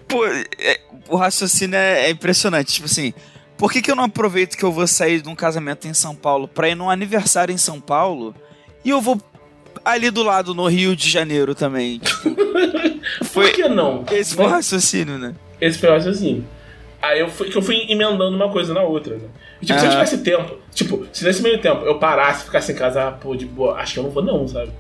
Pô, 0.07 0.25
é, 0.25 0.79
o 1.09 1.15
raciocínio 1.15 1.75
é, 1.75 2.07
é, 2.07 2.09
impressionante. 2.09 2.73
Tipo 2.73 2.86
assim, 2.86 3.13
por 3.57 3.71
que, 3.71 3.81
que 3.81 3.91
eu 3.91 3.95
não 3.95 4.05
aproveito 4.05 4.57
que 4.57 4.63
eu 4.63 4.71
vou 4.71 4.88
sair 4.88 5.21
de 5.21 5.29
um 5.29 5.36
casamento 5.36 5.88
em 5.88 5.93
São 5.93 6.15
Paulo 6.15 6.47
pra 6.47 6.69
ir 6.69 6.75
num 6.75 6.89
aniversário 6.89 7.53
em 7.53 7.57
São 7.57 7.79
Paulo 7.79 8.34
e 8.84 8.89
eu 8.89 9.01
vou 9.01 9.19
ali 9.84 10.09
do 10.09 10.23
lado 10.23 10.53
no 10.53 10.67
Rio 10.67 10.95
de 10.95 11.09
Janeiro 11.09 11.53
também? 11.55 11.99
Tipo, 11.99 12.36
foi, 13.25 13.47
Por 13.47 13.55
que 13.55 13.67
não? 13.67 14.05
Esse 14.11 14.36
foi 14.36 14.45
o 14.45 14.49
raciocínio, 14.49 15.17
né? 15.17 15.36
Esse 15.59 15.79
foi 15.79 15.89
o 15.89 15.93
raciocínio. 15.93 16.45
Aí 17.01 17.19
eu 17.19 17.29
fui, 17.29 17.49
que 17.49 17.57
eu 17.57 17.61
fui 17.61 17.86
emendando 17.89 18.34
uma 18.34 18.49
coisa 18.49 18.73
na 18.73 18.81
outra, 18.81 19.17
né? 19.17 19.27
E, 19.61 19.65
tipo, 19.65 19.79
se 19.79 19.86
eu 19.86 19.91
tivesse 19.91 20.17
tempo, 20.19 20.57
tipo, 20.73 21.05
se 21.11 21.25
nesse 21.25 21.41
meio 21.41 21.59
tempo 21.59 21.86
eu 21.86 21.99
parasse 21.99 22.43
e 22.43 22.45
ficasse 22.45 22.71
em 22.71 22.75
casa, 22.75 23.09
ah, 23.09 23.11
pô, 23.11 23.36
de 23.36 23.45
boa, 23.45 23.75
acho 23.75 23.93
que 23.93 23.99
eu 23.99 24.03
não 24.03 24.09
vou 24.09 24.23
não, 24.23 24.47
sabe? 24.47 24.71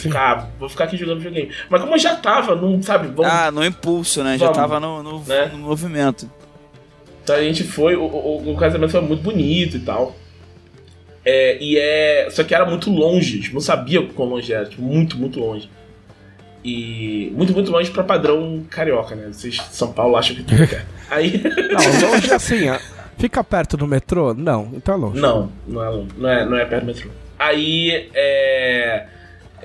Ficar, 0.00 0.50
vou 0.58 0.68
ficar 0.68 0.84
aqui 0.84 0.96
jogando 0.96 1.20
videogame. 1.20 1.52
Mas 1.68 1.80
como 1.80 1.94
eu 1.94 1.98
já 1.98 2.16
tava, 2.16 2.54
não, 2.54 2.82
sabe? 2.82 3.08
Vamos, 3.08 3.30
ah, 3.30 3.50
no 3.50 3.64
impulso, 3.64 4.22
né? 4.22 4.36
Vamos, 4.36 4.54
já 4.56 4.60
tava 4.62 4.80
no, 4.80 5.02
no, 5.02 5.20
né? 5.24 5.50
no, 5.52 5.58
movimento. 5.58 6.30
Então 7.22 7.36
a 7.36 7.42
gente 7.42 7.64
foi, 7.64 7.96
o, 7.96 8.04
o, 8.04 8.52
o 8.52 8.56
casamento 8.56 8.90
foi 8.90 9.00
muito 9.00 9.22
bonito 9.22 9.76
e 9.76 9.80
tal. 9.80 10.16
É, 11.24 11.58
e 11.60 11.76
é. 11.76 12.28
Só 12.30 12.44
que 12.44 12.54
era 12.54 12.64
muito 12.64 12.88
longe, 12.88 13.40
tipo, 13.40 13.54
não 13.54 13.60
sabia 13.60 14.00
quão 14.06 14.28
longe 14.28 14.52
era, 14.52 14.64
tipo, 14.64 14.80
muito, 14.80 15.16
muito 15.18 15.40
longe. 15.40 15.68
E 16.64 17.32
muito, 17.34 17.52
muito 17.52 17.70
longe 17.70 17.90
pra 17.90 18.04
padrão 18.04 18.64
carioca, 18.70 19.14
né? 19.14 19.28
Vocês 19.32 19.54
de 19.54 19.74
São 19.74 19.92
Paulo 19.92 20.16
acham 20.16 20.36
que 20.36 20.42
tudo 20.42 20.62
é. 20.62 20.84
Aí. 21.10 21.42
Não, 21.42 22.10
longe 22.10 22.32
assim, 22.32 22.66
fica 23.18 23.42
perto 23.42 23.76
do 23.76 23.86
metrô? 23.86 24.34
Não, 24.34 24.70
então 24.74 24.94
é 24.94 24.96
longe. 24.96 25.20
Não, 25.20 25.52
não 25.66 25.84
é 25.84 25.88
longe. 25.88 26.08
Não 26.16 26.28
é, 26.28 26.44
não 26.44 26.56
é 26.56 26.64
perto 26.64 26.82
do 26.82 26.86
metrô. 26.86 27.10
Aí 27.38 28.08
é. 28.14 29.06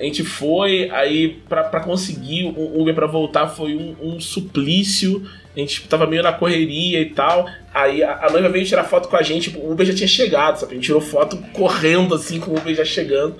A 0.02 0.04
gente 0.04 0.24
foi, 0.24 0.90
aí 0.90 1.36
pra, 1.48 1.62
pra 1.62 1.78
conseguir 1.78 2.46
o 2.56 2.80
Uber 2.80 2.92
pra 2.92 3.06
voltar 3.06 3.46
foi 3.46 3.76
um, 3.76 3.94
um 4.02 4.18
suplício. 4.18 5.24
A 5.56 5.60
gente 5.60 5.86
tava 5.86 6.08
meio 6.08 6.24
na 6.24 6.32
correria 6.32 7.00
e 7.00 7.10
tal. 7.10 7.48
Aí 7.72 8.02
a, 8.02 8.26
a 8.26 8.30
noiva 8.32 8.48
veio 8.48 8.66
tirar 8.66 8.82
foto 8.82 9.08
com 9.08 9.16
a 9.16 9.22
gente, 9.22 9.56
o 9.56 9.70
Uber 9.70 9.86
já 9.86 9.94
tinha 9.94 10.08
chegado, 10.08 10.58
sabe? 10.58 10.72
A 10.72 10.74
gente 10.74 10.86
tirou 10.86 11.00
foto 11.00 11.36
correndo 11.52 12.16
assim 12.16 12.40
com 12.40 12.50
o 12.50 12.58
Uber 12.58 12.74
já 12.74 12.84
chegando. 12.84 13.36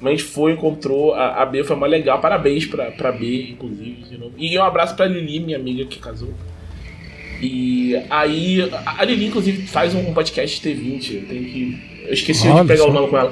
Mas 0.00 0.06
a 0.06 0.16
gente 0.16 0.24
foi, 0.24 0.50
encontrou 0.50 1.14
a, 1.14 1.42
a 1.42 1.46
B, 1.46 1.62
foi 1.62 1.76
mais 1.76 1.92
legal. 1.92 2.20
Parabéns 2.20 2.66
pra, 2.66 2.90
pra 2.90 3.12
B, 3.12 3.50
inclusive. 3.52 4.04
E 4.36 4.58
um 4.58 4.64
abraço 4.64 4.96
pra 4.96 5.06
Lili, 5.06 5.38
minha 5.38 5.58
amiga 5.58 5.84
que 5.84 6.00
casou. 6.00 6.34
E 7.40 7.94
aí, 8.10 8.68
a 8.84 9.04
Lili, 9.04 9.26
inclusive, 9.26 9.64
faz 9.68 9.94
um 9.94 10.12
podcast 10.12 10.60
T20. 10.60 11.14
Eu 11.14 11.28
tenho 11.28 11.44
que. 11.44 12.04
Eu 12.04 12.12
esqueci 12.12 12.48
Olha 12.48 12.62
de 12.62 12.66
pegar 12.66 12.82
só. 12.82 12.90
o 12.90 12.92
nome 12.92 13.08
com 13.08 13.16
ela. 13.16 13.30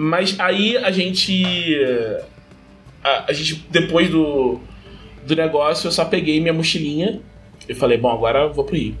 Mas 0.00 0.38
aí 0.38 0.76
a 0.76 0.92
gente. 0.92 1.44
A, 3.02 3.24
a, 3.30 3.32
gente, 3.32 3.66
depois 3.68 4.08
do, 4.08 4.60
do 5.26 5.34
negócio, 5.34 5.88
eu 5.88 5.92
só 5.92 6.04
peguei 6.04 6.40
minha 6.40 6.52
mochilinha 6.52 7.20
e 7.68 7.74
falei, 7.74 7.98
bom, 7.98 8.12
agora 8.12 8.42
eu 8.42 8.52
vou 8.52 8.64
pro 8.64 8.76
Rio. 8.76 8.96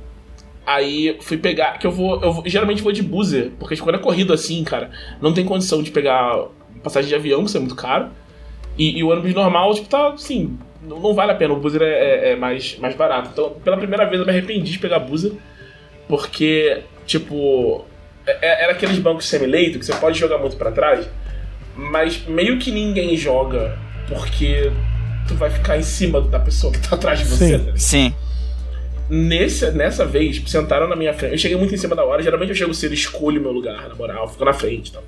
Aí 0.66 1.16
fui 1.20 1.38
pegar, 1.38 1.78
que 1.78 1.86
eu 1.86 1.92
vou. 1.92 2.20
Eu 2.20 2.42
geralmente 2.46 2.82
vou 2.82 2.90
de 2.90 3.00
buzzer, 3.00 3.52
porque 3.60 3.76
quando 3.76 3.94
é 3.94 3.98
corrido 3.98 4.32
assim, 4.32 4.64
cara, 4.64 4.90
não 5.22 5.32
tem 5.32 5.44
condição 5.44 5.84
de 5.84 5.92
pegar 5.92 6.48
passagem 6.82 7.08
de 7.08 7.14
avião, 7.14 7.42
que 7.42 7.48
isso 7.48 7.56
é 7.56 7.60
muito 7.60 7.76
caro. 7.76 8.10
E, 8.76 8.98
e 8.98 9.04
o 9.04 9.10
ônibus 9.10 9.32
normal, 9.34 9.72
tipo, 9.74 9.88
tá 9.88 10.08
assim, 10.08 10.58
não, 10.82 10.98
não 10.98 11.14
vale 11.14 11.30
a 11.30 11.36
pena. 11.36 11.54
O 11.54 11.60
buzzer 11.60 11.80
é, 11.80 11.86
é, 11.86 12.30
é, 12.32 12.36
mais, 12.36 12.76
mais 12.76 12.96
barato. 12.96 13.30
Então, 13.32 13.50
pela 13.62 13.76
primeira 13.76 14.04
vez 14.04 14.18
eu 14.18 14.26
me 14.26 14.32
arrependi 14.32 14.72
de 14.72 14.78
pegar 14.80 14.98
buzzer, 14.98 15.32
porque, 16.08 16.82
tipo, 17.06 17.86
é, 18.28 18.38
é, 18.42 18.64
era 18.64 18.72
aqueles 18.72 18.98
bancos 18.98 19.26
semi-leito 19.26 19.78
que 19.78 19.86
você 19.86 19.94
pode 19.94 20.18
jogar 20.18 20.38
muito 20.38 20.56
para 20.56 20.70
trás, 20.70 21.08
mas 21.74 22.24
meio 22.26 22.58
que 22.58 22.70
ninguém 22.70 23.16
joga 23.16 23.78
porque 24.08 24.70
tu 25.26 25.34
vai 25.34 25.50
ficar 25.50 25.78
em 25.78 25.82
cima 25.82 26.20
da 26.20 26.38
pessoa 26.38 26.72
que 26.72 26.80
tá 26.80 26.96
atrás 26.96 27.20
de 27.20 27.26
você. 27.26 27.46
Sim. 27.46 27.56
ligado? 27.56 27.78
Sim. 27.78 28.14
Nesse, 29.10 29.70
nessa 29.70 30.04
vez, 30.04 30.42
sentaram 30.46 30.86
na 30.86 30.94
minha 30.94 31.14
frente. 31.14 31.32
Eu 31.32 31.38
cheguei 31.38 31.56
muito 31.56 31.74
em 31.74 31.78
cima 31.78 31.96
da 31.96 32.04
hora. 32.04 32.22
Geralmente 32.22 32.50
eu 32.50 32.54
chego 32.54 32.74
cedo 32.74 32.92
e 32.92 32.94
escolho 32.94 33.40
meu 33.40 33.52
lugar, 33.52 33.88
na 33.88 33.94
moral, 33.94 34.28
fico 34.28 34.44
na 34.44 34.52
frente 34.52 34.88
e 34.88 34.92
tal. 34.92 35.04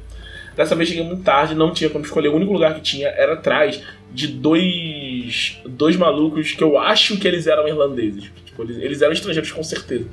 Dessa 0.56 0.74
vez 0.74 0.88
cheguei 0.88 1.04
muito 1.04 1.22
tarde, 1.22 1.54
não 1.54 1.72
tinha 1.72 1.90
como 1.90 2.04
escolher. 2.04 2.28
O 2.28 2.36
único 2.36 2.52
lugar 2.52 2.74
que 2.74 2.80
tinha 2.80 3.08
era 3.08 3.34
atrás 3.34 3.82
de 4.12 4.26
dois. 4.26 5.58
dois 5.66 5.96
malucos 5.96 6.52
que 6.52 6.62
eu 6.62 6.78
acho 6.78 7.18
que 7.18 7.28
eles 7.28 7.46
eram 7.46 7.68
irlandeses. 7.68 8.24
Tipo, 8.44 8.62
eles, 8.62 8.76
eles 8.78 9.02
eram 9.02 9.12
estrangeiros 9.12 9.52
com 9.52 9.62
certeza. 9.62 10.06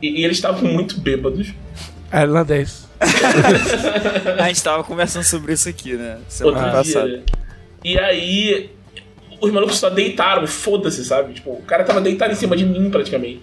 E, 0.00 0.20
e 0.20 0.24
eles 0.24 0.38
estavam 0.38 0.70
muito 0.70 1.00
bêbados. 1.00 1.52
É 2.16 2.22
irlandês. 2.22 2.86
A 4.38 4.48
gente 4.48 4.62
tava 4.62 4.82
conversando 4.82 5.24
sobre 5.24 5.52
isso 5.52 5.68
aqui, 5.68 5.92
né? 5.94 6.18
Semana 6.28 6.56
Outro 6.58 6.72
passada. 6.72 7.08
dia. 7.08 7.22
E 7.84 7.98
aí. 7.98 8.70
Os 9.38 9.52
malucos 9.52 9.76
só 9.76 9.90
deitaram, 9.90 10.46
foda-se, 10.46 11.04
sabe? 11.04 11.34
Tipo, 11.34 11.50
o 11.50 11.62
cara 11.62 11.84
tava 11.84 12.00
deitado 12.00 12.32
em 12.32 12.34
cima 12.34 12.56
de 12.56 12.64
mim 12.64 12.88
praticamente. 12.88 13.42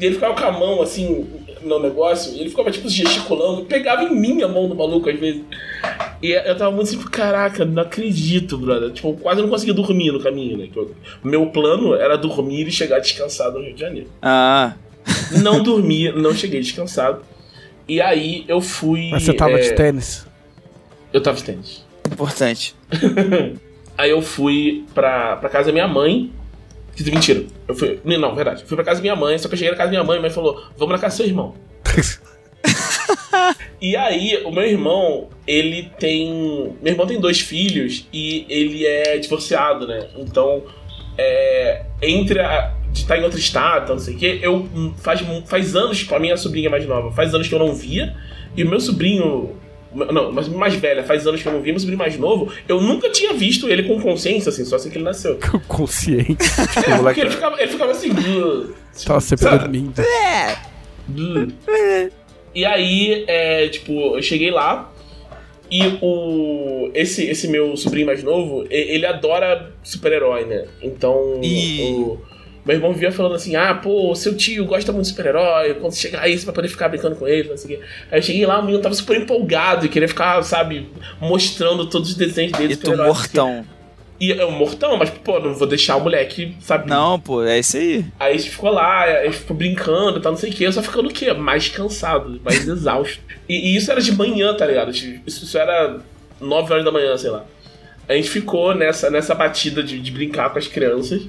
E 0.00 0.04
ele 0.06 0.14
ficava 0.14 0.34
com 0.40 0.44
a 0.46 0.52
mão 0.52 0.80
assim 0.80 1.26
no 1.62 1.80
negócio, 1.80 2.32
e 2.32 2.40
ele 2.40 2.50
ficava 2.50 2.70
tipo 2.70 2.88
gesticulando, 2.88 3.64
pegava 3.64 4.04
em 4.04 4.14
mim 4.14 4.40
a 4.42 4.46
mão 4.48 4.68
do 4.68 4.74
maluco 4.76 5.10
às 5.10 5.18
vezes. 5.18 5.42
E 6.22 6.30
eu 6.30 6.56
tava 6.56 6.70
muito 6.70 6.92
tipo, 6.92 7.10
caraca, 7.10 7.64
não 7.64 7.82
acredito, 7.82 8.56
brother. 8.56 8.92
Tipo, 8.92 9.14
quase 9.14 9.42
não 9.42 9.48
conseguia 9.48 9.74
dormir 9.74 10.12
no 10.12 10.20
caminho, 10.20 10.56
né? 10.56 10.68
Eu- 10.74 10.94
meu 11.24 11.46
plano 11.46 11.92
era 11.96 12.16
dormir 12.16 12.68
e 12.68 12.70
chegar 12.70 13.00
descansado 13.00 13.58
no 13.58 13.64
Rio 13.64 13.74
de 13.74 13.80
Janeiro. 13.80 14.08
Ah, 14.22 14.74
Não 15.42 15.60
dormi, 15.60 16.12
não 16.12 16.32
cheguei 16.32 16.60
descansado. 16.60 17.20
E 17.88 18.00
aí 18.00 18.44
eu 18.48 18.60
fui. 18.60 19.10
Mas 19.10 19.24
você 19.24 19.34
tava 19.34 19.58
é, 19.58 19.60
de 19.60 19.74
tênis. 19.74 20.26
Eu 21.12 21.22
tava 21.22 21.36
de 21.36 21.44
tênis. 21.44 21.84
importante. 22.10 22.74
Aí 23.98 24.10
eu 24.10 24.22
fui 24.22 24.86
pra, 24.94 25.36
pra 25.36 25.50
casa 25.50 25.66
da 25.66 25.72
minha 25.72 25.86
mãe. 25.86 26.32
Que 26.96 27.10
mentira. 27.10 27.44
Eu 27.68 27.74
fui. 27.74 28.00
Não, 28.04 28.34
verdade. 28.34 28.62
Eu 28.62 28.66
fui 28.66 28.76
pra 28.76 28.84
casa 28.84 29.00
da 29.00 29.02
minha 29.02 29.16
mãe, 29.16 29.36
só 29.38 29.48
que 29.48 29.54
eu 29.54 29.58
cheguei 29.58 29.70
na 29.70 29.76
casa 29.76 29.88
da 29.88 29.98
minha 29.98 30.04
mãe, 30.04 30.16
e 30.16 30.20
minha 30.20 30.28
mãe 30.28 30.34
falou: 30.34 30.64
Vamos 30.78 30.94
na 30.94 30.98
casa 30.98 31.14
do 31.14 31.18
seu 31.18 31.26
irmão. 31.26 31.54
E 33.82 33.96
aí, 33.96 34.40
o 34.44 34.52
meu 34.52 34.62
irmão, 34.62 35.28
ele 35.44 35.90
tem. 35.98 36.72
Meu 36.80 36.92
irmão 36.92 37.04
tem 37.04 37.18
dois 37.18 37.40
filhos 37.40 38.06
e 38.12 38.46
ele 38.48 38.86
é 38.86 39.18
divorciado, 39.18 39.88
né? 39.88 40.06
Então, 40.16 40.62
é, 41.18 41.84
entre 42.00 42.38
a, 42.38 42.72
de 42.92 43.00
estar 43.00 43.18
em 43.18 43.24
outro 43.24 43.38
estado, 43.38 43.88
não 43.92 43.98
sei 43.98 44.14
o 44.14 44.18
quê, 44.18 44.38
eu 44.42 44.54
hum, 44.74 44.92
faz, 44.98 45.20
faz 45.46 45.74
anos, 45.74 46.02
com 46.04 46.14
a 46.14 46.20
minha 46.20 46.36
sobrinha 46.36 46.68
mais 46.70 46.86
nova, 46.86 47.10
faz 47.12 47.34
anos 47.34 47.48
que 47.48 47.54
eu 47.54 47.58
não 47.58 47.74
via, 47.74 48.14
e 48.56 48.62
o 48.62 48.68
meu 48.68 48.78
sobrinho. 48.80 49.56
Não, 49.94 50.32
mas 50.32 50.48
mais 50.48 50.74
velha, 50.74 51.02
faz 51.04 51.26
anos 51.26 51.42
que 51.42 51.48
eu 51.48 51.52
não 51.52 51.60
vi, 51.60 51.70
meu 51.70 51.78
sobrinho 51.78 51.98
mais 51.98 52.16
novo, 52.18 52.50
eu 52.66 52.80
nunca 52.80 53.10
tinha 53.10 53.34
visto 53.34 53.68
ele 53.68 53.82
com 53.82 54.00
consciência, 54.00 54.48
assim, 54.48 54.64
só 54.64 54.76
assim 54.76 54.88
que 54.88 54.96
ele 54.96 55.04
nasceu. 55.04 55.36
Tipo, 56.46 56.82
o 56.86 56.86
É, 56.86 56.90
porque 56.90 56.90
moleque 56.96 57.20
ele 57.20 57.30
ficava, 57.30 57.60
ele 57.60 57.70
ficava 57.70 57.92
assim. 57.92 58.10
"Ugh", 58.10 58.74
tava 59.04 59.20
sempre 59.20 59.44
sabe? 59.44 59.58
dormindo. 59.58 60.02
Ugh. 61.10 61.52
E 62.54 62.64
aí, 62.64 63.24
é, 63.26 63.68
tipo, 63.68 64.16
eu 64.16 64.22
cheguei 64.22 64.50
lá 64.50 64.90
e 65.70 65.80
o 66.02 66.90
esse, 66.94 67.24
esse 67.26 67.48
meu 67.48 67.76
sobrinho 67.76 68.06
mais 68.06 68.22
novo, 68.22 68.64
e- 68.70 68.94
ele 68.94 69.06
adora 69.06 69.72
super-herói, 69.82 70.44
né? 70.44 70.66
Então, 70.82 71.40
Ih. 71.42 71.80
o, 71.82 72.18
meu 72.64 72.76
irmão 72.76 72.92
vivia 72.92 73.10
falando 73.10 73.34
assim: 73.34 73.56
ah, 73.56 73.74
pô, 73.74 74.14
seu 74.14 74.36
tio 74.36 74.64
gosta 74.64 74.92
muito 74.92 75.04
de 75.04 75.10
super-herói, 75.10 75.74
quando 75.74 75.92
você 75.92 76.00
chegar 76.00 76.20
aí 76.22 76.38
você 76.38 76.44
vai 76.44 76.54
poder 76.54 76.68
ficar 76.68 76.88
brincando 76.88 77.16
com 77.16 77.26
ele, 77.26 77.48
não 77.48 77.56
sei 77.56 77.76
o 77.76 77.78
quê. 77.78 77.84
Aí 78.10 78.18
eu 78.18 78.22
cheguei 78.22 78.46
lá, 78.46 78.58
o 78.58 78.62
menino 78.62 78.82
tava 78.82 78.94
super 78.94 79.16
empolgado 79.16 79.86
e 79.86 79.88
queria 79.88 80.08
ficar, 80.08 80.42
sabe, 80.42 80.88
mostrando 81.20 81.86
todos 81.86 82.10
os 82.10 82.14
desenhos 82.14 82.52
dele. 82.52 82.74
E 82.74 82.76
tu 82.76 82.86
super-herói, 82.86 83.06
mortão. 83.08 83.66
E 84.20 84.32
é 84.32 84.46
um 84.46 84.52
mortão, 84.52 84.96
mas, 84.96 85.10
pô, 85.10 85.40
não 85.40 85.52
vou 85.52 85.66
deixar 85.66 85.96
o 85.96 86.00
moleque, 86.00 86.56
sabe? 86.60 86.88
Não, 86.88 87.18
pô, 87.18 87.42
é 87.42 87.58
isso 87.58 87.76
aí. 87.76 88.04
Aí 88.20 88.34
a 88.34 88.36
gente 88.36 88.50
ficou 88.50 88.70
lá, 88.70 89.02
a 89.02 89.24
gente 89.24 89.38
ficou 89.38 89.56
brincando 89.56 90.18
e 90.18 90.22
tal, 90.22 90.30
não 90.30 90.38
sei 90.38 90.50
o 90.50 90.52
que. 90.52 90.62
Eu 90.62 90.72
só 90.72 90.80
ficando 90.80 91.08
o 91.08 91.12
quê? 91.12 91.32
Mais 91.32 91.68
cansado, 91.68 92.40
mais 92.44 92.62
exausto. 92.68 93.18
E, 93.48 93.72
e 93.72 93.76
isso 93.76 93.90
era 93.90 94.00
de 94.00 94.12
manhã, 94.12 94.54
tá 94.54 94.64
ligado? 94.64 94.92
Isso, 94.92 95.18
isso 95.26 95.58
era 95.58 95.98
9 96.40 96.72
horas 96.72 96.84
da 96.84 96.92
manhã, 96.92 97.18
sei 97.18 97.30
lá. 97.30 97.44
A 98.08 98.14
gente 98.14 98.28
ficou 98.28 98.74
nessa, 98.74 99.10
nessa 99.10 99.34
batida 99.34 99.82
de, 99.82 99.98
de 99.98 100.10
brincar 100.10 100.50
com 100.50 100.58
as 100.58 100.66
crianças 100.66 101.22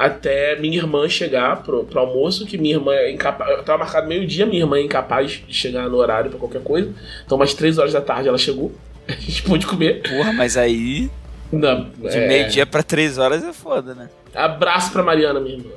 até 0.00 0.58
minha 0.58 0.78
irmã 0.78 1.06
chegar 1.10 1.62
pro, 1.62 1.84
pro 1.84 2.00
almoço, 2.00 2.46
que 2.46 2.56
minha 2.56 2.76
irmã 2.76 2.94
é 2.94 3.10
incapaz. 3.12 3.50
Eu 3.50 3.62
tava 3.62 3.80
marcado 3.80 4.08
meio-dia, 4.08 4.46
minha 4.46 4.62
irmã 4.62 4.78
é 4.78 4.82
incapaz 4.82 5.42
de 5.46 5.52
chegar 5.54 5.90
no 5.90 5.96
horário 5.98 6.30
pra 6.30 6.38
qualquer 6.38 6.62
coisa. 6.62 6.90
Então, 7.26 7.36
umas 7.36 7.52
3 7.52 7.76
horas 7.76 7.92
da 7.92 8.00
tarde 8.00 8.26
ela 8.26 8.38
chegou. 8.38 8.72
A 9.06 9.12
gente 9.12 9.42
pôde 9.42 9.66
comer. 9.66 10.00
Porra, 10.02 10.32
mas 10.32 10.56
aí 10.56 11.10
Não, 11.52 11.90
de 11.90 12.16
é- 12.16 12.28
meio-dia 12.28 12.64
pra 12.64 12.82
três 12.82 13.18
horas 13.18 13.44
é 13.44 13.52
foda, 13.52 13.94
né? 13.94 14.08
Abraço 14.34 14.90
pra 14.90 15.02
Mariana, 15.02 15.38
minha 15.38 15.58
irmã. 15.58 15.70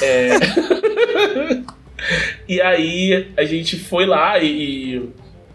É... 0.00 0.30
e 2.48 2.62
aí 2.62 3.28
a 3.36 3.44
gente 3.44 3.78
foi 3.78 4.06
lá 4.06 4.38
e, 4.38 5.06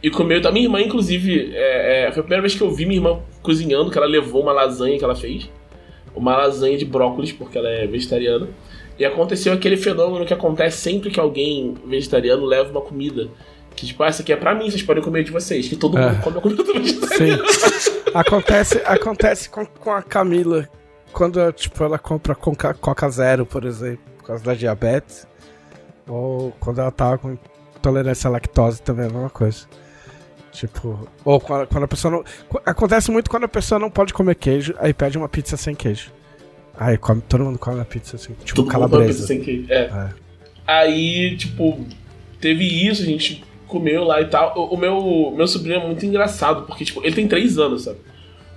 e 0.05 0.09
comeu. 0.11 0.39
A 0.47 0.51
minha 0.51 0.65
irmã, 0.65 0.79
inclusive, 0.79 1.51
é, 1.55 2.05
é, 2.07 2.11
foi 2.11 2.19
a 2.19 2.23
primeira 2.23 2.41
vez 2.41 2.53
que 2.53 2.61
eu 2.61 2.69
vi 2.71 2.85
minha 2.85 2.97
irmã 2.99 3.19
cozinhando, 3.41 3.89
que 3.89 3.97
ela 3.97 4.05
levou 4.05 4.43
uma 4.43 4.51
lasanha 4.53 4.97
que 4.99 5.03
ela 5.03 5.15
fez. 5.15 5.49
Uma 6.15 6.37
lasanha 6.37 6.77
de 6.77 6.85
brócolis, 6.85 7.31
porque 7.31 7.57
ela 7.57 7.67
é 7.69 7.87
vegetariana. 7.87 8.47
E 8.99 9.03
aconteceu 9.03 9.51
aquele 9.51 9.75
fenômeno 9.75 10.23
que 10.25 10.33
acontece 10.33 10.77
sempre 10.77 11.09
que 11.09 11.19
alguém 11.19 11.73
vegetariano 11.87 12.45
leva 12.45 12.69
uma 12.69 12.81
comida. 12.81 13.27
Que 13.75 13.87
tipo, 13.87 14.03
ah, 14.03 14.07
essa 14.07 14.21
aqui 14.21 14.31
é 14.31 14.35
pra 14.35 14.53
mim, 14.53 14.69
vocês 14.69 14.83
podem 14.83 15.03
comer 15.03 15.23
de 15.23 15.31
vocês. 15.31 15.67
Que 15.67 15.75
todo 15.75 15.97
É. 15.97 16.05
mundo 16.11 16.21
come 16.21 16.37
a 16.37 16.41
comida 16.41 16.63
do 16.63 16.73
vegetariano. 16.73 17.43
Sim. 17.49 17.91
Acontece, 18.13 18.81
acontece 18.85 19.49
com, 19.49 19.65
com 19.65 19.91
a 19.91 20.01
Camila. 20.03 20.69
Quando 21.11 21.51
tipo, 21.51 21.83
ela 21.83 21.97
compra 21.97 22.35
Coca, 22.35 22.73
Coca 22.75 23.09
Zero, 23.09 23.45
por 23.45 23.65
exemplo, 23.65 23.99
por 24.19 24.27
causa 24.27 24.43
da 24.43 24.53
diabetes. 24.53 25.27
Ou 26.07 26.53
quando 26.59 26.79
ela 26.79 26.91
tava 26.91 27.17
com 27.17 27.37
intolerância 27.75 28.27
à 28.27 28.31
lactose 28.31 28.81
também 28.81 29.05
é 29.05 29.09
a 29.09 29.11
mesma 29.11 29.29
coisa. 29.29 29.65
Tipo, 30.55 31.07
ou 31.23 31.39
quando, 31.39 31.67
quando 31.67 31.83
a 31.83 31.87
pessoa 31.87 32.11
não. 32.11 32.23
Acontece 32.65 33.11
muito 33.11 33.29
quando 33.29 33.43
a 33.43 33.47
pessoa 33.47 33.77
não 33.77 33.89
pode 33.89 34.13
comer 34.13 34.35
queijo, 34.35 34.73
aí 34.79 34.93
pede 34.93 35.17
uma 35.17 35.27
pizza 35.27 35.57
sem 35.57 35.75
queijo. 35.75 36.11
Aí 36.77 36.97
come, 36.97 37.21
todo 37.21 37.43
mundo 37.43 37.59
come 37.59 37.79
a 37.79 37.85
pizza 37.85 38.15
assim, 38.15 38.33
tipo 38.43 38.61
Todo 38.61 38.69
calabresa. 38.71 39.07
pizza 39.13 39.27
sem 39.27 39.41
queijo. 39.41 39.65
É. 39.69 39.83
É. 39.83 40.09
Aí, 40.67 41.37
tipo, 41.37 41.85
teve 42.39 42.65
isso, 42.65 43.01
a 43.03 43.05
gente 43.05 43.43
comeu 43.67 44.03
lá 44.03 44.21
e 44.21 44.25
tal. 44.25 44.53
O, 44.57 44.75
o 44.75 44.77
meu, 44.77 45.33
meu 45.35 45.47
sobrinho 45.47 45.79
é 45.79 45.85
muito 45.85 46.05
engraçado, 46.05 46.63
porque, 46.65 46.85
tipo, 46.85 47.01
ele 47.05 47.15
tem 47.15 47.27
três 47.27 47.57
anos, 47.57 47.83
sabe? 47.83 47.97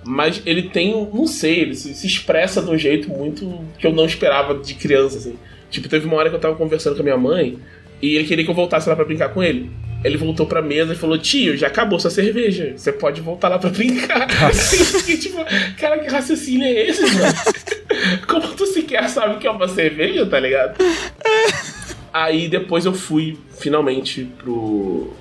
Mas 0.05 0.41
ele 0.45 0.63
tem, 0.63 1.07
não 1.13 1.27
sei, 1.27 1.59
ele 1.59 1.75
se, 1.75 1.93
se 1.93 2.07
expressa 2.07 2.61
de 2.61 2.69
um 2.71 2.77
jeito 2.77 3.09
muito 3.09 3.59
que 3.77 3.85
eu 3.85 3.91
não 3.93 4.05
esperava 4.05 4.55
de 4.55 4.73
criança, 4.73 5.17
assim. 5.17 5.35
Tipo, 5.69 5.87
teve 5.89 6.07
uma 6.07 6.15
hora 6.15 6.29
que 6.29 6.35
eu 6.35 6.39
tava 6.39 6.55
conversando 6.55 6.95
com 6.95 7.01
a 7.01 7.03
minha 7.03 7.17
mãe 7.17 7.59
e 8.01 8.15
ele 8.15 8.27
queria 8.27 8.43
que 8.43 8.49
eu 8.49 8.55
voltasse 8.55 8.87
lá 8.89 8.95
pra 8.95 9.05
brincar 9.05 9.29
com 9.29 9.43
ele. 9.43 9.69
Ele 10.03 10.17
voltou 10.17 10.45
pra 10.45 10.61
mesa 10.61 10.93
e 10.93 10.95
falou: 10.95 11.17
Tio, 11.17 11.57
já 11.57 11.67
acabou 11.67 11.99
sua 11.99 12.09
cerveja. 12.09 12.73
Você 12.75 12.91
pode 12.91 13.21
voltar 13.21 13.49
lá 13.49 13.59
pra 13.59 13.69
brincar. 13.69 14.27
Nossa. 14.41 14.75
Eu 14.75 14.85
fiquei 15.01 15.17
tipo, 15.17 15.37
cara, 15.77 15.99
que 15.99 16.09
raciocínio 16.09 16.65
é 16.65 16.89
esse, 16.89 17.01
mano? 17.01 17.33
Como 18.27 18.47
tu 18.55 18.65
sequer 18.67 19.09
sabe 19.09 19.39
que 19.39 19.47
é 19.47 19.51
uma 19.51 19.67
cerveja, 19.67 20.25
tá 20.25 20.39
ligado? 20.39 20.77
Aí 22.13 22.47
depois 22.47 22.85
eu 22.85 22.93
fui 22.93 23.37
finalmente 23.59 24.27
pro, 24.37 25.13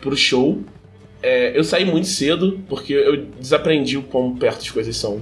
pro 0.00 0.16
show. 0.16 0.62
É, 1.22 1.56
eu 1.56 1.64
saí 1.64 1.84
muito 1.84 2.06
cedo, 2.08 2.60
porque 2.68 2.92
eu 2.92 3.26
desaprendi 3.38 3.96
o 3.96 4.02
quão 4.02 4.34
perto 4.36 4.60
as 4.60 4.70
coisas 4.70 4.96
são 4.96 5.20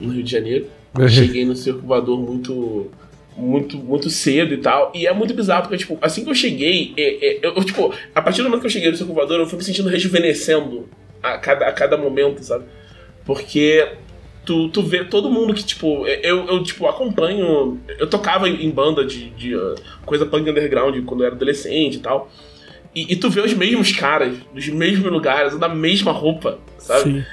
no 0.00 0.12
Rio 0.12 0.22
de 0.22 0.30
Janeiro. 0.30 0.66
Cheguei 1.08 1.44
no 1.44 1.56
Circo 1.56 1.86
Voador 1.86 2.20
muito, 2.20 2.90
muito, 3.36 3.76
muito 3.76 4.10
cedo 4.10 4.54
e 4.54 4.58
tal. 4.58 4.92
E 4.94 5.06
é 5.06 5.12
muito 5.12 5.34
bizarro, 5.34 5.62
porque, 5.62 5.78
tipo, 5.78 5.98
assim 6.00 6.24
que 6.24 6.30
eu 6.30 6.34
cheguei, 6.34 6.92
é, 6.96 7.26
é, 7.26 7.40
eu, 7.42 7.64
tipo, 7.64 7.94
a 8.14 8.22
partir 8.22 8.42
do 8.42 8.44
momento 8.44 8.60
que 8.60 8.66
eu 8.66 8.70
cheguei 8.70 8.90
no 8.90 9.06
Voador, 9.06 9.40
eu 9.40 9.46
fui 9.46 9.58
me 9.58 9.64
sentindo 9.64 9.88
rejuvenescendo 9.88 10.88
a 11.22 11.38
cada, 11.38 11.66
a 11.66 11.72
cada 11.72 11.96
momento, 11.96 12.42
sabe? 12.42 12.64
Porque 13.24 13.88
tu, 14.44 14.68
tu 14.68 14.82
vê 14.82 15.04
todo 15.04 15.30
mundo 15.30 15.54
que, 15.54 15.64
tipo, 15.64 16.06
eu, 16.06 16.46
eu 16.46 16.62
tipo, 16.62 16.86
acompanho. 16.86 17.80
Eu 17.98 18.08
tocava 18.08 18.48
em, 18.48 18.70
banda 18.70 19.04
de, 19.04 19.30
de 19.30 19.56
uh, 19.56 19.74
coisa 20.04 20.26
punk 20.26 20.48
underground 20.48 21.04
quando 21.04 21.20
eu 21.20 21.26
era 21.26 21.34
adolescente 21.34 21.96
e 21.96 22.00
tal. 22.00 22.30
E, 22.94 23.12
e 23.12 23.16
tu 23.16 23.30
vê 23.30 23.40
os 23.40 23.54
mesmos 23.54 23.92
caras, 23.92 24.36
nos 24.52 24.68
mesmos 24.68 25.10
lugares, 25.10 25.58
da 25.58 25.68
mesma 25.68 26.12
roupa, 26.12 26.58
sabe? 26.78 27.02
Sim. 27.02 27.24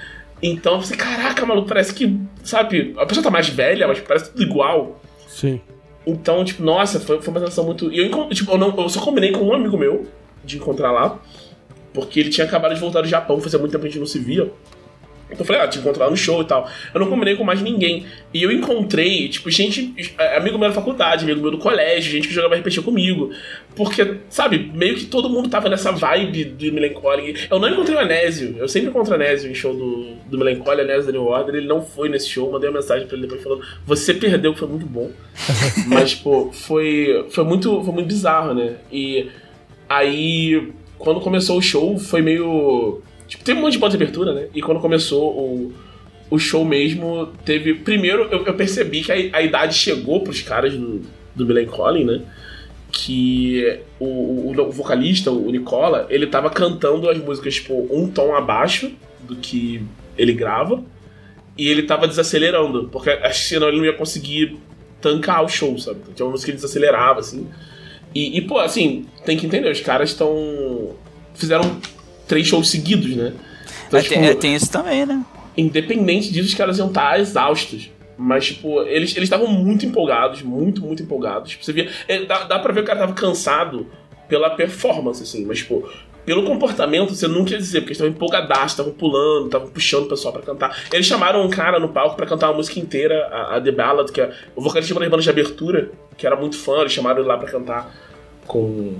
Então 0.41 0.81
você, 0.81 0.95
caraca, 0.95 1.45
maluco, 1.45 1.67
parece 1.67 1.93
que, 1.93 2.17
sabe, 2.43 2.93
a 2.97 3.05
pessoa 3.05 3.23
tá 3.23 3.29
mais 3.29 3.49
velha, 3.49 3.87
mas 3.87 3.99
parece 3.99 4.31
tudo 4.31 4.41
igual. 4.41 5.01
Sim. 5.27 5.59
Então, 6.05 6.43
tipo, 6.43 6.63
nossa, 6.63 6.99
foi, 6.99 7.21
foi 7.21 7.31
uma 7.31 7.39
sensação 7.39 7.65
muito. 7.65 7.91
E 7.91 7.99
eu, 7.99 8.29
tipo, 8.29 8.51
eu, 8.51 8.57
não, 8.57 8.75
eu 8.77 8.89
só 8.89 9.01
combinei 9.01 9.31
com 9.31 9.45
um 9.45 9.53
amigo 9.53 9.77
meu 9.77 10.07
de 10.43 10.57
encontrar 10.57 10.91
lá, 10.91 11.19
porque 11.93 12.19
ele 12.19 12.29
tinha 12.29 12.45
acabado 12.45 12.73
de 12.73 12.79
voltar 12.79 13.01
do 13.01 13.07
Japão, 13.07 13.39
fazia 13.39 13.59
muito 13.59 13.71
tempo 13.71 13.81
que 13.81 13.87
a 13.87 13.91
gente 13.91 13.99
não 13.99 14.07
se 14.07 14.19
via. 14.19 14.51
Então 15.31 15.41
eu 15.41 15.45
falei, 15.45 15.61
ah, 15.61 15.67
te 15.67 15.77
encontrar 15.77 16.05
lá 16.05 16.11
no 16.11 16.17
show 16.17 16.41
e 16.41 16.45
tal. 16.45 16.69
Eu 16.93 16.99
não 16.99 17.07
combinei 17.07 17.35
com 17.35 17.43
mais 17.43 17.61
ninguém. 17.61 18.05
E 18.33 18.41
eu 18.41 18.51
encontrei, 18.51 19.29
tipo, 19.29 19.49
gente, 19.51 19.93
é, 20.17 20.37
amigo 20.37 20.57
meu 20.57 20.69
da 20.69 20.73
faculdade, 20.75 21.23
amigo 21.23 21.39
meu 21.39 21.51
do 21.51 21.59
colégio, 21.59 22.11
gente 22.11 22.27
que 22.27 22.33
jogava 22.33 22.55
RPG 22.55 22.81
comigo. 22.81 23.31
Porque, 23.75 24.15
sabe, 24.29 24.71
meio 24.73 24.95
que 24.95 25.05
todo 25.05 25.29
mundo 25.29 25.47
tava 25.47 25.69
nessa 25.69 25.91
vibe 25.91 26.45
do 26.45 26.73
Melancholy. 26.73 27.47
Eu 27.49 27.59
não 27.59 27.69
encontrei 27.69 27.95
o 27.95 27.99
Anésio. 27.99 28.55
Eu 28.57 28.67
sempre 28.67 28.89
encontro 28.89 29.11
o 29.11 29.15
Anésio 29.15 29.49
em 29.49 29.53
show 29.53 29.73
do, 29.73 30.15
do 30.25 30.37
Melancholy, 30.37 30.81
Anésio 30.81 31.05
da 31.05 31.11
New 31.11 31.25
Order. 31.25 31.55
Ele 31.55 31.67
não 31.67 31.81
foi 31.81 32.09
nesse 32.09 32.27
show. 32.27 32.51
Mandei 32.51 32.69
uma 32.69 32.79
mensagem 32.79 33.07
pra 33.07 33.15
ele 33.15 33.27
depois 33.27 33.43
falando: 33.43 33.63
Você 33.85 34.13
perdeu, 34.13 34.53
que 34.53 34.59
foi 34.59 34.67
muito 34.67 34.85
bom. 34.85 35.11
Mas, 35.87 36.11
tipo, 36.11 36.51
foi, 36.51 37.25
foi, 37.29 37.43
muito, 37.43 37.83
foi 37.83 37.93
muito 37.93 38.07
bizarro, 38.07 38.53
né? 38.53 38.77
E 38.91 39.29
aí, 39.87 40.71
quando 40.97 41.21
começou 41.21 41.57
o 41.57 41.61
show, 41.61 41.97
foi 41.97 42.21
meio. 42.21 43.01
Teve 43.49 43.61
um 43.61 43.63
monte 43.63 43.73
de 43.73 43.79
banda 43.79 43.97
de 43.97 44.03
abertura, 44.03 44.31
né? 44.31 44.47
E 44.53 44.61
quando 44.61 44.79
começou 44.79 45.31
o, 45.31 45.73
o 46.29 46.37
show 46.37 46.63
mesmo, 46.63 47.29
teve. 47.43 47.73
Primeiro, 47.73 48.27
eu, 48.29 48.45
eu 48.45 48.53
percebi 48.53 49.01
que 49.01 49.11
a, 49.11 49.15
a, 49.15 49.41
idade 49.41 49.73
chegou 49.73 50.21
pros 50.21 50.43
caras 50.43 50.75
do, 50.75 51.01
do 51.33 51.47
Melancholy, 51.47 52.03
né? 52.03 52.21
Que 52.91 53.79
o, 53.99 54.05
o, 54.05 54.51
o, 54.55 54.71
vocalista, 54.71 55.31
o 55.31 55.49
Nicola, 55.49 56.05
ele 56.11 56.27
tava 56.27 56.51
cantando 56.51 57.09
as 57.09 57.17
músicas, 57.17 57.55
tipo, 57.55 57.87
um 57.89 58.07
tom 58.07 58.35
abaixo 58.35 58.91
do 59.21 59.35
que 59.35 59.81
ele 60.15 60.33
grava. 60.33 60.83
E 61.57 61.67
ele 61.67 61.81
tava 61.81 62.07
desacelerando, 62.07 62.87
porque 62.91 63.17
que 63.17 63.33
senão 63.33 63.67
ele 63.67 63.77
não 63.77 63.85
ia 63.85 63.93
conseguir 63.93 64.59
tancar 65.01 65.43
o 65.43 65.49
show, 65.49 65.75
sabe? 65.79 66.01
Tinha 66.13 66.23
uma 66.27 66.33
música 66.33 66.45
que 66.45 66.51
ele 66.51 66.61
desacelerava, 66.61 67.21
assim. 67.21 67.47
E, 68.13 68.37
e, 68.37 68.41
pô, 68.41 68.59
assim, 68.59 69.07
tem 69.25 69.35
que 69.35 69.47
entender, 69.47 69.71
os 69.71 69.81
caras 69.81 70.11
estão. 70.11 70.95
Fizeram 71.33 71.79
três 72.29 72.47
shows 72.47 72.69
seguidos, 72.69 73.13
né? 73.15 73.33
Então, 73.87 73.99
é, 73.99 74.03
tipo, 74.03 74.15
tem, 74.15 74.25
é, 74.25 74.33
tem 74.35 74.55
isso 74.55 74.71
também, 74.71 75.05
né? 75.05 75.25
Independente 75.57 76.31
disso, 76.31 76.47
os 76.47 76.53
caras 76.53 76.77
iam 76.77 76.87
estar 76.87 77.09
tá 77.09 77.19
exaustos. 77.19 77.91
Mas, 78.15 78.47
tipo, 78.47 78.81
eles 78.83 79.17
estavam 79.17 79.47
muito 79.47 79.85
empolgados, 79.85 80.41
muito, 80.41 80.81
muito 80.81 81.01
empolgados. 81.03 81.51
Tipo, 81.51 81.65
você 81.65 81.73
via. 81.73 81.89
É, 82.07 82.25
dá, 82.25 82.43
dá 82.43 82.59
pra 82.59 82.71
ver 82.71 82.81
que 82.81 82.83
o 82.83 82.87
cara 82.87 82.99
tava 82.99 83.13
cansado 83.13 83.87
pela 84.27 84.51
performance, 84.51 85.23
assim, 85.23 85.45
mas, 85.45 85.59
tipo, 85.59 85.89
pelo 86.25 86.43
comportamento, 86.43 87.15
você 87.15 87.27
nunca 87.27 87.51
ia 87.51 87.57
dizer, 87.57 87.79
porque 87.79 87.93
eles 87.93 87.97
estavam 87.97 88.13
empolgadaços, 88.13 88.73
estavam 88.73 88.91
pulando, 88.91 89.45
estavam 89.45 89.69
puxando 89.69 90.03
o 90.03 90.09
pessoal 90.09 90.33
para 90.33 90.43
cantar. 90.43 90.83
Eles 90.93 91.07
chamaram 91.07 91.43
um 91.43 91.49
cara 91.49 91.79
no 91.79 91.89
palco 91.89 92.15
para 92.15 92.27
cantar 92.27 92.49
uma 92.49 92.57
música 92.57 92.79
inteira, 92.79 93.25
a, 93.31 93.55
a 93.55 93.61
The 93.61 93.71
Ballad, 93.71 94.11
que 94.11 94.21
é 94.21 94.31
o 94.55 94.61
vocalista 94.61 94.93
das 94.93 95.09
bandas 95.09 95.23
de 95.23 95.29
abertura, 95.31 95.89
que 96.15 96.27
era 96.27 96.35
muito 96.35 96.57
fã, 96.57 96.81
eles 96.81 96.91
chamaram 96.91 97.19
ele 97.19 97.27
lá 97.27 97.37
para 97.37 97.49
cantar 97.49 97.95
com, 98.45 98.95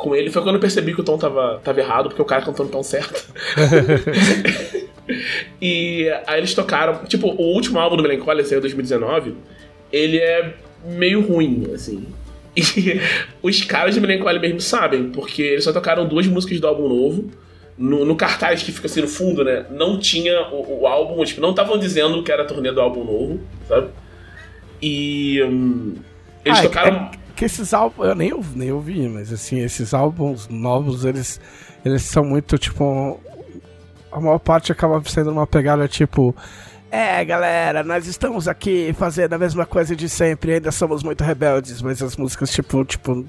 com 0.00 0.14
ele. 0.14 0.30
Foi 0.30 0.42
quando 0.42 0.56
eu 0.56 0.60
percebi 0.60 0.94
que 0.94 1.00
o 1.00 1.04
tom 1.04 1.16
tava, 1.16 1.60
tava 1.62 1.80
errado, 1.80 2.08
porque 2.08 2.22
o 2.22 2.24
cara 2.24 2.42
cantou 2.42 2.66
no 2.66 2.72
tom 2.72 2.82
certo. 2.82 3.32
e 5.60 6.10
aí 6.26 6.38
eles 6.38 6.54
tocaram. 6.54 7.04
Tipo, 7.04 7.28
o 7.28 7.54
último 7.54 7.78
álbum 7.78 7.96
do 7.96 8.02
Melancholia 8.02 8.44
saiu 8.44 8.58
em 8.58 8.62
2019. 8.62 9.34
Ele 9.92 10.18
é 10.18 10.54
meio 10.84 11.20
ruim, 11.20 11.70
assim. 11.74 12.06
E 12.56 12.62
os 13.42 13.62
caras 13.62 13.94
de 13.94 14.00
Melancholy 14.00 14.38
mesmo 14.38 14.60
sabem, 14.60 15.10
porque 15.10 15.42
eles 15.42 15.64
só 15.64 15.72
tocaram 15.72 16.06
duas 16.06 16.26
músicas 16.26 16.60
do 16.60 16.66
álbum 16.66 16.88
novo. 16.88 17.30
No, 17.78 18.04
no 18.04 18.14
cartaz 18.14 18.62
que 18.62 18.72
fica 18.72 18.86
assim 18.86 19.00
no 19.00 19.08
fundo, 19.08 19.42
né? 19.42 19.64
Não 19.70 19.98
tinha 19.98 20.48
o, 20.50 20.82
o 20.82 20.86
álbum, 20.86 21.24
tipo, 21.24 21.40
não 21.40 21.50
estavam 21.50 21.78
dizendo 21.78 22.22
que 22.22 22.30
era 22.30 22.42
a 22.42 22.44
turnê 22.44 22.70
do 22.72 22.80
álbum 22.80 23.04
novo, 23.04 23.40
sabe? 23.66 23.88
E. 24.82 25.42
Hum, 25.42 25.94
eles 26.44 26.58
ah, 26.58 26.60
é 26.60 26.62
tocaram. 26.62 26.96
É, 26.96 27.10
que 27.40 27.46
esses 27.46 27.72
álbuns. 27.72 28.06
Eu 28.06 28.14
nem, 28.14 28.32
nem 28.54 28.70
ouvi, 28.70 29.08
mas 29.08 29.32
assim, 29.32 29.60
esses 29.60 29.94
álbuns 29.94 30.46
novos, 30.48 31.06
eles, 31.06 31.40
eles 31.82 32.02
são 32.02 32.22
muito, 32.22 32.58
tipo. 32.58 33.18
A 34.12 34.20
maior 34.20 34.38
parte 34.38 34.70
acaba 34.70 35.02
sendo 35.06 35.30
uma 35.30 35.46
pegada 35.46 35.88
tipo. 35.88 36.36
É, 36.90 37.24
galera, 37.24 37.82
nós 37.82 38.06
estamos 38.06 38.46
aqui 38.46 38.94
fazendo 38.98 39.32
a 39.32 39.38
mesma 39.38 39.64
coisa 39.64 39.96
de 39.96 40.06
sempre, 40.06 40.54
ainda 40.54 40.70
somos 40.70 41.02
muito 41.02 41.24
rebeldes, 41.24 41.80
mas 41.80 42.02
as 42.02 42.14
músicas, 42.14 42.50
tipo, 42.50 42.84
tipo. 42.84 43.24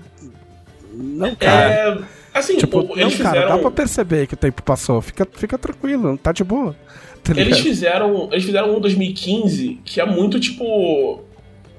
Não, 0.93 1.33
cara. 1.33 1.71
É, 1.71 1.97
assim, 2.33 2.57
tipo, 2.57 2.83
não, 2.83 2.97
eles 2.97 3.15
cara, 3.15 3.29
fizeram... 3.29 3.55
dá 3.55 3.57
pra 3.59 3.71
perceber 3.71 4.27
que 4.27 4.33
o 4.33 4.38
tempo 4.38 4.61
passou. 4.61 5.01
Fica, 5.01 5.25
fica 5.31 5.57
tranquilo, 5.57 6.17
tá 6.17 6.33
de 6.33 6.43
boa. 6.43 6.75
Tá 7.23 7.31
eles 7.33 7.59
fizeram. 7.59 8.27
Eles 8.29 8.43
fizeram 8.43 8.75
um 8.75 8.81
2015 8.81 9.79
que 9.85 10.01
é 10.01 10.05
muito, 10.05 10.38
tipo. 10.38 11.23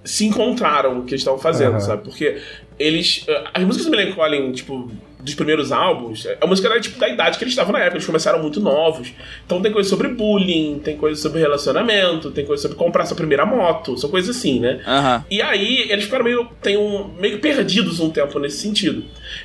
Se 0.05 0.27
encontraram 0.27 0.99
o 0.99 1.05
que 1.05 1.13
eles 1.13 1.21
estavam 1.21 1.39
fazendo, 1.39 1.75
uhum. 1.75 1.81
sabe? 1.81 2.03
Porque 2.03 2.41
eles. 2.79 3.25
Eh, 3.29 3.45
as 3.55 3.65
músicas 3.65 3.87
do 3.87 3.97
Melancholy, 3.97 4.53
tipo, 4.53 4.91
dos 5.23 5.35
primeiros 5.35 5.71
álbuns, 5.71 6.27
a 6.41 6.47
música 6.47 6.69
era 6.69 6.81
tipo 6.81 6.99
da 6.99 7.09
idade 7.09 7.39
que 7.39 7.45
eles 7.45 7.53
estavam 7.53 7.73
na 7.73 7.79
época, 7.79 7.97
eles 7.97 8.07
começaram 8.07 8.43
muito 8.43 8.61
novos. 8.61 9.13
Então 9.47 9.63
tem 9.63 9.71
coisa 9.71 9.89
sobre 9.89 10.09
bullying, 10.09 10.81
tem 10.83 10.97
coisa 10.97 11.21
sobre 11.21 11.41
relacionamento, 11.41 12.33
tem 12.33 12.45
coisa 12.45 12.63
sobre 12.63 12.77
comprar 12.77 13.07
sua 13.07 13.17
primeira 13.17 13.47
moto, 13.47 13.97
são 13.97 14.11
coisas 14.11 14.37
assim, 14.37 14.59
né? 14.59 14.81
Uhum. 14.85 15.25
E 15.31 15.41
aí 15.41 15.87
eles 15.89 16.05
ficaram 16.05 16.25
meio, 16.25 16.49
tem 16.61 16.77
um, 16.77 17.09
meio 17.21 17.39
perdidos 17.39 18.01
um 18.01 18.11
tempo 18.11 18.39
nesse 18.41 18.59
sentido. 18.59 19.05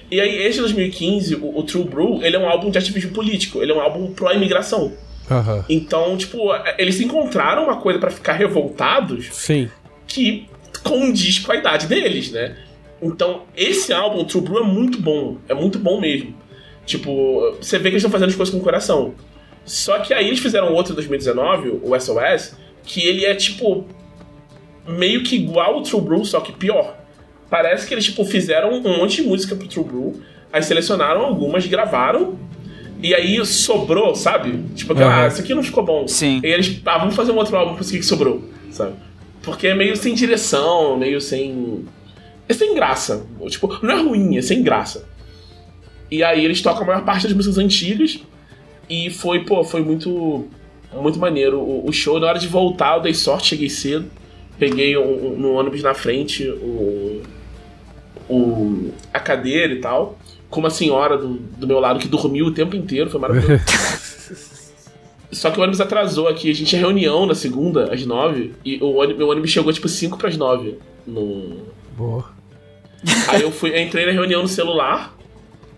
E 0.10 0.20
aí, 0.20 0.36
este 0.44 0.60
2015, 0.62 1.36
o, 1.36 1.60
o 1.60 1.64
True 1.64 1.84
Blue, 1.84 2.24
ele 2.24 2.36
é 2.36 2.40
um 2.40 2.50
álbum 2.50 2.72
de 2.72 2.78
ativismo 2.80 3.12
político, 3.12 3.62
ele 3.62 3.72
é 3.72 3.76
um 3.76 3.80
álbum 3.80 4.12
pró-imigração. 4.14 4.94
Uhum. 5.30 5.64
Então, 5.70 6.18
tipo, 6.18 6.40
eles 6.78 7.00
encontraram 7.00 7.66
uma 7.66 7.78
coisa 7.78 8.00
para 8.00 8.10
ficar 8.10 8.34
revoltados 8.34 9.28
Sim. 9.32 9.70
Que 10.08 10.48
condiz 10.84 11.40
com 11.40 11.52
a 11.52 11.56
idade 11.56 11.88
deles, 11.88 12.32
né? 12.32 12.56
Então, 13.02 13.44
esse 13.56 13.94
álbum, 13.94 14.24
True 14.24 14.44
Blue, 14.44 14.60
é 14.60 14.64
muito 14.64 15.00
bom. 15.00 15.38
É 15.48 15.54
muito 15.54 15.78
bom 15.78 16.00
mesmo. 16.00 16.36
Tipo, 16.86 17.56
você 17.62 17.78
vê 17.78 17.84
que 17.84 17.96
eles 17.96 18.04
estão 18.04 18.12
fazendo 18.12 18.30
as 18.30 18.36
coisas 18.36 18.54
com 18.54 18.60
o 18.60 18.64
coração. 18.64 19.14
Só 19.66 20.00
que 20.00 20.14
aí 20.14 20.28
eles 20.28 20.40
fizeram 20.40 20.74
outro 20.74 20.94
em 20.94 20.96
2019, 20.96 21.82
o 21.84 22.00
SOS, 22.00 22.56
que 22.84 23.06
ele 23.06 23.26
é 23.26 23.36
tipo. 23.36 23.86
meio 24.88 25.24
que 25.24 25.36
igual 25.36 25.76
ao 25.76 25.82
True 25.82 26.02
Blue, 26.02 26.26
só 26.26 26.40
que 26.40 26.54
pior. 26.54 26.98
Parece 27.50 27.88
que 27.88 27.94
eles, 27.94 28.06
tipo, 28.06 28.26
fizeram 28.26 28.72
um 28.72 28.98
monte 28.98 29.22
de 29.22 29.24
música 29.24 29.56
pro 29.56 29.68
True 29.68 29.86
Blue, 29.86 30.22
aí 30.52 30.64
selecionaram 30.64 31.22
algumas, 31.22 31.66
gravaram, 31.66 32.38
e 33.02 33.14
aí 33.14 33.46
sobrou, 33.46 34.16
sabe? 34.16 34.64
Tipo, 34.76 34.94
uhum. 34.94 35.08
ah, 35.08 35.28
isso 35.28 35.42
aqui 35.42 35.54
não 35.54 35.64
ficou 35.64 35.84
bom. 35.84 36.08
Sim. 36.08 36.42
E 36.44 36.48
eles, 36.48 36.82
ah, 36.86 36.98
vamos 36.98 37.16
fazer 37.16 37.32
um 37.32 37.38
outro 37.38 37.56
álbum 37.56 37.76
com 37.76 37.82
isso 37.82 37.92
que 37.92 38.04
sobrou, 38.04 38.44
sabe? 38.72 38.94
Porque 39.48 39.68
é 39.68 39.74
meio 39.74 39.96
sem 39.96 40.14
direção, 40.14 40.98
meio 40.98 41.22
sem 41.22 41.86
é 42.50 42.54
sem 42.54 42.76
graça. 42.76 43.26
Tipo, 43.48 43.80
não 43.82 43.94
é 43.94 44.02
ruim, 44.02 44.38
é 44.38 44.42
sem 44.42 44.62
graça. 44.62 45.08
E 46.12 46.22
aí 46.22 46.44
eles 46.44 46.62
tocam 46.62 46.84
a 46.84 46.86
maior 46.86 47.06
parte 47.06 47.24
das 47.24 47.32
músicas 47.32 47.58
antigas. 47.58 48.20
E 48.90 49.10
foi, 49.10 49.46
pô, 49.46 49.64
foi 49.64 49.82
muito. 49.82 50.46
Muito 50.94 51.18
maneiro. 51.18 51.62
O, 51.62 51.88
o 51.88 51.94
show, 51.94 52.20
na 52.20 52.28
hora 52.28 52.40
de 52.40 52.48
voltar, 52.50 52.98
eu 52.98 53.02
dei 53.02 53.14
sorte, 53.14 53.48
cheguei 53.48 53.70
cedo. 53.70 54.12
Peguei 54.60 54.98
um, 54.98 55.28
um, 55.28 55.38
no 55.38 55.54
ônibus 55.54 55.82
na 55.82 55.94
frente 55.94 56.46
o, 56.50 57.24
o, 58.28 58.92
a 59.14 59.20
cadeira 59.20 59.72
e 59.72 59.80
tal. 59.80 60.20
Com 60.50 60.60
uma 60.60 60.70
senhora 60.70 61.18
do, 61.18 61.36
do 61.36 61.66
meu 61.66 61.80
lado 61.80 62.00
que 62.00 62.08
dormiu 62.10 62.48
o 62.48 62.52
tempo 62.52 62.76
inteiro, 62.76 63.10
foi 63.10 63.20
maravilhoso. 63.22 63.64
Só 65.32 65.52
que 65.52 65.60
o 65.60 65.62
ônibus 65.62 65.82
atrasou 65.82 66.28
aqui. 66.28 66.50
A 66.50 66.54
gente 66.54 66.70
tinha 66.70 66.82
reunião 66.82 67.26
na 67.26 67.36
segunda, 67.36 67.94
às 67.94 68.06
nove. 68.06 68.54
E 68.64 68.78
o 68.82 68.96
ônibus, 68.96 69.18
meu 69.18 69.30
ônibus 69.30 69.50
chegou 69.50 69.72
tipo 69.74 69.88
cinco 69.88 70.18
para 70.18 70.30
as 70.30 70.38
nove 70.38 70.78
no. 71.06 71.68
Boa. 71.98 72.26
Aí 73.28 73.42
eu 73.42 73.52
fui, 73.52 73.80
entrei 73.80 74.06
na 74.06 74.12
reunião 74.12 74.42
no 74.42 74.48
celular 74.48 75.16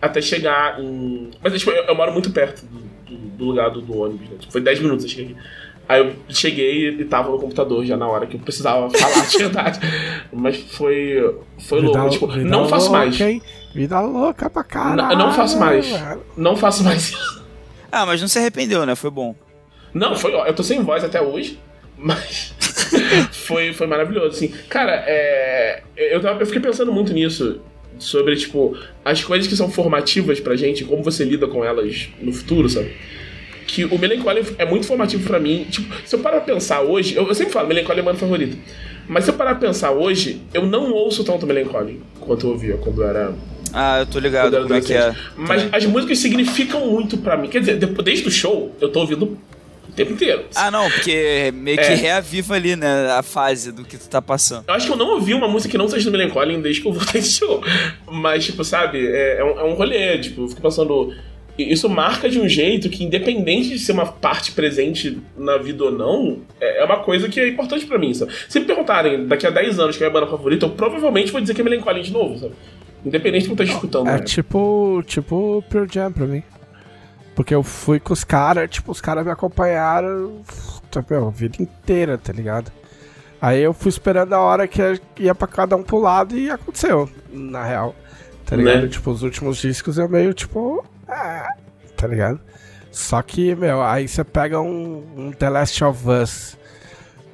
até 0.01 0.21
chegar 0.21 0.79
em. 0.79 1.31
Mas 1.41 1.53
tipo, 1.57 1.71
eu, 1.71 1.83
eu 1.83 1.95
moro 1.95 2.11
muito 2.13 2.31
perto 2.31 2.65
do, 2.65 2.79
do, 3.05 3.17
do 3.29 3.45
lugar 3.45 3.69
do, 3.71 3.81
do, 3.81 3.97
ônibus, 3.97 4.29
né? 4.29 4.37
Tipo, 4.39 4.51
foi 4.51 4.61
10 4.61 4.79
minutos 4.79 5.05
eu 5.05 5.09
cheguei 5.09 5.25
aqui. 5.25 5.35
Aí 5.87 6.01
eu 6.01 6.15
cheguei 6.29 6.89
e 6.89 7.05
tava 7.05 7.31
no 7.31 7.39
computador 7.39 7.83
já 7.83 7.97
na 7.97 8.07
hora 8.07 8.27
que 8.27 8.37
eu 8.37 8.39
precisava 8.39 8.89
falar 8.95 9.25
de 9.25 9.37
verdade. 9.37 9.79
Mas 10.31 10.57
foi. 10.57 11.35
Foi 11.57 11.81
vida, 11.81 11.99
louco. 11.99 12.09
Tipo, 12.11 12.27
não 12.37 12.67
faço 12.67 12.91
louca, 12.91 12.99
mais. 12.99 13.19
Hein? 13.19 13.41
Vida 13.73 13.99
louca 13.99 14.49
pra 14.49 14.63
caralho. 14.63 15.17
Não, 15.17 15.27
não 15.27 15.33
faço 15.33 15.59
mais. 15.59 15.87
Não 16.37 16.55
faço 16.55 16.83
mais. 16.83 17.13
Ah, 17.91 18.05
mas 18.05 18.21
não 18.21 18.27
se 18.27 18.39
arrependeu, 18.39 18.85
né? 18.85 18.95
Foi 18.95 19.09
bom. 19.09 19.35
Não, 19.93 20.15
foi. 20.15 20.33
Ó, 20.33 20.45
eu 20.45 20.53
tô 20.53 20.63
sem 20.63 20.83
voz 20.83 21.03
até 21.03 21.21
hoje. 21.21 21.59
Mas 21.97 22.53
foi, 23.31 23.73
foi 23.73 23.87
maravilhoso, 23.87 24.29
assim. 24.29 24.53
Cara, 24.69 25.03
é, 25.05 25.81
eu, 25.97 26.21
tava, 26.21 26.41
eu 26.41 26.45
fiquei 26.45 26.61
pensando 26.61 26.91
muito 26.91 27.13
nisso. 27.13 27.61
Sobre, 27.97 28.37
tipo, 28.37 28.77
as 29.03 29.21
coisas 29.21 29.45
que 29.45 29.57
são 29.57 29.69
formativas 29.69 30.39
pra 30.39 30.55
gente, 30.55 30.85
como 30.85 31.03
você 31.03 31.25
lida 31.25 31.47
com 31.47 31.65
elas 31.65 32.07
no 32.21 32.31
futuro, 32.31 32.69
sabe? 32.69 32.93
Que 33.67 33.83
o 33.83 33.99
Melancholy 33.99 34.55
é 34.57 34.65
muito 34.65 34.87
formativo 34.87 35.27
para 35.27 35.37
mim. 35.37 35.67
Tipo, 35.69 35.93
se 36.05 36.15
eu 36.15 36.19
parar 36.19 36.37
pra 36.39 36.53
pensar 36.53 36.79
hoje, 36.79 37.15
eu, 37.15 37.27
eu 37.27 37.35
sempre 37.35 37.51
falo, 37.51 37.67
Melancholy 37.67 37.99
é 37.99 38.03
meu 38.03 38.15
favorito. 38.15 38.57
Mas 39.05 39.25
se 39.25 39.31
eu 39.31 39.33
parar 39.33 39.55
pra 39.55 39.67
pensar 39.67 39.91
hoje, 39.91 40.41
eu 40.53 40.65
não 40.65 40.93
ouço 40.93 41.25
tanto 41.25 41.45
Melancholy 41.45 41.99
quanto 42.21 42.47
eu 42.47 42.51
ouvia 42.51 42.77
quando 42.77 43.01
eu 43.01 43.09
era 43.09 43.33
ah, 43.73 43.99
eu 43.99 44.05
tô 44.05 44.19
ligado 44.19 44.61
como 44.61 44.73
é 44.73 44.81
que 44.81 44.93
é. 44.93 45.15
Mas 45.35 45.73
as 45.73 45.85
músicas 45.85 46.19
significam 46.19 46.85
muito 46.87 47.17
para 47.17 47.37
mim. 47.37 47.47
Quer 47.47 47.59
dizer, 47.59 47.77
desde 47.77 48.27
o 48.27 48.31
show, 48.31 48.75
eu 48.81 48.89
tô 48.89 49.01
ouvindo 49.01 49.37
tempo 49.99 50.13
inteiro. 50.13 50.45
Ah, 50.55 50.71
não, 50.71 50.89
porque 50.89 51.51
meio 51.53 51.77
que 51.77 51.83
é. 51.83 51.95
reaviva 51.95 52.55
ali, 52.55 52.75
né, 52.75 53.11
a 53.11 53.21
fase 53.21 53.71
do 53.71 53.83
que 53.83 53.97
tu 53.97 54.07
tá 54.07 54.21
passando. 54.21 54.63
Eu 54.67 54.73
acho 54.73 54.85
que 54.85 54.93
eu 54.93 54.97
não 54.97 55.11
ouvi 55.11 55.33
uma 55.33 55.47
música 55.47 55.71
que 55.71 55.77
não 55.77 55.89
seja 55.89 56.09
do 56.09 56.17
Melancholy 56.17 56.57
desde 56.57 56.81
que 56.81 56.87
eu 56.87 56.93
voltei 56.93 57.19
esse 57.19 57.33
show. 57.33 57.61
Mas, 58.09 58.45
tipo, 58.45 58.63
sabe, 58.63 59.05
é, 59.05 59.39
é, 59.39 59.43
um, 59.43 59.59
é 59.59 59.63
um 59.63 59.73
rolê, 59.73 60.17
tipo, 60.19 60.43
eu 60.43 60.47
fico 60.47 60.61
pensando 60.61 61.13
isso 61.57 61.89
marca 61.89 62.29
de 62.29 62.39
um 62.39 62.47
jeito 62.47 62.89
que, 62.89 63.03
independente 63.03 63.69
de 63.69 63.79
ser 63.79 63.91
uma 63.91 64.05
parte 64.05 64.53
presente 64.53 65.17
na 65.37 65.57
vida 65.57 65.83
ou 65.83 65.91
não, 65.91 66.39
é, 66.59 66.81
é 66.81 66.85
uma 66.85 66.99
coisa 66.99 67.27
que 67.27 67.39
é 67.39 67.49
importante 67.49 67.85
para 67.85 67.97
mim, 67.97 68.13
sabe? 68.13 68.31
Se 68.47 68.59
me 68.59 68.65
perguntarem 68.65 69.27
daqui 69.27 69.45
a 69.45 69.49
10 69.49 69.79
anos 69.79 69.97
quem 69.97 70.05
é 70.05 70.09
a 70.09 70.13
banda 70.13 70.27
favorita, 70.27 70.65
eu 70.65 70.69
provavelmente 70.69 71.31
vou 71.31 71.41
dizer 71.41 71.53
que 71.53 71.59
é 71.59 71.63
Melancholy 71.63 72.01
de 72.01 72.13
novo, 72.13 72.39
sabe? 72.39 72.53
Independente 73.05 73.47
do 73.47 73.55
que 73.55 73.61
eu 73.61 73.65
esteja 73.65 73.73
escutando. 73.73 74.07
É 74.09 74.17
né? 74.17 74.19
tipo, 74.19 75.03
tipo 75.05 75.63
Pearl 75.69 75.85
Jam 75.89 76.11
pra 76.11 76.25
mim. 76.25 76.43
Porque 77.35 77.55
eu 77.55 77.63
fui 77.63 77.99
com 77.99 78.11
os 78.11 78.23
caras, 78.23 78.69
tipo, 78.69 78.91
os 78.91 78.99
caras 78.99 79.25
me 79.25 79.31
acompanharam 79.31 80.41
tá, 80.89 81.03
meu, 81.09 81.27
a 81.27 81.31
vida 81.31 81.61
inteira, 81.61 82.17
tá 82.17 82.33
ligado? 82.33 82.71
Aí 83.41 83.61
eu 83.61 83.73
fui 83.73 83.89
esperando 83.89 84.33
a 84.33 84.39
hora 84.39 84.67
que 84.67 84.81
ia 85.17 85.33
pra 85.33 85.47
cada 85.47 85.75
um 85.75 85.83
pro 85.83 85.99
lado 85.99 86.37
e 86.37 86.49
aconteceu, 86.49 87.09
na 87.31 87.63
real. 87.63 87.95
Tá 88.45 88.55
ligado? 88.55 88.81
Né? 88.81 88.87
Tipo, 88.87 89.11
os 89.11 89.23
últimos 89.23 89.57
discos 89.57 89.97
eu 89.97 90.09
meio, 90.09 90.33
tipo, 90.33 90.83
ah, 91.07 91.47
tá 91.95 92.07
ligado? 92.07 92.39
Só 92.91 93.21
que, 93.21 93.55
meu, 93.55 93.81
aí 93.81 94.07
você 94.07 94.23
pega 94.23 94.59
um, 94.59 95.03
um, 95.15 95.31
The 95.31 95.49
Last 95.49 95.83
of 95.83 96.09
Us, 96.09 96.57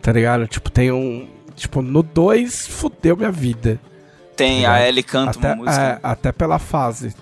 tá 0.01 0.11
ligado? 0.11 0.47
Tipo, 0.47 0.69
tem 0.69 0.91
um. 0.91 1.27
Tipo, 1.55 1.81
no 1.81 2.03
2 2.03 2.67
fudeu 2.67 3.15
minha 3.15 3.31
vida. 3.31 3.79
Tem, 4.36 4.66
a 4.66 4.86
Ellie 4.88 5.03
canta 5.03 5.38
até, 5.40 5.48
uma 5.53 5.56
música. 5.56 5.82
É, 5.82 5.99
até 6.03 6.32
pela 6.32 6.60
fase. 6.60 7.16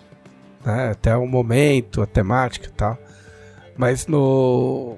Né? 0.65 0.91
Até 0.91 1.15
o 1.15 1.27
momento, 1.27 2.02
a 2.02 2.06
temática 2.06 2.68
e 2.68 2.72
tal. 2.72 2.98
Mas 3.77 4.07
no. 4.07 4.98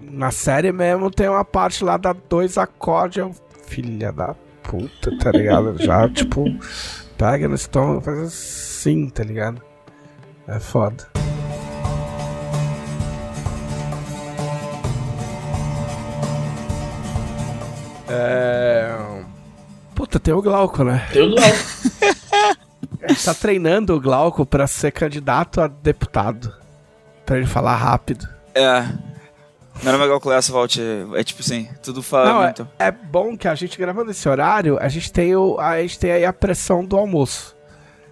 Na 0.00 0.30
série 0.30 0.72
mesmo 0.72 1.10
tem 1.10 1.28
uma 1.28 1.44
parte 1.44 1.84
lá 1.84 1.96
da 1.96 2.12
dois 2.12 2.58
acordes. 2.58 3.24
Filha 3.66 4.12
da 4.12 4.34
puta, 4.62 5.16
tá 5.18 5.30
ligado? 5.30 5.76
Já, 5.82 6.08
tipo, 6.08 6.44
pega 7.16 7.48
no 7.48 7.54
estômago 7.54 8.00
e 8.00 8.04
faz 8.04 8.18
assim, 8.20 9.08
tá 9.08 9.22
ligado? 9.22 9.62
É 10.46 10.58
foda. 10.58 11.06
É. 18.08 18.61
Puta, 20.12 20.20
tem 20.20 20.34
o 20.34 20.42
Glauco, 20.42 20.84
né? 20.84 21.08
Tem 21.10 21.22
o 21.22 21.30
Glauco. 21.30 21.56
tá 23.24 23.32
treinando 23.32 23.94
o 23.94 24.00
Glauco 24.00 24.44
pra 24.44 24.66
ser 24.66 24.90
candidato 24.90 25.58
a 25.58 25.66
deputado. 25.66 26.54
Pra 27.24 27.38
ele 27.38 27.46
falar 27.46 27.76
rápido. 27.76 28.28
É. 28.54 28.82
Meu 29.82 29.92
nome 29.92 30.04
é 30.04 30.08
Glauco 30.08 30.28
Lessa, 30.28 30.52
Valt. 30.52 30.76
É 31.14 31.24
tipo 31.24 31.40
assim, 31.40 31.66
tudo 31.82 32.02
fala 32.02 32.26
Não, 32.26 32.42
muito. 32.42 32.68
É, 32.78 32.88
é, 32.88 32.90
bom 32.90 33.38
que 33.38 33.48
a 33.48 33.54
gente 33.54 33.78
gravando 33.78 34.10
esse 34.10 34.28
horário, 34.28 34.76
a 34.78 34.88
gente 34.90 35.10
tem, 35.10 35.34
o, 35.34 35.58
a 35.58 35.80
gente 35.80 35.98
tem 35.98 36.12
aí 36.12 36.26
a 36.26 36.32
pressão 36.32 36.84
do 36.84 36.98
almoço. 36.98 37.56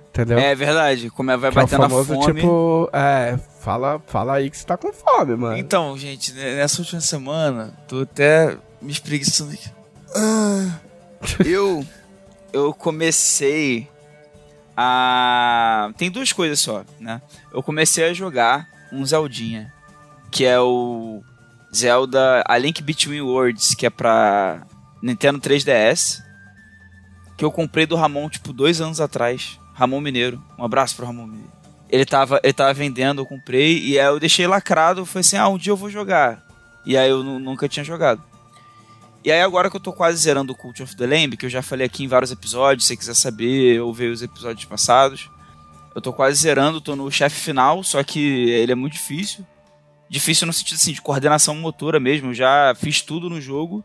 Entendeu? 0.08 0.38
É 0.38 0.54
verdade, 0.54 1.10
como 1.10 1.30
é, 1.30 1.36
vai 1.36 1.50
batendo 1.50 1.82
é 1.82 1.86
o 1.86 1.88
famoso, 1.90 2.12
a 2.14 2.16
fome. 2.16 2.34
tipo, 2.40 2.90
é, 2.94 3.38
fala, 3.60 4.00
fala 4.06 4.34
aí 4.36 4.48
que 4.48 4.56
você 4.56 4.64
tá 4.64 4.78
com 4.78 4.90
fome, 4.90 5.36
mano. 5.36 5.58
Então, 5.58 5.98
gente, 5.98 6.32
nessa 6.32 6.80
última 6.80 7.00
semana, 7.02 7.74
tô 7.86 8.00
até 8.00 8.56
me 8.80 8.90
espreguiçando 8.90 9.52
aqui. 9.52 9.70
Ah, 10.16 10.80
eu, 11.44 11.86
eu 12.52 12.72
comecei 12.72 13.88
a... 14.76 15.92
Tem 15.96 16.10
duas 16.10 16.32
coisas 16.32 16.60
só, 16.60 16.84
né? 16.98 17.20
Eu 17.52 17.62
comecei 17.62 18.04
a 18.08 18.12
jogar 18.12 18.68
um 18.92 19.04
Zeldinha, 19.04 19.72
que 20.30 20.44
é 20.44 20.58
o 20.58 21.22
Zelda 21.74 22.42
A 22.46 22.58
Link 22.58 22.82
Between 22.82 23.20
Worlds, 23.20 23.74
que 23.74 23.86
é 23.86 23.90
pra 23.90 24.66
Nintendo 25.02 25.40
3DS, 25.40 26.22
que 27.36 27.44
eu 27.44 27.50
comprei 27.50 27.86
do 27.86 27.96
Ramon, 27.96 28.28
tipo, 28.28 28.52
dois 28.52 28.80
anos 28.80 29.00
atrás. 29.00 29.58
Ramon 29.74 30.00
Mineiro. 30.00 30.42
Um 30.58 30.64
abraço 30.64 30.94
pro 30.94 31.06
Ramon 31.06 31.26
Mineiro. 31.26 31.52
Ele 31.88 32.04
tava, 32.04 32.40
ele 32.42 32.52
tava 32.52 32.72
vendendo, 32.72 33.22
eu 33.22 33.26
comprei, 33.26 33.78
e 33.78 33.98
aí 33.98 34.06
eu 34.06 34.20
deixei 34.20 34.46
lacrado, 34.46 35.06
foi 35.06 35.22
assim, 35.22 35.36
ah, 35.36 35.48
um 35.48 35.58
dia 35.58 35.72
eu 35.72 35.76
vou 35.76 35.90
jogar. 35.90 36.44
E 36.84 36.96
aí 36.96 37.10
eu 37.10 37.22
nunca 37.22 37.68
tinha 37.68 37.84
jogado. 37.84 38.22
E 39.22 39.30
aí 39.30 39.42
agora 39.42 39.68
que 39.68 39.76
eu 39.76 39.80
tô 39.80 39.92
quase 39.92 40.18
zerando 40.18 40.52
o 40.52 40.56
Cult 40.56 40.82
of 40.82 40.96
the 40.96 41.06
Lamb, 41.06 41.36
que 41.36 41.44
eu 41.44 41.50
já 41.50 41.60
falei 41.60 41.86
aqui 41.86 42.04
em 42.04 42.08
vários 42.08 42.32
episódios, 42.32 42.84
se 42.84 42.88
você 42.88 42.96
quiser 42.96 43.14
saber, 43.14 43.80
ou 43.80 43.92
ver 43.92 44.10
os 44.10 44.22
episódios 44.22 44.64
passados. 44.64 45.30
Eu 45.94 46.00
tô 46.00 46.12
quase 46.12 46.40
zerando, 46.40 46.80
tô 46.80 46.96
no 46.96 47.10
chefe 47.10 47.38
final, 47.38 47.82
só 47.82 48.02
que 48.02 48.48
ele 48.50 48.72
é 48.72 48.74
muito 48.74 48.94
difícil. 48.94 49.44
Difícil 50.08 50.46
no 50.46 50.52
sentido 50.52 50.76
assim, 50.76 50.92
de 50.92 51.02
coordenação 51.02 51.54
motora 51.54 52.00
mesmo, 52.00 52.30
eu 52.30 52.34
já 52.34 52.74
fiz 52.76 53.02
tudo 53.02 53.28
no 53.28 53.40
jogo. 53.40 53.84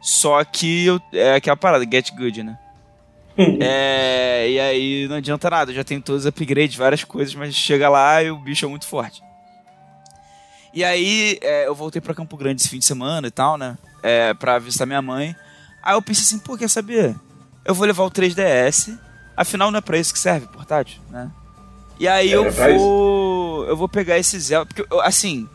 Só 0.00 0.42
que 0.42 0.86
eu, 0.86 1.00
é 1.12 1.34
aquela 1.34 1.56
parada, 1.56 1.84
get 1.84 2.10
good, 2.16 2.42
né? 2.42 2.58
é, 3.60 4.48
e 4.50 4.60
aí 4.60 5.06
não 5.08 5.16
adianta 5.16 5.48
nada, 5.48 5.70
eu 5.70 5.74
já 5.74 5.84
tenho 5.84 6.02
todos 6.02 6.22
os 6.22 6.26
upgrades, 6.26 6.76
várias 6.76 7.04
coisas, 7.04 7.34
mas 7.34 7.54
chega 7.54 7.88
lá 7.88 8.22
e 8.22 8.30
o 8.30 8.38
bicho 8.38 8.64
é 8.64 8.68
muito 8.68 8.86
forte. 8.86 9.22
E 10.74 10.82
aí 10.84 11.38
é, 11.42 11.66
eu 11.66 11.74
voltei 11.74 12.00
para 12.00 12.14
Campo 12.14 12.36
Grande 12.36 12.62
esse 12.62 12.68
fim 12.68 12.78
de 12.78 12.84
semana 12.84 13.26
e 13.26 13.30
tal, 13.30 13.58
né? 13.58 13.76
É, 14.02 14.32
pra 14.34 14.58
visitar 14.58 14.86
minha 14.86 15.02
mãe. 15.02 15.36
Aí 15.82 15.94
eu 15.94 16.02
pensei 16.02 16.24
assim, 16.24 16.38
pô, 16.38 16.56
quer 16.56 16.68
saber? 16.68 17.14
Eu 17.64 17.74
vou 17.74 17.86
levar 17.86 18.04
o 18.04 18.10
3DS, 18.10 18.98
afinal 19.36 19.70
não 19.70 19.78
é 19.78 19.82
pra 19.82 19.98
isso 19.98 20.12
que 20.12 20.18
serve, 20.18 20.46
portátil, 20.46 21.00
né? 21.10 21.30
E 21.98 22.08
aí 22.08 22.32
é, 22.32 22.36
eu 22.36 22.50
vou. 22.50 23.64
Eu 23.66 23.76
vou 23.76 23.88
pegar 23.88 24.18
esse 24.18 24.38
Zelda. 24.40 24.66
Porque, 24.66 24.86
assim, 25.02 25.48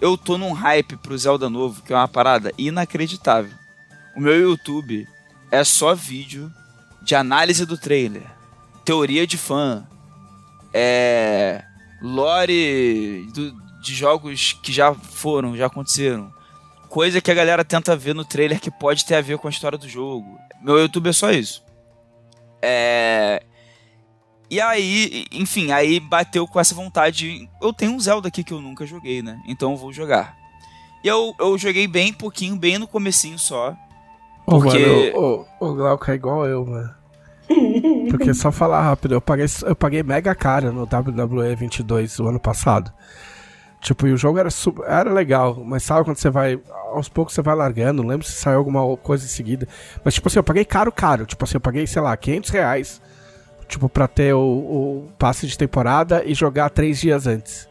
eu 0.00 0.16
tô 0.16 0.36
num 0.36 0.52
hype 0.52 0.96
pro 0.96 1.16
Zelda 1.16 1.48
novo, 1.48 1.82
que 1.82 1.92
é 1.92 1.96
uma 1.96 2.08
parada 2.08 2.52
inacreditável. 2.58 3.52
O 4.16 4.20
meu 4.20 4.38
YouTube 4.38 5.06
é 5.50 5.62
só 5.62 5.94
vídeo 5.94 6.52
de 7.02 7.14
análise 7.14 7.66
do 7.66 7.76
trailer, 7.76 8.24
teoria 8.84 9.26
de 9.26 9.36
fã, 9.36 9.86
é, 10.72 11.62
lore 12.00 13.28
do, 13.34 13.63
de 13.84 13.94
jogos 13.94 14.58
que 14.62 14.72
já 14.72 14.94
foram, 14.94 15.56
já 15.56 15.66
aconteceram. 15.66 16.32
Coisa 16.88 17.20
que 17.20 17.30
a 17.30 17.34
galera 17.34 17.64
tenta 17.64 17.96
ver 17.96 18.14
no 18.14 18.24
trailer 18.24 18.60
que 18.60 18.70
pode 18.70 19.04
ter 19.04 19.16
a 19.16 19.20
ver 19.20 19.38
com 19.38 19.46
a 19.46 19.50
história 19.50 19.76
do 19.76 19.88
jogo. 19.88 20.38
Meu 20.62 20.78
YouTube 20.78 21.10
é 21.10 21.12
só 21.12 21.30
isso. 21.30 21.62
É. 22.62 23.42
E 24.50 24.60
aí, 24.60 25.26
enfim, 25.32 25.72
aí 25.72 25.98
bateu 25.98 26.46
com 26.46 26.60
essa 26.60 26.74
vontade. 26.74 27.48
Eu 27.60 27.72
tenho 27.72 27.92
um 27.92 28.00
Zelda 28.00 28.28
aqui 28.28 28.44
que 28.44 28.52
eu 28.52 28.60
nunca 28.60 28.86
joguei, 28.86 29.22
né? 29.22 29.40
Então 29.46 29.72
eu 29.72 29.76
vou 29.76 29.92
jogar. 29.92 30.36
E 31.02 31.08
eu, 31.08 31.34
eu 31.38 31.58
joguei 31.58 31.86
bem 31.86 32.12
pouquinho, 32.12 32.56
bem 32.56 32.78
no 32.78 32.86
comecinho 32.86 33.38
só. 33.38 33.76
Porque... 34.46 35.12
o, 35.14 35.44
o 35.60 35.74
Glauco 35.74 36.10
é 36.10 36.14
igual 36.14 36.46
eu, 36.46 36.64
mano. 36.64 36.94
Porque 38.10 38.32
só 38.34 38.50
falar 38.50 38.82
rápido, 38.82 39.14
eu 39.14 39.20
paguei, 39.20 39.46
eu 39.66 39.76
paguei 39.76 40.02
mega 40.02 40.34
caro 40.34 40.72
no 40.72 40.84
WWE 40.84 41.54
22 41.56 42.18
o 42.20 42.28
ano 42.28 42.40
passado. 42.40 42.92
Tipo, 43.84 44.06
e 44.06 44.14
o 44.14 44.16
jogo 44.16 44.38
era, 44.38 44.50
super, 44.50 44.82
era 44.88 45.12
legal, 45.12 45.62
mas 45.62 45.82
sabe 45.82 46.06
quando 46.06 46.16
você 46.16 46.30
vai. 46.30 46.58
Aos 46.94 47.06
poucos 47.06 47.34
você 47.34 47.42
vai 47.42 47.54
largando, 47.54 48.02
não 48.02 48.08
lembro 48.08 48.26
se 48.26 48.32
saiu 48.32 48.56
alguma 48.56 48.96
coisa 48.96 49.26
em 49.26 49.28
seguida. 49.28 49.68
Mas, 50.02 50.14
tipo 50.14 50.26
assim, 50.26 50.38
eu 50.38 50.42
paguei 50.42 50.64
caro, 50.64 50.90
caro. 50.90 51.26
Tipo 51.26 51.44
assim, 51.44 51.56
eu 51.56 51.60
paguei, 51.60 51.86
sei 51.86 52.00
lá, 52.00 52.16
500 52.16 52.48
reais. 52.48 53.02
Tipo, 53.68 53.86
pra 53.86 54.08
ter 54.08 54.32
o, 54.32 54.40
o 54.40 55.08
passe 55.18 55.46
de 55.46 55.58
temporada 55.58 56.22
e 56.24 56.32
jogar 56.32 56.70
três 56.70 56.98
dias 56.98 57.26
antes. 57.26 57.68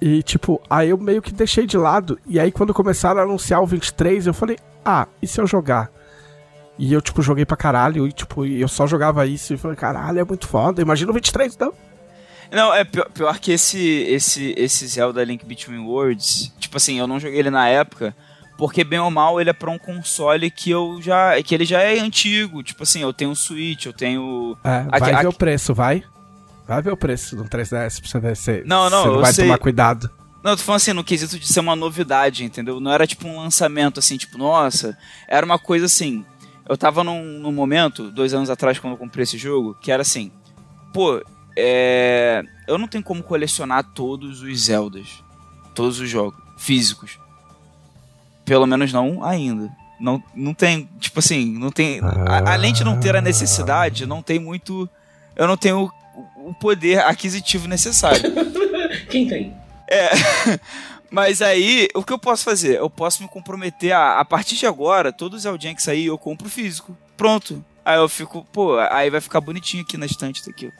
E, 0.00 0.24
tipo, 0.24 0.60
aí 0.68 0.90
eu 0.90 0.98
meio 0.98 1.22
que 1.22 1.32
deixei 1.32 1.68
de 1.68 1.78
lado. 1.78 2.18
E 2.26 2.40
aí, 2.40 2.50
quando 2.50 2.74
começaram 2.74 3.20
a 3.20 3.22
anunciar 3.22 3.62
o 3.62 3.66
23, 3.66 4.26
eu 4.26 4.34
falei, 4.34 4.58
ah, 4.84 5.06
e 5.22 5.26
se 5.28 5.40
eu 5.40 5.46
jogar? 5.46 5.88
E 6.76 6.92
eu, 6.92 7.00
tipo, 7.00 7.22
joguei 7.22 7.46
pra 7.46 7.56
caralho 7.56 8.08
e, 8.08 8.12
tipo, 8.12 8.44
eu 8.44 8.66
só 8.66 8.88
jogava 8.88 9.24
isso 9.24 9.54
e 9.54 9.56
falei, 9.56 9.76
caralho, 9.76 10.18
é 10.18 10.24
muito 10.24 10.48
foda. 10.48 10.82
Imagina 10.82 11.12
o 11.12 11.14
23, 11.14 11.56
não. 11.58 11.72
Não, 12.50 12.74
é 12.74 12.84
pior, 12.84 13.08
pior, 13.10 13.38
que 13.38 13.52
esse, 13.52 13.78
esse, 13.78 14.54
esse 14.56 14.86
Zelda 14.86 15.22
Link 15.22 15.44
Between 15.44 15.78
Worlds. 15.78 16.52
Tipo 16.58 16.76
assim, 16.76 16.98
eu 16.98 17.06
não 17.06 17.20
joguei 17.20 17.38
ele 17.38 17.50
na 17.50 17.68
época, 17.68 18.14
porque 18.58 18.82
bem 18.82 18.98
ou 18.98 19.10
mal 19.10 19.40
ele 19.40 19.50
é 19.50 19.52
pra 19.52 19.70
um 19.70 19.78
console 19.78 20.50
que 20.50 20.70
eu 20.70 21.00
já. 21.00 21.40
que 21.42 21.54
ele 21.54 21.64
já 21.64 21.80
é 21.80 21.98
antigo. 22.00 22.62
Tipo 22.62 22.82
assim, 22.82 23.00
eu 23.00 23.12
tenho 23.12 23.30
o 23.30 23.36
Switch, 23.36 23.86
eu 23.86 23.92
tenho. 23.92 24.56
É, 24.64 24.82
vai 24.98 25.12
aqui, 25.12 25.22
ver 25.22 25.28
o 25.28 25.32
preço, 25.32 25.74
vai. 25.74 26.02
Vai 26.66 26.82
ver 26.82 26.92
o 26.92 26.96
preço 26.96 27.36
do 27.36 27.44
3DS 27.44 28.00
pra 28.00 28.10
você 28.10 28.20
ver 28.20 28.36
se. 28.36 28.62
Não, 28.66 28.90
não, 28.90 29.04
você 29.04 29.20
vai 29.20 29.32
sei. 29.32 29.44
tomar 29.44 29.58
cuidado. 29.58 30.10
Não, 30.42 30.52
eu 30.52 30.56
tô 30.56 30.62
falando 30.62 30.76
assim, 30.76 30.92
no 30.92 31.04
quesito 31.04 31.38
de 31.38 31.46
ser 31.46 31.60
uma 31.60 31.76
novidade, 31.76 32.44
entendeu? 32.44 32.80
Não 32.80 32.90
era 32.90 33.06
tipo 33.06 33.28
um 33.28 33.38
lançamento 33.38 33.98
assim, 33.98 34.16
tipo, 34.16 34.38
nossa. 34.38 34.96
Era 35.28 35.44
uma 35.44 35.58
coisa 35.58 35.86
assim. 35.86 36.24
Eu 36.68 36.76
tava 36.76 37.02
num, 37.02 37.40
num 37.40 37.52
momento, 37.52 38.10
dois 38.10 38.32
anos 38.32 38.48
atrás, 38.48 38.78
quando 38.78 38.94
eu 38.94 38.98
comprei 38.98 39.24
esse 39.24 39.36
jogo, 39.36 39.76
que 39.80 39.90
era 39.90 40.02
assim. 40.02 40.30
Pô, 40.92 41.20
é... 41.56 42.42
eu 42.66 42.78
não 42.78 42.88
tenho 42.88 43.02
como 43.02 43.22
colecionar 43.22 43.84
todos 43.94 44.42
os 44.42 44.64
Zeldas. 44.64 45.22
Todos 45.74 46.00
os 46.00 46.08
jogos 46.08 46.38
físicos. 46.58 47.18
Pelo 48.44 48.66
menos 48.66 48.92
não 48.92 49.24
ainda. 49.24 49.70
Não, 49.98 50.22
não 50.34 50.54
tem, 50.54 50.88
tipo 50.98 51.18
assim, 51.18 51.58
não 51.58 51.70
tem. 51.70 52.00
A, 52.00 52.54
além 52.54 52.72
de 52.72 52.82
não 52.82 52.98
ter 52.98 53.14
a 53.14 53.20
necessidade, 53.20 54.06
não 54.06 54.22
tem 54.22 54.38
muito. 54.38 54.88
Eu 55.36 55.46
não 55.46 55.56
tenho 55.56 55.90
o 56.36 56.54
poder 56.54 57.00
aquisitivo 57.00 57.68
necessário. 57.68 58.22
Quem 59.10 59.28
tem? 59.28 59.54
É. 59.88 60.10
Mas 61.10 61.42
aí, 61.42 61.88
o 61.94 62.04
que 62.04 62.12
eu 62.12 62.18
posso 62.18 62.44
fazer? 62.44 62.78
Eu 62.78 62.88
posso 62.88 63.22
me 63.22 63.28
comprometer 63.28 63.92
a, 63.92 64.20
a 64.20 64.24
partir 64.24 64.56
de 64.56 64.66
agora, 64.66 65.12
todos 65.12 65.38
os 65.38 65.42
Zeldinha 65.42 65.74
que 65.74 65.82
sair, 65.82 66.06
eu 66.06 66.16
compro 66.16 66.48
físico. 66.48 66.96
Pronto. 67.16 67.64
Aí 67.84 67.98
eu 67.98 68.08
fico, 68.08 68.46
pô, 68.52 68.78
aí 68.78 69.10
vai 69.10 69.20
ficar 69.20 69.40
bonitinho 69.40 69.82
aqui 69.82 69.96
na 69.96 70.06
estante 70.06 70.46
daqui. 70.46 70.72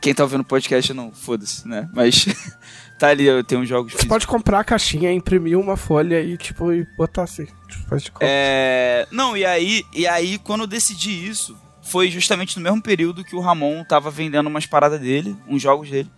Quem 0.00 0.14
tá 0.14 0.22
ouvindo 0.22 0.40
o 0.40 0.44
podcast 0.44 0.92
não, 0.92 1.12
foda-se, 1.12 1.66
né? 1.66 1.88
Mas 1.92 2.26
tá 2.98 3.08
ali, 3.08 3.24
eu 3.24 3.42
tenho 3.42 3.64
jogos 3.66 3.92
Você 3.92 4.06
pode 4.06 4.26
comprar 4.26 4.60
a 4.60 4.64
caixinha, 4.64 5.12
imprimir 5.12 5.58
uma 5.58 5.76
folha 5.76 6.20
e, 6.20 6.36
tipo, 6.36 6.72
e 6.72 6.86
botar 6.96 7.24
assim. 7.24 7.46
Tipo, 7.68 7.88
faz 7.88 8.02
de 8.02 8.12
conta. 8.12 8.24
É. 8.26 9.06
Não, 9.10 9.36
e 9.36 9.44
aí, 9.44 9.84
e 9.92 10.06
aí, 10.06 10.38
quando 10.38 10.62
eu 10.62 10.66
decidi 10.66 11.26
isso, 11.26 11.56
foi 11.82 12.10
justamente 12.10 12.56
no 12.56 12.62
mesmo 12.62 12.82
período 12.82 13.24
que 13.24 13.36
o 13.36 13.40
Ramon 13.40 13.84
tava 13.84 14.10
vendendo 14.10 14.48
umas 14.48 14.66
paradas 14.66 15.00
dele, 15.00 15.36
uns 15.48 15.62
jogos 15.62 15.90
dele. 15.90 16.10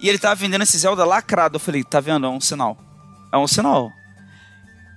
E 0.00 0.08
ele 0.08 0.18
tava 0.18 0.34
vendendo 0.34 0.62
esse 0.62 0.78
Zelda 0.78 1.04
lacrado. 1.04 1.56
Eu 1.56 1.60
falei, 1.60 1.82
tá 1.84 2.00
vendo? 2.00 2.26
É 2.26 2.28
um 2.28 2.40
sinal. 2.40 2.76
É 3.32 3.36
um 3.36 3.46
sinal. 3.46 3.90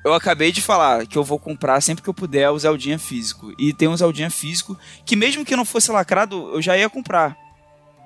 Eu 0.04 0.14
acabei 0.14 0.52
de 0.52 0.62
falar 0.62 1.06
que 1.06 1.18
eu 1.18 1.24
vou 1.24 1.40
comprar 1.40 1.82
sempre 1.82 2.04
que 2.04 2.10
eu 2.10 2.14
puder 2.14 2.50
o 2.50 2.58
Zeldinha 2.58 2.98
físico. 2.98 3.54
E 3.60 3.74
tem 3.74 3.88
um 3.88 3.98
Zeldinha 3.98 4.30
físico 4.30 4.78
que 5.06 5.16
mesmo 5.16 5.44
que 5.44 5.56
não 5.56 5.66
fosse 5.66 5.92
lacrado, 5.92 6.52
eu 6.54 6.62
já 6.62 6.78
ia 6.78 6.90
comprar. 6.90 7.36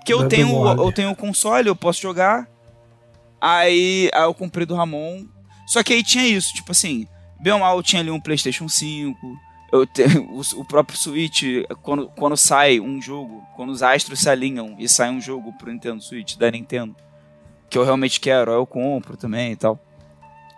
Porque 0.01 0.13
eu 0.13 0.27
tenho, 0.27 0.67
eu 0.67 0.91
tenho 0.91 1.11
o 1.11 1.15
console, 1.15 1.67
eu 1.67 1.75
posso 1.75 2.01
jogar. 2.01 2.49
Aí, 3.39 4.09
aí 4.11 4.23
eu 4.23 4.33
comprei 4.33 4.65
do 4.65 4.73
Ramon. 4.73 5.25
Só 5.67 5.83
que 5.83 5.93
aí 5.93 6.03
tinha 6.03 6.27
isso, 6.27 6.53
tipo 6.55 6.71
assim, 6.71 7.07
bem 7.39 7.53
ou 7.53 7.59
mal 7.59 7.77
eu 7.77 7.83
tinha 7.83 8.01
ali 8.01 8.09
um 8.09 8.19
PlayStation 8.19 8.67
5. 8.67 9.15
Eu 9.71 9.85
tenho 9.85 10.23
o, 10.33 10.41
o 10.59 10.65
próprio 10.65 10.97
Switch, 10.97 11.43
quando, 11.83 12.07
quando 12.09 12.35
sai 12.35 12.79
um 12.79 12.99
jogo, 12.99 13.43
quando 13.55 13.69
os 13.69 13.83
astros 13.83 14.19
se 14.19 14.29
alinham 14.29 14.75
e 14.79 14.89
sai 14.89 15.11
um 15.11 15.21
jogo 15.21 15.53
pro 15.53 15.71
Nintendo 15.71 16.01
Switch 16.01 16.35
da 16.35 16.49
Nintendo, 16.49 16.95
que 17.69 17.77
eu 17.77 17.83
realmente 17.83 18.19
quero, 18.19 18.51
aí 18.51 18.57
eu 18.57 18.65
compro 18.65 19.15
também 19.15 19.51
e 19.51 19.55
tal. 19.55 19.79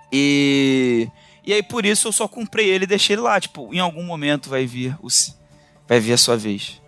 E 0.10 1.10
e 1.46 1.52
aí 1.52 1.62
por 1.62 1.86
isso 1.86 2.08
eu 2.08 2.14
só 2.14 2.30
comprei 2.30 2.70
ele 2.70 2.86
e 2.86 2.88
deixei 2.88 3.16
ele 3.16 3.24
lá, 3.24 3.42
tipo, 3.42 3.74
em 3.74 3.80
algum 3.80 4.04
momento 4.04 4.50
vai 4.50 4.66
vir 4.66 4.98
o 5.02 5.10
vai 5.86 6.00
vir 6.00 6.14
a 6.14 6.18
sua 6.18 6.38
vez. 6.38 6.82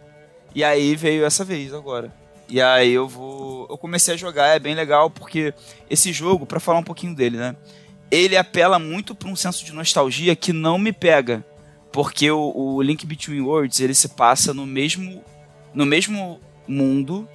E 0.55 0.63
aí 0.63 0.95
veio 0.95 1.25
essa 1.25 1.43
vez 1.43 1.73
agora. 1.73 2.24
E 2.47 2.61
aí 2.61 2.91
eu 2.91 3.07
vou, 3.07 3.67
eu 3.69 3.77
comecei 3.77 4.13
a 4.13 4.17
jogar, 4.17 4.55
é 4.55 4.59
bem 4.59 4.75
legal 4.75 5.09
porque 5.09 5.53
esse 5.89 6.13
jogo, 6.13 6.45
pra 6.45 6.59
falar 6.59 6.79
um 6.79 6.83
pouquinho 6.83 7.15
dele, 7.15 7.37
né? 7.37 7.55
Ele 8.11 8.37
apela 8.37 8.77
muito 8.77 9.15
pra 9.15 9.27
um 9.27 9.35
senso 9.35 9.65
de 9.65 9.73
nostalgia 9.73 10.35
que 10.35 10.53
não 10.53 10.77
me 10.77 10.93
pega, 10.93 11.43
porque 11.91 12.29
o, 12.29 12.51
o 12.55 12.81
Link 12.81 13.05
Between 13.05 13.41
Worlds, 13.41 13.79
ele 13.79 13.95
se 13.95 14.09
passa 14.09 14.53
no 14.53 14.65
mesmo 14.65 15.23
no 15.73 15.85
mesmo 15.85 16.39
mundo 16.67 17.27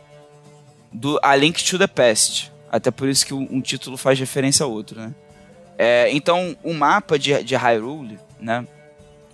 do 0.93 1.19
A 1.23 1.37
Link 1.37 1.63
to 1.63 1.79
the 1.79 1.87
Past. 1.87 2.53
Até 2.71 2.91
por 2.91 3.09
isso 3.09 3.27
que 3.27 3.35
um 3.35 3.49
um 3.51 3.61
título 3.61 3.97
faz 3.97 4.19
referência 4.19 4.65
ao 4.65 4.71
outro, 4.71 5.01
né? 5.01 5.15
É, 5.83 6.11
então, 6.13 6.55
o 6.63 6.75
mapa 6.75 7.19
de, 7.19 7.43
de 7.43 7.57
Hyrule, 7.57 8.19
né? 8.39 8.67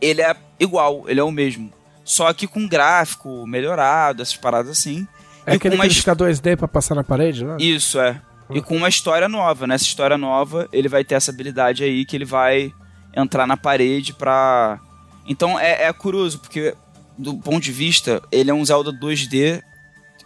Ele 0.01 0.23
é 0.23 0.37
igual, 0.61 1.05
ele 1.09 1.19
é 1.19 1.25
o 1.25 1.31
mesmo. 1.33 1.73
Só 2.05 2.33
que 2.33 2.47
com 2.47 2.69
gráfico 2.69 3.45
melhorado, 3.49 4.23
essas 4.23 4.37
paradas 4.37 4.71
assim. 4.71 5.09
É 5.47 5.53
e 5.53 5.57
aquele 5.57 5.79
que 5.79 5.91
fica 5.91 6.15
2D 6.15 6.57
pra 6.57 6.67
passar 6.67 6.95
na 6.97 7.05
parede, 7.05 7.45
né? 7.45 7.57
Isso, 7.61 8.01
é. 8.01 8.21
E 8.51 8.61
com 8.61 8.77
uma 8.77 8.89
história 8.89 9.29
nova. 9.29 9.67
Nessa 9.67 9.85
história 9.85 10.19
nova, 10.19 10.69
ele 10.73 10.89
vai 10.89 11.05
ter 11.05 11.15
essa 11.15 11.31
habilidade 11.31 11.85
aí 11.85 12.05
que 12.05 12.17
ele 12.17 12.25
vai 12.25 12.73
entrar 13.15 13.47
na 13.47 13.57
parede 13.57 14.13
pra. 14.13 14.81
Então 15.27 15.59
é, 15.59 15.85
é 15.85 15.93
curioso, 15.93 16.39
porque 16.39 16.75
do 17.19 17.37
ponto 17.39 17.63
de 17.63 17.73
vista, 17.73 18.23
ele 18.31 18.51
é 18.51 18.55
um 18.55 18.65
Zelda 18.65 18.93
2D 18.93 19.63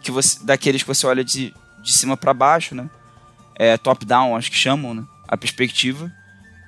que 0.01 0.11
você, 0.11 0.43
daqueles 0.43 0.81
que 0.81 0.87
você 0.87 1.05
olha 1.05 1.23
de, 1.23 1.53
de 1.81 1.93
cima 1.93 2.17
pra 2.17 2.33
baixo, 2.33 2.75
né? 2.75 2.89
É 3.55 3.77
top-down, 3.77 4.35
acho 4.35 4.51
que 4.51 4.57
chamam, 4.57 4.93
né? 4.93 5.03
A 5.27 5.37
perspectiva. 5.37 6.11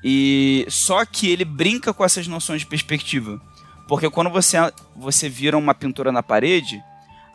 E 0.04 0.66
só 0.70 1.06
que 1.06 1.30
ele 1.30 1.46
brinca 1.46 1.94
com 1.94 2.04
essas 2.04 2.28
noções 2.28 2.62
de 2.62 2.68
perspectiva. 2.68 3.42
Porque 3.88 4.10
quando 4.10 4.30
você, 4.30 4.58
você 4.96 5.28
vira 5.28 5.58
uma 5.58 5.74
pintura 5.74 6.12
na 6.12 6.24
parede, 6.24 6.82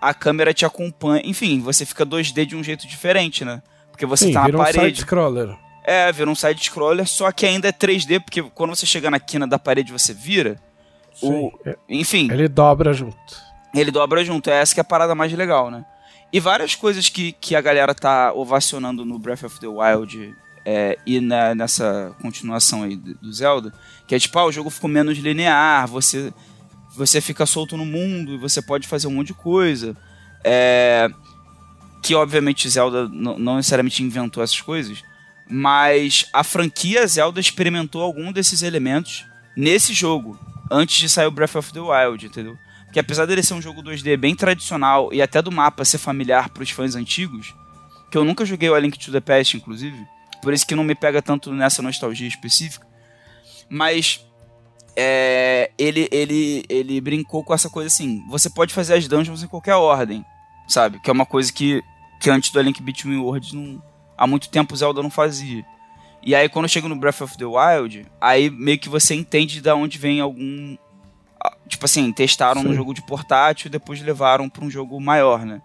a 0.01 0.13
câmera 0.15 0.53
te 0.55 0.65
acompanha. 0.65 1.23
Enfim, 1.25 1.61
você 1.61 1.85
fica 1.87 2.05
2D 2.07 2.45
de 2.47 2.57
um 2.57 2.63
jeito 2.63 2.87
diferente, 2.87 3.45
né? 3.45 3.63
Porque 3.91 4.07
você 4.07 4.27
Sim, 4.27 4.33
tá 4.33 4.41
na 4.41 4.47
vira 4.47 4.59
um 4.59 4.61
parede. 4.63 4.79
side-scroller. 4.97 5.57
É, 5.85 6.13
vira 6.13 6.31
um 6.31 6.35
side-scroller, 6.35 7.07
só 7.07 7.33
que 7.33 7.47
ainda 7.47 7.69
é 7.69 7.73
3D, 7.73 8.21
porque 8.21 8.43
quando 8.43 8.75
você 8.77 8.85
chega 8.87 9.11
na 9.11 9.19
quina 9.19 9.47
da 9.47 9.59
parede 9.59 9.91
você 9.93 10.13
vira. 10.15 10.57
O, 11.21 11.27
Sim, 11.31 11.51
é- 11.67 11.77
enfim, 11.89 12.29
Ele 12.31 12.47
dobra 12.49 12.93
junto. 12.93 13.17
ele 13.75 13.91
dobra 13.91 14.25
junto. 14.25 14.51
É 14.51 14.61
essa 14.61 14.73
que 14.75 14.81
é 14.81 14.83
a 14.83 14.85
parada 14.85 15.15
mais 15.15 15.33
legal, 15.33 15.71
né? 15.71 15.85
E 16.33 16.39
várias 16.41 16.75
coisas 16.75 17.09
que, 17.09 17.33
que 17.33 17.57
a 17.57 17.61
galera 17.61 17.95
tá 17.95 18.33
ovacionando 18.35 19.05
no 19.05 19.19
Breath 19.19 19.45
of 19.45 19.59
the 19.59 19.67
Wild 19.67 20.35
é, 20.65 20.99
e 21.07 21.21
na- 21.21 21.55
nessa 21.55 22.15
continuação 22.21 22.83
aí 22.83 22.95
do 22.95 23.15
do 23.15 23.33
Zelda, 23.33 23.73
que 24.07 24.15
é 24.15 24.19
tipo, 24.19 24.39
ah, 24.39 24.45
o 24.45 24.53
jogo 24.53 24.69
ficou 24.69 24.89
menos 24.91 25.17
linear, 25.19 25.89
você, 25.89 26.33
você 26.99 27.21
fica 27.21 27.47
solto 27.47 27.77
no 27.77 27.87
mundo 27.87 28.35
e 28.35 28.37
você 28.37 28.61
pode 28.61 28.89
fazer 28.89 29.07
um 29.07 29.13
monte 29.13 29.29
de 29.29 29.35
coisa. 29.35 29.97
É, 30.45 31.09
que 32.03 32.15
obviamente 32.15 32.69
Zelda 32.69 33.09
não, 33.09 33.57
necessariamente 33.57 34.03
inventou 34.03 34.43
essas 34.43 34.61
coisas, 34.61 35.03
mas 35.49 36.27
a 36.33 36.43
franquia 36.45 37.07
Zelda 37.07 37.41
experimentou 37.41 38.03
algum 38.03 38.33
desses 38.33 38.63
elementos 38.63 39.25
nesse 39.57 39.93
jogo, 39.93 40.39
antes 40.71 40.97
de 40.97 41.09
sair 41.09 41.27
o 41.27 41.31
Breath 41.31 41.57
of 41.57 41.73
the 41.73 41.81
Wild, 41.81 42.27
entendeu? 42.27 42.57
Porque 42.85 43.01
apesar 43.01 43.27
dele 43.27 43.43
ser 43.43 43.55
um 43.55 43.63
jogo 43.63 43.83
2D 43.83 44.17
bem 44.17 44.35
tradicional 44.35 45.13
e 45.13 45.21
até 45.21 45.43
do 45.43 45.53
mapa 45.53 45.85
ser 45.85 45.99
familiar 45.99 46.49
para 46.49 46.63
os 46.63 46.71
fãs 46.71 46.95
antigos, 46.95 47.55
que 48.11 48.17
eu 48.17 48.25
nunca 48.25 48.45
joguei 48.45 48.69
o 48.71 48.75
A 48.75 48.81
Link 48.81 48.99
to 48.99 49.13
the 49.13 49.21
Past, 49.21 49.57
inclusive, 49.57 49.97
por 50.43 50.53
isso 50.53 50.67
que 50.67 50.75
não 50.75 50.85
me 50.85 50.95
pega 50.95 51.21
tanto 51.21 51.53
nessa 51.53 51.83
nostalgia 51.83 52.27
específica, 52.27 52.87
mas 53.69 54.25
é, 55.01 55.71
ele, 55.79 56.09
ele, 56.11 56.65
ele 56.69 57.01
brincou 57.01 57.45
com 57.45 57.55
essa 57.55 57.71
coisa 57.71 57.87
assim, 57.87 58.25
você 58.29 58.51
pode 58.51 58.75
fazer 58.75 58.95
as 58.95 59.07
dungeons 59.07 59.45
em 59.45 59.47
qualquer 59.47 59.77
ordem, 59.77 60.25
sabe? 60.67 60.99
Que 60.99 61.09
é 61.09 61.13
uma 61.13 61.25
coisa 61.25 61.53
que, 61.53 61.81
que 62.21 62.29
antes 62.29 62.51
do 62.51 62.59
A 62.59 62.63
Link 62.63 62.83
Between 62.83 63.19
Worlds 63.19 63.53
não, 63.53 63.81
há 64.17 64.27
muito 64.27 64.49
tempo 64.49 64.75
o 64.75 64.77
Zelda 64.77 65.01
não 65.01 65.09
fazia. 65.09 65.65
E 66.21 66.35
aí 66.35 66.49
quando 66.49 66.69
chega 66.69 66.89
no 66.89 66.97
Breath 66.97 67.21
of 67.21 67.39
the 67.39 67.45
Wild, 67.45 68.09
aí 68.21 68.51
meio 68.51 68.77
que 68.77 68.89
você 68.89 69.15
entende 69.15 69.61
de 69.61 69.71
onde 69.71 69.99
vem 69.99 70.21
algum 70.21 70.77
tipo 71.69 71.85
assim, 71.85 72.11
testaram 72.11 72.65
no 72.65 72.71
Sim. 72.71 72.75
jogo 72.75 72.93
de 72.93 73.03
portátil 73.03 73.69
e 73.69 73.71
depois 73.71 74.03
levaram 74.03 74.49
para 74.49 74.65
um 74.65 74.71
jogo 74.71 75.01
maior, 75.01 75.47
né? 75.47 75.63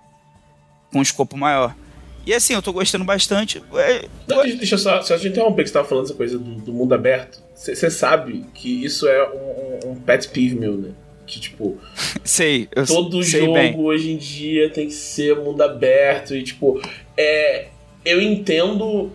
Com 0.91 0.99
um 0.99 1.01
escopo 1.01 1.35
maior. 1.35 1.75
E 2.25 2.33
assim, 2.33 2.53
eu 2.53 2.61
tô 2.61 2.71
gostando 2.71 3.03
bastante. 3.03 3.61
É, 3.75 4.05
Não, 4.27 4.41
deixa 4.43 4.57
deixa 4.57 4.75
eu 4.75 4.79
só, 4.79 5.01
só 5.01 5.17
te 5.17 5.27
interromper 5.27 5.63
que 5.63 5.69
você 5.69 5.73
tava 5.73 5.87
falando 5.87 6.05
essa 6.05 6.13
coisa 6.13 6.37
do, 6.39 6.55
do 6.55 6.71
mundo 6.73 6.93
aberto. 6.93 7.41
Você 7.55 7.89
sabe 7.89 8.45
que 8.53 8.83
isso 8.85 9.07
é 9.07 9.29
um, 9.29 9.89
um- 9.89 9.91
um 9.91 9.95
pet 9.95 10.29
peeve 10.29 10.55
meu, 10.55 10.73
né? 10.77 10.91
Que, 11.27 11.39
tipo, 11.39 11.77
sei, 12.23 12.67
eu 12.75 12.85
todo 12.85 13.21
sei 13.23 13.41
jogo 13.41 13.53
bem. 13.53 13.77
hoje 13.79 14.11
em 14.11 14.17
dia 14.17 14.69
tem 14.69 14.87
que 14.87 14.93
ser 14.93 15.35
mundo 15.35 15.61
aberto 15.61 16.35
e, 16.35 16.43
tipo, 16.43 16.81
é. 17.17 17.67
Eu 18.05 18.21
entendo, 18.21 19.09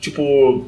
tipo, 0.00 0.66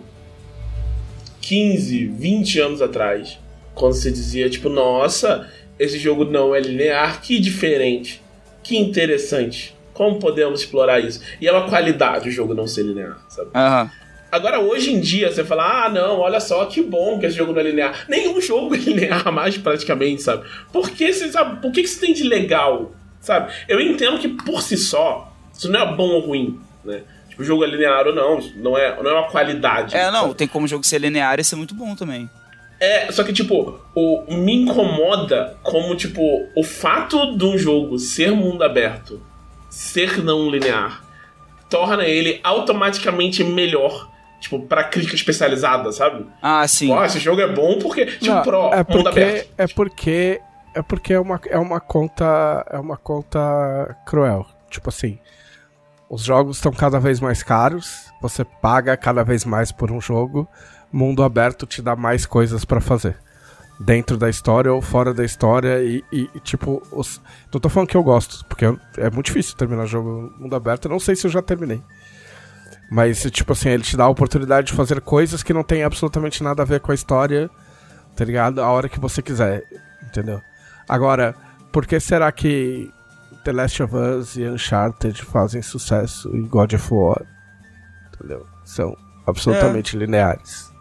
15, 1.42 2.06
20 2.06 2.58
anos 2.60 2.82
atrás, 2.82 3.38
quando 3.74 3.92
você 3.94 4.10
dizia, 4.10 4.48
tipo, 4.48 4.68
nossa, 4.68 5.48
esse 5.78 5.98
jogo 5.98 6.24
não 6.24 6.54
é 6.54 6.60
linear, 6.60 7.20
que 7.20 7.38
diferente, 7.38 8.22
que 8.62 8.76
interessante. 8.78 9.75
Como 9.96 10.18
podemos 10.18 10.60
explorar 10.60 11.00
isso? 11.00 11.22
E 11.40 11.48
é 11.48 11.52
uma 11.52 11.66
qualidade 11.66 12.28
o 12.28 12.30
jogo 12.30 12.52
não 12.52 12.66
ser 12.66 12.82
linear, 12.82 13.18
sabe? 13.30 13.48
Aham. 13.54 13.90
Agora, 14.30 14.60
hoje 14.60 14.92
em 14.92 15.00
dia, 15.00 15.32
você 15.32 15.42
fala, 15.42 15.86
ah, 15.86 15.88
não, 15.88 16.18
olha 16.18 16.38
só, 16.38 16.66
que 16.66 16.82
bom 16.82 17.18
que 17.18 17.24
esse 17.24 17.34
jogo 17.34 17.54
não 17.54 17.60
é 17.60 17.64
linear. 17.64 18.04
Nenhum 18.06 18.38
jogo 18.42 18.74
é 18.74 18.78
linear 18.78 19.32
mais, 19.32 19.56
praticamente, 19.56 20.22
sabe? 20.22 20.46
Por 20.70 20.90
que 20.90 21.10
você 21.10 21.32
sabe? 21.32 21.62
Por 21.62 21.72
que 21.72 21.80
que 21.80 21.88
isso 21.88 21.98
tem 21.98 22.12
de 22.12 22.24
legal? 22.24 22.92
Sabe? 23.20 23.50
Eu 23.66 23.80
entendo 23.80 24.18
que 24.18 24.28
por 24.28 24.60
si 24.60 24.76
só, 24.76 25.32
isso 25.56 25.70
não 25.70 25.80
é 25.80 25.96
bom 25.96 26.10
ou 26.10 26.20
ruim, 26.20 26.60
né? 26.84 27.00
Tipo, 27.30 27.40
o 27.40 27.44
jogo 27.44 27.64
é 27.64 27.66
linear 27.66 28.06
ou 28.06 28.14
não, 28.14 28.38
não 28.56 28.76
é, 28.76 29.02
não 29.02 29.10
é 29.10 29.14
uma 29.14 29.30
qualidade. 29.30 29.96
É, 29.96 30.10
não, 30.10 30.24
sabe? 30.24 30.34
tem 30.34 30.48
como 30.48 30.66
o 30.66 30.68
jogo 30.68 30.84
ser 30.84 30.98
linear 30.98 31.40
e 31.40 31.44
ser 31.44 31.56
muito 31.56 31.74
bom 31.74 31.94
também. 31.96 32.28
É, 32.78 33.10
só 33.10 33.24
que, 33.24 33.32
tipo, 33.32 33.80
o, 33.94 34.24
me 34.28 34.56
incomoda 34.56 35.56
como, 35.62 35.96
tipo, 35.96 36.46
o 36.54 36.62
fato 36.62 37.34
de 37.34 37.44
um 37.46 37.56
jogo 37.56 37.98
ser 37.98 38.32
mundo 38.32 38.62
aberto, 38.62 39.22
ser 39.76 40.24
não 40.24 40.48
linear, 40.48 41.04
torna 41.68 42.04
ele 42.04 42.40
automaticamente 42.42 43.44
melhor, 43.44 44.10
tipo, 44.40 44.60
pra 44.60 44.84
crítica 44.84 45.14
especializada, 45.14 45.92
sabe? 45.92 46.26
Ah, 46.40 46.66
sim. 46.66 46.90
Ó, 46.90 47.04
esse 47.04 47.18
jogo 47.18 47.42
é 47.42 47.46
bom 47.52 47.78
porque, 47.78 48.06
tipo, 48.06 48.24
Não, 48.26 48.42
pro, 48.42 48.72
é 48.72 48.76
mundo 48.78 48.84
porque 48.86 49.08
aberto. 49.20 49.50
é 49.58 49.66
porque 49.66 50.40
é 50.74 50.82
porque 50.82 51.12
é 51.12 51.20
uma, 51.20 51.40
é 51.48 51.58
uma 51.58 51.80
conta 51.80 52.66
é 52.70 52.78
uma 52.78 52.96
conta 52.96 53.96
cruel. 54.06 54.46
Tipo 54.70 54.88
assim, 54.88 55.18
os 56.08 56.22
jogos 56.22 56.56
estão 56.56 56.72
cada 56.72 56.98
vez 56.98 57.20
mais 57.20 57.42
caros, 57.42 58.10
você 58.20 58.44
paga 58.44 58.96
cada 58.96 59.22
vez 59.22 59.44
mais 59.44 59.70
por 59.72 59.90
um 59.92 60.00
jogo, 60.00 60.48
mundo 60.90 61.22
aberto 61.22 61.66
te 61.66 61.82
dá 61.82 61.94
mais 61.94 62.24
coisas 62.24 62.64
pra 62.64 62.80
fazer. 62.80 63.16
Dentro 63.78 64.16
da 64.16 64.30
história 64.30 64.72
ou 64.72 64.80
fora 64.80 65.12
da 65.12 65.22
história 65.24 65.82
e, 65.82 66.02
e- 66.10 66.30
e, 66.34 66.40
tipo, 66.40 66.82
os... 66.90 67.20
não 67.52 67.60
tô 67.60 67.68
falando 67.68 67.88
que 67.88 67.96
eu 67.96 68.02
gosto, 68.02 68.44
porque 68.46 68.64
eu- 68.64 68.80
é 68.96 69.10
muito 69.10 69.26
difícil 69.26 69.54
terminar 69.56 69.84
jogo 69.84 70.32
mundo 70.38 70.56
aberto, 70.56 70.86
eu 70.86 70.90
não 70.90 70.98
sei 70.98 71.14
se 71.14 71.26
eu 71.26 71.30
já 71.30 71.42
terminei. 71.42 71.82
Mas, 72.90 73.20
tipo 73.30 73.52
assim, 73.52 73.68
ele 73.68 73.82
te 73.82 73.96
dá 73.96 74.04
a 74.04 74.08
oportunidade 74.08 74.68
de 74.68 74.72
fazer 74.72 75.00
coisas 75.00 75.42
que 75.42 75.52
não 75.52 75.62
tem 75.62 75.82
absolutamente 75.82 76.42
nada 76.42 76.62
a 76.62 76.64
ver 76.64 76.80
com 76.80 76.90
a 76.92 76.94
história, 76.94 77.50
tá 78.16 78.24
ligado? 78.24 78.62
A 78.62 78.70
hora 78.70 78.88
que 78.88 78.98
você 78.98 79.20
quiser, 79.20 79.62
entendeu? 80.08 80.40
Agora, 80.88 81.34
por 81.70 81.84
que 81.84 81.98
será 82.00 82.30
que 82.32 82.90
The 83.46 83.52
Last 83.52 83.80
of 83.80 83.94
Us 83.94 84.36
e 84.36 84.44
Uncharted 84.44 85.22
fazem 85.24 85.62
sucesso 85.62 86.34
e 86.34 86.40
God 86.42 86.72
of 86.72 86.88
War. 86.92 87.22
Entendeu? 88.12 88.44
São 88.64 88.96
absolutamente 89.24 89.96
é. 89.96 90.00
lineares. 90.00 90.72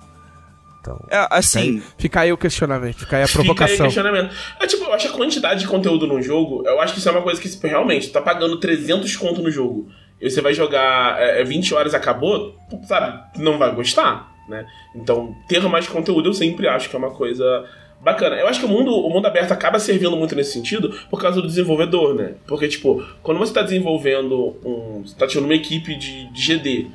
Então, 0.85 0.99
é, 1.09 1.27
assim. 1.31 1.79
Fica 1.79 1.81
aí, 1.81 1.93
fica 1.97 2.21
aí, 2.21 2.33
o 2.33 2.37
questionamento, 2.37 2.99
fica 2.99 3.17
aí 3.17 3.23
a 3.23 3.27
provocação. 3.27 3.67
Fica 3.67 3.83
aí 3.83 3.87
o 3.87 3.93
questionamento. 3.93 4.35
É, 4.59 4.67
tipo, 4.67 4.83
eu 4.83 4.93
acho 4.93 5.07
que 5.07 5.13
a 5.13 5.17
quantidade 5.17 5.59
de 5.61 5.67
conteúdo 5.67 6.05
no 6.05 6.21
jogo, 6.21 6.63
eu 6.65 6.79
acho 6.79 6.93
que 6.93 6.99
isso 6.99 7.09
é 7.09 7.11
uma 7.11 7.23
coisa 7.23 7.41
que 7.41 7.49
tipo, 7.49 7.65
realmente 7.65 8.09
tá 8.09 8.21
pagando 8.21 8.59
300 8.59 9.15
conto 9.15 9.41
no 9.41 9.49
jogo. 9.49 9.89
E 10.21 10.29
você 10.29 10.41
vai 10.41 10.53
jogar 10.53 11.19
é, 11.19 11.43
20 11.43 11.71
é, 11.71 11.75
horas 11.75 11.93
acabou, 11.93 12.55
sabe? 12.87 13.19
Não 13.37 13.57
vai 13.57 13.73
gostar, 13.73 14.31
né? 14.47 14.65
Então, 14.95 15.35
ter 15.47 15.59
mais 15.63 15.87
conteúdo 15.87 16.29
eu 16.29 16.33
sempre 16.33 16.67
acho 16.67 16.89
que 16.89 16.95
é 16.95 16.99
uma 16.99 17.11
coisa 17.11 17.65
bacana. 17.99 18.35
Eu 18.35 18.47
acho 18.47 18.59
que 18.59 18.65
o 18.65 18.69
mundo, 18.69 18.91
o 18.91 19.09
mundo 19.09 19.25
aberto 19.25 19.51
acaba 19.51 19.79
servindo 19.79 20.15
muito 20.15 20.35
nesse 20.35 20.53
sentido 20.53 20.93
por 21.09 21.19
causa 21.19 21.41
do 21.41 21.47
desenvolvedor, 21.47 22.13
né? 22.13 22.35
Porque, 22.45 22.67
tipo, 22.67 23.03
quando 23.23 23.39
você 23.39 23.49
está 23.49 23.63
desenvolvendo 23.63 24.55
um. 24.63 25.01
Você 25.03 25.15
tá 25.15 25.25
tendo 25.25 25.45
uma 25.45 25.55
equipe 25.55 25.95
de, 25.95 26.31
de 26.31 26.41
GD 26.41 26.87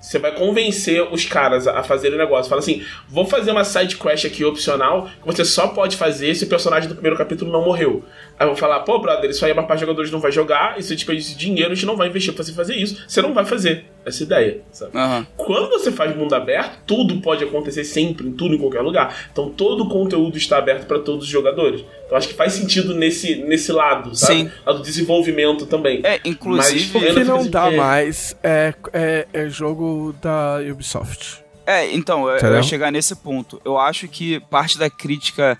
você 0.00 0.18
vai 0.18 0.32
convencer 0.32 1.02
os 1.12 1.26
caras 1.26 1.68
a 1.68 1.82
fazer 1.82 2.12
o 2.12 2.16
negócio. 2.16 2.48
Fala 2.48 2.60
assim: 2.60 2.82
vou 3.08 3.26
fazer 3.26 3.50
uma 3.50 3.64
side 3.64 3.96
quest 3.96 4.24
aqui 4.24 4.44
opcional 4.44 5.04
que 5.04 5.26
você 5.26 5.44
só 5.44 5.68
pode 5.68 5.96
fazer 5.96 6.34
se 6.34 6.44
o 6.44 6.48
personagem 6.48 6.88
do 6.88 6.94
primeiro 6.94 7.18
capítulo 7.18 7.52
não 7.52 7.62
morreu. 7.62 8.02
Aí 8.38 8.46
vou 8.46 8.56
falar: 8.56 8.80
pô, 8.80 8.98
brother, 8.98 9.30
isso 9.30 9.44
aí 9.44 9.50
é 9.50 9.54
uma 9.54 9.64
parte 9.64 9.80
de 9.80 9.86
jogadores 9.86 10.10
não 10.10 10.18
vai 10.18 10.32
jogar, 10.32 10.80
isso 10.80 10.92
é 10.92 10.96
desperdício 10.96 11.36
de 11.36 11.44
dinheiro, 11.44 11.72
a 11.72 11.74
gente 11.74 11.86
não 11.86 11.96
vai 11.96 12.08
investir 12.08 12.32
pra 12.32 12.42
você 12.42 12.52
fazer 12.52 12.76
isso. 12.76 13.04
Você 13.06 13.20
não 13.20 13.34
vai 13.34 13.44
fazer 13.44 13.84
essa 14.04 14.22
ideia, 14.22 14.60
sabe? 14.72 14.96
Uhum. 14.96 15.26
Quando 15.36 15.70
você 15.70 15.92
faz 15.92 16.14
mundo 16.16 16.34
aberto, 16.34 16.78
tudo 16.86 17.20
pode 17.20 17.44
acontecer 17.44 17.84
sempre, 17.84 18.26
em 18.26 18.32
tudo, 18.32 18.54
em 18.54 18.58
qualquer 18.58 18.80
lugar. 18.80 19.28
Então 19.32 19.50
todo 19.50 19.84
o 19.84 19.88
conteúdo 19.88 20.36
está 20.36 20.58
aberto 20.58 20.86
para 20.86 20.98
todos 20.98 21.24
os 21.24 21.30
jogadores. 21.30 21.84
Então 22.06 22.16
acho 22.16 22.28
que 22.28 22.34
faz 22.34 22.52
sentido 22.52 22.94
nesse, 22.94 23.36
nesse 23.36 23.72
lado, 23.72 24.14
sabe? 24.14 24.40
Sim. 24.40 24.50
Lado 24.64 24.78
do 24.78 24.84
desenvolvimento 24.84 25.66
também. 25.66 26.00
É, 26.04 26.20
inclusive. 26.24 26.90
Mas, 26.92 27.10
o 27.10 27.14
que 27.14 27.24
não 27.24 27.46
dá 27.46 27.70
mais 27.70 28.36
é, 28.42 28.74
é, 28.92 29.26
é 29.32 29.48
jogo 29.48 30.14
da 30.20 30.58
Ubisoft. 30.70 31.44
É, 31.66 31.94
então, 31.94 32.28
eu, 32.28 32.36
eu 32.38 32.54
ia 32.54 32.62
chegar 32.62 32.90
nesse 32.90 33.14
ponto. 33.14 33.60
Eu 33.64 33.78
acho 33.78 34.08
que 34.08 34.40
parte 34.50 34.78
da 34.78 34.90
crítica 34.90 35.58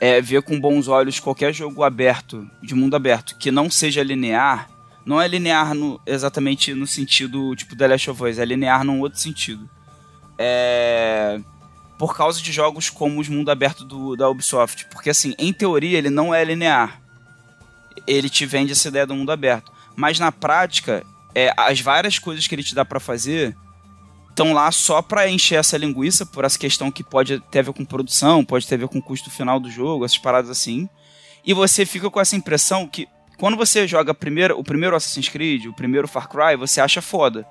é 0.00 0.20
ver 0.20 0.42
com 0.42 0.58
bons 0.58 0.88
olhos 0.88 1.20
qualquer 1.20 1.52
jogo 1.52 1.84
aberto, 1.84 2.44
de 2.60 2.74
mundo 2.74 2.96
aberto, 2.96 3.36
que 3.38 3.52
não 3.52 3.70
seja 3.70 4.02
linear. 4.02 4.68
Não 5.04 5.20
é 5.20 5.26
linear 5.26 5.74
no, 5.74 6.00
exatamente 6.06 6.74
no 6.74 6.86
sentido 6.86 7.54
tipo 7.56 7.76
The 7.76 7.88
Last 7.88 8.10
of 8.10 8.22
Us, 8.22 8.38
é 8.38 8.44
linear 8.44 8.84
num 8.84 9.00
outro 9.00 9.18
sentido. 9.18 9.68
É 10.38 11.40
por 12.02 12.16
causa 12.16 12.42
de 12.42 12.50
jogos 12.50 12.90
como 12.90 13.20
os 13.20 13.28
mundo 13.28 13.48
aberto 13.48 13.84
do, 13.84 14.16
da 14.16 14.28
Ubisoft. 14.28 14.86
Porque, 14.86 15.08
assim, 15.08 15.36
em 15.38 15.52
teoria 15.52 15.96
ele 15.96 16.10
não 16.10 16.34
é 16.34 16.42
linear. 16.42 17.00
Ele 18.08 18.28
te 18.28 18.44
vende 18.44 18.72
essa 18.72 18.88
ideia 18.88 19.06
do 19.06 19.14
mundo 19.14 19.30
aberto. 19.30 19.70
Mas 19.94 20.18
na 20.18 20.32
prática, 20.32 21.04
é, 21.32 21.54
as 21.56 21.80
várias 21.80 22.18
coisas 22.18 22.44
que 22.44 22.56
ele 22.56 22.64
te 22.64 22.74
dá 22.74 22.84
para 22.84 22.98
fazer 22.98 23.56
estão 24.30 24.52
lá 24.52 24.72
só 24.72 25.00
para 25.00 25.30
encher 25.30 25.60
essa 25.60 25.78
linguiça, 25.78 26.26
por 26.26 26.44
essa 26.44 26.58
questão 26.58 26.90
que 26.90 27.04
pode 27.04 27.38
ter 27.52 27.60
a 27.60 27.62
ver 27.62 27.72
com 27.72 27.84
produção, 27.84 28.44
pode 28.44 28.66
ter 28.66 28.74
a 28.74 28.78
ver 28.78 28.88
com 28.88 28.98
o 28.98 29.02
custo 29.02 29.30
final 29.30 29.60
do 29.60 29.70
jogo, 29.70 30.04
essas 30.04 30.18
paradas 30.18 30.50
assim. 30.50 30.88
E 31.44 31.54
você 31.54 31.86
fica 31.86 32.10
com 32.10 32.20
essa 32.20 32.34
impressão 32.34 32.88
que 32.88 33.06
quando 33.42 33.56
você 33.56 33.88
joga 33.88 34.12
o 34.12 34.62
primeiro 34.62 34.94
Assassin's 34.94 35.28
Creed, 35.28 35.66
o 35.66 35.72
primeiro 35.72 36.06
Far 36.06 36.28
Cry, 36.28 36.56
você 36.56 36.80
acha 36.80 37.02
foda. 37.02 37.44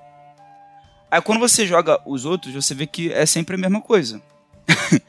Aí 1.12 1.22
quando 1.22 1.40
você 1.40 1.68
joga 1.68 2.00
os 2.06 2.24
outros, 2.24 2.54
você 2.54 2.74
vê 2.74 2.88
que 2.88 3.12
é 3.12 3.26
sempre 3.26 3.56
a 3.56 3.58
mesma 3.58 3.82
coisa. 3.82 4.22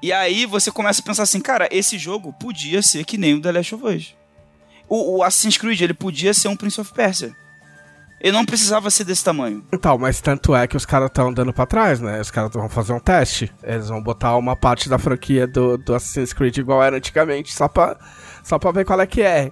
e 0.00 0.12
aí 0.12 0.46
você 0.46 0.70
começa 0.70 1.00
a 1.00 1.04
pensar 1.04 1.24
assim, 1.24 1.40
cara, 1.40 1.68
esse 1.72 1.98
jogo 1.98 2.32
podia 2.34 2.80
ser 2.82 3.04
que 3.04 3.18
nem 3.18 3.34
o 3.34 3.42
The 3.42 3.50
Last 3.50 3.74
of 3.74 3.84
Us. 3.84 4.14
O, 4.88 5.16
o 5.16 5.22
Assassin's 5.24 5.58
Creed, 5.58 5.80
ele 5.80 5.92
podia 5.92 6.32
ser 6.32 6.46
um 6.46 6.54
Prince 6.54 6.80
of 6.80 6.92
Persia. 6.92 7.34
Ele 8.20 8.30
não 8.30 8.46
precisava 8.46 8.90
ser 8.90 9.02
desse 9.02 9.24
tamanho. 9.24 9.66
Então, 9.72 9.98
mas 9.98 10.20
tanto 10.20 10.54
é 10.54 10.68
que 10.68 10.76
os 10.76 10.86
caras 10.86 11.08
estão 11.08 11.30
andando 11.30 11.52
pra 11.52 11.66
trás, 11.66 12.00
né? 12.00 12.20
Os 12.20 12.30
caras 12.30 12.52
vão 12.52 12.68
fazer 12.68 12.92
um 12.92 13.00
teste. 13.00 13.52
Eles 13.60 13.88
vão 13.88 14.00
botar 14.00 14.36
uma 14.36 14.54
parte 14.54 14.88
da 14.88 15.00
franquia 15.00 15.48
do, 15.48 15.76
do 15.76 15.96
Assassin's 15.96 16.32
Creed 16.32 16.58
igual 16.58 16.80
era 16.80 16.96
antigamente, 16.96 17.52
só 17.52 17.66
pra, 17.66 17.98
só 18.44 18.56
pra 18.56 18.70
ver 18.70 18.84
qual 18.84 19.00
é 19.00 19.06
que 19.08 19.20
é. 19.20 19.50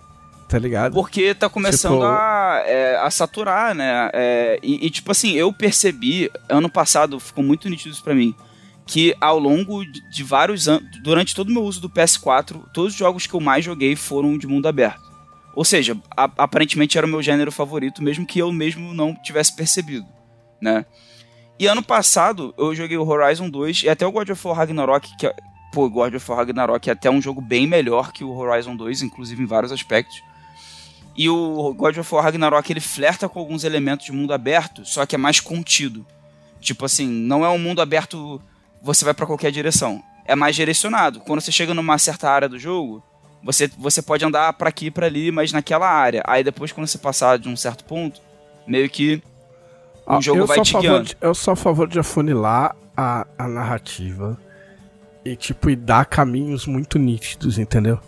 Tá 0.51 0.59
ligado? 0.59 0.94
Porque 0.94 1.32
tá 1.32 1.48
começando 1.48 1.93
tipo... 1.93 2.05
a, 2.05 2.62
é, 2.66 2.97
a 2.97 3.09
saturar, 3.09 3.72
né? 3.72 4.10
É, 4.12 4.59
e, 4.62 4.85
e, 4.85 4.90
tipo 4.90 5.12
assim, 5.12 5.32
eu 5.35 5.52
percebi, 5.52 6.28
ano 6.48 6.68
passado 6.68 7.20
ficou 7.20 7.44
muito 7.44 7.68
nítido 7.68 7.94
isso 7.94 8.02
pra 8.02 8.14
mim 8.14 8.35
que 8.90 9.14
ao 9.20 9.39
longo 9.39 9.85
de 9.85 10.24
vários 10.24 10.66
anos, 10.66 10.85
durante 11.01 11.32
todo 11.32 11.48
o 11.48 11.52
meu 11.52 11.62
uso 11.62 11.81
do 11.81 11.89
PS4, 11.89 12.60
todos 12.74 12.93
os 12.93 12.98
jogos 12.98 13.24
que 13.24 13.32
eu 13.32 13.40
mais 13.40 13.64
joguei 13.64 13.94
foram 13.94 14.36
de 14.36 14.48
mundo 14.48 14.66
aberto. 14.66 15.01
Ou 15.55 15.64
seja, 15.64 15.97
a, 16.16 16.24
aparentemente 16.39 16.98
era 16.98 17.06
o 17.06 17.10
meu 17.10 17.22
gênero 17.22 17.52
favorito, 17.52 18.02
mesmo 18.02 18.27
que 18.27 18.40
eu 18.40 18.51
mesmo 18.52 18.93
não 18.93 19.14
tivesse 19.14 19.55
percebido, 19.55 20.06
né? 20.60 20.85
E 21.56 21.68
ano 21.68 21.85
passado 21.85 22.52
eu 22.59 22.74
joguei 22.74 22.97
o 22.97 23.06
Horizon 23.06 23.48
2 23.48 23.85
e 23.85 23.89
até 23.89 24.05
o 24.05 24.10
God 24.10 24.31
of 24.31 24.48
War 24.48 24.56
Ragnarok, 24.56 25.16
que 25.16 25.27
é, 25.28 25.35
pô, 25.72 25.89
God 25.89 26.14
of 26.14 26.28
War 26.28 26.39
Ragnarok 26.39 26.90
é 26.90 26.93
até 26.93 27.09
um 27.09 27.22
jogo 27.22 27.40
bem 27.40 27.68
melhor 27.68 28.10
que 28.10 28.24
o 28.24 28.36
Horizon 28.36 28.74
2, 28.74 29.02
inclusive 29.02 29.40
em 29.40 29.47
vários 29.47 29.70
aspectos. 29.70 30.20
E 31.16 31.28
o 31.28 31.74
God 31.74 31.98
of 31.98 32.14
War 32.14 32.24
Ragnarok 32.24 32.72
ele 32.72 32.80
flerta 32.80 33.28
com 33.28 33.38
alguns 33.38 33.64
elementos 33.64 34.06
de 34.06 34.12
mundo 34.12 34.32
aberto, 34.32 34.84
só 34.84 35.04
que 35.04 35.14
é 35.14 35.18
mais 35.18 35.40
contido. 35.40 36.06
Tipo 36.60 36.84
assim, 36.84 37.08
não 37.08 37.44
é 37.44 37.48
um 37.48 37.58
mundo 37.58 37.80
aberto 37.80 38.40
você 38.82 39.04
vai 39.04 39.14
para 39.14 39.26
qualquer 39.26 39.50
direção. 39.50 40.02
É 40.24 40.34
mais 40.34 40.56
direcionado. 40.56 41.20
Quando 41.20 41.40
você 41.40 41.52
chega 41.52 41.74
numa 41.74 41.98
certa 41.98 42.30
área 42.30 42.48
do 42.48 42.58
jogo, 42.58 43.02
você, 43.42 43.70
você 43.78 44.00
pode 44.00 44.24
andar 44.24 44.52
para 44.54 44.68
aqui 44.68 44.86
e 44.86 44.90
para 44.90 45.06
ali, 45.06 45.30
mas 45.30 45.52
naquela 45.52 45.88
área. 45.88 46.22
Aí 46.26 46.44
depois, 46.44 46.72
quando 46.72 46.86
você 46.86 46.98
passar 46.98 47.38
de 47.38 47.48
um 47.48 47.56
certo 47.56 47.84
ponto, 47.84 48.20
meio 48.66 48.88
que 48.88 49.22
o 50.06 50.14
ah, 50.14 50.20
jogo 50.20 50.46
vai 50.46 50.60
te 50.60 50.76
guiando. 50.78 51.04
De, 51.04 51.16
eu 51.20 51.34
sou 51.34 51.52
a 51.52 51.56
favor 51.56 51.88
de 51.88 51.98
afunilar 51.98 52.74
a, 52.96 53.26
a 53.38 53.48
narrativa 53.48 54.38
e, 55.24 55.36
tipo, 55.36 55.70
e 55.70 55.76
dar 55.76 56.06
caminhos 56.06 56.66
muito 56.66 56.98
nítidos, 56.98 57.58
entendeu? 57.58 57.98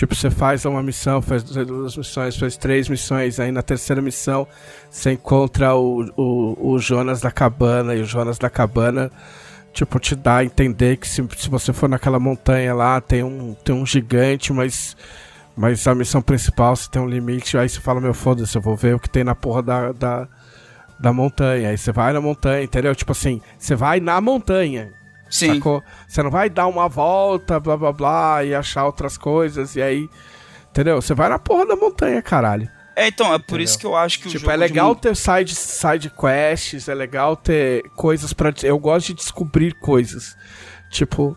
Tipo, 0.00 0.14
você 0.14 0.30
faz 0.30 0.64
uma 0.64 0.82
missão, 0.82 1.20
faz 1.20 1.42
duas 1.42 1.94
missões, 1.94 2.34
faz 2.34 2.56
três 2.56 2.88
missões, 2.88 3.38
aí 3.38 3.52
na 3.52 3.60
terceira 3.60 4.00
missão 4.00 4.48
você 4.90 5.12
encontra 5.12 5.74
o, 5.74 6.10
o, 6.16 6.72
o 6.72 6.78
Jonas 6.78 7.20
da 7.20 7.30
cabana, 7.30 7.94
e 7.94 8.00
o 8.00 8.06
Jonas 8.06 8.38
da 8.38 8.48
cabana 8.48 9.12
tipo, 9.74 10.00
te 10.00 10.16
dá 10.16 10.38
a 10.38 10.44
entender 10.46 10.96
que 10.96 11.06
se, 11.06 11.22
se 11.36 11.50
você 11.50 11.70
for 11.74 11.86
naquela 11.86 12.18
montanha 12.18 12.72
lá, 12.72 12.98
tem 12.98 13.22
um, 13.22 13.52
tem 13.62 13.74
um 13.74 13.84
gigante, 13.84 14.54
mas, 14.54 14.96
mas 15.54 15.86
a 15.86 15.94
missão 15.94 16.22
principal 16.22 16.74
você 16.74 16.88
tem 16.90 17.02
um 17.02 17.06
limite, 17.06 17.58
aí 17.58 17.68
você 17.68 17.78
fala, 17.78 18.00
meu, 18.00 18.14
foda-se, 18.14 18.56
eu 18.56 18.62
vou 18.62 18.74
ver 18.74 18.94
o 18.94 18.98
que 18.98 19.10
tem 19.10 19.22
na 19.22 19.34
porra 19.34 19.62
da, 19.62 19.92
da, 19.92 20.28
da 20.98 21.12
montanha. 21.12 21.68
Aí 21.68 21.76
você 21.76 21.92
vai 21.92 22.14
na 22.14 22.22
montanha, 22.22 22.62
entendeu? 22.62 22.94
Tipo 22.94 23.12
assim, 23.12 23.42
você 23.58 23.74
vai 23.74 24.00
na 24.00 24.18
montanha. 24.18 24.94
Sim. 25.30 25.54
Sacou? 25.54 25.82
Você 26.08 26.22
não 26.22 26.30
vai 26.30 26.50
dar 26.50 26.66
uma 26.66 26.88
volta, 26.88 27.60
blá 27.60 27.76
blá 27.76 27.92
blá, 27.92 28.44
e 28.44 28.54
achar 28.54 28.84
outras 28.84 29.16
coisas, 29.16 29.76
e 29.76 29.82
aí. 29.82 30.10
Entendeu? 30.70 31.00
Você 31.00 31.14
vai 31.14 31.28
na 31.28 31.38
porra 31.38 31.66
da 31.66 31.76
montanha, 31.76 32.20
caralho. 32.20 32.68
É, 32.96 33.08
então, 33.08 33.32
é 33.32 33.38
por 33.38 33.44
Entendeu? 33.44 33.64
isso 33.64 33.78
que 33.78 33.86
eu 33.86 33.96
acho 33.96 34.18
que 34.18 34.28
tipo, 34.28 34.36
o 34.36 34.40
jogo. 34.40 34.52
é 34.52 34.56
legal 34.56 34.94
de... 34.94 35.00
ter 35.00 35.16
side, 35.16 35.54
side 35.54 36.10
quests, 36.10 36.88
é 36.88 36.94
legal 36.94 37.34
ter 37.34 37.88
coisas 37.96 38.32
para 38.32 38.52
Eu 38.62 38.78
gosto 38.78 39.06
de 39.06 39.14
descobrir 39.14 39.72
coisas. 39.74 40.36
Tipo, 40.90 41.36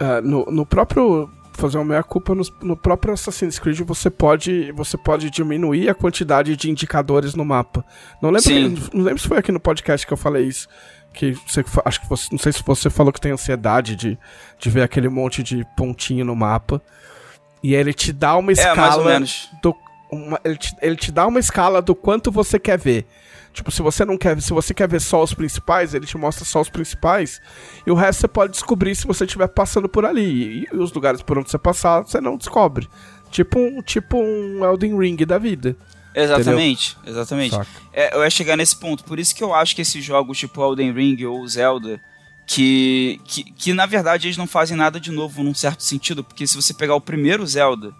uh, 0.00 0.22
no, 0.22 0.44
no 0.46 0.66
próprio. 0.66 1.30
Fazer 1.54 1.76
uma 1.76 1.84
meia 1.84 2.02
culpa 2.02 2.34
no, 2.34 2.42
no, 2.62 2.74
próprio 2.74 3.12
Assassin's 3.12 3.58
Creed 3.58 3.78
você 3.80 4.08
pode, 4.08 4.72
você 4.72 4.96
pode 4.96 5.28
diminuir 5.28 5.90
a 5.90 5.94
quantidade 5.94 6.56
de 6.56 6.70
indicadores 6.70 7.34
no 7.34 7.44
mapa. 7.44 7.84
Não 8.22 8.30
lembro, 8.30 8.48
que, 8.50 8.96
não 8.96 9.04
lembro 9.04 9.20
se 9.20 9.28
foi 9.28 9.36
aqui 9.36 9.52
no 9.52 9.60
podcast 9.60 10.06
que 10.06 10.12
eu 10.14 10.16
falei 10.16 10.46
isso. 10.46 10.66
Que 11.12 11.32
você, 11.46 11.64
acho 11.84 12.00
que 12.00 12.08
você, 12.08 12.28
não 12.32 12.38
sei 12.38 12.52
se 12.52 12.62
você 12.64 12.88
falou 12.88 13.12
que 13.12 13.20
tem 13.20 13.32
ansiedade 13.32 13.94
de, 13.96 14.18
de 14.58 14.70
ver 14.70 14.82
aquele 14.82 15.08
monte 15.08 15.42
de 15.42 15.66
pontinho 15.76 16.24
no 16.24 16.34
mapa. 16.34 16.80
E 17.62 17.74
ele 17.74 17.92
te 17.92 18.12
dá 18.12 18.36
uma 18.36 18.50
escala 18.50 19.14
é, 19.14 19.20
do 19.62 19.74
uma, 20.10 20.38
ele, 20.44 20.56
te, 20.56 20.76
ele 20.82 20.96
te 20.96 21.10
dá 21.10 21.26
uma 21.26 21.40
escala 21.40 21.80
do 21.80 21.94
quanto 21.94 22.30
você 22.30 22.58
quer 22.58 22.78
ver. 22.78 23.06
Tipo, 23.52 23.70
se 23.70 23.82
você 23.82 24.04
não 24.04 24.16
quer, 24.16 24.40
se 24.40 24.52
você 24.52 24.72
quer 24.72 24.88
ver 24.88 25.00
só 25.00 25.22
os 25.22 25.34
principais, 25.34 25.94
ele 25.94 26.06
te 26.06 26.16
mostra 26.16 26.44
só 26.44 26.60
os 26.60 26.70
principais. 26.70 27.40
E 27.86 27.90
o 27.90 27.94
resto 27.94 28.20
você 28.20 28.28
pode 28.28 28.52
descobrir 28.52 28.94
se 28.94 29.06
você 29.06 29.24
estiver 29.24 29.48
passando 29.48 29.88
por 29.88 30.04
ali. 30.04 30.66
E, 30.72 30.76
os 30.76 30.92
lugares 30.92 31.22
por 31.22 31.38
onde 31.38 31.50
você 31.50 31.58
passar, 31.58 32.02
você 32.02 32.20
não 32.20 32.36
descobre. 32.36 32.88
Tipo 33.30 33.58
um, 33.58 33.82
tipo 33.82 34.18
um 34.18 34.64
Elden 34.64 34.98
Ring 34.98 35.16
da 35.16 35.38
vida. 35.38 35.76
Exatamente, 36.14 36.96
entendeu? 36.96 37.12
exatamente. 37.12 37.56
É, 37.92 38.14
eu 38.14 38.22
ia 38.22 38.30
chegar 38.30 38.56
nesse 38.56 38.76
ponto. 38.76 39.04
Por 39.04 39.18
isso 39.18 39.34
que 39.34 39.42
eu 39.42 39.54
acho 39.54 39.74
que 39.74 39.82
esses 39.82 40.04
jogos 40.04 40.38
tipo 40.38 40.62
Elden 40.62 40.92
Ring 40.92 41.24
ou 41.24 41.46
Zelda, 41.46 42.00
que, 42.46 43.20
que, 43.24 43.44
que 43.44 43.72
na 43.72 43.86
verdade 43.86 44.26
eles 44.26 44.36
não 44.36 44.46
fazem 44.46 44.76
nada 44.76 45.00
de 45.00 45.10
novo 45.10 45.42
num 45.42 45.54
certo 45.54 45.82
sentido, 45.82 46.22
porque 46.22 46.46
se 46.46 46.56
você 46.56 46.74
pegar 46.74 46.94
o 46.94 47.00
primeiro 47.00 47.46
Zelda 47.46 47.94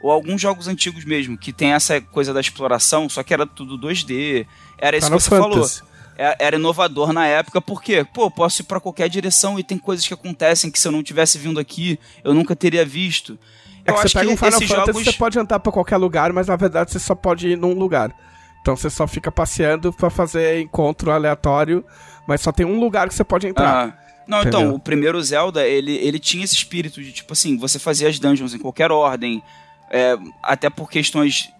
ou 0.00 0.10
alguns 0.10 0.40
jogos 0.40 0.68
antigos 0.68 1.04
mesmo, 1.04 1.36
que 1.36 1.52
tem 1.52 1.72
essa 1.72 2.00
coisa 2.00 2.32
da 2.32 2.40
exploração, 2.40 3.08
só 3.08 3.22
que 3.22 3.34
era 3.34 3.46
tudo 3.46 3.78
2D. 3.78 4.46
Era 4.78 4.96
isso 4.96 5.06
Final 5.06 5.18
que 5.18 5.24
você 5.24 5.30
Fantasy. 5.30 5.78
falou. 5.80 5.96
É, 6.18 6.36
era 6.38 6.56
inovador 6.56 7.12
na 7.12 7.26
época, 7.26 7.60
porque, 7.60 8.04
pô, 8.04 8.30
posso 8.30 8.62
ir 8.62 8.64
para 8.64 8.80
qualquer 8.80 9.08
direção 9.08 9.58
e 9.58 9.64
tem 9.64 9.76
coisas 9.76 10.06
que 10.06 10.14
acontecem 10.14 10.70
que 10.70 10.78
se 10.78 10.88
eu 10.88 10.92
não 10.92 11.02
tivesse 11.02 11.38
vindo 11.38 11.60
aqui, 11.60 11.98
eu 12.24 12.32
nunca 12.32 12.56
teria 12.56 12.86
visto. 12.86 13.38
É 13.86 13.92
que 13.92 14.02
você 14.02 14.18
pega 14.18 14.30
um 14.30 14.36
Final 14.36 14.52
Fantasy, 14.52 14.66
jogos... 14.66 15.04
você 15.04 15.12
pode 15.12 15.38
andar 15.38 15.60
pra 15.60 15.72
qualquer 15.72 15.96
lugar, 15.96 16.32
mas 16.32 16.46
na 16.46 16.56
verdade 16.56 16.90
você 16.90 16.98
só 16.98 17.14
pode 17.14 17.48
ir 17.48 17.56
num 17.56 17.74
lugar. 17.74 18.14
Então 18.60 18.76
você 18.76 18.90
só 18.90 19.06
fica 19.06 19.30
passeando 19.30 19.92
para 19.92 20.10
fazer 20.10 20.60
encontro 20.60 21.10
aleatório, 21.10 21.84
mas 22.26 22.40
só 22.40 22.50
tem 22.50 22.66
um 22.66 22.80
lugar 22.80 23.08
que 23.08 23.14
você 23.14 23.24
pode 23.24 23.46
entrar. 23.46 23.88
Ah. 23.88 24.06
Não, 24.26 24.40
então, 24.40 24.48
Entendeu? 24.50 24.60
então, 24.60 24.74
o 24.74 24.80
primeiro 24.80 25.22
Zelda, 25.22 25.64
ele, 25.66 25.94
ele 25.98 26.18
tinha 26.18 26.44
esse 26.44 26.54
espírito 26.54 27.00
de, 27.00 27.12
tipo 27.12 27.32
assim, 27.32 27.56
você 27.56 27.78
fazia 27.78 28.08
as 28.08 28.18
dungeons 28.18 28.54
em 28.54 28.58
qualquer 28.58 28.90
ordem, 28.90 29.40
é, 29.88 30.18
até 30.42 30.68
por 30.68 30.90
questões 30.90 31.52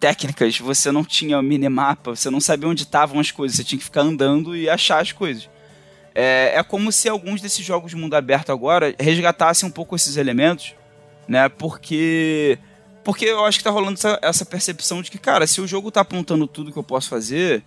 técnicas, 0.00 0.58
você 0.58 0.90
não 0.90 1.04
tinha 1.04 1.40
minimapa, 1.40 2.14
você 2.16 2.28
não 2.28 2.40
sabia 2.40 2.68
onde 2.68 2.82
estavam 2.82 3.20
as 3.20 3.30
coisas, 3.30 3.56
você 3.56 3.64
tinha 3.64 3.78
que 3.78 3.84
ficar 3.84 4.00
andando 4.00 4.56
e 4.56 4.68
achar 4.68 5.00
as 5.00 5.12
coisas. 5.12 5.48
É, 6.14 6.54
é 6.56 6.62
como 6.62 6.90
se 6.90 7.08
alguns 7.08 7.40
desses 7.40 7.64
jogos 7.64 7.90
de 7.90 7.96
mundo 7.96 8.14
aberto 8.14 8.50
agora 8.50 8.94
resgatassem 8.98 9.68
um 9.68 9.72
pouco 9.72 9.94
esses 9.94 10.16
elementos, 10.16 10.74
né? 11.28 11.48
Porque 11.48 12.58
porque 13.04 13.24
eu 13.24 13.44
acho 13.44 13.58
que 13.58 13.64
tá 13.64 13.70
rolando 13.70 13.94
essa, 13.94 14.18
essa 14.20 14.44
percepção 14.44 15.00
de 15.00 15.10
que, 15.10 15.18
cara, 15.18 15.46
se 15.46 15.62
o 15.62 15.66
jogo 15.66 15.90
tá 15.90 16.02
apontando 16.02 16.46
tudo 16.46 16.70
que 16.70 16.78
eu 16.78 16.82
posso 16.82 17.08
fazer, 17.08 17.64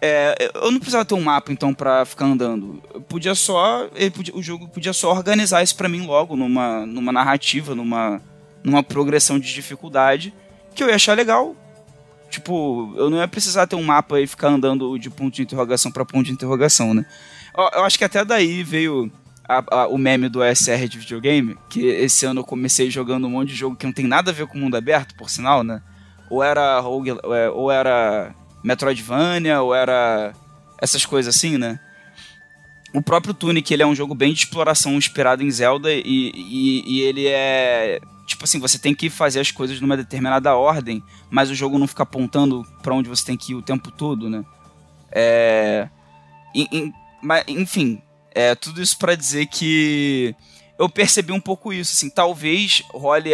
é, 0.00 0.50
eu 0.54 0.70
não 0.70 0.78
precisava 0.78 1.04
ter 1.04 1.14
um 1.14 1.20
mapa 1.20 1.52
então 1.52 1.74
para 1.74 2.04
ficar 2.06 2.24
andando. 2.24 2.82
Eu 2.94 3.02
podia 3.02 3.34
só, 3.34 3.88
podia, 4.14 4.34
o 4.34 4.42
jogo 4.42 4.66
podia 4.68 4.94
só 4.94 5.10
organizar 5.12 5.62
isso 5.62 5.76
para 5.76 5.88
mim 5.88 6.06
logo 6.06 6.34
numa, 6.34 6.86
numa 6.86 7.12
narrativa, 7.12 7.74
numa, 7.74 8.22
numa 8.64 8.82
progressão 8.82 9.38
de 9.38 9.52
dificuldade 9.52 10.32
que 10.74 10.82
eu 10.82 10.88
ia 10.88 10.94
achar 10.94 11.14
legal. 11.14 11.54
Tipo, 12.30 12.94
eu 12.96 13.10
não 13.10 13.18
ia 13.18 13.28
precisar 13.28 13.66
ter 13.66 13.76
um 13.76 13.82
mapa 13.82 14.18
e 14.20 14.26
ficar 14.26 14.48
andando 14.48 14.98
de 14.98 15.10
ponto 15.10 15.34
de 15.34 15.42
interrogação 15.42 15.90
para 15.92 16.06
ponto 16.06 16.24
de 16.24 16.32
interrogação, 16.32 16.94
né? 16.94 17.04
Eu, 17.54 17.80
eu, 17.80 17.84
acho 17.84 17.98
que 17.98 18.04
até 18.04 18.24
daí 18.24 18.62
veio 18.62 19.12
a, 19.50 19.64
a, 19.82 19.88
o 19.88 19.98
meme 19.98 20.28
do 20.28 20.40
SR 20.44 20.86
de 20.88 20.96
videogame, 20.96 21.58
que 21.68 21.84
esse 21.84 22.24
ano 22.24 22.40
eu 22.40 22.44
comecei 22.44 22.88
jogando 22.88 23.26
um 23.26 23.30
monte 23.30 23.48
de 23.48 23.56
jogo 23.56 23.74
que 23.74 23.84
não 23.84 23.92
tem 23.92 24.06
nada 24.06 24.30
a 24.30 24.34
ver 24.34 24.46
com 24.46 24.56
o 24.56 24.60
mundo 24.60 24.76
aberto, 24.76 25.16
por 25.16 25.28
sinal, 25.28 25.64
né? 25.64 25.82
Ou 26.30 26.40
era 26.40 26.78
Rogue, 26.78 27.10
é, 27.10 27.50
ou 27.50 27.68
era 27.68 28.32
Metroidvania, 28.62 29.60
ou 29.60 29.74
era 29.74 30.32
essas 30.80 31.04
coisas 31.04 31.34
assim, 31.34 31.58
né? 31.58 31.80
O 32.94 33.02
próprio 33.02 33.34
Tunic, 33.34 33.74
ele 33.74 33.82
é 33.82 33.86
um 33.86 33.94
jogo 33.94 34.14
bem 34.14 34.32
de 34.32 34.38
exploração 34.38 34.92
inspirado 34.92 35.42
em 35.42 35.50
Zelda 35.50 35.92
e, 35.92 36.02
e, 36.04 36.84
e 36.86 37.00
ele 37.00 37.26
é 37.26 38.00
tipo 38.26 38.44
assim, 38.44 38.60
você 38.60 38.78
tem 38.78 38.94
que 38.94 39.10
fazer 39.10 39.40
as 39.40 39.50
coisas 39.50 39.80
numa 39.80 39.96
determinada 39.96 40.54
ordem, 40.54 41.02
mas 41.28 41.50
o 41.50 41.54
jogo 41.54 41.76
não 41.76 41.88
fica 41.88 42.04
apontando 42.04 42.64
para 42.80 42.94
onde 42.94 43.08
você 43.08 43.26
tem 43.26 43.36
que 43.36 43.50
ir 43.50 43.56
o 43.56 43.62
tempo 43.62 43.90
todo, 43.90 44.30
né? 44.30 44.44
É... 45.10 45.88
enfim, 47.48 48.00
é 48.32 48.54
tudo 48.54 48.82
isso 48.82 48.96
para 48.98 49.14
dizer 49.14 49.46
que 49.46 50.34
eu 50.78 50.88
percebi 50.88 51.32
um 51.32 51.40
pouco 51.40 51.72
isso, 51.72 51.92
assim, 51.92 52.08
talvez 52.08 52.82
role 52.92 53.30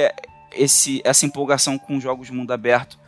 esse, 0.53 1.01
essa 1.05 1.27
empolgação 1.27 1.79
com 1.79 2.01
jogos 2.01 2.29
de 2.29 2.33
mundo 2.33 2.53
aberto 2.53 2.99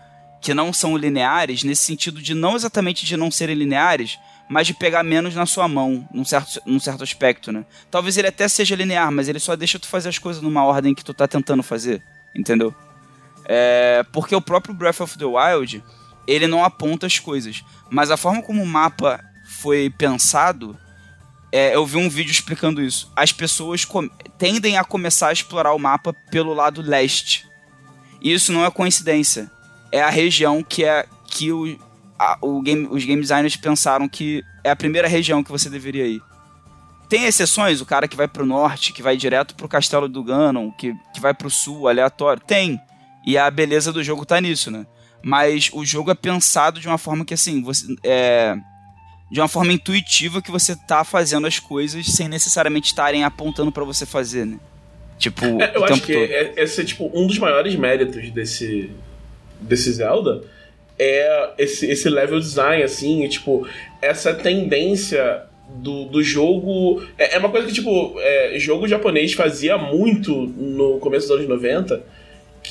que 0.41 0.55
não 0.55 0.73
são 0.73 0.97
lineares, 0.97 1.65
nesse 1.65 1.83
sentido 1.83 2.23
de 2.23 2.35
não 2.35 2.55
exatamente 2.55 3.05
de 3.05 3.17
não 3.17 3.31
serem 3.31 3.57
lineares, 3.57 4.19
mas 4.49 4.67
de 4.67 4.75
pegar 4.75 5.03
menos 5.03 5.35
na 5.35 5.45
sua 5.47 5.67
mão, 5.69 6.09
num 6.13 6.25
certo, 6.25 6.63
num 6.65 6.79
certo 6.79 7.03
aspecto, 7.03 7.51
né? 7.51 7.65
Talvez 7.91 8.17
ele 8.17 8.29
até 8.29 8.47
seja 8.49 8.77
linear, 8.77 9.11
mas 9.11 9.29
ele 9.29 9.41
só 9.41 9.57
deixa 9.57 9.79
tu 9.79 9.89
fazer 9.89 10.09
as 10.09 10.19
coisas 10.19 10.43
numa 10.43 10.65
ordem 10.65 10.95
que 10.95 11.05
tu 11.05 11.13
tá 11.13 11.27
tentando 11.27 11.63
fazer, 11.63 12.03
entendeu? 12.35 12.75
É, 13.45 14.05
porque 14.13 14.35
o 14.35 14.41
próprio 14.41 14.75
Breath 14.75 15.01
of 15.01 15.19
the 15.19 15.25
Wild, 15.25 15.83
ele 16.27 16.47
não 16.47 16.65
aponta 16.65 17.07
as 17.07 17.19
coisas, 17.19 17.63
mas 17.91 18.11
a 18.11 18.17
forma 18.17 18.43
como 18.43 18.63
o 18.63 18.67
mapa 18.67 19.23
foi 19.61 19.91
pensado, 19.91 20.79
é, 21.51 21.75
eu 21.75 21.85
vi 21.87 21.97
um 21.97 22.09
vídeo 22.09 22.31
explicando 22.31 22.83
isso. 22.83 23.11
As 23.17 23.33
pessoas 23.33 23.87
tendem 24.37 24.77
a 24.77 24.85
começar 24.85 25.29
a 25.29 25.33
explorar 25.33 25.73
o 25.73 25.79
mapa 25.79 26.15
pelo 26.31 26.53
lado 26.53 26.83
leste. 26.83 27.47
E 28.21 28.33
isso 28.33 28.53
não 28.53 28.65
é 28.65 28.71
coincidência. 28.71 29.51
É 29.91 30.03
a 30.03 30.11
região 30.11 30.63
que 30.63 30.85
é 30.85 31.07
que 31.27 31.53
o, 31.53 31.79
a, 32.19 32.39
o 32.43 32.61
game, 32.61 32.89
os 32.91 33.05
game 33.05 33.21
designers 33.21 33.57
pensaram 33.57 34.09
que 34.09 34.43
é 34.63 34.71
a 34.71 34.77
primeira 34.77 35.09
região 35.09 35.43
que 35.43 35.51
você 35.51 35.71
deveria 35.71 36.07
ir. 36.07 36.23
Tem 37.09 37.25
exceções, 37.25 37.81
o 37.81 37.87
cara 37.87 38.07
que 38.07 38.17
vai 38.17 38.29
pro 38.29 38.45
norte, 38.45 38.93
que 38.93 39.03
vai 39.03 39.17
direto 39.17 39.55
pro 39.55 39.69
castelo 39.69 40.09
do 40.09 40.23
Ganon, 40.23 40.71
que, 40.73 40.93
que 41.15 41.21
vai 41.21 41.33
pro 41.33 41.49
sul, 41.49 41.89
aleatório. 41.89 42.43
Tem. 42.47 42.79
E 43.25 43.39
a 43.39 43.51
beleza 43.51 43.93
do 43.93 44.05
jogo 44.05 44.27
tá 44.27 44.39
nisso, 44.41 44.71
né? 44.71 44.87
Mas 45.23 45.71
o 45.73 45.85
jogo 45.85 46.11
é 46.11 46.15
pensado 46.15 46.81
de 46.81 46.87
uma 46.87 46.99
forma 46.99 47.25
que, 47.25 47.33
assim, 47.33 47.63
você. 47.63 47.97
É, 48.05 48.57
de 49.31 49.41
uma 49.41 49.49
forma 49.49 49.73
intuitiva 49.73 50.41
que 50.41 50.51
você 50.51 50.75
tá 50.75 51.05
fazendo 51.05 51.47
as 51.47 51.59
coisas 51.59 52.07
sem 52.07 52.29
necessariamente 52.29 52.87
estarem 52.87 53.25
apontando 53.25 53.71
para 53.71 53.85
você 53.85 54.07
fazer, 54.07 54.47
né? 54.47 54.59
Tipo, 55.19 55.45
é, 55.61 55.73
eu 55.75 55.85
acho 55.85 56.03
que 56.03 56.15
é, 56.15 56.55
esse 56.57 56.81
é 56.81 56.85
tipo 56.85 57.11
um 57.15 57.27
dos 57.27 57.39
maiores 57.39 57.75
méritos 57.75 58.31
desse 58.31 58.91
desse 59.61 59.93
Zelda 59.93 60.43
é 60.99 61.51
esse, 61.59 61.87
esse 61.87 62.11
level 62.11 62.41
design, 62.41 62.83
assim, 62.83 63.25
e, 63.25 63.29
tipo, 63.29 63.67
essa 64.03 64.35
tendência 64.35 65.45
do, 65.77 66.07
do 66.07 66.23
jogo. 66.23 67.03
É, 67.17 67.37
é 67.37 67.39
uma 67.39 67.51
coisa 67.51 67.67
que, 67.67 67.73
tipo, 67.73 68.15
é, 68.19 68.59
jogo 68.59 68.89
japonês 68.89 69.33
fazia 69.33 69.79
muito 69.79 70.35
no 70.35 70.99
começo 70.99 71.29
dos 71.29 71.37
anos 71.37 71.49
90, 71.49 72.03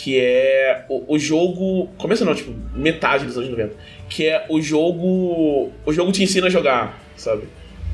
que 0.03 0.19
é 0.19 0.85
o, 0.89 1.15
o 1.15 1.19
jogo. 1.19 1.89
Começo 1.97 2.23
não, 2.23 2.35
tipo, 2.35 2.53
metade 2.75 3.25
dos 3.25 3.35
anos 3.35 3.49
90. 3.49 3.75
Que 4.07 4.27
é 4.27 4.45
o 4.47 4.61
jogo. 4.61 5.71
O 5.85 5.91
jogo 5.91 6.11
te 6.11 6.23
ensina 6.23 6.47
a 6.47 6.49
jogar, 6.49 7.01
sabe? 7.15 7.43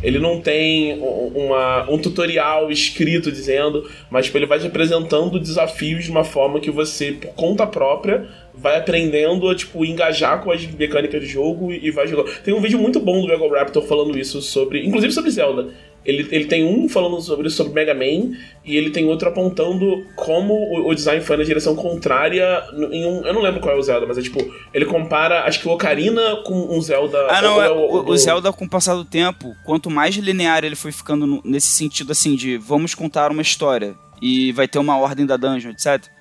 Ele 0.02 0.20
não 0.20 0.42
tem 0.42 1.00
uma, 1.00 1.90
um 1.90 1.98
tutorial 1.98 2.70
escrito 2.70 3.32
dizendo, 3.32 3.90
mas 4.12 4.26
tipo, 4.26 4.38
ele 4.38 4.46
vai 4.46 4.60
te 4.60 4.68
apresentando 4.68 5.40
desafios 5.40 6.04
de 6.04 6.12
uma 6.12 6.26
forma 6.26 6.60
que 6.60 6.70
você, 6.70 7.14
por 7.14 7.34
conta 7.36 7.66
própria, 7.66 8.28
vai 8.54 8.78
aprendendo 8.78 9.50
a, 9.50 9.56
tipo, 9.56 9.86
engajar 9.86 10.44
com 10.44 10.52
as 10.52 10.66
mecânicas 10.68 11.22
do 11.22 11.26
jogo 11.26 11.72
e, 11.72 11.90
vai 11.90 12.06
jogando. 12.06 12.36
Tem 12.44 12.54
um 12.54 12.60
vídeo 12.60 12.78
muito 12.78 13.00
bom 13.00 13.22
do 13.22 13.28
Dragon 13.28 13.48
Raptor 13.48 13.84
falando 13.84 14.20
isso 14.20 14.42
sobre. 14.42 14.86
Inclusive 14.86 15.14
sobre 15.14 15.32
Zelda. 15.32 15.70
Ele, 16.06 16.28
ele 16.32 16.46
tem 16.46 16.66
um 16.66 16.90
falando 16.90 17.22
sobre 17.22 17.48
isso 17.48 17.58
sobre 17.58 17.74
Mega 17.74 17.94
Man 17.94 18.36
e 18.66 18.76
ele 18.76 18.90
tem 18.90 19.06
outro 19.06 19.30
apontando 19.30 20.06
como 20.16 20.54
o, 20.54 20.90
o 20.90 20.96
design 20.96 21.24
foi 21.24 21.38
na 21.38 21.44
direção 21.44 21.76
contrária 21.76 22.64
em 22.92 23.06
um. 23.06 23.26
Eu 23.26 23.34
não 23.34 23.42
lembro 23.42 23.62
qual 23.62 23.76
é 23.76 23.78
o 23.78 23.82
Zelda, 23.82 24.06
mas 24.06 24.18
é 24.18 24.22
tipo. 24.22 24.40
Ele 24.74 24.86
compara, 24.86 25.44
acho 25.44 25.60
que 25.60 25.68
o 25.68 25.72
Ocarina 25.72 26.38
com 26.46 26.76
um 26.76 26.82
Zelda. 26.82 27.28
Ah, 27.30 27.42
não, 27.42 27.62
é, 27.62 27.70
o, 27.70 27.78
o, 27.78 28.10
o, 28.10 28.18
Zelda 28.18 28.52
com 28.52 28.66
o 28.66 28.70
passar 28.70 28.96
do 28.96 29.06
tempo, 29.06 29.56
quanto 29.64 29.90
mais 29.90 30.16
linear 30.16 30.64
ele 30.64 30.76
foi 30.76 30.92
ficando 30.92 31.26
no, 31.26 31.42
nesse 31.44 31.68
sentido 31.68 32.12
assim 32.12 32.36
de 32.36 32.58
vamos 32.58 32.94
contar 32.94 33.32
uma 33.32 33.42
história 33.42 33.96
e 34.22 34.52
vai 34.52 34.68
ter 34.68 34.80
uma 34.80 34.98
ordem 34.98 35.26
da 35.26 35.38
dungeon, 35.38 35.72
etc 35.72 36.12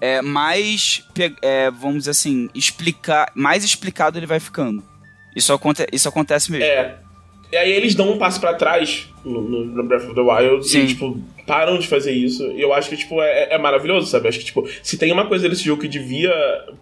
é, 0.00 0.22
mais, 0.22 1.04
é, 1.42 1.70
vamos 1.70 1.98
dizer 1.98 2.12
assim, 2.12 2.48
explicar, 2.54 3.30
mais 3.34 3.62
explicado 3.62 4.18
ele 4.18 4.26
vai 4.26 4.40
ficando. 4.40 4.82
Isso, 5.36 5.52
aconte, 5.52 5.86
isso 5.92 6.08
acontece 6.08 6.50
mesmo. 6.50 6.64
É. 6.64 6.98
E 7.52 7.56
aí 7.56 7.72
eles 7.72 7.94
dão 7.94 8.12
um 8.12 8.18
passo 8.18 8.40
para 8.40 8.54
trás 8.54 9.08
no, 9.24 9.40
no, 9.40 9.82
Breath 9.82 10.04
of 10.04 10.14
the 10.14 10.20
Wild 10.20 10.68
Sim. 10.68 10.82
e, 10.82 10.86
tipo, 10.88 11.18
param 11.46 11.78
de 11.78 11.88
fazer 11.88 12.12
isso. 12.12 12.46
E 12.52 12.60
eu 12.60 12.72
acho 12.72 12.88
que, 12.88 12.96
tipo, 12.96 13.20
é, 13.20 13.54
é 13.54 13.58
maravilhoso, 13.58 14.06
sabe? 14.06 14.26
Eu 14.26 14.28
acho 14.28 14.38
que, 14.38 14.44
tipo, 14.44 14.68
se 14.82 14.96
tem 14.96 15.12
uma 15.12 15.26
coisa 15.26 15.48
desse 15.48 15.64
jogo 15.64 15.82
que 15.82 15.88
devia, 15.88 16.32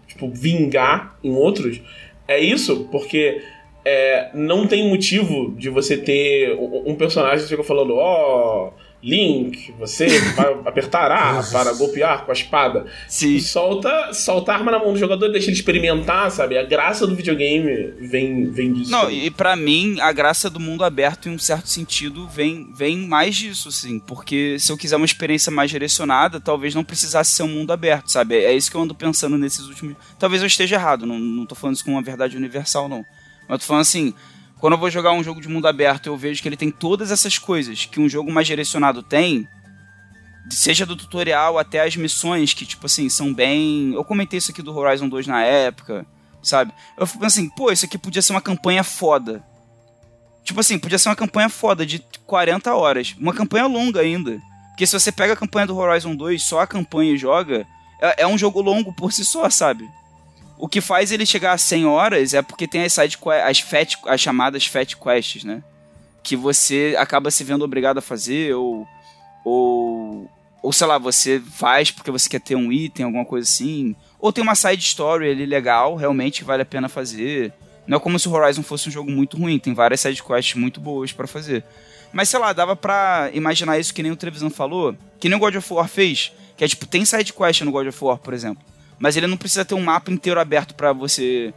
tipo, 0.07 0.29
vingar 0.29 1.17
em 1.23 1.31
outros, 1.31 1.81
é 2.27 2.39
isso, 2.39 2.87
porque 2.91 3.41
é, 3.83 4.29
não 4.33 4.67
tem 4.67 4.87
motivo 4.87 5.51
de 5.57 5.69
você 5.69 5.97
ter 5.97 6.55
um, 6.55 6.93
personagem 6.95 7.43
que 7.43 7.49
fica 7.49 7.63
falando, 7.63 7.95
ó... 7.95 8.67
Oh, 8.67 8.88
Link, 9.01 9.73
você 9.79 10.07
vai 10.31 10.53
apertar 10.65 11.11
A 11.11 11.41
para 11.43 11.73
golpear 11.73 12.25
com 12.25 12.31
a 12.31 12.33
espada. 12.33 12.85
Sim. 13.07 13.39
Solta, 13.39 14.13
solta 14.13 14.51
a 14.51 14.55
arma 14.55 14.71
na 14.71 14.79
mão 14.79 14.91
do 14.91 14.99
jogador, 14.99 15.29
deixa 15.29 15.47
ele 15.47 15.55
experimentar, 15.55 16.29
sabe? 16.31 16.57
A 16.57 16.63
graça 16.63 17.07
do 17.07 17.15
videogame 17.15 17.93
vem, 17.99 18.49
vem 18.49 18.73
disso. 18.73 18.91
Não, 18.91 19.09
e 19.09 19.31
para 19.31 19.55
mim, 19.55 19.99
a 20.01 20.11
graça 20.11 20.49
do 20.49 20.59
mundo 20.59 20.83
aberto, 20.83 21.29
em 21.29 21.33
um 21.33 21.39
certo 21.39 21.69
sentido, 21.69 22.27
vem, 22.27 22.71
vem 22.73 22.97
mais 22.97 23.35
disso, 23.35 23.69
assim. 23.69 23.99
Porque 23.99 24.57
se 24.59 24.71
eu 24.71 24.77
quiser 24.77 24.97
uma 24.97 25.05
experiência 25.05 25.51
mais 25.51 25.71
direcionada, 25.71 26.39
talvez 26.39 26.75
não 26.75 26.83
precisasse 26.83 27.31
ser 27.31 27.43
um 27.43 27.47
mundo 27.47 27.71
aberto, 27.71 28.11
sabe? 28.11 28.35
É 28.35 28.53
isso 28.53 28.69
que 28.69 28.75
eu 28.75 28.81
ando 28.81 28.93
pensando 28.93 29.37
nesses 29.37 29.65
últimos. 29.65 29.95
Talvez 30.17 30.41
eu 30.41 30.47
esteja 30.47 30.75
errado, 30.75 31.05
não, 31.05 31.17
não 31.17 31.45
tô 31.45 31.55
falando 31.55 31.75
isso 31.75 31.85
com 31.85 31.91
uma 31.91 32.01
verdade 32.01 32.35
universal, 32.35 32.89
não. 32.89 33.05
Mas 33.47 33.55
eu 33.55 33.59
tô 33.59 33.65
falando 33.65 33.81
assim 33.81 34.13
quando 34.59 34.73
eu 34.73 34.79
vou 34.79 34.89
jogar 34.89 35.13
um 35.13 35.23
jogo 35.23 35.39
de 35.39 35.47
mundo 35.47 35.67
aberto, 35.67 36.07
eu 36.07 36.17
vejo 36.17 36.41
que 36.41 36.47
ele 36.47 36.57
tem 36.57 36.69
todas 36.69 37.11
essas 37.11 37.37
coisas 37.37 37.85
que 37.85 37.99
um 37.99 38.09
jogo 38.09 38.31
mais 38.31 38.45
direcionado 38.45 39.01
tem. 39.01 39.47
Seja 40.49 40.85
do 40.85 40.95
tutorial 40.95 41.57
até 41.57 41.81
as 41.81 41.95
missões, 41.95 42.53
que, 42.53 42.65
tipo 42.65 42.85
assim, 42.85 43.07
são 43.07 43.33
bem. 43.33 43.93
Eu 43.93 44.03
comentei 44.03 44.37
isso 44.37 44.51
aqui 44.51 44.61
do 44.61 44.75
Horizon 44.75 45.07
2 45.07 45.27
na 45.27 45.43
época, 45.43 46.05
sabe? 46.43 46.73
Eu 46.97 47.07
fico 47.07 47.25
assim, 47.25 47.47
pô, 47.49 47.71
isso 47.71 47.85
aqui 47.85 47.97
podia 47.97 48.21
ser 48.21 48.33
uma 48.33 48.41
campanha 48.41 48.83
foda. 48.83 49.43
Tipo 50.43 50.59
assim, 50.59 50.77
podia 50.77 50.97
ser 50.97 51.09
uma 51.09 51.15
campanha 51.15 51.47
foda 51.47 51.85
de 51.85 52.03
40 52.25 52.73
horas. 52.75 53.15
Uma 53.17 53.33
campanha 53.33 53.65
longa 53.65 54.01
ainda. 54.01 54.41
Porque 54.71 54.85
se 54.85 54.99
você 54.99 55.11
pega 55.11 55.33
a 55.33 55.37
campanha 55.37 55.67
do 55.67 55.77
Horizon 55.77 56.15
2, 56.15 56.41
só 56.41 56.61
a 56.61 56.67
campanha 56.67 57.13
e 57.13 57.17
joga, 57.17 57.65
é, 58.01 58.23
é 58.23 58.27
um 58.27 58.37
jogo 58.37 58.61
longo 58.61 58.91
por 58.91 59.13
si 59.13 59.23
só, 59.23 59.49
sabe? 59.49 59.87
O 60.59 60.67
que 60.67 60.81
faz 60.81 61.11
ele 61.11 61.25
chegar 61.25 61.53
a 61.53 61.57
100 61.57 61.85
horas 61.85 62.33
é 62.33 62.41
porque 62.41 62.67
tem 62.67 62.83
as 62.83 62.93
side 62.93 63.17
as, 63.47 63.59
fat, 63.61 63.97
as 64.05 64.19
chamadas 64.19 64.65
fat 64.65 64.93
quests, 64.95 65.45
né? 65.45 65.63
Que 66.21 66.35
você 66.35 66.95
acaba 66.99 67.31
se 67.31 67.43
vendo 67.45 67.63
obrigado 67.63 67.97
a 67.97 68.01
fazer 68.01 68.53
ou, 68.53 68.85
ou 69.45 70.29
ou 70.61 70.73
sei 70.73 70.87
lá, 70.87 70.97
você 70.97 71.39
faz 71.39 71.91
porque 71.91 72.11
você 72.11 72.27
quer 72.29 72.41
ter 72.41 72.55
um 72.55 72.71
item, 72.71 73.05
alguma 73.05 73.25
coisa 73.25 73.47
assim. 73.47 73.95
Ou 74.19 74.33
tem 74.33 74.43
uma 74.43 74.55
side 74.55 74.83
story 74.83 75.31
ali 75.31 75.45
legal, 75.45 75.95
realmente 75.95 76.43
vale 76.43 76.61
a 76.61 76.65
pena 76.65 76.89
fazer. 76.89 77.53
Não 77.87 77.97
é 77.97 77.99
como 77.99 78.19
se 78.19 78.27
o 78.27 78.33
Horizon 78.33 78.61
fosse 78.61 78.89
um 78.89 78.91
jogo 78.91 79.09
muito 79.09 79.37
ruim, 79.37 79.57
tem 79.57 79.73
várias 79.73 80.01
side 80.01 80.21
quests 80.21 80.55
muito 80.55 80.79
boas 80.81 81.11
para 81.11 81.27
fazer. 81.27 81.63
Mas 82.11 82.27
sei 82.27 82.39
lá, 82.39 82.51
dava 82.51 82.75
pra 82.75 83.29
imaginar 83.33 83.79
isso 83.79 83.93
que 83.93 84.03
nem 84.03 84.11
o 84.11 84.15
Trevisan 84.15 84.49
falou, 84.49 84.95
que 85.19 85.29
nem 85.29 85.37
o 85.37 85.39
God 85.39 85.55
of 85.55 85.73
War 85.73 85.87
fez, 85.87 86.33
que 86.57 86.63
é 86.63 86.67
tipo, 86.67 86.85
tem 86.85 87.05
side 87.05 87.31
quest 87.31 87.61
no 87.61 87.71
God 87.71 87.87
of 87.87 88.03
War, 88.03 88.17
por 88.17 88.33
exemplo. 88.33 88.63
Mas 88.99 89.15
ele 89.15 89.27
não 89.27 89.37
precisa 89.37 89.65
ter 89.65 89.75
um 89.75 89.81
mapa 89.81 90.11
inteiro 90.11 90.39
aberto 90.39 90.75
para 90.75 90.91
você 90.91 91.53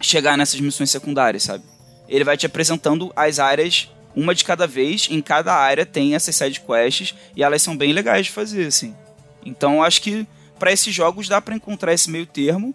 chegar 0.00 0.36
nessas 0.36 0.60
missões 0.60 0.90
secundárias, 0.90 1.44
sabe? 1.44 1.64
Ele 2.08 2.24
vai 2.24 2.36
te 2.36 2.46
apresentando 2.46 3.12
as 3.14 3.38
áreas 3.38 3.90
uma 4.14 4.34
de 4.34 4.44
cada 4.44 4.66
vez, 4.66 5.08
em 5.10 5.20
cada 5.20 5.54
área 5.54 5.84
tem 5.84 6.14
essas 6.14 6.34
side 6.34 6.60
quests 6.60 7.14
e 7.36 7.42
elas 7.42 7.60
são 7.60 7.76
bem 7.76 7.92
legais 7.92 8.26
de 8.26 8.32
fazer, 8.32 8.66
assim. 8.66 8.96
Então 9.44 9.82
acho 9.82 10.00
que 10.00 10.26
para 10.58 10.72
esses 10.72 10.94
jogos 10.94 11.28
dá 11.28 11.40
para 11.40 11.54
encontrar 11.54 11.92
esse 11.92 12.10
meio 12.10 12.26
termo. 12.26 12.74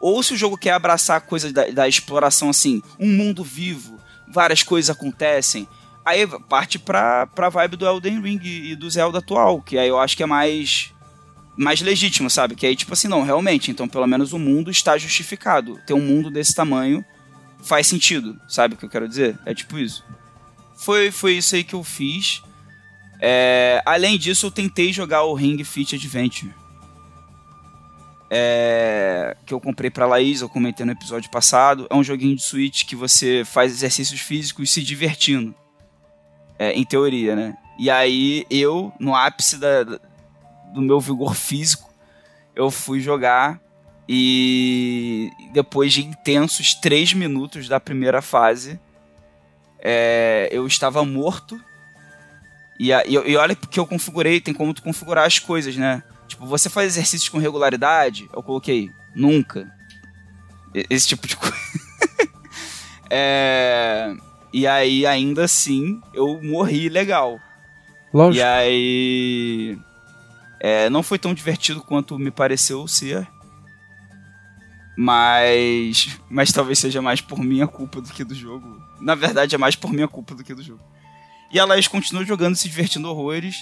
Ou 0.00 0.22
se 0.22 0.32
o 0.32 0.36
jogo 0.36 0.56
quer 0.56 0.72
abraçar 0.72 1.16
a 1.16 1.20
coisa 1.20 1.52
da, 1.52 1.66
da, 1.66 1.88
exploração, 1.88 2.48
assim, 2.48 2.80
um 2.98 3.08
mundo 3.08 3.42
vivo, 3.42 3.98
várias 4.32 4.62
coisas 4.62 4.88
acontecem, 4.88 5.68
aí 6.04 6.24
parte 6.48 6.78
pra, 6.78 7.26
pra 7.26 7.48
vibe 7.48 7.76
do 7.76 7.86
Elden 7.86 8.22
Ring 8.22 8.40
e 8.42 8.76
do 8.76 8.88
Zelda 8.88 9.18
atual, 9.18 9.60
que 9.60 9.76
aí 9.76 9.88
eu 9.88 9.98
acho 9.98 10.16
que 10.16 10.22
é 10.22 10.26
mais 10.26 10.94
mais 11.58 11.80
legítimo, 11.80 12.30
sabe? 12.30 12.54
Que 12.54 12.66
aí, 12.66 12.76
tipo 12.76 12.92
assim, 12.92 13.08
não, 13.08 13.22
realmente, 13.22 13.70
então 13.70 13.88
pelo 13.88 14.06
menos 14.06 14.32
o 14.32 14.38
mundo 14.38 14.70
está 14.70 14.96
justificado. 14.96 15.76
Ter 15.84 15.92
um 15.92 16.00
mundo 16.00 16.30
desse 16.30 16.54
tamanho 16.54 17.04
faz 17.60 17.88
sentido, 17.88 18.40
sabe 18.46 18.74
o 18.74 18.76
que 18.76 18.84
eu 18.84 18.88
quero 18.88 19.08
dizer? 19.08 19.36
É 19.44 19.52
tipo 19.52 19.76
isso. 19.76 20.04
Foi, 20.76 21.10
foi 21.10 21.32
isso 21.34 21.56
aí 21.56 21.64
que 21.64 21.74
eu 21.74 21.82
fiz. 21.82 22.40
É, 23.20 23.82
além 23.84 24.16
disso, 24.16 24.46
eu 24.46 24.50
tentei 24.52 24.92
jogar 24.92 25.24
o 25.24 25.34
Ring 25.34 25.62
Fit 25.64 25.96
Adventure. 25.96 26.54
É, 28.30 29.36
que 29.44 29.52
eu 29.52 29.60
comprei 29.60 29.90
pra 29.90 30.06
Laís, 30.06 30.40
eu 30.40 30.48
comentei 30.48 30.86
no 30.86 30.92
episódio 30.92 31.28
passado. 31.28 31.88
É 31.90 31.94
um 31.96 32.04
joguinho 32.04 32.36
de 32.36 32.42
Switch 32.42 32.84
que 32.84 32.94
você 32.94 33.42
faz 33.44 33.72
exercícios 33.72 34.20
físicos 34.20 34.70
se 34.70 34.80
divertindo. 34.80 35.52
É, 36.56 36.72
em 36.72 36.84
teoria, 36.84 37.34
né? 37.34 37.56
E 37.78 37.90
aí 37.90 38.46
eu, 38.48 38.92
no 39.00 39.14
ápice 39.14 39.56
da, 39.56 39.98
do 40.72 40.80
meu 40.80 41.00
vigor 41.00 41.34
físico, 41.34 41.90
eu 42.54 42.70
fui 42.70 43.00
jogar 43.00 43.60
e 44.08 45.30
depois 45.52 45.92
de 45.92 46.04
intensos 46.04 46.74
três 46.74 47.12
minutos 47.12 47.68
da 47.68 47.78
primeira 47.78 48.22
fase, 48.22 48.80
é, 49.80 50.48
eu 50.50 50.66
estava 50.66 51.04
morto. 51.04 51.60
E, 52.80 52.90
e, 52.90 53.12
e 53.12 53.36
olha 53.36 53.54
que 53.54 53.78
eu 53.78 53.86
configurei, 53.86 54.40
tem 54.40 54.54
como 54.54 54.72
tu 54.72 54.82
configurar 54.82 55.26
as 55.26 55.38
coisas, 55.38 55.76
né? 55.76 56.02
Tipo, 56.26 56.46
você 56.46 56.70
faz 56.70 56.88
exercícios 56.88 57.28
com 57.28 57.38
regularidade? 57.38 58.28
Eu 58.32 58.42
coloquei 58.42 58.90
nunca. 59.14 59.70
Esse 60.88 61.08
tipo 61.08 61.26
de 61.26 61.36
coisa. 61.36 61.56
é, 63.10 64.14
e 64.52 64.66
aí, 64.66 65.04
ainda 65.04 65.44
assim, 65.44 66.00
eu 66.14 66.40
morri 66.42 66.88
legal. 66.88 67.38
Lógico. 68.12 68.38
E 68.38 68.42
aí. 68.42 69.78
É, 70.60 70.90
não 70.90 71.02
foi 71.02 71.18
tão 71.18 71.32
divertido 71.32 71.80
quanto 71.80 72.18
me 72.18 72.30
pareceu 72.30 72.86
ser. 72.88 73.26
Mas. 74.96 76.18
Mas 76.28 76.52
talvez 76.52 76.78
seja 76.78 77.00
mais 77.00 77.20
por 77.20 77.38
minha 77.38 77.68
culpa 77.68 78.00
do 78.00 78.12
que 78.12 78.24
do 78.24 78.34
jogo. 78.34 78.82
Na 79.00 79.14
verdade, 79.14 79.54
é 79.54 79.58
mais 79.58 79.76
por 79.76 79.92
minha 79.92 80.08
culpa 80.08 80.34
do 80.34 80.42
que 80.42 80.54
do 80.54 80.62
jogo. 80.62 80.82
E 81.52 81.58
a 81.60 81.64
Laís 81.64 81.86
continua 81.86 82.24
jogando, 82.24 82.56
se 82.56 82.68
divertindo 82.68 83.08
horrores. 83.08 83.56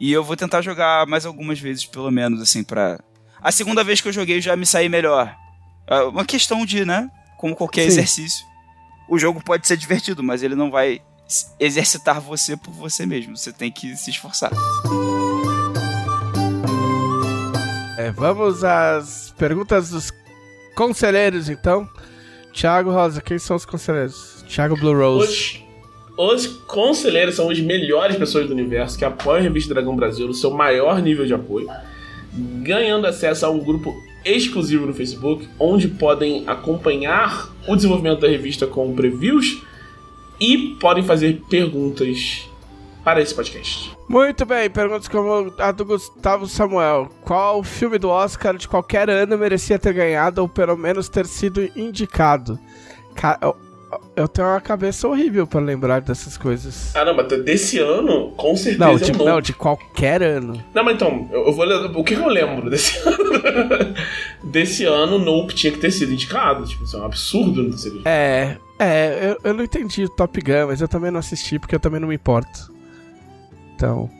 E 0.00 0.10
eu 0.12 0.24
vou 0.24 0.36
tentar 0.36 0.62
jogar 0.62 1.06
mais 1.06 1.26
algumas 1.26 1.60
vezes, 1.60 1.84
pelo 1.84 2.10
menos, 2.10 2.40
assim, 2.40 2.64
pra. 2.64 2.98
A 3.40 3.52
segunda 3.52 3.84
vez 3.84 4.00
que 4.00 4.08
eu 4.08 4.12
joguei 4.12 4.40
já 4.40 4.56
me 4.56 4.64
saí 4.64 4.88
melhor. 4.88 5.36
É 5.86 6.02
uma 6.02 6.24
questão 6.24 6.64
de, 6.64 6.84
né? 6.84 7.10
Como 7.36 7.54
qualquer 7.54 7.82
Sim. 7.82 7.88
exercício. 7.88 8.46
O 9.08 9.18
jogo 9.18 9.42
pode 9.42 9.66
ser 9.66 9.76
divertido, 9.76 10.22
mas 10.22 10.42
ele 10.42 10.54
não 10.54 10.70
vai 10.70 11.00
exercitar 11.60 12.20
você 12.20 12.56
por 12.56 12.72
você 12.72 13.04
mesmo. 13.04 13.36
Você 13.36 13.52
tem 13.52 13.70
que 13.70 13.96
se 13.96 14.10
esforçar. 14.10 14.52
Vamos 18.10 18.64
às 18.64 19.34
perguntas 19.38 19.90
dos 19.90 20.12
conselheiros, 20.74 21.48
então. 21.48 21.88
Thiago 22.52 22.90
Rosa, 22.90 23.20
quem 23.20 23.38
são 23.38 23.56
os 23.56 23.64
conselheiros? 23.64 24.44
Thiago 24.48 24.76
Blue 24.76 24.96
Rose. 24.96 25.62
Os, 26.16 26.44
os 26.46 26.46
conselheiros 26.66 27.36
são 27.36 27.50
as 27.50 27.60
melhores 27.60 28.16
pessoas 28.16 28.46
do 28.46 28.52
universo 28.52 28.98
que 28.98 29.04
apoiam 29.04 29.38
a 29.38 29.42
revista 29.42 29.74
Dragão 29.74 29.94
Brasil 29.94 30.26
no 30.26 30.34
seu 30.34 30.50
maior 30.50 31.00
nível 31.00 31.26
de 31.26 31.34
apoio, 31.34 31.68
ganhando 32.62 33.06
acesso 33.06 33.46
a 33.46 33.50
um 33.50 33.58
grupo 33.58 33.94
exclusivo 34.24 34.86
no 34.86 34.94
Facebook, 34.94 35.48
onde 35.58 35.88
podem 35.88 36.44
acompanhar 36.48 37.48
o 37.66 37.76
desenvolvimento 37.76 38.20
da 38.20 38.28
revista 38.28 38.66
com 38.66 38.94
previews 38.94 39.62
e 40.40 40.76
podem 40.80 41.02
fazer 41.02 41.40
perguntas 41.48 42.48
para 43.04 43.20
esse 43.20 43.34
podcast. 43.34 43.97
Muito 44.08 44.46
bem, 44.46 44.70
perguntas 44.70 45.06
como 45.06 45.52
a 45.58 45.70
do 45.70 45.84
Gustavo 45.84 46.46
Samuel. 46.48 47.10
Qual 47.22 47.62
filme 47.62 47.98
do 47.98 48.08
Oscar 48.08 48.56
de 48.56 48.66
qualquer 48.66 49.10
ano 49.10 49.36
merecia 49.36 49.78
ter 49.78 49.92
ganhado 49.92 50.40
ou 50.40 50.48
pelo 50.48 50.76
menos 50.76 51.10
ter 51.10 51.26
sido 51.26 51.68
indicado? 51.76 52.58
eu, 53.42 53.56
eu 54.16 54.28
tenho 54.28 54.48
uma 54.48 54.60
cabeça 54.62 55.06
horrível 55.06 55.46
para 55.46 55.60
lembrar 55.60 56.00
dessas 56.00 56.38
coisas. 56.38 56.96
Ah, 56.96 57.04
não, 57.04 57.14
mas 57.14 57.26
desse 57.42 57.78
ano, 57.78 58.30
com 58.36 58.56
certeza 58.56 58.86
não, 58.86 58.96
de, 58.96 59.12
não. 59.12 59.24
não 59.26 59.40
de 59.42 59.52
qualquer 59.52 60.22
ano. 60.22 60.62
Não, 60.74 60.84
mas 60.84 60.94
então, 60.94 61.28
eu, 61.30 61.46
eu 61.46 61.52
vou 61.52 61.66
o 62.00 62.04
que 62.04 62.14
eu 62.14 62.28
lembro 62.28 62.70
desse 62.70 62.98
ano? 63.06 63.18
desse 64.42 64.84
ano, 64.84 65.18
Nope 65.18 65.54
tinha 65.54 65.72
que 65.72 65.78
ter 65.78 65.90
sido 65.90 66.12
indicado. 66.12 66.64
Tipo, 66.66 66.84
isso 66.84 66.96
é 66.96 67.00
um 67.00 67.04
absurdo 67.04 67.62
não 67.62 67.70
ter 67.72 67.78
sido 67.78 67.94
indicado. 67.96 68.08
É, 68.08 68.56
é, 68.78 69.30
eu, 69.30 69.50
eu 69.50 69.54
não 69.54 69.64
entendi 69.64 70.04
o 70.04 70.08
Top 70.08 70.40
Gun, 70.40 70.68
mas 70.68 70.80
eu 70.80 70.88
também 70.88 71.10
não 71.10 71.20
assisti 71.20 71.58
porque 71.58 71.74
eu 71.74 71.80
também 71.80 72.00
não 72.00 72.08
me 72.08 72.14
importo. 72.14 72.77
Então, 73.78 74.10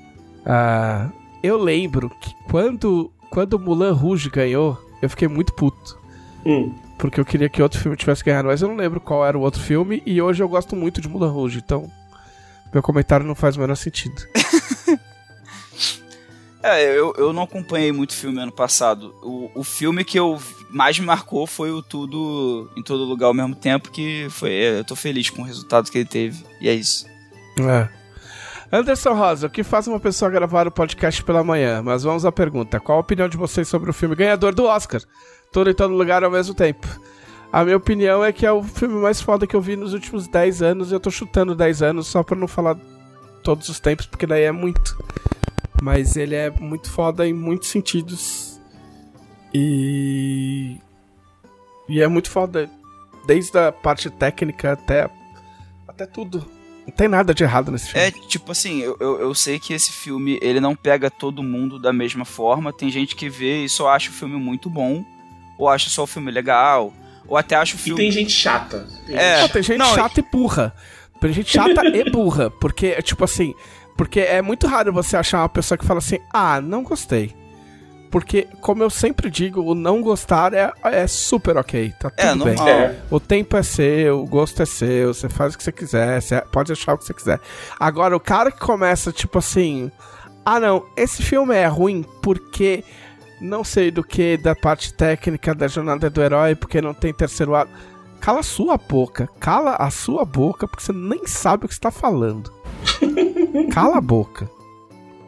uh, 0.47 1.13
eu 1.43 1.59
lembro 1.59 2.09
que 2.09 2.33
quando, 2.49 3.11
quando 3.29 3.59
Mulan 3.59 3.93
Rouge 3.93 4.31
ganhou, 4.31 4.81
eu 5.03 5.11
fiquei 5.11 5.27
muito 5.27 5.53
puto. 5.53 5.99
Hum. 6.47 6.73
Porque 6.97 7.19
eu 7.19 7.25
queria 7.25 7.49
que 7.49 7.61
outro 7.61 7.81
filme 7.81 7.97
tivesse 7.97 8.23
ganhado, 8.23 8.47
mas 8.47 8.63
eu 8.63 8.69
não 8.69 8.77
lembro 8.77 9.01
qual 9.01 9.27
era 9.27 9.37
o 9.37 9.41
outro 9.41 9.61
filme. 9.61 10.01
E 10.07 10.23
hoje 10.23 10.41
eu 10.41 10.49
gosto 10.49 10.77
muito 10.77 11.01
de 11.01 11.09
Mulan 11.09 11.33
Rouge, 11.33 11.59
então 11.59 11.91
meu 12.73 12.81
comentário 12.81 13.27
não 13.27 13.35
faz 13.35 13.57
o 13.57 13.61
menor 13.61 13.75
sentido. 13.75 14.23
é, 16.63 16.97
eu, 16.97 17.13
eu 17.19 17.33
não 17.33 17.43
acompanhei 17.43 17.91
muito 17.91 18.15
filme 18.15 18.41
ano 18.41 18.53
passado. 18.53 19.13
O, 19.25 19.51
o 19.57 19.65
filme 19.65 20.05
que 20.05 20.21
eu 20.21 20.41
mais 20.71 20.97
me 21.01 21.05
marcou 21.05 21.49
foi 21.49 21.73
o 21.73 21.83
Tudo 21.83 22.71
em 22.77 22.83
Todo 22.85 23.03
Lugar 23.03 23.27
ao 23.27 23.35
mesmo 23.35 23.57
tempo, 23.57 23.91
que 23.91 24.29
foi. 24.31 24.53
Eu 24.53 24.85
tô 24.85 24.95
feliz 24.95 25.31
com 25.31 25.43
o 25.43 25.45
resultado 25.45 25.91
que 25.91 25.99
ele 25.99 26.09
teve. 26.09 26.45
E 26.61 26.69
é 26.69 26.75
isso. 26.75 27.07
É. 27.59 27.98
Anderson 28.71 29.15
Rosa, 29.15 29.47
o 29.47 29.51
que 29.51 29.63
faz 29.63 29.87
uma 29.87 29.99
pessoa 29.99 30.31
gravar 30.31 30.67
o 30.67 30.71
podcast 30.71 31.25
pela 31.25 31.43
manhã? 31.43 31.83
Mas 31.83 32.03
vamos 32.03 32.27
à 32.27 32.33
pergunta: 32.33 32.79
qual 32.79 32.99
a 32.99 33.01
opinião 33.01 33.29
de 33.29 33.37
vocês 33.37 33.67
sobre 33.67 33.89
o 33.89 33.95
filme 33.95 34.15
ganhador 34.15 34.55
do 34.55 34.65
Oscar? 34.65 35.01
Tudo 35.51 35.71
em 35.71 35.75
todo 35.75 35.95
lugar 35.95 36.23
ao 36.23 36.31
mesmo 36.31 36.55
tempo. 36.55 36.87
A 37.51 37.65
minha 37.65 37.79
opinião 37.79 38.23
é 38.23 38.31
que 38.31 38.45
é 38.45 38.53
o 38.53 38.63
filme 38.63 38.95
mais 38.97 39.23
foda 39.23 39.47
que 39.47 39.57
eu 39.57 39.61
vi 39.61 39.75
nos 39.75 39.95
últimos 39.95 40.29
10 40.29 40.61
anos. 40.61 40.93
Eu 40.93 41.01
tô 41.01 41.11
chutando 41.11 41.55
10 41.55 41.83
anos 41.83 42.07
só 42.07 42.23
pra 42.23 42.37
não 42.37 42.47
falar 42.47 42.77
todos 43.43 43.71
os 43.71 43.81
tempos, 43.81 44.05
porque 44.05 44.27
daí 44.27 44.43
é 44.43 44.53
muito. 44.53 45.03
Mas 45.83 46.17
ele 46.17 46.35
é 46.35 46.51
muito 46.51 46.91
foda 46.91 47.27
em 47.27 47.33
muitos 47.33 47.69
sentidos. 47.69 48.61
E. 49.55 50.77
E 51.89 52.03
é 52.03 52.07
muito 52.07 52.31
foda. 52.31 52.69
Desde 53.27 53.59
a 53.59 53.73
parte 53.73 54.11
técnica 54.11 54.73
até. 54.73 55.09
Até 55.87 56.05
tudo. 56.05 56.58
Não 56.89 56.95
tem 56.95 57.07
nada 57.07 57.35
de 57.35 57.45
errado 57.45 57.71
nesse 57.71 57.91
filme. 57.91 58.07
É, 58.07 58.11
tipo 58.11 58.51
assim, 58.51 58.81
eu, 58.81 58.97
eu, 58.99 59.21
eu, 59.21 59.35
sei 59.35 59.59
que 59.59 59.75
esse 59.75 59.93
filme, 59.93 60.39
ele 60.41 60.59
não 60.59 60.75
pega 60.75 61.11
todo 61.11 61.43
mundo 61.43 61.79
da 61.79 61.93
mesma 61.93 62.25
forma. 62.25 62.73
Tem 62.73 62.91
gente 62.91 63.15
que 63.15 63.29
vê 63.29 63.65
e 63.65 63.69
só 63.69 63.91
acha 63.91 64.09
o 64.09 64.13
filme 64.13 64.37
muito 64.37 64.71
bom, 64.71 65.05
ou 65.59 65.69
acha 65.69 65.91
só 65.91 66.05
o 66.05 66.07
filme 66.07 66.31
legal, 66.31 66.91
ou 67.27 67.37
até 67.37 67.57
acha 67.57 67.77
o 67.77 67.79
filme... 67.79 68.01
E 68.01 68.05
tem 68.05 68.11
gente 68.11 68.33
chata. 68.33 68.89
Tem 69.07 69.15
é, 69.15 69.43
gente, 69.43 69.53
tem 69.53 69.63
gente 69.63 69.79
não, 69.79 69.95
chata 69.95 70.19
e 70.19 70.25
burra. 70.33 70.75
Tem 71.21 71.31
gente 71.31 71.53
chata 71.53 71.87
e 71.87 72.09
burra, 72.11 72.51
porque, 72.51 73.03
tipo 73.03 73.23
assim... 73.23 73.55
Porque 73.95 74.21
é 74.21 74.41
muito 74.41 74.67
raro 74.67 74.91
você 74.91 75.15
achar 75.15 75.41
uma 75.41 75.49
pessoa 75.49 75.77
que 75.77 75.85
fala 75.85 75.99
assim, 75.99 76.21
ah, 76.33 76.59
não 76.59 76.83
gostei. 76.83 77.35
Porque, 78.11 78.49
como 78.61 78.83
eu 78.83 78.91
sempre 78.91 79.31
digo, 79.31 79.63
o 79.63 79.75
não 79.75 80.01
gostar 80.01 80.55
é, 80.55 80.73
é 80.85 81.07
super 81.07 81.57
ok. 81.57 81.93
Tá 82.01 82.11
é, 82.17 82.33
tudo 82.33 82.49
é, 82.49 82.55
bem. 82.55 82.69
É. 82.69 82.97
O 83.11 83.21
tempo 83.21 83.57
é 83.57 83.63
seu, 83.63 84.21
o 84.21 84.27
gosto 84.27 84.63
é 84.63 84.67
seu, 84.67 85.13
você 85.13 85.29
faz 85.29 85.55
o 85.55 85.59
que 85.59 85.65
você 85.65 85.73
quiser, 85.73 86.21
você 86.21 86.41
pode 86.41 86.73
achar 86.73 86.95
o 86.95 86.99
que 86.99 87.05
você 87.05 87.15
quiser. 87.15 87.41
Agora, 87.79 88.17
o 88.17 88.21
cara 88.21 88.51
que 88.51 88.61
começa, 88.61 89.13
tipo 89.13 89.39
assim. 89.39 89.91
Ah, 90.45 90.59
não, 90.59 90.87
esse 90.97 91.23
filme 91.23 91.55
é 91.55 91.67
ruim 91.67 92.03
porque 92.23 92.83
não 93.41 93.63
sei 93.63 93.91
do 93.91 94.03
que, 94.03 94.37
da 94.37 94.55
parte 94.55 94.93
técnica 94.95 95.55
da 95.55 95.69
jornada 95.69 96.09
do 96.09 96.23
herói, 96.23 96.55
porque 96.55 96.81
não 96.81 96.95
tem 96.95 97.13
terceiro 97.13 97.55
ato. 97.55 97.71
Cala 98.21 98.41
a 98.41 98.43
sua 98.43 98.77
boca, 98.77 99.29
cala 99.39 99.77
a 99.77 99.91
sua 99.91 100.25
boca, 100.25 100.67
porque 100.67 100.83
você 100.83 100.93
nem 100.93 101.27
sabe 101.27 101.67
o 101.67 101.69
que 101.69 101.75
está 101.75 101.91
falando. 101.91 102.53
cala 103.73 103.99
a 103.99 104.01
boca. 104.01 104.51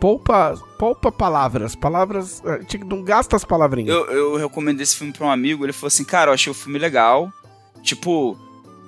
Poupa, 0.01 0.59
poupa 0.79 1.13
palavras. 1.13 1.77
Palavras. 1.77 2.43
Gente 2.63 2.79
não 2.85 3.03
gasta 3.03 3.37
as 3.37 3.45
palavrinhas. 3.45 3.95
Eu, 3.95 4.07
eu 4.07 4.37
recomendei 4.37 4.83
esse 4.83 4.97
filme 4.97 5.13
pra 5.13 5.27
um 5.27 5.31
amigo, 5.31 5.65
ele 5.65 5.73
falou 5.73 5.89
assim, 5.89 6.05
cara, 6.05 6.31
eu 6.31 6.35
achei 6.35 6.51
o 6.51 6.55
filme 6.55 6.79
legal. 6.79 7.31
Tipo, 7.83 8.37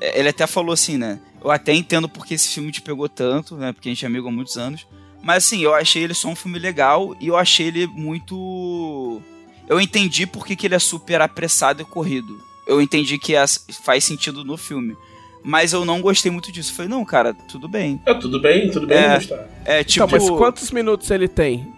é, 0.00 0.18
ele 0.18 0.30
até 0.30 0.46
falou 0.46 0.72
assim, 0.72 0.96
né? 0.96 1.20
Eu 1.44 1.50
até 1.50 1.72
entendo 1.74 2.08
porque 2.08 2.34
esse 2.34 2.48
filme 2.48 2.72
te 2.72 2.80
pegou 2.80 3.08
tanto, 3.08 3.56
né? 3.56 3.72
Porque 3.72 3.88
a 3.88 3.92
gente 3.92 4.04
é 4.04 4.08
amigo 4.08 4.28
há 4.28 4.32
muitos 4.32 4.56
anos. 4.56 4.86
Mas 5.22 5.44
assim, 5.44 5.62
eu 5.62 5.74
achei 5.74 6.02
ele 6.02 6.14
só 6.14 6.28
um 6.28 6.36
filme 6.36 6.58
legal 6.58 7.14
e 7.20 7.28
eu 7.28 7.36
achei 7.36 7.68
ele 7.68 7.86
muito. 7.86 9.20
Eu 9.68 9.80
entendi 9.80 10.26
porque 10.26 10.56
que 10.56 10.66
ele 10.66 10.74
é 10.74 10.80
super 10.80 11.20
apressado 11.20 11.82
e 11.82 11.84
corrido. 11.84 12.40
Eu 12.66 12.80
entendi 12.80 13.18
que 13.18 13.34
faz 13.84 14.04
sentido 14.04 14.44
no 14.44 14.56
filme. 14.56 14.96
Mas 15.44 15.72
eu 15.72 15.84
não 15.84 16.00
gostei 16.00 16.30
muito 16.30 16.52
disso. 16.52 16.72
falei, 16.72 16.88
não, 16.88 17.04
cara, 17.04 17.34
tudo 17.34 17.68
bem. 17.68 18.00
É, 18.06 18.14
tudo 18.14 18.40
bem, 18.40 18.70
tudo 18.70 18.86
bem 18.86 18.98
é, 18.98 19.14
gostar. 19.14 19.48
É, 19.64 19.84
tipo... 19.84 20.04
Então, 20.04 20.18
mas 20.18 20.30
quantos 20.30 20.70
minutos 20.70 21.10
ele 21.10 21.26
tem? 21.26 21.72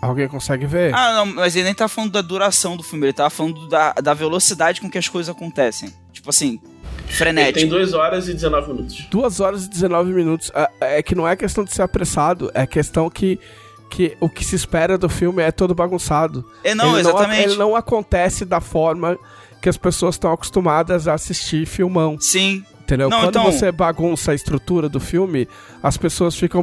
Alguém 0.00 0.26
consegue 0.26 0.66
ver? 0.66 0.92
Ah, 0.94 1.12
não, 1.12 1.26
mas 1.26 1.54
ele 1.54 1.66
nem 1.66 1.74
tá 1.74 1.86
falando 1.86 2.10
da 2.10 2.22
duração 2.22 2.76
do 2.76 2.82
filme, 2.82 3.06
ele 3.06 3.12
tava 3.12 3.30
falando 3.30 3.68
da, 3.68 3.92
da 3.92 4.12
velocidade 4.12 4.80
com 4.80 4.90
que 4.90 4.98
as 4.98 5.08
coisas 5.08 5.32
acontecem. 5.34 5.92
Tipo 6.12 6.30
assim, 6.30 6.60
frenético. 7.06 7.58
Ele 7.60 7.68
tem 7.68 7.78
2 7.78 7.94
horas 7.94 8.28
e 8.28 8.34
19 8.34 8.72
minutos. 8.72 9.06
2 9.08 9.40
horas 9.40 9.66
e 9.66 9.70
19 9.70 10.12
minutos. 10.12 10.50
É, 10.54 10.98
é 10.98 11.02
que 11.02 11.14
não 11.14 11.26
é 11.26 11.36
questão 11.36 11.62
de 11.62 11.72
ser 11.72 11.82
apressado, 11.82 12.50
é 12.52 12.66
questão 12.66 13.08
que 13.08 13.38
que 13.92 14.16
o 14.18 14.28
que 14.28 14.42
se 14.42 14.56
espera 14.56 14.96
do 14.96 15.08
filme 15.08 15.42
é 15.42 15.52
todo 15.52 15.74
bagunçado. 15.74 16.44
É, 16.64 16.74
não, 16.74 16.92
ele 16.92 17.00
exatamente. 17.00 17.36
Não, 17.36 17.52
ele 17.52 17.56
não 17.56 17.76
acontece 17.76 18.44
da 18.44 18.58
forma 18.58 19.18
que 19.60 19.68
as 19.68 19.76
pessoas 19.76 20.14
estão 20.14 20.32
acostumadas 20.32 21.06
a 21.06 21.14
assistir 21.14 21.66
filmão. 21.66 22.16
Sim. 22.18 22.64
Entendeu? 22.92 23.08
Não, 23.08 23.20
Quando 23.20 23.38
então... 23.38 23.44
você 23.50 23.72
bagunça 23.72 24.32
a 24.32 24.34
estrutura 24.34 24.86
do 24.86 25.00
filme, 25.00 25.48
as 25.82 25.96
pessoas 25.96 26.36
ficam, 26.36 26.62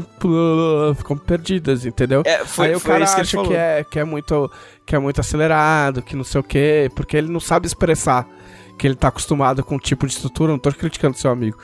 ficam 0.95 1.17
perdidas, 1.17 1.87
entendeu? 1.87 2.21
É, 2.23 2.45
foi, 2.45 2.67
Aí 2.67 2.75
o 2.75 2.79
cara 2.79 3.03
que 3.03 3.21
acha 3.21 3.41
que 3.41 3.53
é, 3.55 3.83
que, 3.83 3.97
é 3.97 4.03
muito, 4.03 4.51
que 4.85 4.95
é 4.95 4.99
muito 4.99 5.19
acelerado, 5.19 6.03
que 6.03 6.15
não 6.15 6.23
sei 6.23 6.39
o 6.39 6.43
quê, 6.43 6.91
porque 6.93 7.17
ele 7.17 7.31
não 7.31 7.39
sabe 7.39 7.65
expressar 7.65 8.27
que 8.77 8.85
ele 8.85 8.93
tá 8.93 9.07
acostumado 9.07 9.63
com 9.63 9.73
um 9.73 9.79
tipo 9.79 10.05
de 10.05 10.13
estrutura. 10.13 10.51
Não 10.51 10.59
tô 10.59 10.71
criticando 10.71 11.17
seu 11.17 11.31
amigo. 11.31 11.57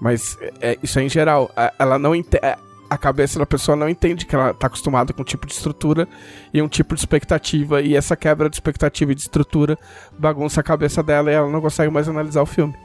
Mas 0.00 0.38
é, 0.60 0.78
isso 0.80 0.96
é 1.00 1.02
em 1.02 1.08
geral. 1.08 1.50
Ela 1.76 1.98
não 1.98 2.14
é, 2.14 2.56
a 2.88 2.96
cabeça 2.96 3.40
da 3.40 3.46
pessoa 3.46 3.74
não 3.74 3.88
entende 3.88 4.26
que 4.26 4.36
ela 4.36 4.52
está 4.52 4.68
acostumada 4.68 5.12
com 5.12 5.22
um 5.22 5.24
tipo 5.24 5.44
de 5.44 5.54
estrutura 5.54 6.06
e 6.52 6.62
um 6.62 6.68
tipo 6.68 6.94
de 6.94 7.00
expectativa, 7.00 7.82
e 7.82 7.96
essa 7.96 8.14
quebra 8.14 8.48
de 8.48 8.54
expectativa 8.54 9.10
e 9.10 9.14
de 9.16 9.22
estrutura 9.22 9.76
bagunça 10.16 10.60
a 10.60 10.62
cabeça 10.62 11.02
dela 11.02 11.32
e 11.32 11.34
ela 11.34 11.50
não 11.50 11.60
consegue 11.60 11.90
mais 11.90 12.08
analisar 12.08 12.42
o 12.42 12.46
filme. 12.46 12.83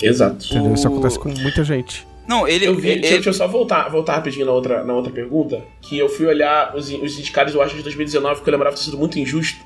Exato. 0.00 0.46
Entendeu? 0.46 0.74
Isso 0.74 0.86
acontece 0.86 1.18
com 1.18 1.28
muita 1.28 1.64
gente. 1.64 2.06
Não, 2.26 2.48
ele. 2.48 2.66
Eu 2.66 2.74
vi, 2.74 2.88
ele... 2.88 3.00
Deixa, 3.00 3.14
deixa, 3.16 3.30
eu 3.30 3.34
só 3.34 3.46
voltar, 3.46 3.88
voltar 3.88 4.14
rapidinho 4.14 4.46
na 4.46 4.52
outra, 4.52 4.82
na 4.82 4.94
outra 4.94 5.12
pergunta. 5.12 5.62
Que 5.82 5.98
eu 5.98 6.08
fui 6.08 6.26
olhar 6.26 6.74
os, 6.74 6.88
os 6.90 7.18
indicados 7.18 7.52
do 7.52 7.60
Oscar 7.60 7.76
de 7.76 7.82
2019, 7.82 8.42
que 8.42 8.48
eu 8.48 8.52
lembrava 8.52 8.76
ter 8.76 8.82
sido 8.82 8.96
muito 8.96 9.18
injusto. 9.18 9.58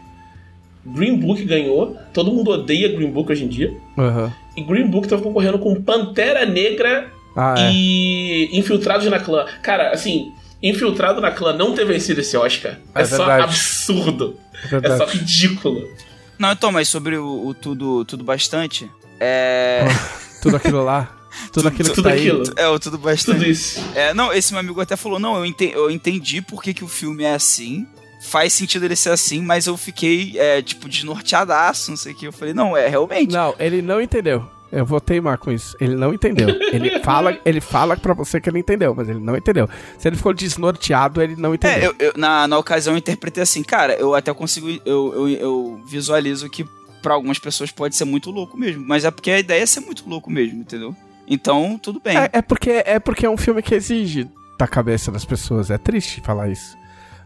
Green 0.84 1.16
Book 1.16 1.44
ganhou. 1.44 1.96
Todo 2.12 2.32
mundo 2.32 2.50
odeia 2.50 2.88
Green 2.88 3.10
Book 3.10 3.30
hoje 3.30 3.44
em 3.44 3.48
dia. 3.48 3.72
Uhum. 3.96 4.30
E 4.56 4.62
Green 4.62 4.88
Book 4.88 5.06
tava 5.06 5.22
concorrendo 5.22 5.58
com 5.58 5.80
Pantera 5.80 6.44
Negra 6.44 7.12
ah, 7.36 7.54
e 7.70 8.50
é. 8.52 8.56
Infiltrados 8.56 9.06
na 9.06 9.20
Clã. 9.20 9.46
Cara, 9.62 9.90
assim, 9.90 10.32
Infiltrado 10.62 11.20
na 11.20 11.30
Clã 11.30 11.52
não 11.52 11.72
ter 11.72 11.84
vencido 11.84 12.20
esse 12.20 12.36
Oscar 12.36 12.78
é, 12.94 13.02
é 13.02 13.04
só 13.04 13.30
absurdo. 13.30 14.36
É, 14.72 14.88
é, 14.88 14.96
só 14.96 15.04
ridículo. 15.04 15.88
Não, 16.36 16.50
então, 16.50 16.72
mas 16.72 16.88
sobre 16.88 17.16
o, 17.16 17.46
o 17.46 17.54
tudo, 17.54 18.04
tudo 18.04 18.24
bastante. 18.24 18.90
É. 19.20 19.84
tudo 20.42 20.56
aquilo 20.56 20.84
lá. 20.84 21.14
Tudo 21.52 21.68
aquilo 21.68 21.90
tudo, 21.90 21.96
que 21.96 22.02
tá 22.02 22.14
aquilo. 22.14 22.42
aí. 22.56 22.74
É, 22.74 22.78
tudo 22.78 22.98
bastante. 22.98 23.38
Tudo 23.38 23.50
isso. 23.50 23.80
É, 23.94 24.12
não, 24.12 24.32
esse 24.32 24.52
meu 24.52 24.60
amigo 24.60 24.80
até 24.80 24.96
falou: 24.96 25.18
não, 25.18 25.36
eu 25.36 25.46
entendi, 25.46 25.72
eu 25.72 25.90
entendi 25.90 26.42
por 26.42 26.62
que, 26.62 26.74
que 26.74 26.84
o 26.84 26.88
filme 26.88 27.24
é 27.24 27.34
assim. 27.34 27.86
Faz 28.20 28.52
sentido 28.52 28.84
ele 28.84 28.96
ser 28.96 29.10
assim, 29.10 29.40
mas 29.40 29.68
eu 29.68 29.76
fiquei, 29.76 30.34
é, 30.36 30.60
tipo, 30.60 30.88
desnorteadaço, 30.88 31.90
não 31.90 31.96
sei 31.96 32.12
o 32.12 32.16
que. 32.16 32.26
Eu 32.26 32.32
falei, 32.32 32.52
não, 32.52 32.76
é 32.76 32.88
realmente. 32.88 33.32
Não, 33.32 33.54
ele 33.60 33.80
não 33.80 34.02
entendeu. 34.02 34.44
Eu 34.70 34.84
vou 34.84 35.00
teimar 35.00 35.38
com 35.38 35.50
isso. 35.50 35.76
Ele 35.80 35.94
não 35.94 36.12
entendeu. 36.12 36.48
Ele 36.72 36.98
fala, 37.00 37.38
ele 37.44 37.60
fala 37.60 37.96
pra 37.96 38.12
você 38.12 38.40
que 38.40 38.50
ele 38.50 38.58
entendeu, 38.58 38.94
mas 38.94 39.08
ele 39.08 39.20
não 39.20 39.36
entendeu. 39.36 39.68
Se 39.98 40.08
ele 40.08 40.16
ficou 40.16 40.34
desnorteado, 40.34 41.22
ele 41.22 41.36
não 41.36 41.54
entendeu. 41.54 41.94
É, 41.98 42.04
eu, 42.04 42.08
eu, 42.08 42.12
na, 42.16 42.46
na 42.46 42.58
ocasião 42.58 42.94
eu 42.94 42.98
interpretei 42.98 43.42
assim, 43.42 43.62
cara, 43.62 43.94
eu 43.94 44.14
até 44.14 44.32
consigo. 44.34 44.68
Eu, 44.84 45.14
eu, 45.14 45.28
eu 45.28 45.82
visualizo 45.86 46.50
que 46.50 46.66
para 47.02 47.14
algumas 47.14 47.38
pessoas 47.38 47.70
pode 47.70 47.96
ser 47.96 48.04
muito 48.04 48.30
louco 48.30 48.56
mesmo. 48.56 48.84
Mas 48.86 49.04
é 49.04 49.10
porque 49.10 49.30
a 49.30 49.38
ideia 49.38 49.62
é 49.62 49.66
ser 49.66 49.80
muito 49.80 50.08
louco 50.08 50.30
mesmo, 50.30 50.60
entendeu? 50.60 50.94
Então, 51.26 51.78
tudo 51.78 52.00
bem. 52.00 52.16
É, 52.16 52.30
é 52.32 52.42
porque, 52.42 52.82
é 52.84 52.98
porque 52.98 53.26
é 53.26 53.30
um 53.30 53.36
filme 53.36 53.62
que 53.62 53.74
exige 53.74 54.28
da 54.58 54.66
cabeça 54.66 55.12
das 55.12 55.24
pessoas. 55.24 55.70
É 55.70 55.78
triste 55.78 56.20
falar 56.20 56.48
isso. 56.48 56.76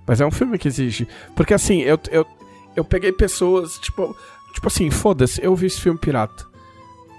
Mas 0.06 0.20
é 0.20 0.26
um 0.26 0.30
filme 0.30 0.58
que 0.58 0.68
exige. 0.68 1.06
Porque 1.36 1.54
assim, 1.54 1.80
eu, 1.80 1.98
eu, 2.10 2.26
eu 2.74 2.84
peguei 2.84 3.12
pessoas, 3.12 3.78
tipo, 3.78 4.16
tipo 4.52 4.66
assim, 4.66 4.90
foda-se, 4.90 5.42
eu 5.42 5.54
vi 5.54 5.66
esse 5.66 5.80
filme 5.80 5.98
pirata 5.98 6.52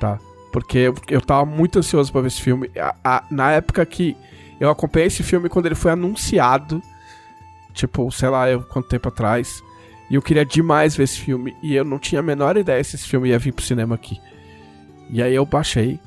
tá? 0.04 0.20
Porque 0.52 0.78
eu, 0.78 0.96
eu 1.08 1.22
tava 1.22 1.46
muito 1.46 1.80
ansioso 1.80 2.12
pra 2.12 2.22
ver 2.22 2.28
esse 2.28 2.42
filme. 2.42 2.70
A, 2.78 2.96
a, 3.04 3.24
na 3.32 3.52
época 3.54 3.86
que 3.86 4.18
eu 4.60 4.70
acompanhei 4.70 5.08
esse 5.08 5.24
filme, 5.24 5.48
quando 5.48 5.66
ele 5.66 5.76
foi 5.76 5.92
anunciado, 5.92 6.82
tipo, 7.74 8.12
sei 8.12 8.28
lá, 8.30 8.50
eu, 8.50 8.62
quanto 8.62 8.90
tempo 8.90 9.08
atrás, 9.08 9.64
e 10.14 10.16
eu 10.16 10.22
queria 10.22 10.46
demais 10.46 10.96
ver 10.96 11.06
esse 11.06 11.20
filme, 11.20 11.58
e 11.64 11.74
eu 11.74 11.84
não 11.84 11.98
tinha 11.98 12.20
a 12.20 12.24
menor 12.24 12.56
ideia 12.56 12.84
se 12.84 12.96
esse 12.96 13.08
filme 13.08 13.30
ia 13.30 13.40
vir 13.40 13.52
pro 13.52 13.66
cinema 13.66 13.96
aqui. 13.96 14.22
E 15.10 15.24
aí 15.24 15.34
eu 15.34 15.44
baixei, 15.44 16.00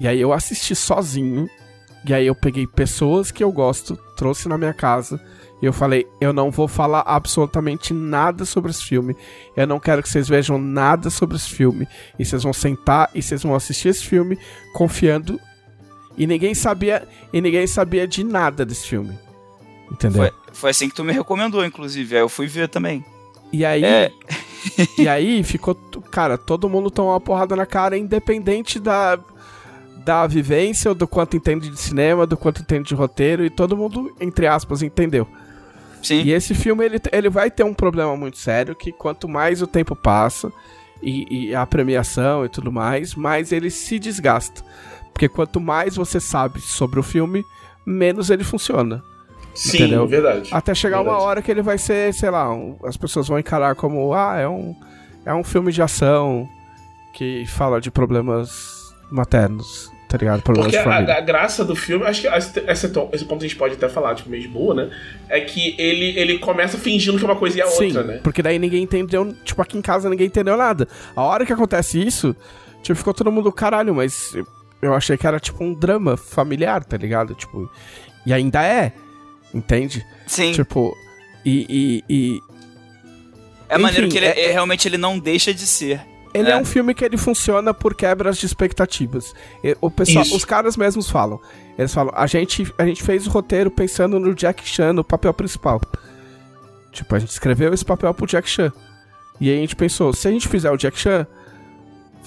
e 0.00 0.08
aí 0.08 0.20
eu 0.20 0.32
assisti 0.32 0.74
sozinho, 0.74 1.48
e 2.04 2.12
aí 2.12 2.26
eu 2.26 2.34
peguei 2.34 2.66
pessoas 2.66 3.30
que 3.30 3.44
eu 3.44 3.52
gosto, 3.52 3.96
trouxe 4.16 4.48
na 4.48 4.58
minha 4.58 4.74
casa, 4.74 5.24
e 5.62 5.66
eu 5.66 5.72
falei, 5.72 6.08
eu 6.20 6.32
não 6.32 6.50
vou 6.50 6.66
falar 6.66 7.04
absolutamente 7.06 7.94
nada 7.94 8.44
sobre 8.44 8.72
esse 8.72 8.82
filme. 8.82 9.14
Eu 9.56 9.64
não 9.64 9.78
quero 9.78 10.02
que 10.02 10.08
vocês 10.08 10.26
vejam 10.26 10.58
nada 10.58 11.08
sobre 11.08 11.36
esse 11.36 11.50
filme. 11.50 11.86
E 12.18 12.24
vocês 12.24 12.42
vão 12.42 12.52
sentar 12.52 13.10
e 13.14 13.22
vocês 13.22 13.42
vão 13.42 13.54
assistir 13.54 13.90
esse 13.90 14.04
filme 14.04 14.38
confiando. 14.72 15.38
E 16.16 16.26
ninguém 16.26 16.54
sabia, 16.54 17.06
e 17.30 17.42
ninguém 17.42 17.66
sabia 17.66 18.08
de 18.08 18.24
nada 18.24 18.64
desse 18.64 18.88
filme. 18.88 19.16
Entendeu? 19.92 20.22
Foi, 20.22 20.32
foi 20.50 20.70
assim 20.70 20.88
que 20.88 20.94
tu 20.94 21.04
me 21.04 21.12
recomendou, 21.12 21.62
inclusive. 21.62 22.16
Aí 22.16 22.22
eu 22.22 22.28
fui 22.28 22.46
ver 22.46 22.66
também. 22.66 23.04
E 23.52 23.64
aí. 23.64 23.84
É. 23.84 24.12
e 24.98 25.08
aí 25.08 25.42
ficou. 25.42 25.74
Cara, 26.10 26.36
todo 26.36 26.68
mundo 26.68 26.90
tomou 26.90 27.12
uma 27.12 27.20
porrada 27.20 27.56
na 27.56 27.66
cara, 27.66 27.96
independente 27.96 28.78
da 28.78 29.18
da 30.04 30.26
vivência, 30.26 30.94
do 30.94 31.06
quanto 31.06 31.36
entende 31.36 31.68
de 31.68 31.78
cinema, 31.78 32.26
do 32.26 32.36
quanto 32.36 32.62
entende 32.62 32.88
de 32.88 32.94
roteiro, 32.94 33.44
e 33.44 33.50
todo 33.50 33.76
mundo, 33.76 34.14
entre 34.18 34.46
aspas, 34.46 34.82
entendeu. 34.82 35.28
Sim. 36.02 36.22
E 36.22 36.32
esse 36.32 36.54
filme 36.54 36.84
ele, 36.84 36.98
ele 37.12 37.28
vai 37.28 37.50
ter 37.50 37.64
um 37.64 37.74
problema 37.74 38.16
muito 38.16 38.38
sério 38.38 38.74
que 38.74 38.90
quanto 38.90 39.28
mais 39.28 39.60
o 39.60 39.66
tempo 39.66 39.94
passa 39.94 40.50
e, 41.02 41.48
e 41.50 41.54
a 41.54 41.66
premiação 41.66 42.44
e 42.44 42.48
tudo 42.48 42.72
mais, 42.72 43.14
mais 43.14 43.52
ele 43.52 43.70
se 43.70 43.98
desgasta. 43.98 44.64
Porque 45.12 45.28
quanto 45.28 45.60
mais 45.60 45.96
você 45.96 46.18
sabe 46.18 46.60
sobre 46.60 46.98
o 46.98 47.02
filme, 47.02 47.44
menos 47.84 48.30
ele 48.30 48.44
funciona. 48.44 49.02
Sim, 49.60 49.76
entendeu? 49.76 50.06
verdade. 50.06 50.48
Até 50.52 50.74
chegar 50.74 50.98
verdade. 50.98 51.16
uma 51.16 51.22
hora 51.22 51.42
que 51.42 51.50
ele 51.50 51.60
vai 51.60 51.76
ser, 51.76 52.14
sei 52.14 52.30
lá, 52.30 52.50
um, 52.50 52.76
as 52.84 52.96
pessoas 52.96 53.28
vão 53.28 53.38
encarar 53.38 53.74
como, 53.74 54.14
ah, 54.14 54.38
é 54.38 54.48
um, 54.48 54.74
é 55.26 55.34
um 55.34 55.44
filme 55.44 55.70
de 55.70 55.82
ação 55.82 56.48
que 57.12 57.44
fala 57.46 57.80
de 57.80 57.90
problemas 57.90 58.50
maternos 59.10 59.90
tá 60.08 60.18
ligado? 60.18 60.42
Porque 60.42 60.76
a, 60.76 60.96
a, 60.96 61.20
graça 61.20 61.64
do 61.64 61.76
filme, 61.76 62.04
acho 62.04 62.22
que 62.22 62.26
esse, 62.26 62.64
esse 62.66 63.24
ponto 63.24 63.36
a 63.36 63.46
gente 63.46 63.54
pode 63.54 63.74
até 63.74 63.88
falar, 63.88 64.16
tipo, 64.16 64.28
meio 64.28 64.42
de 64.42 64.48
boa, 64.48 64.74
né? 64.74 64.90
É 65.28 65.40
que 65.40 65.76
ele, 65.78 66.18
ele 66.18 66.38
começa 66.40 66.76
fingindo 66.76 67.16
que 67.16 67.24
uma 67.24 67.36
coisa 67.36 67.58
e 67.58 67.62
a 67.62 67.66
Sim, 67.68 67.86
outra, 67.86 68.02
né? 68.02 68.20
Porque 68.20 68.42
daí 68.42 68.58
ninguém 68.58 68.82
entendeu, 68.82 69.32
tipo, 69.44 69.62
aqui 69.62 69.78
em 69.78 69.82
casa 69.82 70.10
ninguém 70.10 70.26
entendeu 70.26 70.56
nada. 70.56 70.88
A 71.14 71.22
hora 71.22 71.46
que 71.46 71.52
acontece 71.52 72.04
isso, 72.04 72.34
tipo, 72.82 72.98
ficou 72.98 73.14
todo 73.14 73.30
mundo, 73.30 73.52
caralho, 73.52 73.94
mas 73.94 74.34
eu 74.82 74.92
achei 74.94 75.16
que 75.16 75.28
era 75.28 75.38
tipo 75.38 75.62
um 75.62 75.72
drama 75.72 76.16
familiar, 76.16 76.82
tá 76.82 76.96
ligado? 76.96 77.32
Tipo, 77.36 77.70
e 78.26 78.32
ainda 78.32 78.64
é, 78.64 78.92
entende? 79.54 80.04
Sim. 80.26 80.52
Tipo, 80.52 80.96
e. 81.44 82.02
e, 82.08 82.14
e... 82.14 82.40
É 83.68 83.74
Enfim, 83.74 83.82
maneiro 83.82 84.08
que 84.08 84.16
ele, 84.16 84.26
é, 84.26 84.46
é, 84.46 84.52
realmente 84.52 84.88
ele 84.88 84.98
não 84.98 85.18
deixa 85.18 85.54
de 85.54 85.66
ser. 85.66 86.00
Ele 86.34 86.48
é. 86.48 86.52
é. 86.52 86.56
um 86.56 86.64
filme 86.64 86.94
que 86.94 87.04
ele 87.04 87.16
funciona 87.16 87.72
por 87.74 87.94
quebras 87.94 88.38
de 88.38 88.46
expectativas. 88.46 89.32
O 89.80 89.90
pessoal, 89.90 90.24
os 90.24 90.44
caras 90.44 90.76
mesmos 90.76 91.10
falam. 91.10 91.40
Eles 91.78 91.92
falam, 91.92 92.12
a 92.16 92.26
gente, 92.26 92.72
a 92.78 92.84
gente 92.84 93.02
fez 93.02 93.26
o 93.26 93.30
roteiro 93.30 93.70
pensando 93.70 94.18
no 94.18 94.34
Jack 94.34 94.66
Chan 94.66 94.92
no 94.92 95.04
papel 95.04 95.32
principal. 95.32 95.80
Tipo, 96.92 97.14
a 97.14 97.18
gente 97.18 97.30
escreveu 97.30 97.72
esse 97.72 97.84
papel 97.84 98.12
pro 98.12 98.26
Jack 98.26 98.48
Chan. 98.48 98.72
E 99.40 99.48
aí 99.48 99.56
a 99.56 99.60
gente 99.60 99.76
pensou, 99.76 100.12
se 100.12 100.28
a 100.28 100.30
gente 100.30 100.46
fizer 100.46 100.70
o 100.70 100.76
Jack 100.76 100.98
Chan, 100.98 101.26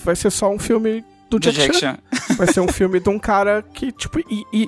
vai 0.04 0.16
ser 0.16 0.32
só 0.32 0.50
um 0.50 0.58
filme 0.58 1.04
do, 1.40 1.52
Jack, 1.52 1.68
Jack, 1.68 1.80
Chan. 1.80 1.98
Chan. 2.12 2.36
Vai 2.36 2.48
ser 2.48 2.60
um 2.60 2.68
filme 2.68 3.00
de 3.00 3.10
um 3.10 3.20
cara 3.20 3.62
que, 3.62 3.92
tipo, 3.92 4.20
e, 4.20 4.46
e, 4.52 4.68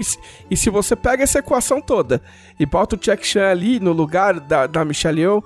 e, 0.50 0.58
se 0.58 0.70
você 0.70 0.96
pega 0.96 1.24
essa 1.24 1.40
equação 1.40 1.82
toda 1.82 2.22
e 2.60 2.66
bota 2.66 2.96
o 2.96 3.00
Jack 3.00 3.26
Chan 3.26 3.50
ali 3.50 3.80
no 3.80 3.92
lugar 3.92 4.40
da, 4.40 4.68
da 4.68 4.86
Michelle 4.86 5.22
Yeoh, 5.22 5.44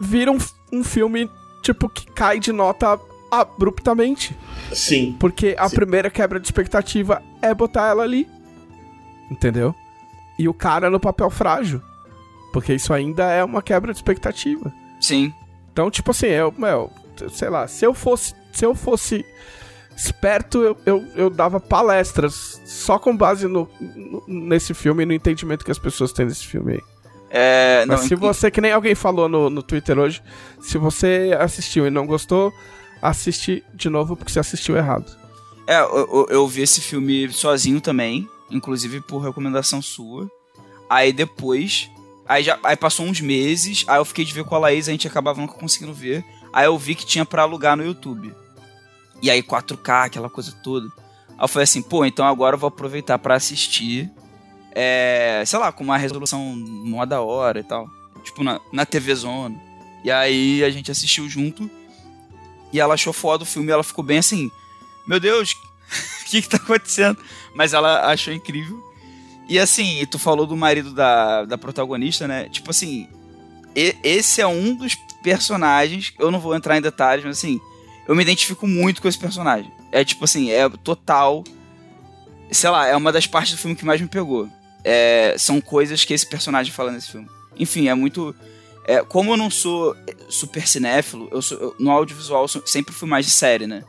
vira 0.00 0.30
um, 0.30 0.38
um 0.72 0.84
filme 0.84 1.28
tipo, 1.62 1.88
que 1.88 2.06
cai 2.06 2.38
de 2.38 2.52
nota 2.52 2.98
abruptamente. 3.30 4.36
Sim. 4.72 5.16
Porque 5.18 5.54
a 5.58 5.68
sim. 5.68 5.76
primeira 5.76 6.10
quebra 6.10 6.40
de 6.40 6.46
expectativa 6.46 7.22
é 7.40 7.54
botar 7.54 7.88
ela 7.88 8.02
ali. 8.02 8.28
Entendeu? 9.30 9.74
E 10.38 10.48
o 10.48 10.54
cara 10.54 10.90
no 10.90 10.98
papel 10.98 11.30
frágil. 11.30 11.80
Porque 12.52 12.74
isso 12.74 12.92
ainda 12.92 13.30
é 13.30 13.44
uma 13.44 13.62
quebra 13.62 13.92
de 13.92 13.98
expectativa. 13.98 14.72
Sim. 15.00 15.32
Então, 15.72 15.90
tipo 15.90 16.10
assim, 16.10 16.26
eu, 16.26 16.52
meu, 16.56 16.90
sei 17.30 17.48
lá, 17.48 17.68
se 17.68 17.84
eu 17.84 17.94
fosse, 17.94 18.34
se 18.52 18.64
eu 18.64 18.74
fosse 18.74 19.24
esperto, 20.04 20.62
eu, 20.62 20.76
eu, 20.86 21.06
eu 21.14 21.30
dava 21.30 21.60
palestras 21.60 22.60
só 22.64 22.98
com 22.98 23.16
base 23.16 23.46
no, 23.46 23.68
no, 23.80 24.24
nesse 24.26 24.72
filme 24.72 25.02
e 25.02 25.06
no 25.06 25.12
entendimento 25.12 25.64
que 25.64 25.70
as 25.70 25.78
pessoas 25.78 26.12
têm 26.12 26.26
desse 26.26 26.46
filme 26.46 26.74
aí. 26.74 26.80
É, 27.30 27.84
Mas 27.86 28.00
se 28.00 28.14
você, 28.14 28.50
que 28.50 28.60
nem 28.60 28.72
alguém 28.72 28.94
falou 28.94 29.28
no, 29.28 29.48
no 29.48 29.62
Twitter 29.62 29.98
hoje, 29.98 30.22
se 30.60 30.78
você 30.78 31.36
assistiu 31.38 31.86
e 31.86 31.90
não 31.90 32.06
gostou, 32.06 32.52
assiste 33.00 33.62
de 33.72 33.88
novo 33.88 34.16
porque 34.16 34.32
você 34.32 34.40
assistiu 34.40 34.76
errado. 34.76 35.16
É, 35.66 35.80
eu, 35.80 36.26
eu 36.30 36.48
vi 36.48 36.62
esse 36.62 36.80
filme 36.80 37.30
sozinho 37.30 37.80
também, 37.80 38.28
inclusive 38.50 39.00
por 39.00 39.18
recomendação 39.20 39.80
sua. 39.80 40.28
Aí 40.88 41.12
depois, 41.12 41.88
aí 42.26 42.42
já 42.42 42.58
aí 42.64 42.76
passou 42.76 43.06
uns 43.06 43.20
meses, 43.20 43.84
aí 43.86 43.98
eu 43.98 44.04
fiquei 44.04 44.24
de 44.24 44.34
ver 44.34 44.44
com 44.44 44.56
a 44.56 44.58
Laís, 44.58 44.88
a 44.88 44.92
gente 44.92 45.06
acabava 45.06 45.40
nunca 45.40 45.54
conseguindo 45.54 45.94
ver. 45.94 46.24
Aí 46.52 46.66
eu 46.66 46.76
vi 46.76 46.96
que 46.96 47.06
tinha 47.06 47.24
para 47.24 47.42
alugar 47.42 47.76
no 47.76 47.84
YouTube. 47.84 48.34
E 49.22 49.30
aí 49.30 49.42
4K, 49.42 50.06
aquela 50.06 50.30
coisa 50.30 50.52
toda. 50.62 50.86
Aí 51.30 51.44
eu 51.44 51.48
falei 51.48 51.64
assim, 51.64 51.82
pô, 51.82 52.04
então 52.04 52.26
agora 52.26 52.54
eu 52.54 52.58
vou 52.58 52.68
aproveitar 52.68 53.18
para 53.18 53.34
assistir. 53.34 54.10
É, 54.72 55.42
sei 55.46 55.58
lá, 55.58 55.72
com 55.72 55.82
uma 55.82 55.98
resolução 55.98 56.40
mó 56.44 57.04
da 57.04 57.20
hora 57.20 57.60
e 57.60 57.64
tal. 57.64 57.88
Tipo, 58.22 58.44
na, 58.44 58.60
na 58.72 58.86
TV 58.86 59.14
Zona. 59.14 59.60
E 60.04 60.10
aí 60.10 60.64
a 60.64 60.70
gente 60.70 60.90
assistiu 60.90 61.28
junto. 61.28 61.70
E 62.72 62.78
ela 62.78 62.94
achou 62.94 63.12
foda 63.12 63.42
o 63.42 63.46
filme, 63.46 63.72
ela 63.72 63.82
ficou 63.82 64.04
bem 64.04 64.18
assim, 64.18 64.48
meu 65.06 65.18
Deus, 65.18 65.52
o 65.52 66.24
que, 66.30 66.40
que 66.40 66.48
tá 66.48 66.56
acontecendo? 66.56 67.18
Mas 67.54 67.72
ela 67.72 68.06
achou 68.06 68.32
incrível. 68.32 68.80
E 69.48 69.58
assim, 69.58 70.06
tu 70.06 70.18
falou 70.18 70.46
do 70.46 70.56
marido 70.56 70.92
da, 70.92 71.44
da 71.44 71.58
protagonista, 71.58 72.28
né? 72.28 72.48
Tipo 72.48 72.70
assim, 72.70 73.08
e, 73.74 73.96
esse 74.04 74.40
é 74.40 74.46
um 74.46 74.74
dos 74.74 74.94
personagens, 75.22 76.12
eu 76.18 76.30
não 76.30 76.38
vou 76.38 76.54
entrar 76.54 76.78
em 76.78 76.80
detalhes, 76.80 77.24
mas 77.24 77.38
assim, 77.38 77.60
eu 78.10 78.16
me 78.16 78.22
identifico 78.22 78.66
muito 78.66 79.00
com 79.00 79.06
esse 79.06 79.16
personagem. 79.16 79.70
É 79.92 80.04
tipo 80.04 80.24
assim, 80.24 80.50
é 80.50 80.68
total. 80.68 81.44
Sei 82.50 82.68
lá, 82.68 82.88
é 82.88 82.96
uma 82.96 83.12
das 83.12 83.24
partes 83.24 83.52
do 83.52 83.58
filme 83.58 83.76
que 83.76 83.84
mais 83.84 84.00
me 84.00 84.08
pegou. 84.08 84.48
É, 84.82 85.36
são 85.38 85.60
coisas 85.60 86.04
que 86.04 86.12
esse 86.12 86.26
personagem 86.26 86.72
fala 86.72 86.90
nesse 86.90 87.12
filme. 87.12 87.28
Enfim, 87.56 87.86
é 87.86 87.94
muito. 87.94 88.34
É, 88.84 89.04
como 89.04 89.32
eu 89.32 89.36
não 89.36 89.48
sou 89.48 89.94
super 90.28 90.66
cinéfilo, 90.66 91.28
eu 91.30 91.40
sou, 91.40 91.56
eu, 91.56 91.76
no 91.78 91.88
audiovisual 91.88 92.46
eu 92.52 92.66
sempre 92.66 92.92
fui 92.92 93.08
mais 93.08 93.26
de 93.26 93.30
série, 93.30 93.68
né? 93.68 93.84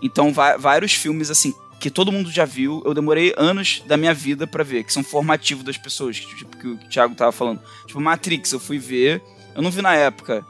Então, 0.00 0.32
vários 0.32 0.94
filmes, 0.94 1.28
assim, 1.28 1.52
que 1.80 1.90
todo 1.90 2.12
mundo 2.12 2.30
já 2.30 2.44
viu, 2.44 2.84
eu 2.86 2.94
demorei 2.94 3.34
anos 3.36 3.82
da 3.84 3.96
minha 3.96 4.14
vida 4.14 4.46
para 4.46 4.62
ver, 4.62 4.84
que 4.84 4.92
são 4.92 5.02
formativos 5.02 5.64
das 5.64 5.76
pessoas, 5.76 6.20
tipo 6.20 6.56
que 6.56 6.68
o 6.68 6.76
Thiago 6.88 7.16
tava 7.16 7.32
falando. 7.32 7.60
Tipo, 7.84 8.00
Matrix, 8.00 8.52
eu 8.52 8.60
fui 8.60 8.78
ver, 8.78 9.20
eu 9.56 9.62
não 9.62 9.72
vi 9.72 9.82
na 9.82 9.96
época. 9.96 10.46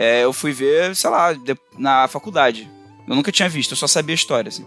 É, 0.00 0.24
eu 0.24 0.32
fui 0.32 0.50
ver, 0.50 0.96
sei 0.96 1.10
lá, 1.10 1.36
na 1.76 2.08
faculdade. 2.08 2.66
Eu 3.06 3.14
nunca 3.14 3.30
tinha 3.30 3.50
visto, 3.50 3.72
eu 3.72 3.76
só 3.76 3.86
sabia 3.86 4.14
a 4.14 4.16
história, 4.16 4.48
assim. 4.48 4.64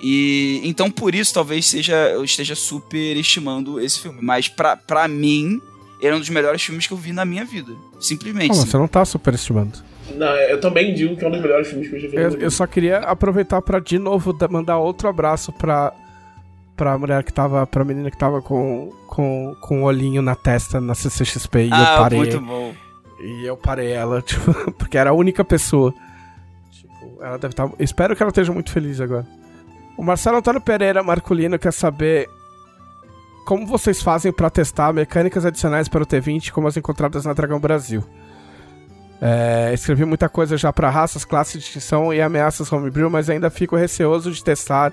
E 0.00 0.60
então 0.64 0.90
por 0.90 1.14
isso 1.14 1.32
talvez 1.32 1.66
seja 1.66 1.94
eu 2.10 2.24
esteja 2.24 2.56
super 2.56 3.16
estimando 3.16 3.80
esse 3.80 4.00
filme, 4.00 4.18
mas 4.20 4.48
pra, 4.48 4.76
pra 4.76 5.06
mim, 5.06 5.60
ele 6.00 6.12
é 6.12 6.16
um 6.16 6.18
dos 6.18 6.28
melhores 6.28 6.60
filmes 6.60 6.88
que 6.88 6.92
eu 6.92 6.96
vi 6.96 7.12
na 7.12 7.24
minha 7.24 7.44
vida. 7.44 7.72
Simplesmente. 8.00 8.48
Não, 8.48 8.66
você 8.66 8.76
não 8.76 8.88
tá 8.88 9.04
superestimando. 9.04 9.78
Não, 10.16 10.26
eu 10.26 10.60
também 10.60 10.92
digo 10.92 11.16
que 11.16 11.24
é 11.24 11.28
um 11.28 11.30
dos 11.30 11.40
melhores 11.40 11.68
filmes 11.68 11.88
que 11.88 11.94
eu 11.94 12.00
já 12.00 12.08
vi. 12.08 12.16
Eu, 12.16 12.40
eu 12.40 12.50
só 12.50 12.66
queria 12.66 12.98
aproveitar 12.98 13.62
para 13.62 13.78
de 13.78 13.96
novo 13.96 14.36
mandar 14.50 14.78
outro 14.78 15.08
abraço 15.08 15.52
pra, 15.52 15.92
pra 16.76 16.98
mulher 16.98 17.22
que 17.22 17.32
tava. 17.32 17.64
pra 17.64 17.84
menina 17.84 18.10
que 18.10 18.18
tava 18.18 18.42
com, 18.42 18.92
com, 19.06 19.54
com 19.60 19.76
o 19.76 19.80
um 19.82 19.84
olhinho 19.84 20.20
na 20.20 20.34
testa 20.34 20.80
na 20.80 20.96
CCXP 20.96 21.66
e 21.66 21.70
ah, 21.72 21.78
eu 21.78 22.02
parei. 22.02 22.18
Muito 22.18 22.40
bom. 22.40 22.87
E 23.20 23.44
eu 23.44 23.56
parei 23.56 23.92
ela, 23.92 24.20
tipo, 24.22 24.72
porque 24.72 24.96
era 24.96 25.10
a 25.10 25.14
única 25.14 25.44
pessoa. 25.44 25.92
Tipo, 26.70 27.22
ela 27.22 27.38
deve 27.38 27.52
estar. 27.52 27.68
Tá, 27.68 27.74
espero 27.78 28.14
que 28.14 28.22
ela 28.22 28.30
esteja 28.30 28.52
muito 28.52 28.70
feliz 28.70 29.00
agora. 29.00 29.26
O 29.96 30.02
Marcelo 30.02 30.36
Antônio 30.36 30.60
Pereira 30.60 31.02
Marculino 31.02 31.58
quer 31.58 31.72
saber 31.72 32.28
como 33.44 33.66
vocês 33.66 34.02
fazem 34.02 34.32
para 34.32 34.50
testar 34.50 34.92
mecânicas 34.92 35.44
adicionais 35.44 35.88
para 35.88 36.02
o 36.02 36.06
T20 36.06 36.52
como 36.52 36.68
as 36.68 36.76
encontradas 36.76 37.24
na 37.24 37.32
Dragão 37.32 37.58
Brasil. 37.58 38.04
É, 39.20 39.72
escrevi 39.74 40.04
muita 40.04 40.28
coisa 40.28 40.56
já 40.56 40.72
para 40.72 40.88
raças, 40.90 41.24
classes 41.24 41.54
de 41.60 41.66
extinção 41.66 42.14
e 42.14 42.20
ameaças 42.20 42.70
homebrew, 42.70 43.10
mas 43.10 43.28
ainda 43.28 43.50
fico 43.50 43.74
receoso 43.74 44.30
de 44.30 44.44
testar 44.44 44.92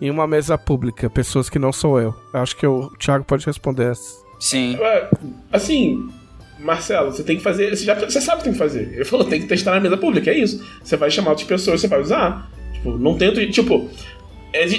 em 0.00 0.10
uma 0.10 0.26
mesa 0.26 0.56
pública, 0.56 1.10
pessoas 1.10 1.48
que 1.48 1.58
não 1.58 1.72
sou 1.72 2.00
eu. 2.00 2.14
eu 2.32 2.40
acho 2.40 2.56
que 2.56 2.66
o 2.66 2.90
Thiago 2.98 3.24
pode 3.24 3.44
responder 3.46 3.92
essa. 3.92 4.22
Sim. 4.38 4.76
É, 4.80 5.10
assim, 5.52 6.08
Marcelo, 6.58 7.12
você 7.12 7.22
tem 7.22 7.36
que 7.36 7.42
fazer. 7.42 7.70
Você, 7.70 7.84
já, 7.84 7.94
você 7.94 8.20
sabe 8.20 8.36
o 8.36 8.38
que 8.38 8.44
tem 8.44 8.52
que 8.52 8.58
fazer. 8.58 8.92
Ele 8.92 9.04
falou, 9.04 9.26
tem 9.26 9.40
que 9.40 9.46
testar 9.46 9.72
na 9.72 9.80
mesa 9.80 9.96
pública, 9.96 10.30
é 10.30 10.38
isso. 10.38 10.64
Você 10.82 10.96
vai 10.96 11.10
chamar 11.10 11.30
outras 11.30 11.48
pessoas, 11.48 11.80
você 11.80 11.88
vai 11.88 12.00
usar. 12.00 12.50
Tipo, 12.72 12.96
não 12.98 13.16
tento. 13.16 13.44
Tipo, 13.50 13.90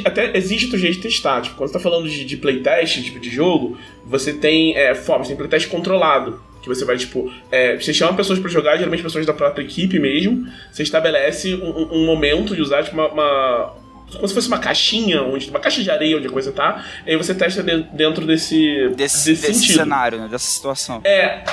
até 0.05 0.37
existe 0.37 0.65
outro 0.65 0.79
jeito 0.79 0.95
de 0.95 1.03
testar. 1.03 1.41
Tipo, 1.41 1.55
quando 1.57 1.69
você 1.69 1.73
tá 1.73 1.79
falando 1.79 2.09
de, 2.09 2.23
de 2.23 2.37
playtest, 2.37 3.03
tipo, 3.03 3.19
de 3.19 3.29
jogo, 3.29 3.77
você 4.05 4.33
tem 4.33 4.75
é, 4.75 4.95
formas, 4.95 5.27
tem 5.27 5.35
playtest 5.35 5.67
controlado. 5.67 6.41
Que 6.61 6.69
você 6.69 6.83
vai, 6.83 6.97
tipo, 6.97 7.31
é, 7.51 7.75
você 7.75 7.93
chama 7.93 8.13
pessoas 8.13 8.39
para 8.39 8.49
jogar, 8.49 8.77
geralmente 8.77 9.03
pessoas 9.03 9.25
da 9.25 9.33
própria 9.33 9.63
equipe 9.63 9.99
mesmo. 9.99 10.47
Você 10.71 10.81
estabelece 10.81 11.53
um, 11.55 11.93
um 11.93 12.05
momento 12.05 12.55
de 12.55 12.61
usar, 12.61 12.83
tipo, 12.83 12.95
uma, 12.95 13.11
uma 13.11 13.75
como 14.13 14.27
se 14.27 14.33
fosse 14.33 14.47
uma 14.47 14.59
caixinha, 14.59 15.21
onde, 15.23 15.49
uma 15.49 15.59
caixa 15.59 15.81
de 15.81 15.89
areia 15.89 16.17
onde 16.17 16.27
a 16.27 16.31
coisa 16.31 16.51
tá, 16.51 16.85
e 17.05 17.11
aí 17.11 17.17
você 17.17 17.33
testa 17.33 17.63
dentro 17.63 18.25
desse, 18.25 18.89
desse, 18.95 19.31
desse, 19.31 19.47
desse 19.47 19.73
cenário, 19.73 20.19
né? 20.19 20.27
Dessa 20.27 20.49
situação. 20.49 21.01
É. 21.03 21.43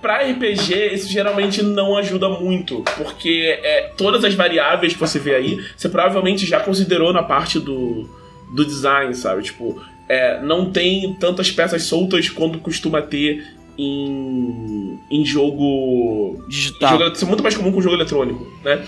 Pra 0.00 0.18
RPG, 0.18 0.92
isso 0.92 1.10
geralmente 1.10 1.62
não 1.62 1.96
ajuda 1.96 2.28
muito, 2.28 2.84
porque 2.98 3.58
é, 3.62 3.90
todas 3.96 4.22
as 4.22 4.34
variáveis 4.34 4.92
que 4.92 5.00
você 5.00 5.18
vê 5.18 5.34
aí, 5.34 5.64
você 5.74 5.88
provavelmente 5.88 6.44
já 6.44 6.60
considerou 6.60 7.10
na 7.10 7.22
parte 7.22 7.58
do, 7.58 8.06
do 8.52 8.66
design, 8.66 9.14
sabe? 9.14 9.42
Tipo, 9.42 9.82
é, 10.06 10.42
não 10.42 10.70
tem 10.70 11.14
tantas 11.14 11.50
peças 11.50 11.84
soltas 11.84 12.28
quanto 12.28 12.58
costuma 12.58 13.00
ter 13.00 13.46
em, 13.78 14.98
em 15.10 15.24
jogo 15.24 16.44
digital. 16.48 16.98
Jogo, 16.98 17.12
isso 17.14 17.24
é 17.24 17.28
muito 17.28 17.42
mais 17.42 17.56
comum 17.56 17.72
com 17.72 17.80
jogo 17.80 17.96
eletrônico, 17.96 18.46
né? 18.62 18.84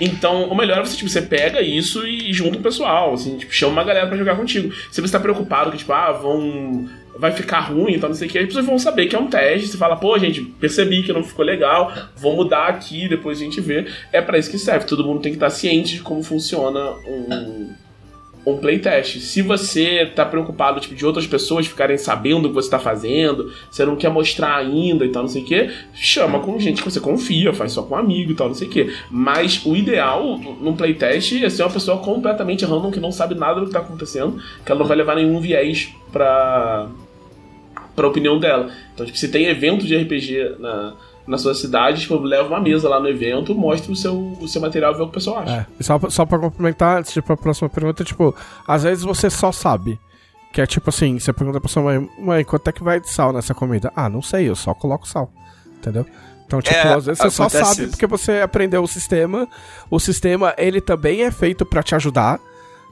Então, 0.00 0.44
o 0.44 0.54
melhor 0.54 0.78
é 0.78 0.84
você, 0.84 0.96
tipo, 0.96 1.08
você 1.08 1.22
pega 1.22 1.60
isso 1.60 2.06
e 2.06 2.32
junta 2.32 2.58
o 2.58 2.62
pessoal, 2.62 3.14
assim, 3.14 3.36
tipo, 3.36 3.52
chama 3.52 3.72
uma 3.72 3.84
galera 3.84 4.06
para 4.06 4.16
jogar 4.16 4.36
contigo. 4.36 4.72
Se 4.90 5.00
você 5.00 5.12
tá 5.12 5.20
preocupado 5.20 5.70
que, 5.70 5.78
tipo, 5.78 5.92
ah, 5.92 6.12
vão. 6.12 6.88
Vai 7.18 7.32
ficar 7.32 7.58
ruim, 7.58 7.94
então 7.94 8.08
não 8.08 8.14
sei 8.14 8.28
o 8.28 8.30
que, 8.30 8.38
as 8.38 8.46
pessoas 8.46 8.64
vão 8.64 8.78
saber 8.78 9.06
que 9.06 9.16
é 9.16 9.18
um 9.18 9.26
teste. 9.26 9.66
Você 9.66 9.76
fala, 9.76 9.96
pô, 9.96 10.16
gente, 10.16 10.40
percebi 10.40 11.02
que 11.02 11.12
não 11.12 11.24
ficou 11.24 11.44
legal, 11.44 11.92
vou 12.16 12.36
mudar 12.36 12.68
aqui, 12.68 13.08
depois 13.08 13.40
a 13.40 13.42
gente 13.42 13.60
vê. 13.60 13.86
É 14.12 14.22
para 14.22 14.38
isso 14.38 14.48
que 14.48 14.56
serve. 14.56 14.86
Todo 14.86 15.04
mundo 15.04 15.20
tem 15.20 15.32
que 15.32 15.36
estar 15.36 15.50
ciente 15.50 15.96
de 15.96 16.00
como 16.00 16.22
funciona 16.22 16.78
um 17.08 17.72
um 18.52 18.58
playtest. 18.58 19.20
Se 19.20 19.42
você 19.42 20.06
tá 20.14 20.24
preocupado 20.24 20.80
tipo, 20.80 20.94
de 20.94 21.04
outras 21.04 21.26
pessoas 21.26 21.66
ficarem 21.66 21.96
sabendo 21.96 22.46
o 22.46 22.48
que 22.48 22.54
você 22.54 22.70
tá 22.70 22.78
fazendo, 22.78 23.52
você 23.70 23.84
não 23.84 23.96
quer 23.96 24.10
mostrar 24.10 24.56
ainda 24.56 25.04
e 25.04 25.08
tal, 25.08 25.22
não 25.22 25.28
sei 25.28 25.42
o 25.42 25.44
que, 25.44 25.70
chama 25.94 26.40
com 26.40 26.58
gente 26.58 26.82
que 26.82 26.90
você 26.90 27.00
confia, 27.00 27.52
faz 27.52 27.72
só 27.72 27.82
com 27.82 27.94
um 27.94 27.98
amigo 27.98 28.32
e 28.32 28.34
tal, 28.34 28.48
não 28.48 28.54
sei 28.54 28.68
o 28.68 28.70
que. 28.70 28.94
Mas 29.10 29.64
o 29.64 29.76
ideal 29.76 30.38
num 30.38 30.76
playtest 30.76 31.42
é 31.42 31.50
ser 31.50 31.62
uma 31.62 31.70
pessoa 31.70 31.98
completamente 31.98 32.64
random 32.64 32.90
que 32.90 33.00
não 33.00 33.12
sabe 33.12 33.34
nada 33.34 33.60
do 33.60 33.66
que 33.66 33.72
tá 33.72 33.80
acontecendo, 33.80 34.40
que 34.64 34.70
ela 34.70 34.80
não 34.80 34.86
vai 34.86 34.96
levar 34.96 35.16
nenhum 35.16 35.40
viés 35.40 35.92
pra, 36.12 36.88
pra 37.94 38.08
opinião 38.08 38.38
dela. 38.38 38.70
Então, 38.94 39.04
tipo, 39.06 39.18
se 39.18 39.28
tem 39.28 39.46
evento 39.46 39.86
de 39.86 39.96
RPG 39.96 40.56
na 40.58 40.94
na 41.28 41.36
sua 41.38 41.54
cidade, 41.54 42.00
tipo, 42.00 42.16
leva 42.18 42.48
uma 42.48 42.60
mesa 42.60 42.88
lá 42.88 42.98
no 42.98 43.08
evento, 43.08 43.54
mostra 43.54 43.92
o 43.92 43.96
seu, 43.96 44.36
o 44.40 44.48
seu 44.48 44.60
material 44.60 44.92
e 44.92 44.96
vê 44.96 45.02
o 45.02 45.04
que 45.04 45.10
o 45.10 45.14
pessoal 45.14 45.40
acha. 45.40 45.66
É. 45.78 45.82
Só, 45.82 46.00
só 46.08 46.24
pra 46.24 46.38
complementar, 46.38 46.98
antes 46.98 47.12
de 47.12 47.18
ir 47.18 47.22
pra 47.22 47.36
próxima 47.36 47.68
pergunta, 47.68 48.02
tipo, 48.02 48.34
às 48.66 48.82
vezes 48.82 49.04
você 49.04 49.28
só 49.28 49.52
sabe. 49.52 50.00
Que 50.52 50.62
é 50.62 50.66
tipo 50.66 50.88
assim, 50.88 51.18
você 51.18 51.30
pergunta 51.30 51.60
pra 51.60 51.68
sua 51.68 51.82
mãe, 51.82 52.08
mãe, 52.18 52.42
quanto 52.42 52.68
é 52.68 52.72
que 52.72 52.82
vai 52.82 52.98
de 52.98 53.10
sal 53.10 53.32
nessa 53.34 53.54
comida? 53.54 53.92
Ah, 53.94 54.08
não 54.08 54.22
sei, 54.22 54.48
eu 54.48 54.56
só 54.56 54.72
coloco 54.72 55.06
sal. 55.06 55.30
Entendeu? 55.76 56.06
Então, 56.46 56.62
tipo, 56.62 56.74
é, 56.74 56.94
às 56.94 57.04
vezes 57.04 57.22
você 57.22 57.30
só 57.30 57.48
sabe 57.48 57.82
isso. 57.82 57.90
porque 57.90 58.06
você 58.06 58.40
aprendeu 58.40 58.82
o 58.82 58.88
sistema. 58.88 59.46
O 59.90 60.00
sistema, 60.00 60.54
ele 60.56 60.80
também 60.80 61.22
é 61.22 61.30
feito 61.30 61.66
para 61.66 61.82
te 61.82 61.94
ajudar. 61.94 62.40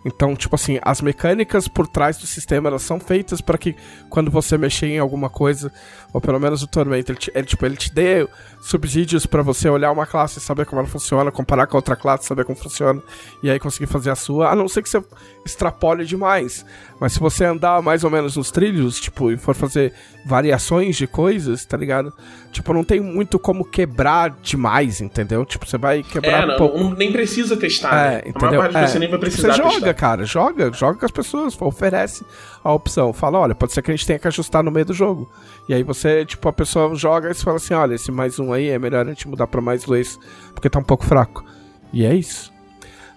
Então, 0.06 0.36
tipo 0.36 0.54
assim, 0.54 0.78
as 0.82 1.00
mecânicas 1.00 1.66
por 1.66 1.88
trás 1.88 2.16
do 2.16 2.28
sistema, 2.28 2.68
elas 2.68 2.82
são 2.82 3.00
feitas 3.00 3.40
para 3.40 3.58
que 3.58 3.74
quando 4.08 4.30
você 4.30 4.56
mexer 4.56 4.86
em 4.86 5.00
alguma 5.00 5.28
coisa, 5.28 5.72
ou 6.12 6.20
pelo 6.20 6.38
menos 6.38 6.62
o 6.62 6.66
Tormento, 6.68 7.10
ele, 7.10 7.18
te, 7.18 7.32
ele, 7.34 7.44
tipo, 7.44 7.66
ele 7.66 7.76
te 7.76 7.92
dê 7.92 8.24
subsídios 8.60 9.26
para 9.26 9.42
você 9.42 9.68
olhar 9.68 9.90
uma 9.90 10.06
classe 10.06 10.38
e 10.38 10.40
saber 10.40 10.64
como 10.64 10.80
ela 10.80 10.88
funciona, 10.88 11.32
comparar 11.32 11.66
com 11.66 11.76
a 11.76 11.78
outra 11.78 11.96
classe, 11.96 12.24
saber 12.24 12.44
como 12.44 12.56
funciona, 12.56 13.02
e 13.42 13.50
aí 13.50 13.58
conseguir 13.58 13.88
fazer 13.88 14.10
a 14.10 14.14
sua, 14.14 14.52
a 14.52 14.54
não 14.54 14.68
ser 14.68 14.80
que 14.80 14.88
você 14.88 15.02
extrapole 15.44 16.04
demais. 16.04 16.64
Mas 17.00 17.12
se 17.12 17.18
você 17.18 17.44
andar 17.44 17.82
mais 17.82 18.04
ou 18.04 18.10
menos 18.10 18.36
nos 18.36 18.52
trilhos, 18.52 19.00
tipo, 19.00 19.32
e 19.32 19.36
for 19.36 19.56
fazer 19.56 19.92
variações 20.24 20.96
de 20.96 21.06
coisas, 21.06 21.64
tá 21.64 21.76
ligado? 21.76 22.12
Tipo, 22.50 22.72
não 22.72 22.82
tem 22.82 23.00
muito 23.00 23.38
como 23.38 23.64
quebrar 23.64 24.34
demais, 24.42 25.00
entendeu? 25.00 25.44
Tipo, 25.44 25.66
você 25.66 25.76
vai 25.76 26.02
quebrar 26.02 26.42
é, 26.42 26.46
não, 26.46 26.54
um 26.54 26.58
pouco. 26.58 26.78
Não, 26.78 26.94
nem 26.94 27.12
precisa 27.12 27.56
testar, 27.56 27.94
é, 27.94 28.10
né? 28.10 28.22
Entendeu? 28.26 28.48
A 28.48 28.50
maior 28.50 28.72
parte 28.72 28.84
é. 28.84 28.88
você 28.88 28.98
nem 28.98 29.08
vai 29.08 29.18
precisar 29.18 29.52
Você 29.52 29.56
joga. 29.56 29.94
Cara. 29.96 30.24
Joga, 30.24 30.72
joga 30.72 30.98
com 31.00 31.06
as 31.06 31.10
pessoas, 31.10 31.60
oferece 31.60 32.24
a 32.62 32.72
opção. 32.72 33.12
Fala, 33.12 33.38
olha, 33.38 33.54
pode 33.54 33.72
ser 33.72 33.82
que 33.82 33.90
a 33.90 33.96
gente 33.96 34.06
tenha 34.06 34.18
que 34.18 34.28
ajustar 34.28 34.62
no 34.62 34.70
meio 34.70 34.86
do 34.86 34.94
jogo. 34.94 35.28
E 35.68 35.74
aí 35.74 35.82
você, 35.82 36.24
tipo, 36.24 36.48
a 36.48 36.52
pessoa 36.52 36.94
joga 36.94 37.30
e 37.30 37.34
você 37.34 37.42
fala 37.42 37.56
assim, 37.56 37.74
olha, 37.74 37.94
esse 37.94 38.12
mais 38.12 38.38
um 38.38 38.52
aí 38.52 38.68
é 38.68 38.78
melhor 38.78 39.04
a 39.04 39.08
gente 39.08 39.26
mudar 39.26 39.46
pra 39.46 39.60
mais 39.60 39.84
dois, 39.84 40.18
porque 40.54 40.70
tá 40.70 40.78
um 40.78 40.84
pouco 40.84 41.04
fraco. 41.04 41.44
E 41.92 42.04
é 42.04 42.14
isso. 42.14 42.52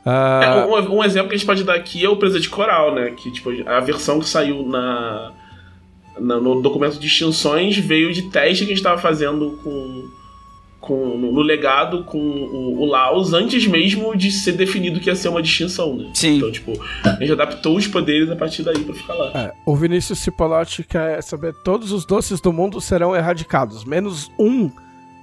Uh... 0.06 0.43
É, 0.43 0.65
um, 0.65 0.97
um, 0.97 1.03
exemplo 1.03 1.30
que 1.30 1.35
a 1.35 1.38
gente 1.38 1.45
pode 1.45 1.64
dar 1.64 1.76
aqui 1.76 2.03
é 2.03 2.10
o 2.10 2.18
Presa 2.18 2.39
de 2.39 2.49
Coral, 2.49 2.95
né? 2.95 3.11
Que, 3.11 3.31
tipo, 3.31 3.49
a 3.68 3.80
versão 3.81 4.19
que 4.19 4.27
saiu 4.27 4.65
na, 4.65 5.34
na 6.19 6.39
no 6.39 6.61
documento 6.61 6.97
de 6.97 7.06
extinções 7.06 7.77
veio 7.77 8.14
de 8.14 8.23
teste 8.30 8.65
que 8.65 8.72
a 8.72 8.76
gente 8.76 8.84
tava 8.84 8.99
fazendo 8.99 9.60
com 9.64 10.19
com, 10.80 11.18
no 11.18 11.41
legado 11.41 12.03
com 12.03 12.18
o, 12.18 12.81
o, 12.81 12.85
Laos 12.85 13.34
antes 13.34 13.68
mesmo 13.68 14.15
de 14.15 14.31
ser 14.31 14.53
definido 14.53 14.99
que 14.99 15.10
ia 15.10 15.15
ser 15.15 15.30
uma 15.30 15.41
distinção, 15.41 15.95
né? 15.95 16.10
Sim. 16.14 16.38
Então, 16.38 16.51
tipo, 16.51 16.73
a 17.03 17.19
gente 17.19 17.31
adaptou 17.31 17.76
os 17.76 17.85
poderes 17.85 18.30
a 18.30 18.35
partir 18.35 18.64
daí 18.64 18.80
pra 18.80 18.95
ficar 18.95 19.14
lá. 19.14 19.31
É, 19.35 19.53
o 19.65 19.76
Vinícius 19.76 20.19
Cipolotti 20.19 20.84
quer 20.84 21.22
saber: 21.22 21.53
todos 21.64 21.91
os 21.91 22.06
doces 22.06 22.39
do 22.39 22.53
mundo 22.53 22.80
serão 22.80 23.15
erradicados, 23.15 23.84
menos 23.84 24.31
um 24.39 24.72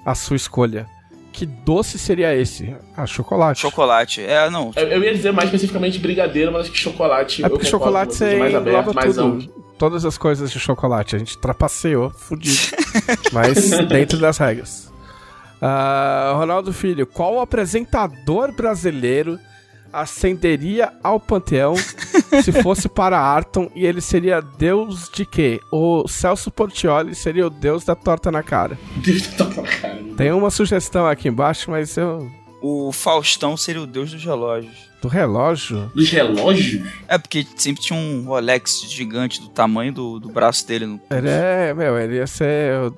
a 0.04 0.14
sua 0.14 0.36
escolha. 0.36 0.86
Que 1.32 1.44
doce 1.44 1.98
seria 1.98 2.34
esse? 2.34 2.74
Ah, 2.96 3.04
chocolate. 3.04 3.60
Chocolate. 3.60 4.22
É, 4.22 4.48
não. 4.48 4.72
Eu, 4.74 4.88
eu 4.88 5.04
ia 5.04 5.14
dizer 5.14 5.32
mais 5.32 5.48
especificamente 5.48 5.98
brigadeiro, 5.98 6.50
mas 6.50 6.62
acho 6.62 6.72
que 6.72 6.78
chocolate. 6.78 7.44
É 7.44 7.48
porque 7.48 7.66
chocolate 7.66 8.14
você 8.14 8.36
mais 8.36 8.54
aberto, 8.54 8.94
mais 8.94 9.14
tudo. 9.14 9.26
Amplo. 9.26 9.66
Todas 9.76 10.06
as 10.06 10.16
coisas 10.16 10.50
de 10.50 10.58
chocolate. 10.58 11.14
A 11.14 11.18
gente 11.18 11.36
trapaceou, 11.36 12.10
fudido. 12.10 12.56
mas 13.32 13.70
dentro 13.86 14.16
das 14.16 14.38
regras. 14.38 14.85
Uh, 15.60 16.36
Ronaldo 16.36 16.72
Filho, 16.72 17.06
qual 17.06 17.40
apresentador 17.40 18.52
brasileiro 18.52 19.38
ascenderia 19.92 20.92
ao 21.02 21.18
panteão 21.18 21.74
se 22.44 22.52
fosse 22.62 22.88
para 22.88 23.18
Arton 23.18 23.70
e 23.74 23.86
ele 23.86 24.00
seria 24.00 24.40
deus 24.40 25.08
de 25.08 25.24
quê? 25.24 25.60
O 25.72 26.06
Celso 26.06 26.50
Portioli 26.50 27.14
seria 27.14 27.46
o 27.46 27.50
deus 27.50 27.84
da 27.84 27.94
torta 27.94 28.30
na 28.30 28.42
cara. 28.42 28.78
Deus 28.96 29.26
da 29.28 29.44
torta 29.44 29.62
na 29.62 29.68
cara. 29.68 30.04
Tem 30.16 30.32
uma 30.32 30.50
sugestão 30.50 31.06
aqui 31.06 31.28
embaixo, 31.28 31.70
mas 31.70 31.96
eu. 31.96 32.30
O 32.62 32.90
Faustão 32.90 33.56
seria 33.56 33.82
o 33.82 33.86
deus 33.86 34.10
dos 34.10 34.24
relógios. 34.24 34.74
Do 35.00 35.08
relógio? 35.08 35.90
Dos 35.94 36.10
relógios? 36.10 36.82
É, 37.06 37.16
porque 37.18 37.46
sempre 37.54 37.82
tinha 37.82 37.98
um 37.98 38.24
Rolex 38.24 38.82
gigante 38.88 39.40
do 39.40 39.48
tamanho 39.48 39.92
do, 39.92 40.18
do 40.18 40.30
braço 40.30 40.66
dele. 40.66 40.86
No... 40.86 41.00
Ele 41.10 41.28
é, 41.28 41.74
meu, 41.74 41.98
ele 41.98 42.16
ia 42.16 42.26
ser 42.26 42.92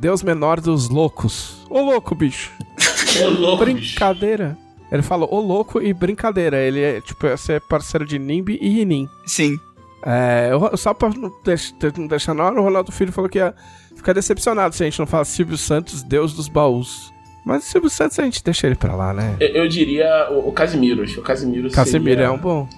Deus 0.00 0.22
menor 0.22 0.60
dos 0.60 0.88
loucos. 0.88 1.66
Ô 1.68 1.80
louco, 1.80 2.14
bicho. 2.14 2.52
Ô 3.22 3.28
louco, 3.28 3.64
Brincadeira. 3.64 4.50
Bicho. 4.50 4.68
Ele 4.90 5.02
falou 5.02 5.28
ô 5.30 5.40
louco 5.40 5.82
e 5.82 5.92
brincadeira. 5.92 6.56
Ele 6.56 6.80
é, 6.80 7.00
tipo, 7.00 7.26
ia 7.26 7.36
ser 7.36 7.60
parceiro 7.60 8.06
de 8.06 8.18
Nimbi 8.18 8.58
e 8.60 8.68
Rinin. 8.68 9.08
Sim. 9.26 9.58
É, 10.02 10.50
só 10.76 10.94
pra 10.94 11.10
não 11.10 11.30
deixar, 11.44 11.74
não 11.96 12.06
deixar 12.06 12.32
na 12.32 12.44
hora, 12.44 12.60
o 12.60 12.64
Ronaldo 12.64 12.92
Filho 12.92 13.12
falou 13.12 13.28
que 13.28 13.38
ia 13.38 13.54
ficar 13.94 14.12
decepcionado 14.12 14.74
se 14.74 14.82
a 14.82 14.86
gente 14.86 14.98
não 14.98 15.06
fala 15.06 15.24
Silvio 15.24 15.58
Santos, 15.58 16.02
Deus 16.02 16.32
dos 16.32 16.48
baús. 16.48 17.12
Mas 17.44 17.66
o 17.66 17.70
Silvio 17.70 17.90
Santos 17.90 18.18
a 18.18 18.22
gente 18.22 18.42
deixa 18.42 18.66
ele 18.66 18.76
pra 18.76 18.94
lá, 18.94 19.12
né? 19.12 19.36
Eu, 19.40 19.48
eu 19.48 19.68
diria 19.68 20.28
o, 20.30 20.48
o 20.48 20.52
Casimiro. 20.52 21.02
Acho 21.02 21.14
que 21.14 21.20
o 21.20 21.22
Casimiro 21.22 21.70
Casimiro 21.70 22.20
seria... 22.20 22.26
é 22.26 22.30
um 22.30 22.38
bom. 22.38 22.68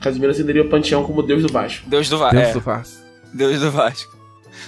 Casimiro 0.00 0.32
acenderia 0.32 0.62
o 0.62 0.68
panteão 0.68 1.02
como 1.02 1.22
Deus 1.22 1.42
do 1.42 1.48
Vasco. 1.48 1.88
Deus 1.88 2.08
do, 2.08 2.18
Va 2.18 2.30
Deus 2.30 2.48
é. 2.48 2.52
do 2.52 2.60
Vasco. 2.60 3.02
Deus 3.32 3.60
do 3.60 3.70
Vasco. 3.70 4.21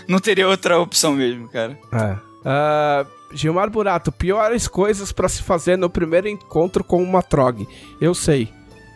Não 0.08 0.18
teria 0.18 0.48
outra 0.48 0.78
opção 0.78 1.12
mesmo, 1.12 1.48
cara. 1.48 1.78
É. 1.92 2.12
Uh, 2.44 3.06
Gilmar 3.34 3.70
Burato, 3.70 4.12
piores 4.12 4.68
coisas 4.68 5.10
para 5.10 5.28
se 5.28 5.42
fazer 5.42 5.76
no 5.76 5.90
primeiro 5.90 6.28
encontro 6.28 6.84
com 6.84 7.02
uma 7.02 7.22
trog. 7.22 7.66
Eu 8.00 8.14
sei. 8.14 8.48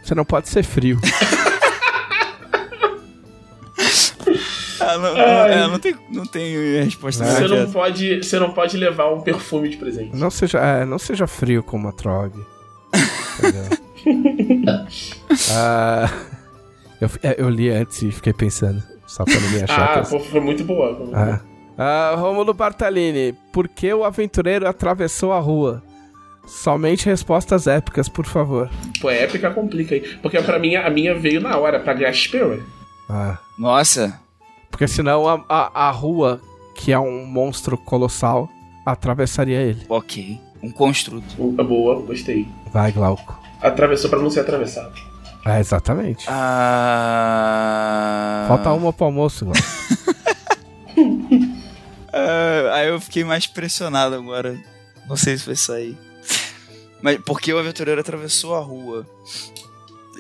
Você 0.03 0.15
não 0.15 0.25
pode 0.25 0.49
ser 0.49 0.63
frio. 0.63 0.99
ah, 4.81 4.99
não, 4.99 5.15
não, 5.15 5.21
é, 5.21 5.67
não, 5.67 5.79
tem, 5.79 5.95
não 6.11 6.25
tem 6.25 6.83
resposta. 6.85 7.25
Você 7.25 7.49
não, 7.49 7.71
pode, 7.71 8.23
você 8.23 8.39
não 8.39 8.53
pode 8.53 8.77
levar 8.77 9.13
um 9.13 9.21
perfume 9.21 9.69
de 9.69 9.77
presente. 9.77 10.17
Não 10.17 10.31
seja, 10.31 10.59
é, 10.59 10.85
não 10.85 10.99
seja 10.99 11.27
frio 11.27 11.63
com 11.63 11.77
uma 11.77 11.93
trog. 11.93 12.39
uh, 12.39 12.47
eu, 17.01 17.11
é, 17.23 17.35
eu 17.39 17.49
li 17.51 17.71
antes 17.71 18.03
e 18.03 18.13
fiquei 18.13 18.33
pensando. 18.33 18.83
Só 19.19 19.25
pra 19.25 19.35
ninguém 19.35 19.65
achar 19.65 19.99
ah, 19.99 20.03
que... 20.03 20.19
foi 20.31 20.41
muito 20.41 20.63
boa. 20.63 20.95
Foi 20.95 21.07
muito 21.07 21.17
ah. 21.17 21.25
boa. 21.25 22.15
Uh, 22.15 22.21
Romulo 22.21 22.55
Bartalini, 22.55 23.33
por 23.53 23.69
que 23.69 23.93
o 23.93 24.05
aventureiro 24.05 24.69
atravessou 24.69 25.33
a 25.33 25.41
rua? 25.41 25.83
Somente 26.47 27.07
respostas 27.07 27.67
épicas, 27.67 28.09
por 28.09 28.25
favor. 28.25 28.71
Pô, 29.01 29.11
épica 29.11 29.51
complica 29.51 29.95
aí. 29.95 30.01
Porque 30.23 30.41
pra 30.41 30.59
mim, 30.59 30.77
a 30.77 30.89
minha 30.89 31.15
veio 31.15 31.41
na 31.41 31.57
hora, 31.59 31.81
pra 31.81 31.95
Gasper. 31.95 32.63
Ah. 33.09 33.39
Nossa. 33.59 34.19
Porque 34.71 34.87
senão 34.87 35.29
a, 35.29 35.45
a, 35.49 35.89
a 35.89 35.91
rua, 35.91 36.41
que 36.77 36.93
é 36.93 36.99
um 36.99 37.27
monstro 37.27 37.77
colossal, 37.77 38.49
atravessaria 38.87 39.61
ele. 39.61 39.85
Ok. 39.89 40.41
Um 40.63 40.71
construto. 40.71 41.35
Boa, 41.37 42.01
gostei. 42.03 42.49
Vai, 42.73 42.93
Glauco. 42.93 43.39
Atravessou 43.61 44.09
pra 44.09 44.19
não 44.21 44.31
ser 44.31 44.41
atravessado. 44.41 45.08
É, 45.49 45.61
exatamente. 45.61 46.27
Ah... 46.29 47.39
Falta 48.49 48.71
uma 48.73 48.93
pro 48.93 49.07
almoço. 49.07 49.47
Uh, 49.47 49.53
aí 52.75 52.89
eu 52.89 53.01
fiquei 53.01 53.25
mais 53.25 53.47
pressionado 53.47 54.15
agora. 54.15 54.59
Não 55.09 55.17
sei 55.17 55.39
se 55.39 55.47
vai 55.47 55.57
sair. 55.57 55.97
Mas 57.01 57.19
porque 57.25 57.51
o 57.53 57.59
aventureiro 57.59 58.01
atravessou 58.01 58.55
a 58.55 58.61
rua. 58.61 59.07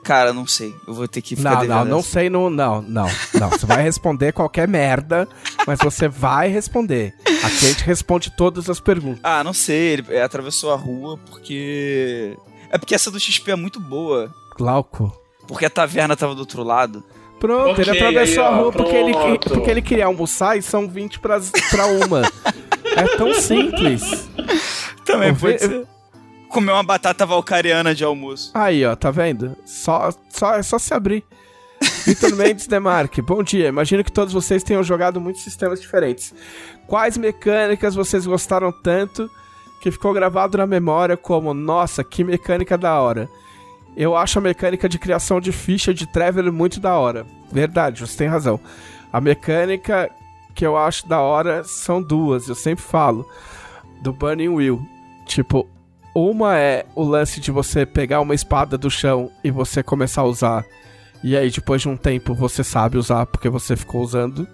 Cara, 0.02 0.32
não 0.32 0.46
sei. 0.46 0.74
Eu 0.86 0.94
vou 0.94 1.06
ter 1.06 1.20
que 1.20 1.36
ficar 1.36 1.64
Não, 1.64 1.64
não, 1.64 1.84
não 1.84 2.02
sei 2.02 2.30
no. 2.30 2.48
Não, 2.48 2.80
não, 2.80 3.06
não. 3.34 3.50
Você 3.50 3.66
vai 3.66 3.82
responder 3.82 4.32
qualquer 4.32 4.66
merda, 4.66 5.28
mas 5.66 5.78
você 5.80 6.09
vai 6.09 6.48
responder. 6.48 7.14
Aqui 7.26 7.66
a 7.66 7.68
gente 7.68 7.84
responde 7.84 8.30
todas 8.30 8.70
as 8.70 8.80
perguntas. 8.80 9.20
Ah, 9.22 9.44
não 9.44 9.52
sei. 9.52 9.94
Ele 9.94 10.18
atravessou 10.18 10.72
a 10.72 10.76
rua 10.76 11.18
porque. 11.28 12.34
É 12.70 12.78
porque 12.78 12.94
essa 12.94 13.10
do 13.10 13.20
XP 13.20 13.50
é 13.50 13.56
muito 13.56 13.78
boa. 13.80 14.32
Glauco. 14.59 15.12
Porque 15.47 15.64
a 15.64 15.70
taverna 15.70 16.16
tava 16.16 16.35
do 16.35 16.40
outro 16.40 16.62
lado. 16.62 17.02
Pronto, 17.39 17.70
okay, 17.70 17.85
ele 17.85 17.90
atravessou 17.93 18.44
aí, 18.44 18.51
ó, 18.51 18.52
a 18.52 18.56
rua 18.56 18.72
porque 18.72 18.97
ele, 18.97 19.14
porque 19.39 19.70
ele 19.70 19.80
queria 19.80 20.06
almoçar 20.06 20.59
e 20.59 20.62
são 20.62 20.89
20 20.89 21.20
pra, 21.20 21.40
pra 21.70 21.86
uma. 21.86 22.22
é 22.97 23.16
tão 23.16 23.32
simples. 23.32 24.28
Também 25.05 25.32
pode 25.35 25.60
ser. 25.60 25.86
Comer 26.48 26.72
uma 26.72 26.82
batata 26.82 27.24
valcariana 27.24 27.94
de 27.94 28.02
almoço. 28.02 28.51
Aí, 28.55 28.85
ó, 28.85 28.97
tá 28.97 29.10
vendo? 29.10 29.55
Só, 29.64 30.10
só, 30.30 30.55
é 30.55 30.62
só 30.62 30.78
se 30.78 30.93
abrir. 30.93 31.22
Vitor 32.05 32.35
Mendes 32.35 32.66
Demarque, 32.66 33.22
bom 33.22 33.43
dia. 33.43 33.68
Imagino 33.68 34.02
que 34.02 34.10
todos 34.10 34.32
vocês 34.32 34.64
tenham 34.64 34.82
jogado 34.82 35.20
muitos 35.20 35.43
sistemas 35.43 35.80
diferentes. 35.80 36.35
Quais 36.86 37.16
mecânicas 37.16 37.94
vocês 37.94 38.26
gostaram 38.26 38.72
tanto 38.72 39.30
que 39.80 39.90
ficou 39.90 40.12
gravado 40.12 40.59
na 40.59 40.66
memória 40.66 41.16
como, 41.16 41.55
nossa, 41.55 42.02
que 42.02 42.24
mecânica 42.24 42.76
da 42.76 42.98
hora? 43.01 43.28
Eu 43.98 44.16
acho 44.16 44.38
a 44.38 44.42
mecânica 44.42 44.88
de 44.88 44.96
criação 44.96 45.40
de 45.40 45.50
ficha 45.50 45.92
de 45.92 46.06
Traveler 46.06 46.52
muito 46.52 46.78
da 46.78 46.96
hora. 46.96 47.26
Verdade, 47.50 48.06
você 48.06 48.16
tem 48.16 48.28
razão. 48.28 48.60
A 49.12 49.20
mecânica 49.20 50.08
que 50.54 50.64
eu 50.64 50.76
acho 50.76 51.08
da 51.08 51.20
hora 51.20 51.64
são 51.64 52.00
duas, 52.00 52.48
eu 52.48 52.54
sempre 52.54 52.84
falo. 52.84 53.28
Do 54.00 54.12
Burning 54.12 54.50
Wheel. 54.50 54.80
Tipo, 55.26 55.68
uma 56.14 56.56
é 56.56 56.86
o 56.94 57.02
lance 57.02 57.40
de 57.40 57.50
você 57.50 57.84
pegar 57.84 58.20
uma 58.20 58.36
espada 58.36 58.78
do 58.78 58.88
chão 58.88 59.32
e 59.42 59.50
você 59.50 59.82
começar 59.82 60.20
a 60.20 60.26
usar. 60.26 60.64
E 61.24 61.36
aí, 61.36 61.50
depois 61.50 61.82
de 61.82 61.88
um 61.88 61.96
tempo, 61.96 62.34
você 62.34 62.62
sabe 62.62 62.98
usar 62.98 63.26
porque 63.26 63.48
você 63.48 63.74
ficou 63.74 64.00
usando. 64.00 64.46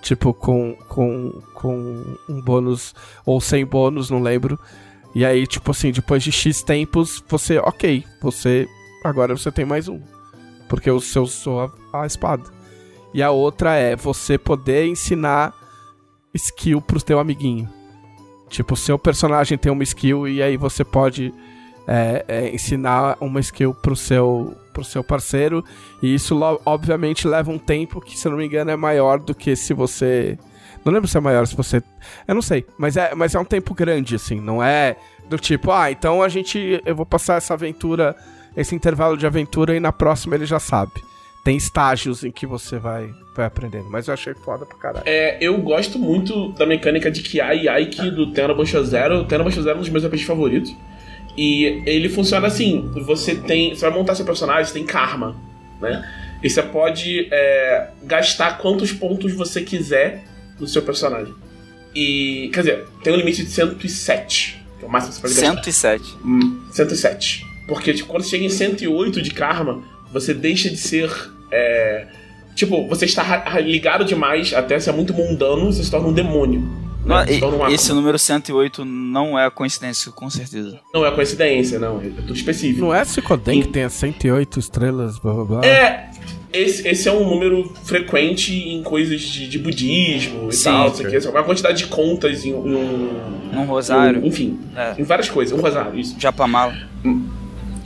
Tipo, 0.00 0.32
com, 0.32 0.74
com, 0.88 1.42
com 1.52 2.16
um 2.30 2.40
bônus 2.40 2.94
ou 3.26 3.42
sem 3.42 3.62
bônus, 3.66 4.08
não 4.08 4.22
lembro. 4.22 4.58
E 5.14 5.22
aí, 5.22 5.46
tipo 5.46 5.70
assim, 5.70 5.92
depois 5.92 6.22
de 6.22 6.32
X 6.32 6.62
tempos, 6.62 7.22
você, 7.28 7.58
ok, 7.58 8.02
você 8.22 8.66
agora 9.06 9.36
você 9.36 9.50
tem 9.50 9.64
mais 9.64 9.88
um. 9.88 10.00
Porque 10.68 10.90
o 10.90 11.00
seu 11.00 11.22
usou 11.22 11.72
a, 11.92 12.02
a 12.02 12.06
espada. 12.06 12.44
E 13.14 13.22
a 13.22 13.30
outra 13.30 13.74
é 13.76 13.96
você 13.96 14.36
poder 14.36 14.86
ensinar 14.86 15.54
skill 16.34 16.80
pro 16.80 17.02
teu 17.02 17.18
amiguinho. 17.18 17.68
Tipo, 18.48 18.74
o 18.74 18.76
seu 18.76 18.98
personagem 18.98 19.56
tem 19.56 19.72
uma 19.72 19.82
skill 19.82 20.28
e 20.28 20.42
aí 20.42 20.56
você 20.56 20.84
pode 20.84 21.32
é, 21.86 22.24
é, 22.28 22.54
ensinar 22.54 23.16
uma 23.20 23.40
skill 23.40 23.72
pro 23.74 23.96
seu, 23.96 24.56
pro 24.72 24.84
seu 24.84 25.02
parceiro. 25.02 25.64
E 26.02 26.14
isso, 26.14 26.38
obviamente, 26.64 27.26
leva 27.26 27.50
um 27.50 27.58
tempo 27.58 28.00
que, 28.00 28.18
se 28.18 28.26
eu 28.26 28.32
não 28.32 28.38
me 28.38 28.46
engano, 28.46 28.70
é 28.70 28.76
maior 28.76 29.18
do 29.18 29.34
que 29.34 29.56
se 29.56 29.72
você. 29.72 30.38
Não 30.84 30.92
lembro 30.92 31.08
se 31.08 31.16
é 31.16 31.20
maior, 31.20 31.46
se 31.46 31.56
você. 31.56 31.82
Eu 32.26 32.34
não 32.34 32.42
sei. 32.42 32.66
Mas 32.78 32.96
é, 32.96 33.14
mas 33.14 33.34
é 33.34 33.38
um 33.38 33.44
tempo 33.44 33.74
grande, 33.74 34.14
assim. 34.14 34.40
Não 34.40 34.62
é 34.62 34.96
do 35.28 35.38
tipo, 35.38 35.72
ah, 35.72 35.90
então 35.90 36.22
a 36.22 36.28
gente. 36.28 36.80
Eu 36.84 36.94
vou 36.94 37.06
passar 37.06 37.36
essa 37.36 37.54
aventura 37.54 38.16
esse 38.56 38.74
intervalo 38.74 39.16
de 39.16 39.26
aventura 39.26 39.76
e 39.76 39.80
na 39.80 39.92
próxima 39.92 40.34
ele 40.34 40.46
já 40.46 40.58
sabe. 40.58 41.04
Tem 41.44 41.56
estágios 41.56 42.24
em 42.24 42.32
que 42.32 42.44
você 42.44 42.76
vai, 42.78 43.14
vai 43.34 43.46
aprendendo. 43.46 43.88
Mas 43.88 44.08
eu 44.08 44.14
achei 44.14 44.34
foda 44.34 44.66
pra 44.66 44.76
caralho. 44.76 45.04
É, 45.06 45.38
eu 45.40 45.56
gosto 45.58 45.96
muito 45.98 46.48
da 46.52 46.66
mecânica 46.66 47.08
de 47.08 47.22
Kiai 47.22 47.62
e 47.62 47.68
Aiki 47.68 48.10
do 48.10 48.32
Tenno 48.32 48.54
Busho 48.54 48.84
Zero. 48.84 49.20
O 49.20 49.44
Busho 49.44 49.62
Zero 49.62 49.76
é 49.76 49.78
um 49.78 49.80
dos 49.82 49.88
meus 49.88 50.04
RPGs 50.04 50.26
favoritos. 50.26 50.74
E 51.36 51.82
ele 51.86 52.08
funciona 52.08 52.48
assim: 52.48 52.90
você 53.04 53.36
tem. 53.36 53.74
Você 53.74 53.88
vai 53.88 53.96
montar 53.96 54.16
seu 54.16 54.24
personagem, 54.24 54.64
você 54.64 54.72
tem 54.72 54.84
karma. 54.84 55.36
né? 55.80 56.04
E 56.42 56.50
você 56.50 56.62
pode 56.62 57.28
é, 57.30 57.90
gastar 58.02 58.58
quantos 58.58 58.92
pontos 58.92 59.32
você 59.32 59.62
quiser 59.62 60.24
no 60.58 60.66
seu 60.66 60.82
personagem. 60.82 61.32
E, 61.94 62.50
quer 62.52 62.60
dizer, 62.60 62.84
tem 63.02 63.12
um 63.12 63.16
limite 63.16 63.42
de 63.44 63.50
107, 63.50 64.62
que 64.78 64.84
é 64.84 64.88
o 64.88 64.90
máximo 64.90 65.14
que 65.14 65.20
você 65.20 65.22
pode 65.22 65.34
gastar. 65.34 65.62
107. 65.64 66.16
Hum, 66.24 66.60
107. 66.72 67.46
Porque 67.66 67.92
tipo, 67.92 68.08
quando 68.08 68.22
você 68.22 68.30
chega 68.30 68.44
em 68.44 68.48
108 68.48 69.20
de 69.22 69.30
karma, 69.30 69.82
você 70.12 70.32
deixa 70.32 70.68
de 70.70 70.76
ser. 70.76 71.10
é, 71.50 72.06
tipo, 72.54 72.86
você 72.88 73.04
está 73.04 73.58
ligado 73.60 74.04
demais 74.04 74.52
até 74.54 74.78
ser 74.80 74.92
muito 74.92 75.12
mundano, 75.12 75.72
você 75.72 75.82
se 75.84 75.90
torna 75.90 76.08
um 76.08 76.12
demônio. 76.12 76.60
né? 76.60 76.68
Não, 77.04 77.24
Se 77.26 77.34
e- 77.34 77.40
torna 77.40 77.56
um 77.64 77.68
esse 77.70 77.92
número 77.92 78.18
108 78.18 78.84
não 78.84 79.38
é 79.38 79.48
coincidência, 79.50 80.10
com 80.12 80.28
certeza. 80.30 80.80
Não 80.92 81.04
é 81.06 81.10
coincidência, 81.12 81.78
não. 81.78 81.98
É 82.00 82.08
tudo 82.08 82.34
específico. 82.34 82.80
Não 82.80 82.94
é 82.94 83.04
Suikoden 83.04 83.62
que 83.62 83.68
tem 83.68 83.88
108 83.88 84.58
estrelas, 84.58 85.18
blá 85.18 85.32
blá 85.34 85.44
blá? 85.44 85.60
É. 85.66 86.10
Esse, 86.52 86.88
esse 86.88 87.06
é 87.08 87.12
um 87.12 87.28
número 87.28 87.70
frequente 87.84 88.54
em 88.54 88.82
coisas 88.82 89.20
de, 89.20 89.46
de 89.46 89.58
budismo 89.58 90.48
e 90.48 90.52
Sim, 90.54 90.64
tal, 90.64 90.94
sei 90.94 91.06
que. 91.20 91.28
Uma 91.28 91.42
quantidade 91.42 91.76
de 91.78 91.86
contas 91.86 92.44
em, 92.46 92.50
em 92.50 92.54
um. 92.54 93.10
Num 93.52 93.64
rosário. 93.66 94.24
em- 94.24 94.28
enfim, 94.28 94.58
É. 94.74 94.94
em 94.98 95.02
várias 95.04 95.28
coisas. 95.28 95.56
Um 95.56 95.60
rosário, 95.60 95.98
isso. 95.98 96.16
Japamala. 96.18 96.74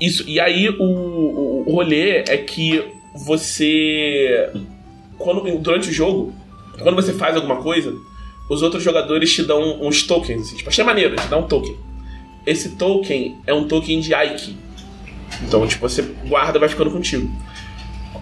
Isso. 0.01 0.25
E 0.27 0.41
aí 0.41 0.69
o, 0.69 1.65
o, 1.67 1.73
rolê 1.73 2.25
é 2.27 2.37
que 2.39 2.83
você. 3.15 4.51
Quando, 5.19 5.59
durante 5.59 5.91
o 5.91 5.93
jogo, 5.93 6.33
quando 6.81 6.95
você 6.95 7.13
faz 7.13 7.37
alguma 7.37 7.57
coisa, 7.57 7.95
os 8.49 8.63
outros 8.63 8.83
jogadores 8.83 9.33
te 9.33 9.43
dão 9.43 9.83
uns 9.83 10.03
tokens. 10.03 10.43
Assim, 10.43 10.57
tipo, 10.57 10.71
achei 10.71 10.85
maneiro, 10.85 11.17
te 11.17 11.29
dá 11.29 11.37
um 11.37 11.47
token. 11.47 11.77
Esse 12.47 12.71
token 12.71 13.39
é 13.47 13.53
um 13.53 13.69
token 13.69 14.01
de 14.01 14.15
Aiki. 14.15 14.57
Então, 15.43 15.67
tipo, 15.67 15.87
você 15.87 16.03
guarda 16.27 16.59
vai 16.59 16.69
ficando 16.69 16.91
contigo. 16.91 17.31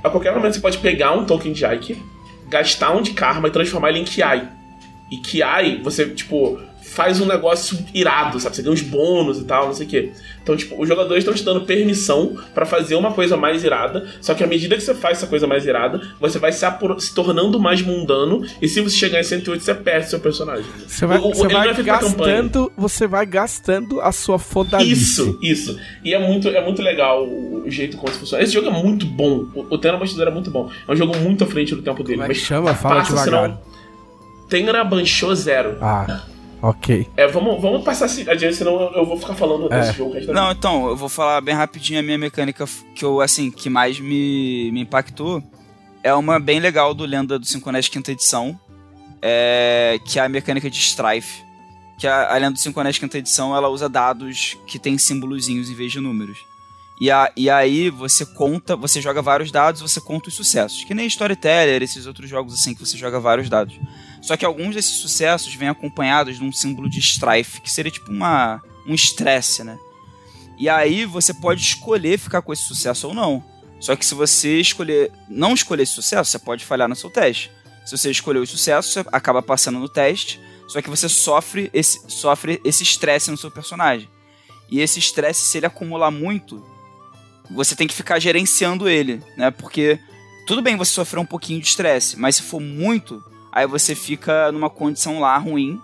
A 0.03 0.11
qualquer 0.11 0.35
momento 0.35 0.55
você 0.55 0.61
pode 0.61 0.79
pegar 0.79 1.13
um 1.13 1.25
token 1.25 1.53
de 1.53 1.65
Aiki, 1.65 1.97
gastar 2.49 2.95
um 2.95 3.03
de 3.03 3.13
Karma 3.13 3.49
e 3.49 3.51
transformar 3.51 3.91
ele 3.91 4.01
em 4.01 4.05
Kiai. 4.05 4.49
E 5.11 5.17
Kiai, 5.17 5.81
você, 5.83 6.07
tipo, 6.07 6.61
faz 6.89 7.21
um 7.21 7.27
negócio 7.27 7.79
irado, 7.95 8.41
sabe? 8.41 8.57
Você 8.57 8.63
ganha 8.63 8.73
uns 8.75 8.83
bônus 8.83 9.39
e 9.39 9.45
tal, 9.45 9.67
não 9.67 9.75
sei 9.75 9.87
o 9.87 9.89
quê. 9.89 10.11
Então, 10.43 10.57
tipo, 10.57 10.81
os 10.81 10.89
jogadores 10.89 11.23
estão 11.23 11.35
te 11.35 11.45
dando 11.45 11.61
permissão 11.67 12.37
pra 12.55 12.65
fazer 12.65 12.95
uma 12.95 13.13
coisa 13.13 13.37
mais 13.37 13.63
irada, 13.63 14.07
só 14.21 14.35
que 14.35 14.43
à 14.43 14.47
medida 14.47 14.75
que 14.77 14.81
você 14.83 14.95
faz 14.95 15.19
essa 15.19 15.27
coisa 15.27 15.47
mais 15.47 15.67
irada, 15.67 16.01
você 16.19 16.39
vai 16.39 16.51
se, 16.53 16.65
se 17.01 17.15
tornando 17.15 17.61
mais 17.61 17.83
mundano, 17.83 18.45
e 18.63 18.67
se 18.67 18.81
você 18.81 18.97
chegar 18.97 19.21
em 19.21 19.25
108, 19.25 19.63
você 19.63 19.75
perde 19.75 20.09
seu 20.11 20.19
personagem. 20.21 20.65
Você 20.87 21.05
vai, 21.07 21.19
O- 21.19 21.35
você 21.35 21.49
vai 21.49 21.83
gastando, 21.83 22.73
você 22.77 23.07
vai 23.07 23.27
gastando 23.27 24.01
a 24.01 24.11
sua 24.11 24.39
fodalice. 24.39 24.93
Isso, 24.93 25.39
isso. 25.43 25.79
E 26.03 26.15
é 26.15 26.19
muito, 26.19 26.49
é 26.49 26.65
muito 26.65 26.81
legal 26.81 27.25
o, 27.27 27.65
o 27.67 27.71
jeito 27.71 27.97
como 27.97 28.09
isso 28.11 28.21
funciona. 28.21 28.43
Esse 28.43 28.55
jogo 28.55 28.69
é 28.69 28.73
muito 28.73 29.05
bom. 29.07 29.47
O, 29.55 29.67
o 29.75 29.79
Tenra 29.79 29.99
Bastidor 29.99 30.29
é 30.29 30.31
muito 30.31 30.51
bom. 30.51 30.71
É 30.89 30.93
um 30.93 30.97
jogo 30.97 31.17
muito 31.19 31.45
à 31.45 31.47
frente 31.47 31.75
do 31.75 31.83
tempo 31.83 32.03
dele. 32.03 32.15
Como 32.17 32.25
é 32.25 32.29
mas 32.29 32.39
chama? 32.39 32.75
Fala 32.75 32.97
passa, 32.97 33.11
devagar. 33.11 33.25
senão- 33.47 33.61
Tenra 34.49 34.83
Banshou 34.83 35.35
Zero. 35.35 35.77
Ah, 35.81 36.23
ok. 36.63 37.09
É, 37.17 37.27
vamos, 37.27 37.61
vamos 37.61 37.85
passar 37.85 38.07
adiante, 38.07 38.57
senão 38.57 38.81
eu, 38.81 38.93
eu 38.99 39.07
vou 39.07 39.19
ficar 39.19 39.35
falando 39.35 39.73
É. 39.73 39.81
desse 39.81 39.93
jogo 39.97 40.15
Não, 40.33 40.51
então, 40.51 40.89
eu 40.89 40.97
vou 40.97 41.09
falar 41.09 41.41
bem 41.41 41.55
rapidinho 41.55 42.01
a 42.01 42.03
minha 42.03 42.19
mecânica 42.19 42.65
que 42.95 43.05
eu, 43.05 43.21
assim, 43.21 43.51
que 43.51 43.69
mais 43.71 43.99
me, 44.01 44.71
me 44.73 44.81
impactou. 44.81 45.43
É 46.03 46.15
uma 46.15 46.39
bem 46.39 46.61
legal 46.61 46.95
do 46.95 47.05
Lenda 47.05 47.39
do 47.39 47.47
Synchronest 47.47 47.91
quinta 47.91 48.13
edição, 48.13 48.59
é, 49.21 49.99
que 50.05 50.19
é 50.19 50.23
a 50.23 50.29
mecânica 50.29 50.71
de 50.71 50.79
Strife. 50.79 51.43
Que 51.99 52.07
a, 52.07 52.33
a 52.33 52.37
Lenda 52.39 52.53
do 52.53 52.59
Synchronest 52.59 53.01
quinta 53.01 53.19
edição, 53.19 53.55
ela 53.57 53.69
usa 53.69 53.89
dados 53.89 54.57
que 54.67 54.79
tem 54.79 54.97
símbolozinhos 54.97 55.69
em 55.69 55.75
vez 55.75 55.91
de 55.91 56.01
números. 56.01 56.39
E, 57.01 57.11
a, 57.11 57.31
e 57.37 57.49
aí 57.49 57.91
você 57.91 58.27
conta, 58.27 58.75
você 58.75 59.01
joga 59.01 59.23
vários 59.23 59.53
dados, 59.53 59.81
você 59.81 60.01
conta 60.01 60.29
os 60.29 60.35
sucessos. 60.35 60.83
Que 60.85 60.95
nem 60.95 61.07
Storyteller, 61.07 61.83
esses 61.83 62.07
outros 62.07 62.29
jogos 62.29 62.55
assim 62.55 62.75
que 62.75 62.81
você 62.85 62.97
joga 62.99 63.21
vários 63.21 63.49
dados. 63.49 63.79
Só 64.29 64.37
que 64.37 64.45
alguns 64.45 64.75
desses 64.75 64.99
sucessos 64.99 65.55
vêm 65.55 65.71
acompanhados 65.71 66.37
de 66.37 66.45
um 66.45 66.53
símbolo 66.53 66.87
de 66.87 66.99
strife, 66.99 67.63
que 67.63 67.73
seria 67.73 67.91
tipo 67.91 68.11
uma, 68.11 68.63
um 68.87 68.95
estresse, 68.95 69.65
né? 69.65 69.79
E 70.59 70.69
aí 70.69 71.07
você 71.07 71.33
pode 71.33 71.63
escolher 71.63 72.19
ficar 72.19 72.43
com 72.43 72.53
esse 72.53 72.65
sucesso 72.65 73.09
ou 73.09 73.15
não. 73.15 73.43
Só 73.81 73.97
que 73.97 74.05
se 74.05 74.15
você 74.15 74.61
escolher 74.61 75.11
não 75.31 75.55
escolher 75.55 75.85
esse 75.85 75.95
sucesso, 75.95 76.31
você 76.31 76.39
pode 76.39 76.63
falhar 76.63 76.91
no 76.91 76.95
seu 76.95 77.09
teste. 77.09 77.51
Se 77.87 77.97
você 77.97 78.11
escolher 78.11 78.41
o 78.41 78.47
sucesso, 78.47 78.91
você 78.91 79.05
acaba 79.11 79.41
passando 79.41 79.79
no 79.79 79.89
teste, 79.89 80.39
só 80.69 80.83
que 80.83 80.91
você 80.91 81.09
sofre 81.09 81.71
esse 81.73 81.99
sofre 82.09 82.61
esse 82.63 82.83
estresse 82.83 83.31
no 83.31 83.39
seu 83.39 83.51
personagem. 83.51 84.11
E 84.71 84.81
esse 84.81 84.99
estresse, 84.99 85.41
se 85.41 85.57
ele 85.57 85.65
acumular 85.65 86.11
muito, 86.11 86.63
você 87.51 87.75
tem 87.75 87.89
que 87.89 87.95
ficar 87.95 88.19
gerenciando 88.19 88.91
ele, 88.91 89.23
né? 89.39 89.51
Porque 89.51 89.99
tudo 90.47 90.61
bem 90.61 90.77
você 90.77 90.93
sofrer 90.93 91.19
um 91.19 91.25
pouquinho 91.25 91.63
de 91.63 91.67
estresse, 91.67 92.19
mas 92.19 92.37
se 92.37 92.43
for 92.43 92.61
muito, 92.61 93.25
aí 93.53 93.67
você 93.67 93.95
fica 93.95 94.51
numa 94.53 94.71
condição 94.71 95.21
lá 95.21 95.37
ruim 95.37 95.81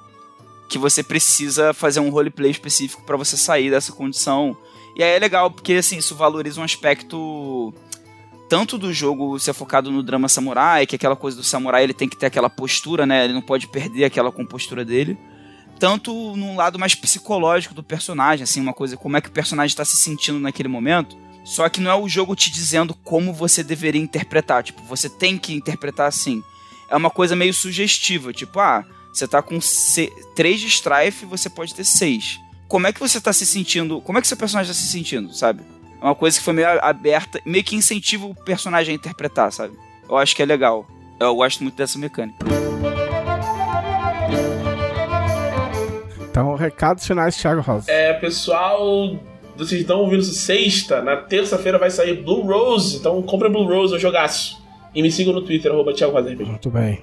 que 0.69 0.79
você 0.79 1.03
precisa 1.03 1.73
fazer 1.73 2.01
um 2.01 2.11
roleplay 2.11 2.51
específico 2.51 3.03
para 3.05 3.17
você 3.17 3.37
sair 3.37 3.71
dessa 3.71 3.93
condição. 3.93 4.57
E 4.97 5.03
aí 5.03 5.11
é 5.11 5.19
legal 5.19 5.51
porque 5.51 5.75
assim, 5.75 5.99
isso 5.99 6.15
valoriza 6.15 6.61
um 6.61 6.65
aspecto 6.65 7.73
tanto 8.49 8.79
do 8.79 8.93
jogo 8.93 9.39
ser 9.39 9.53
focado 9.53 9.91
no 9.91 10.03
drama 10.03 10.29
samurai, 10.29 10.87
que 10.87 10.97
aquela 10.97 11.17
coisa 11.17 11.37
do 11.37 11.43
samurai, 11.43 11.83
ele 11.83 11.95
tem 11.95 12.09
que 12.09 12.17
ter 12.17 12.27
aquela 12.27 12.51
postura, 12.51 13.07
né? 13.07 13.25
Ele 13.25 13.33
não 13.33 13.43
pode 13.43 13.67
perder 13.67 14.05
aquela 14.05 14.31
compostura 14.31 14.85
dele. 14.85 15.19
Tanto 15.79 16.13
num 16.37 16.57
lado 16.57 16.79
mais 16.79 16.95
psicológico 16.95 17.75
do 17.75 17.83
personagem, 17.83 18.45
assim, 18.45 18.61
uma 18.61 18.73
coisa, 18.73 18.97
como 18.97 19.17
é 19.17 19.21
que 19.21 19.29
o 19.29 19.33
personagem 19.33 19.73
está 19.73 19.85
se 19.85 19.97
sentindo 19.97 20.39
naquele 20.39 20.69
momento. 20.69 21.17
Só 21.45 21.69
que 21.69 21.81
não 21.81 21.91
é 21.91 21.95
o 21.95 22.09
jogo 22.09 22.37
te 22.37 22.51
dizendo 22.51 22.95
como 22.95 23.33
você 23.33 23.63
deveria 23.63 24.01
interpretar, 24.01 24.63
tipo, 24.63 24.83
você 24.85 25.09
tem 25.09 25.37
que 25.37 25.53
interpretar 25.53 26.07
assim. 26.07 26.43
É 26.95 26.97
uma 26.97 27.11
coisa 27.11 27.35
meio 27.35 27.53
sugestiva, 27.53 28.33
tipo, 28.33 28.61
ah, 28.61 28.85
você 29.13 29.27
tá 29.27 29.43
com 29.43 29.59
3 29.59 30.61
de 30.61 30.69
Strife, 30.69 31.27
você 31.27 31.51
pode 31.51 31.75
ter 31.75 31.83
6. 31.83 32.39
Como 32.69 32.87
é 32.87 32.93
que 32.93 33.01
você 33.01 33.21
tá 33.21 33.33
se 33.33 33.45
sentindo? 33.45 34.01
Como 34.01 34.17
é 34.17 34.21
que 34.21 34.29
seu 34.29 34.37
personagem 34.37 34.73
tá 34.73 34.79
se 34.79 34.87
sentindo, 34.87 35.35
sabe? 35.35 35.65
É 36.01 36.05
uma 36.05 36.15
coisa 36.15 36.39
que 36.39 36.45
foi 36.45 36.55
meio 36.55 36.69
aberta, 36.81 37.41
meio 37.45 37.65
que 37.65 37.75
incentiva 37.75 38.27
o 38.27 38.33
personagem 38.33 38.93
a 38.93 38.95
interpretar, 38.95 39.51
sabe? 39.51 39.77
Eu 40.09 40.17
acho 40.17 40.37
que 40.37 40.43
é 40.43 40.47
legal. 40.47 40.87
Eu 41.19 41.35
gosto 41.35 41.65
muito 41.65 41.75
dessa 41.75 41.99
mecânica. 41.99 42.47
Então, 46.31 46.55
recados 46.55 47.05
finais, 47.05 47.37
Thiago 47.37 47.61
Rosa. 47.61 47.91
É, 47.91 48.13
pessoal, 48.13 49.19
vocês 49.57 49.81
estão 49.81 49.99
ouvindo 49.99 50.21
isso 50.21 50.35
sexta, 50.35 51.03
na 51.03 51.17
terça-feira 51.17 51.77
vai 51.77 51.91
sair 51.91 52.23
Blue 52.23 52.43
Rose, 52.43 52.99
então 52.99 53.21
compra 53.21 53.49
Blue 53.51 53.67
Rose, 53.67 53.97
um 53.97 53.99
jogaço. 53.99 54.63
E 54.95 55.03
me 55.03 55.11
sigam 55.11 55.33
no 55.33 55.43
Twitter, 55.43 55.73
arroba 55.73 55.93
Thiago. 55.93 56.21
Muito 56.23 56.71
bem. 56.71 57.03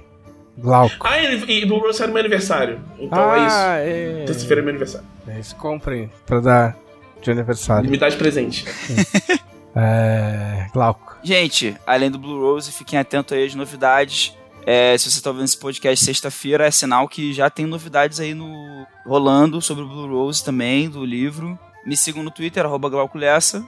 Glauco. 0.56 1.06
Ah, 1.06 1.18
e, 1.18 1.62
e 1.62 1.64
Blue 1.66 1.78
Rose 1.78 1.98
sai 1.98 2.06
no 2.06 2.12
meu 2.12 2.20
aniversário. 2.20 2.80
Então 2.98 3.34
é 3.34 3.46
isso. 3.46 3.56
ah, 3.56 3.76
é 3.78 4.24
Terça-feira 4.26 4.60
é 4.60 4.64
meu 4.64 4.70
aniversário. 4.70 5.06
É 5.26 5.40
isso, 5.40 5.56
comprem 5.56 6.10
pra 6.26 6.40
dar 6.40 6.76
de 7.22 7.30
aniversário. 7.30 7.90
Me 7.90 7.96
dá 7.96 8.08
de 8.08 8.16
presente. 8.16 8.64
É. 9.74 10.66
Glauco. 10.72 11.16
Gente, 11.22 11.74
além 11.86 12.10
do 12.10 12.18
Blue 12.18 12.38
Rose, 12.40 12.70
fiquem 12.70 12.98
atentos 12.98 13.32
aí 13.36 13.46
às 13.46 13.54
novidades. 13.54 14.36
É, 14.66 14.96
se 14.98 15.10
você 15.10 15.16
está 15.18 15.30
ouvindo 15.30 15.46
esse 15.46 15.58
podcast 15.58 16.04
sexta-feira, 16.04 16.66
é 16.66 16.70
sinal 16.70 17.08
que 17.08 17.32
já 17.32 17.48
tem 17.48 17.64
novidades 17.64 18.20
aí 18.20 18.34
no 18.34 18.86
rolando 19.06 19.62
sobre 19.62 19.82
o 19.84 19.88
Blue 19.88 20.08
Rose 20.08 20.44
também, 20.44 20.90
do 20.90 21.04
livro. 21.04 21.58
Me 21.86 21.96
sigam 21.96 22.22
no 22.22 22.30
Twitter, 22.30 22.64
arroba 22.64 22.90
Glauco 22.90 23.16
Lessa, 23.16 23.66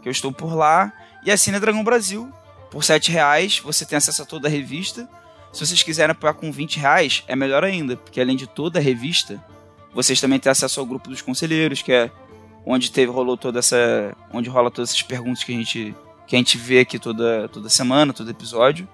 que 0.00 0.08
eu 0.08 0.12
estou 0.12 0.32
por 0.32 0.54
lá. 0.54 0.92
E 1.26 1.32
assine 1.32 1.56
a 1.56 1.60
Dragão 1.60 1.82
Brasil. 1.82 2.30
Por 2.70 2.82
R$ 2.82 2.98
reais 3.08 3.58
você 3.58 3.84
tem 3.84 3.98
acesso 3.98 4.22
a 4.22 4.26
toda 4.26 4.48
a 4.48 4.50
revista. 4.50 5.08
Se 5.52 5.66
vocês 5.66 5.82
quiserem 5.82 6.12
apoiar 6.12 6.34
com 6.34 6.52
20 6.52 6.78
reais, 6.78 7.24
é 7.26 7.34
melhor 7.34 7.64
ainda, 7.64 7.96
porque 7.96 8.20
além 8.20 8.36
de 8.36 8.46
toda 8.46 8.78
a 8.78 8.82
revista, 8.82 9.42
vocês 9.92 10.20
também 10.20 10.38
têm 10.38 10.52
acesso 10.52 10.78
ao 10.78 10.86
grupo 10.86 11.08
dos 11.08 11.20
conselheiros, 11.20 11.82
que 11.82 11.92
é 11.92 12.10
onde 12.64 12.90
teve 12.92 13.10
rolou 13.10 13.36
toda 13.36 13.58
essa, 13.58 14.16
onde 14.32 14.48
rola 14.48 14.70
todas 14.70 14.90
essas 14.90 15.02
perguntas 15.02 15.42
que 15.42 15.52
a 15.52 15.56
gente 15.56 15.94
que 16.26 16.36
a 16.36 16.38
gente 16.38 16.56
vê 16.56 16.80
aqui 16.80 16.96
toda 16.98 17.48
toda 17.48 17.68
semana, 17.68 18.12
todo 18.12 18.30
episódio. 18.30 18.88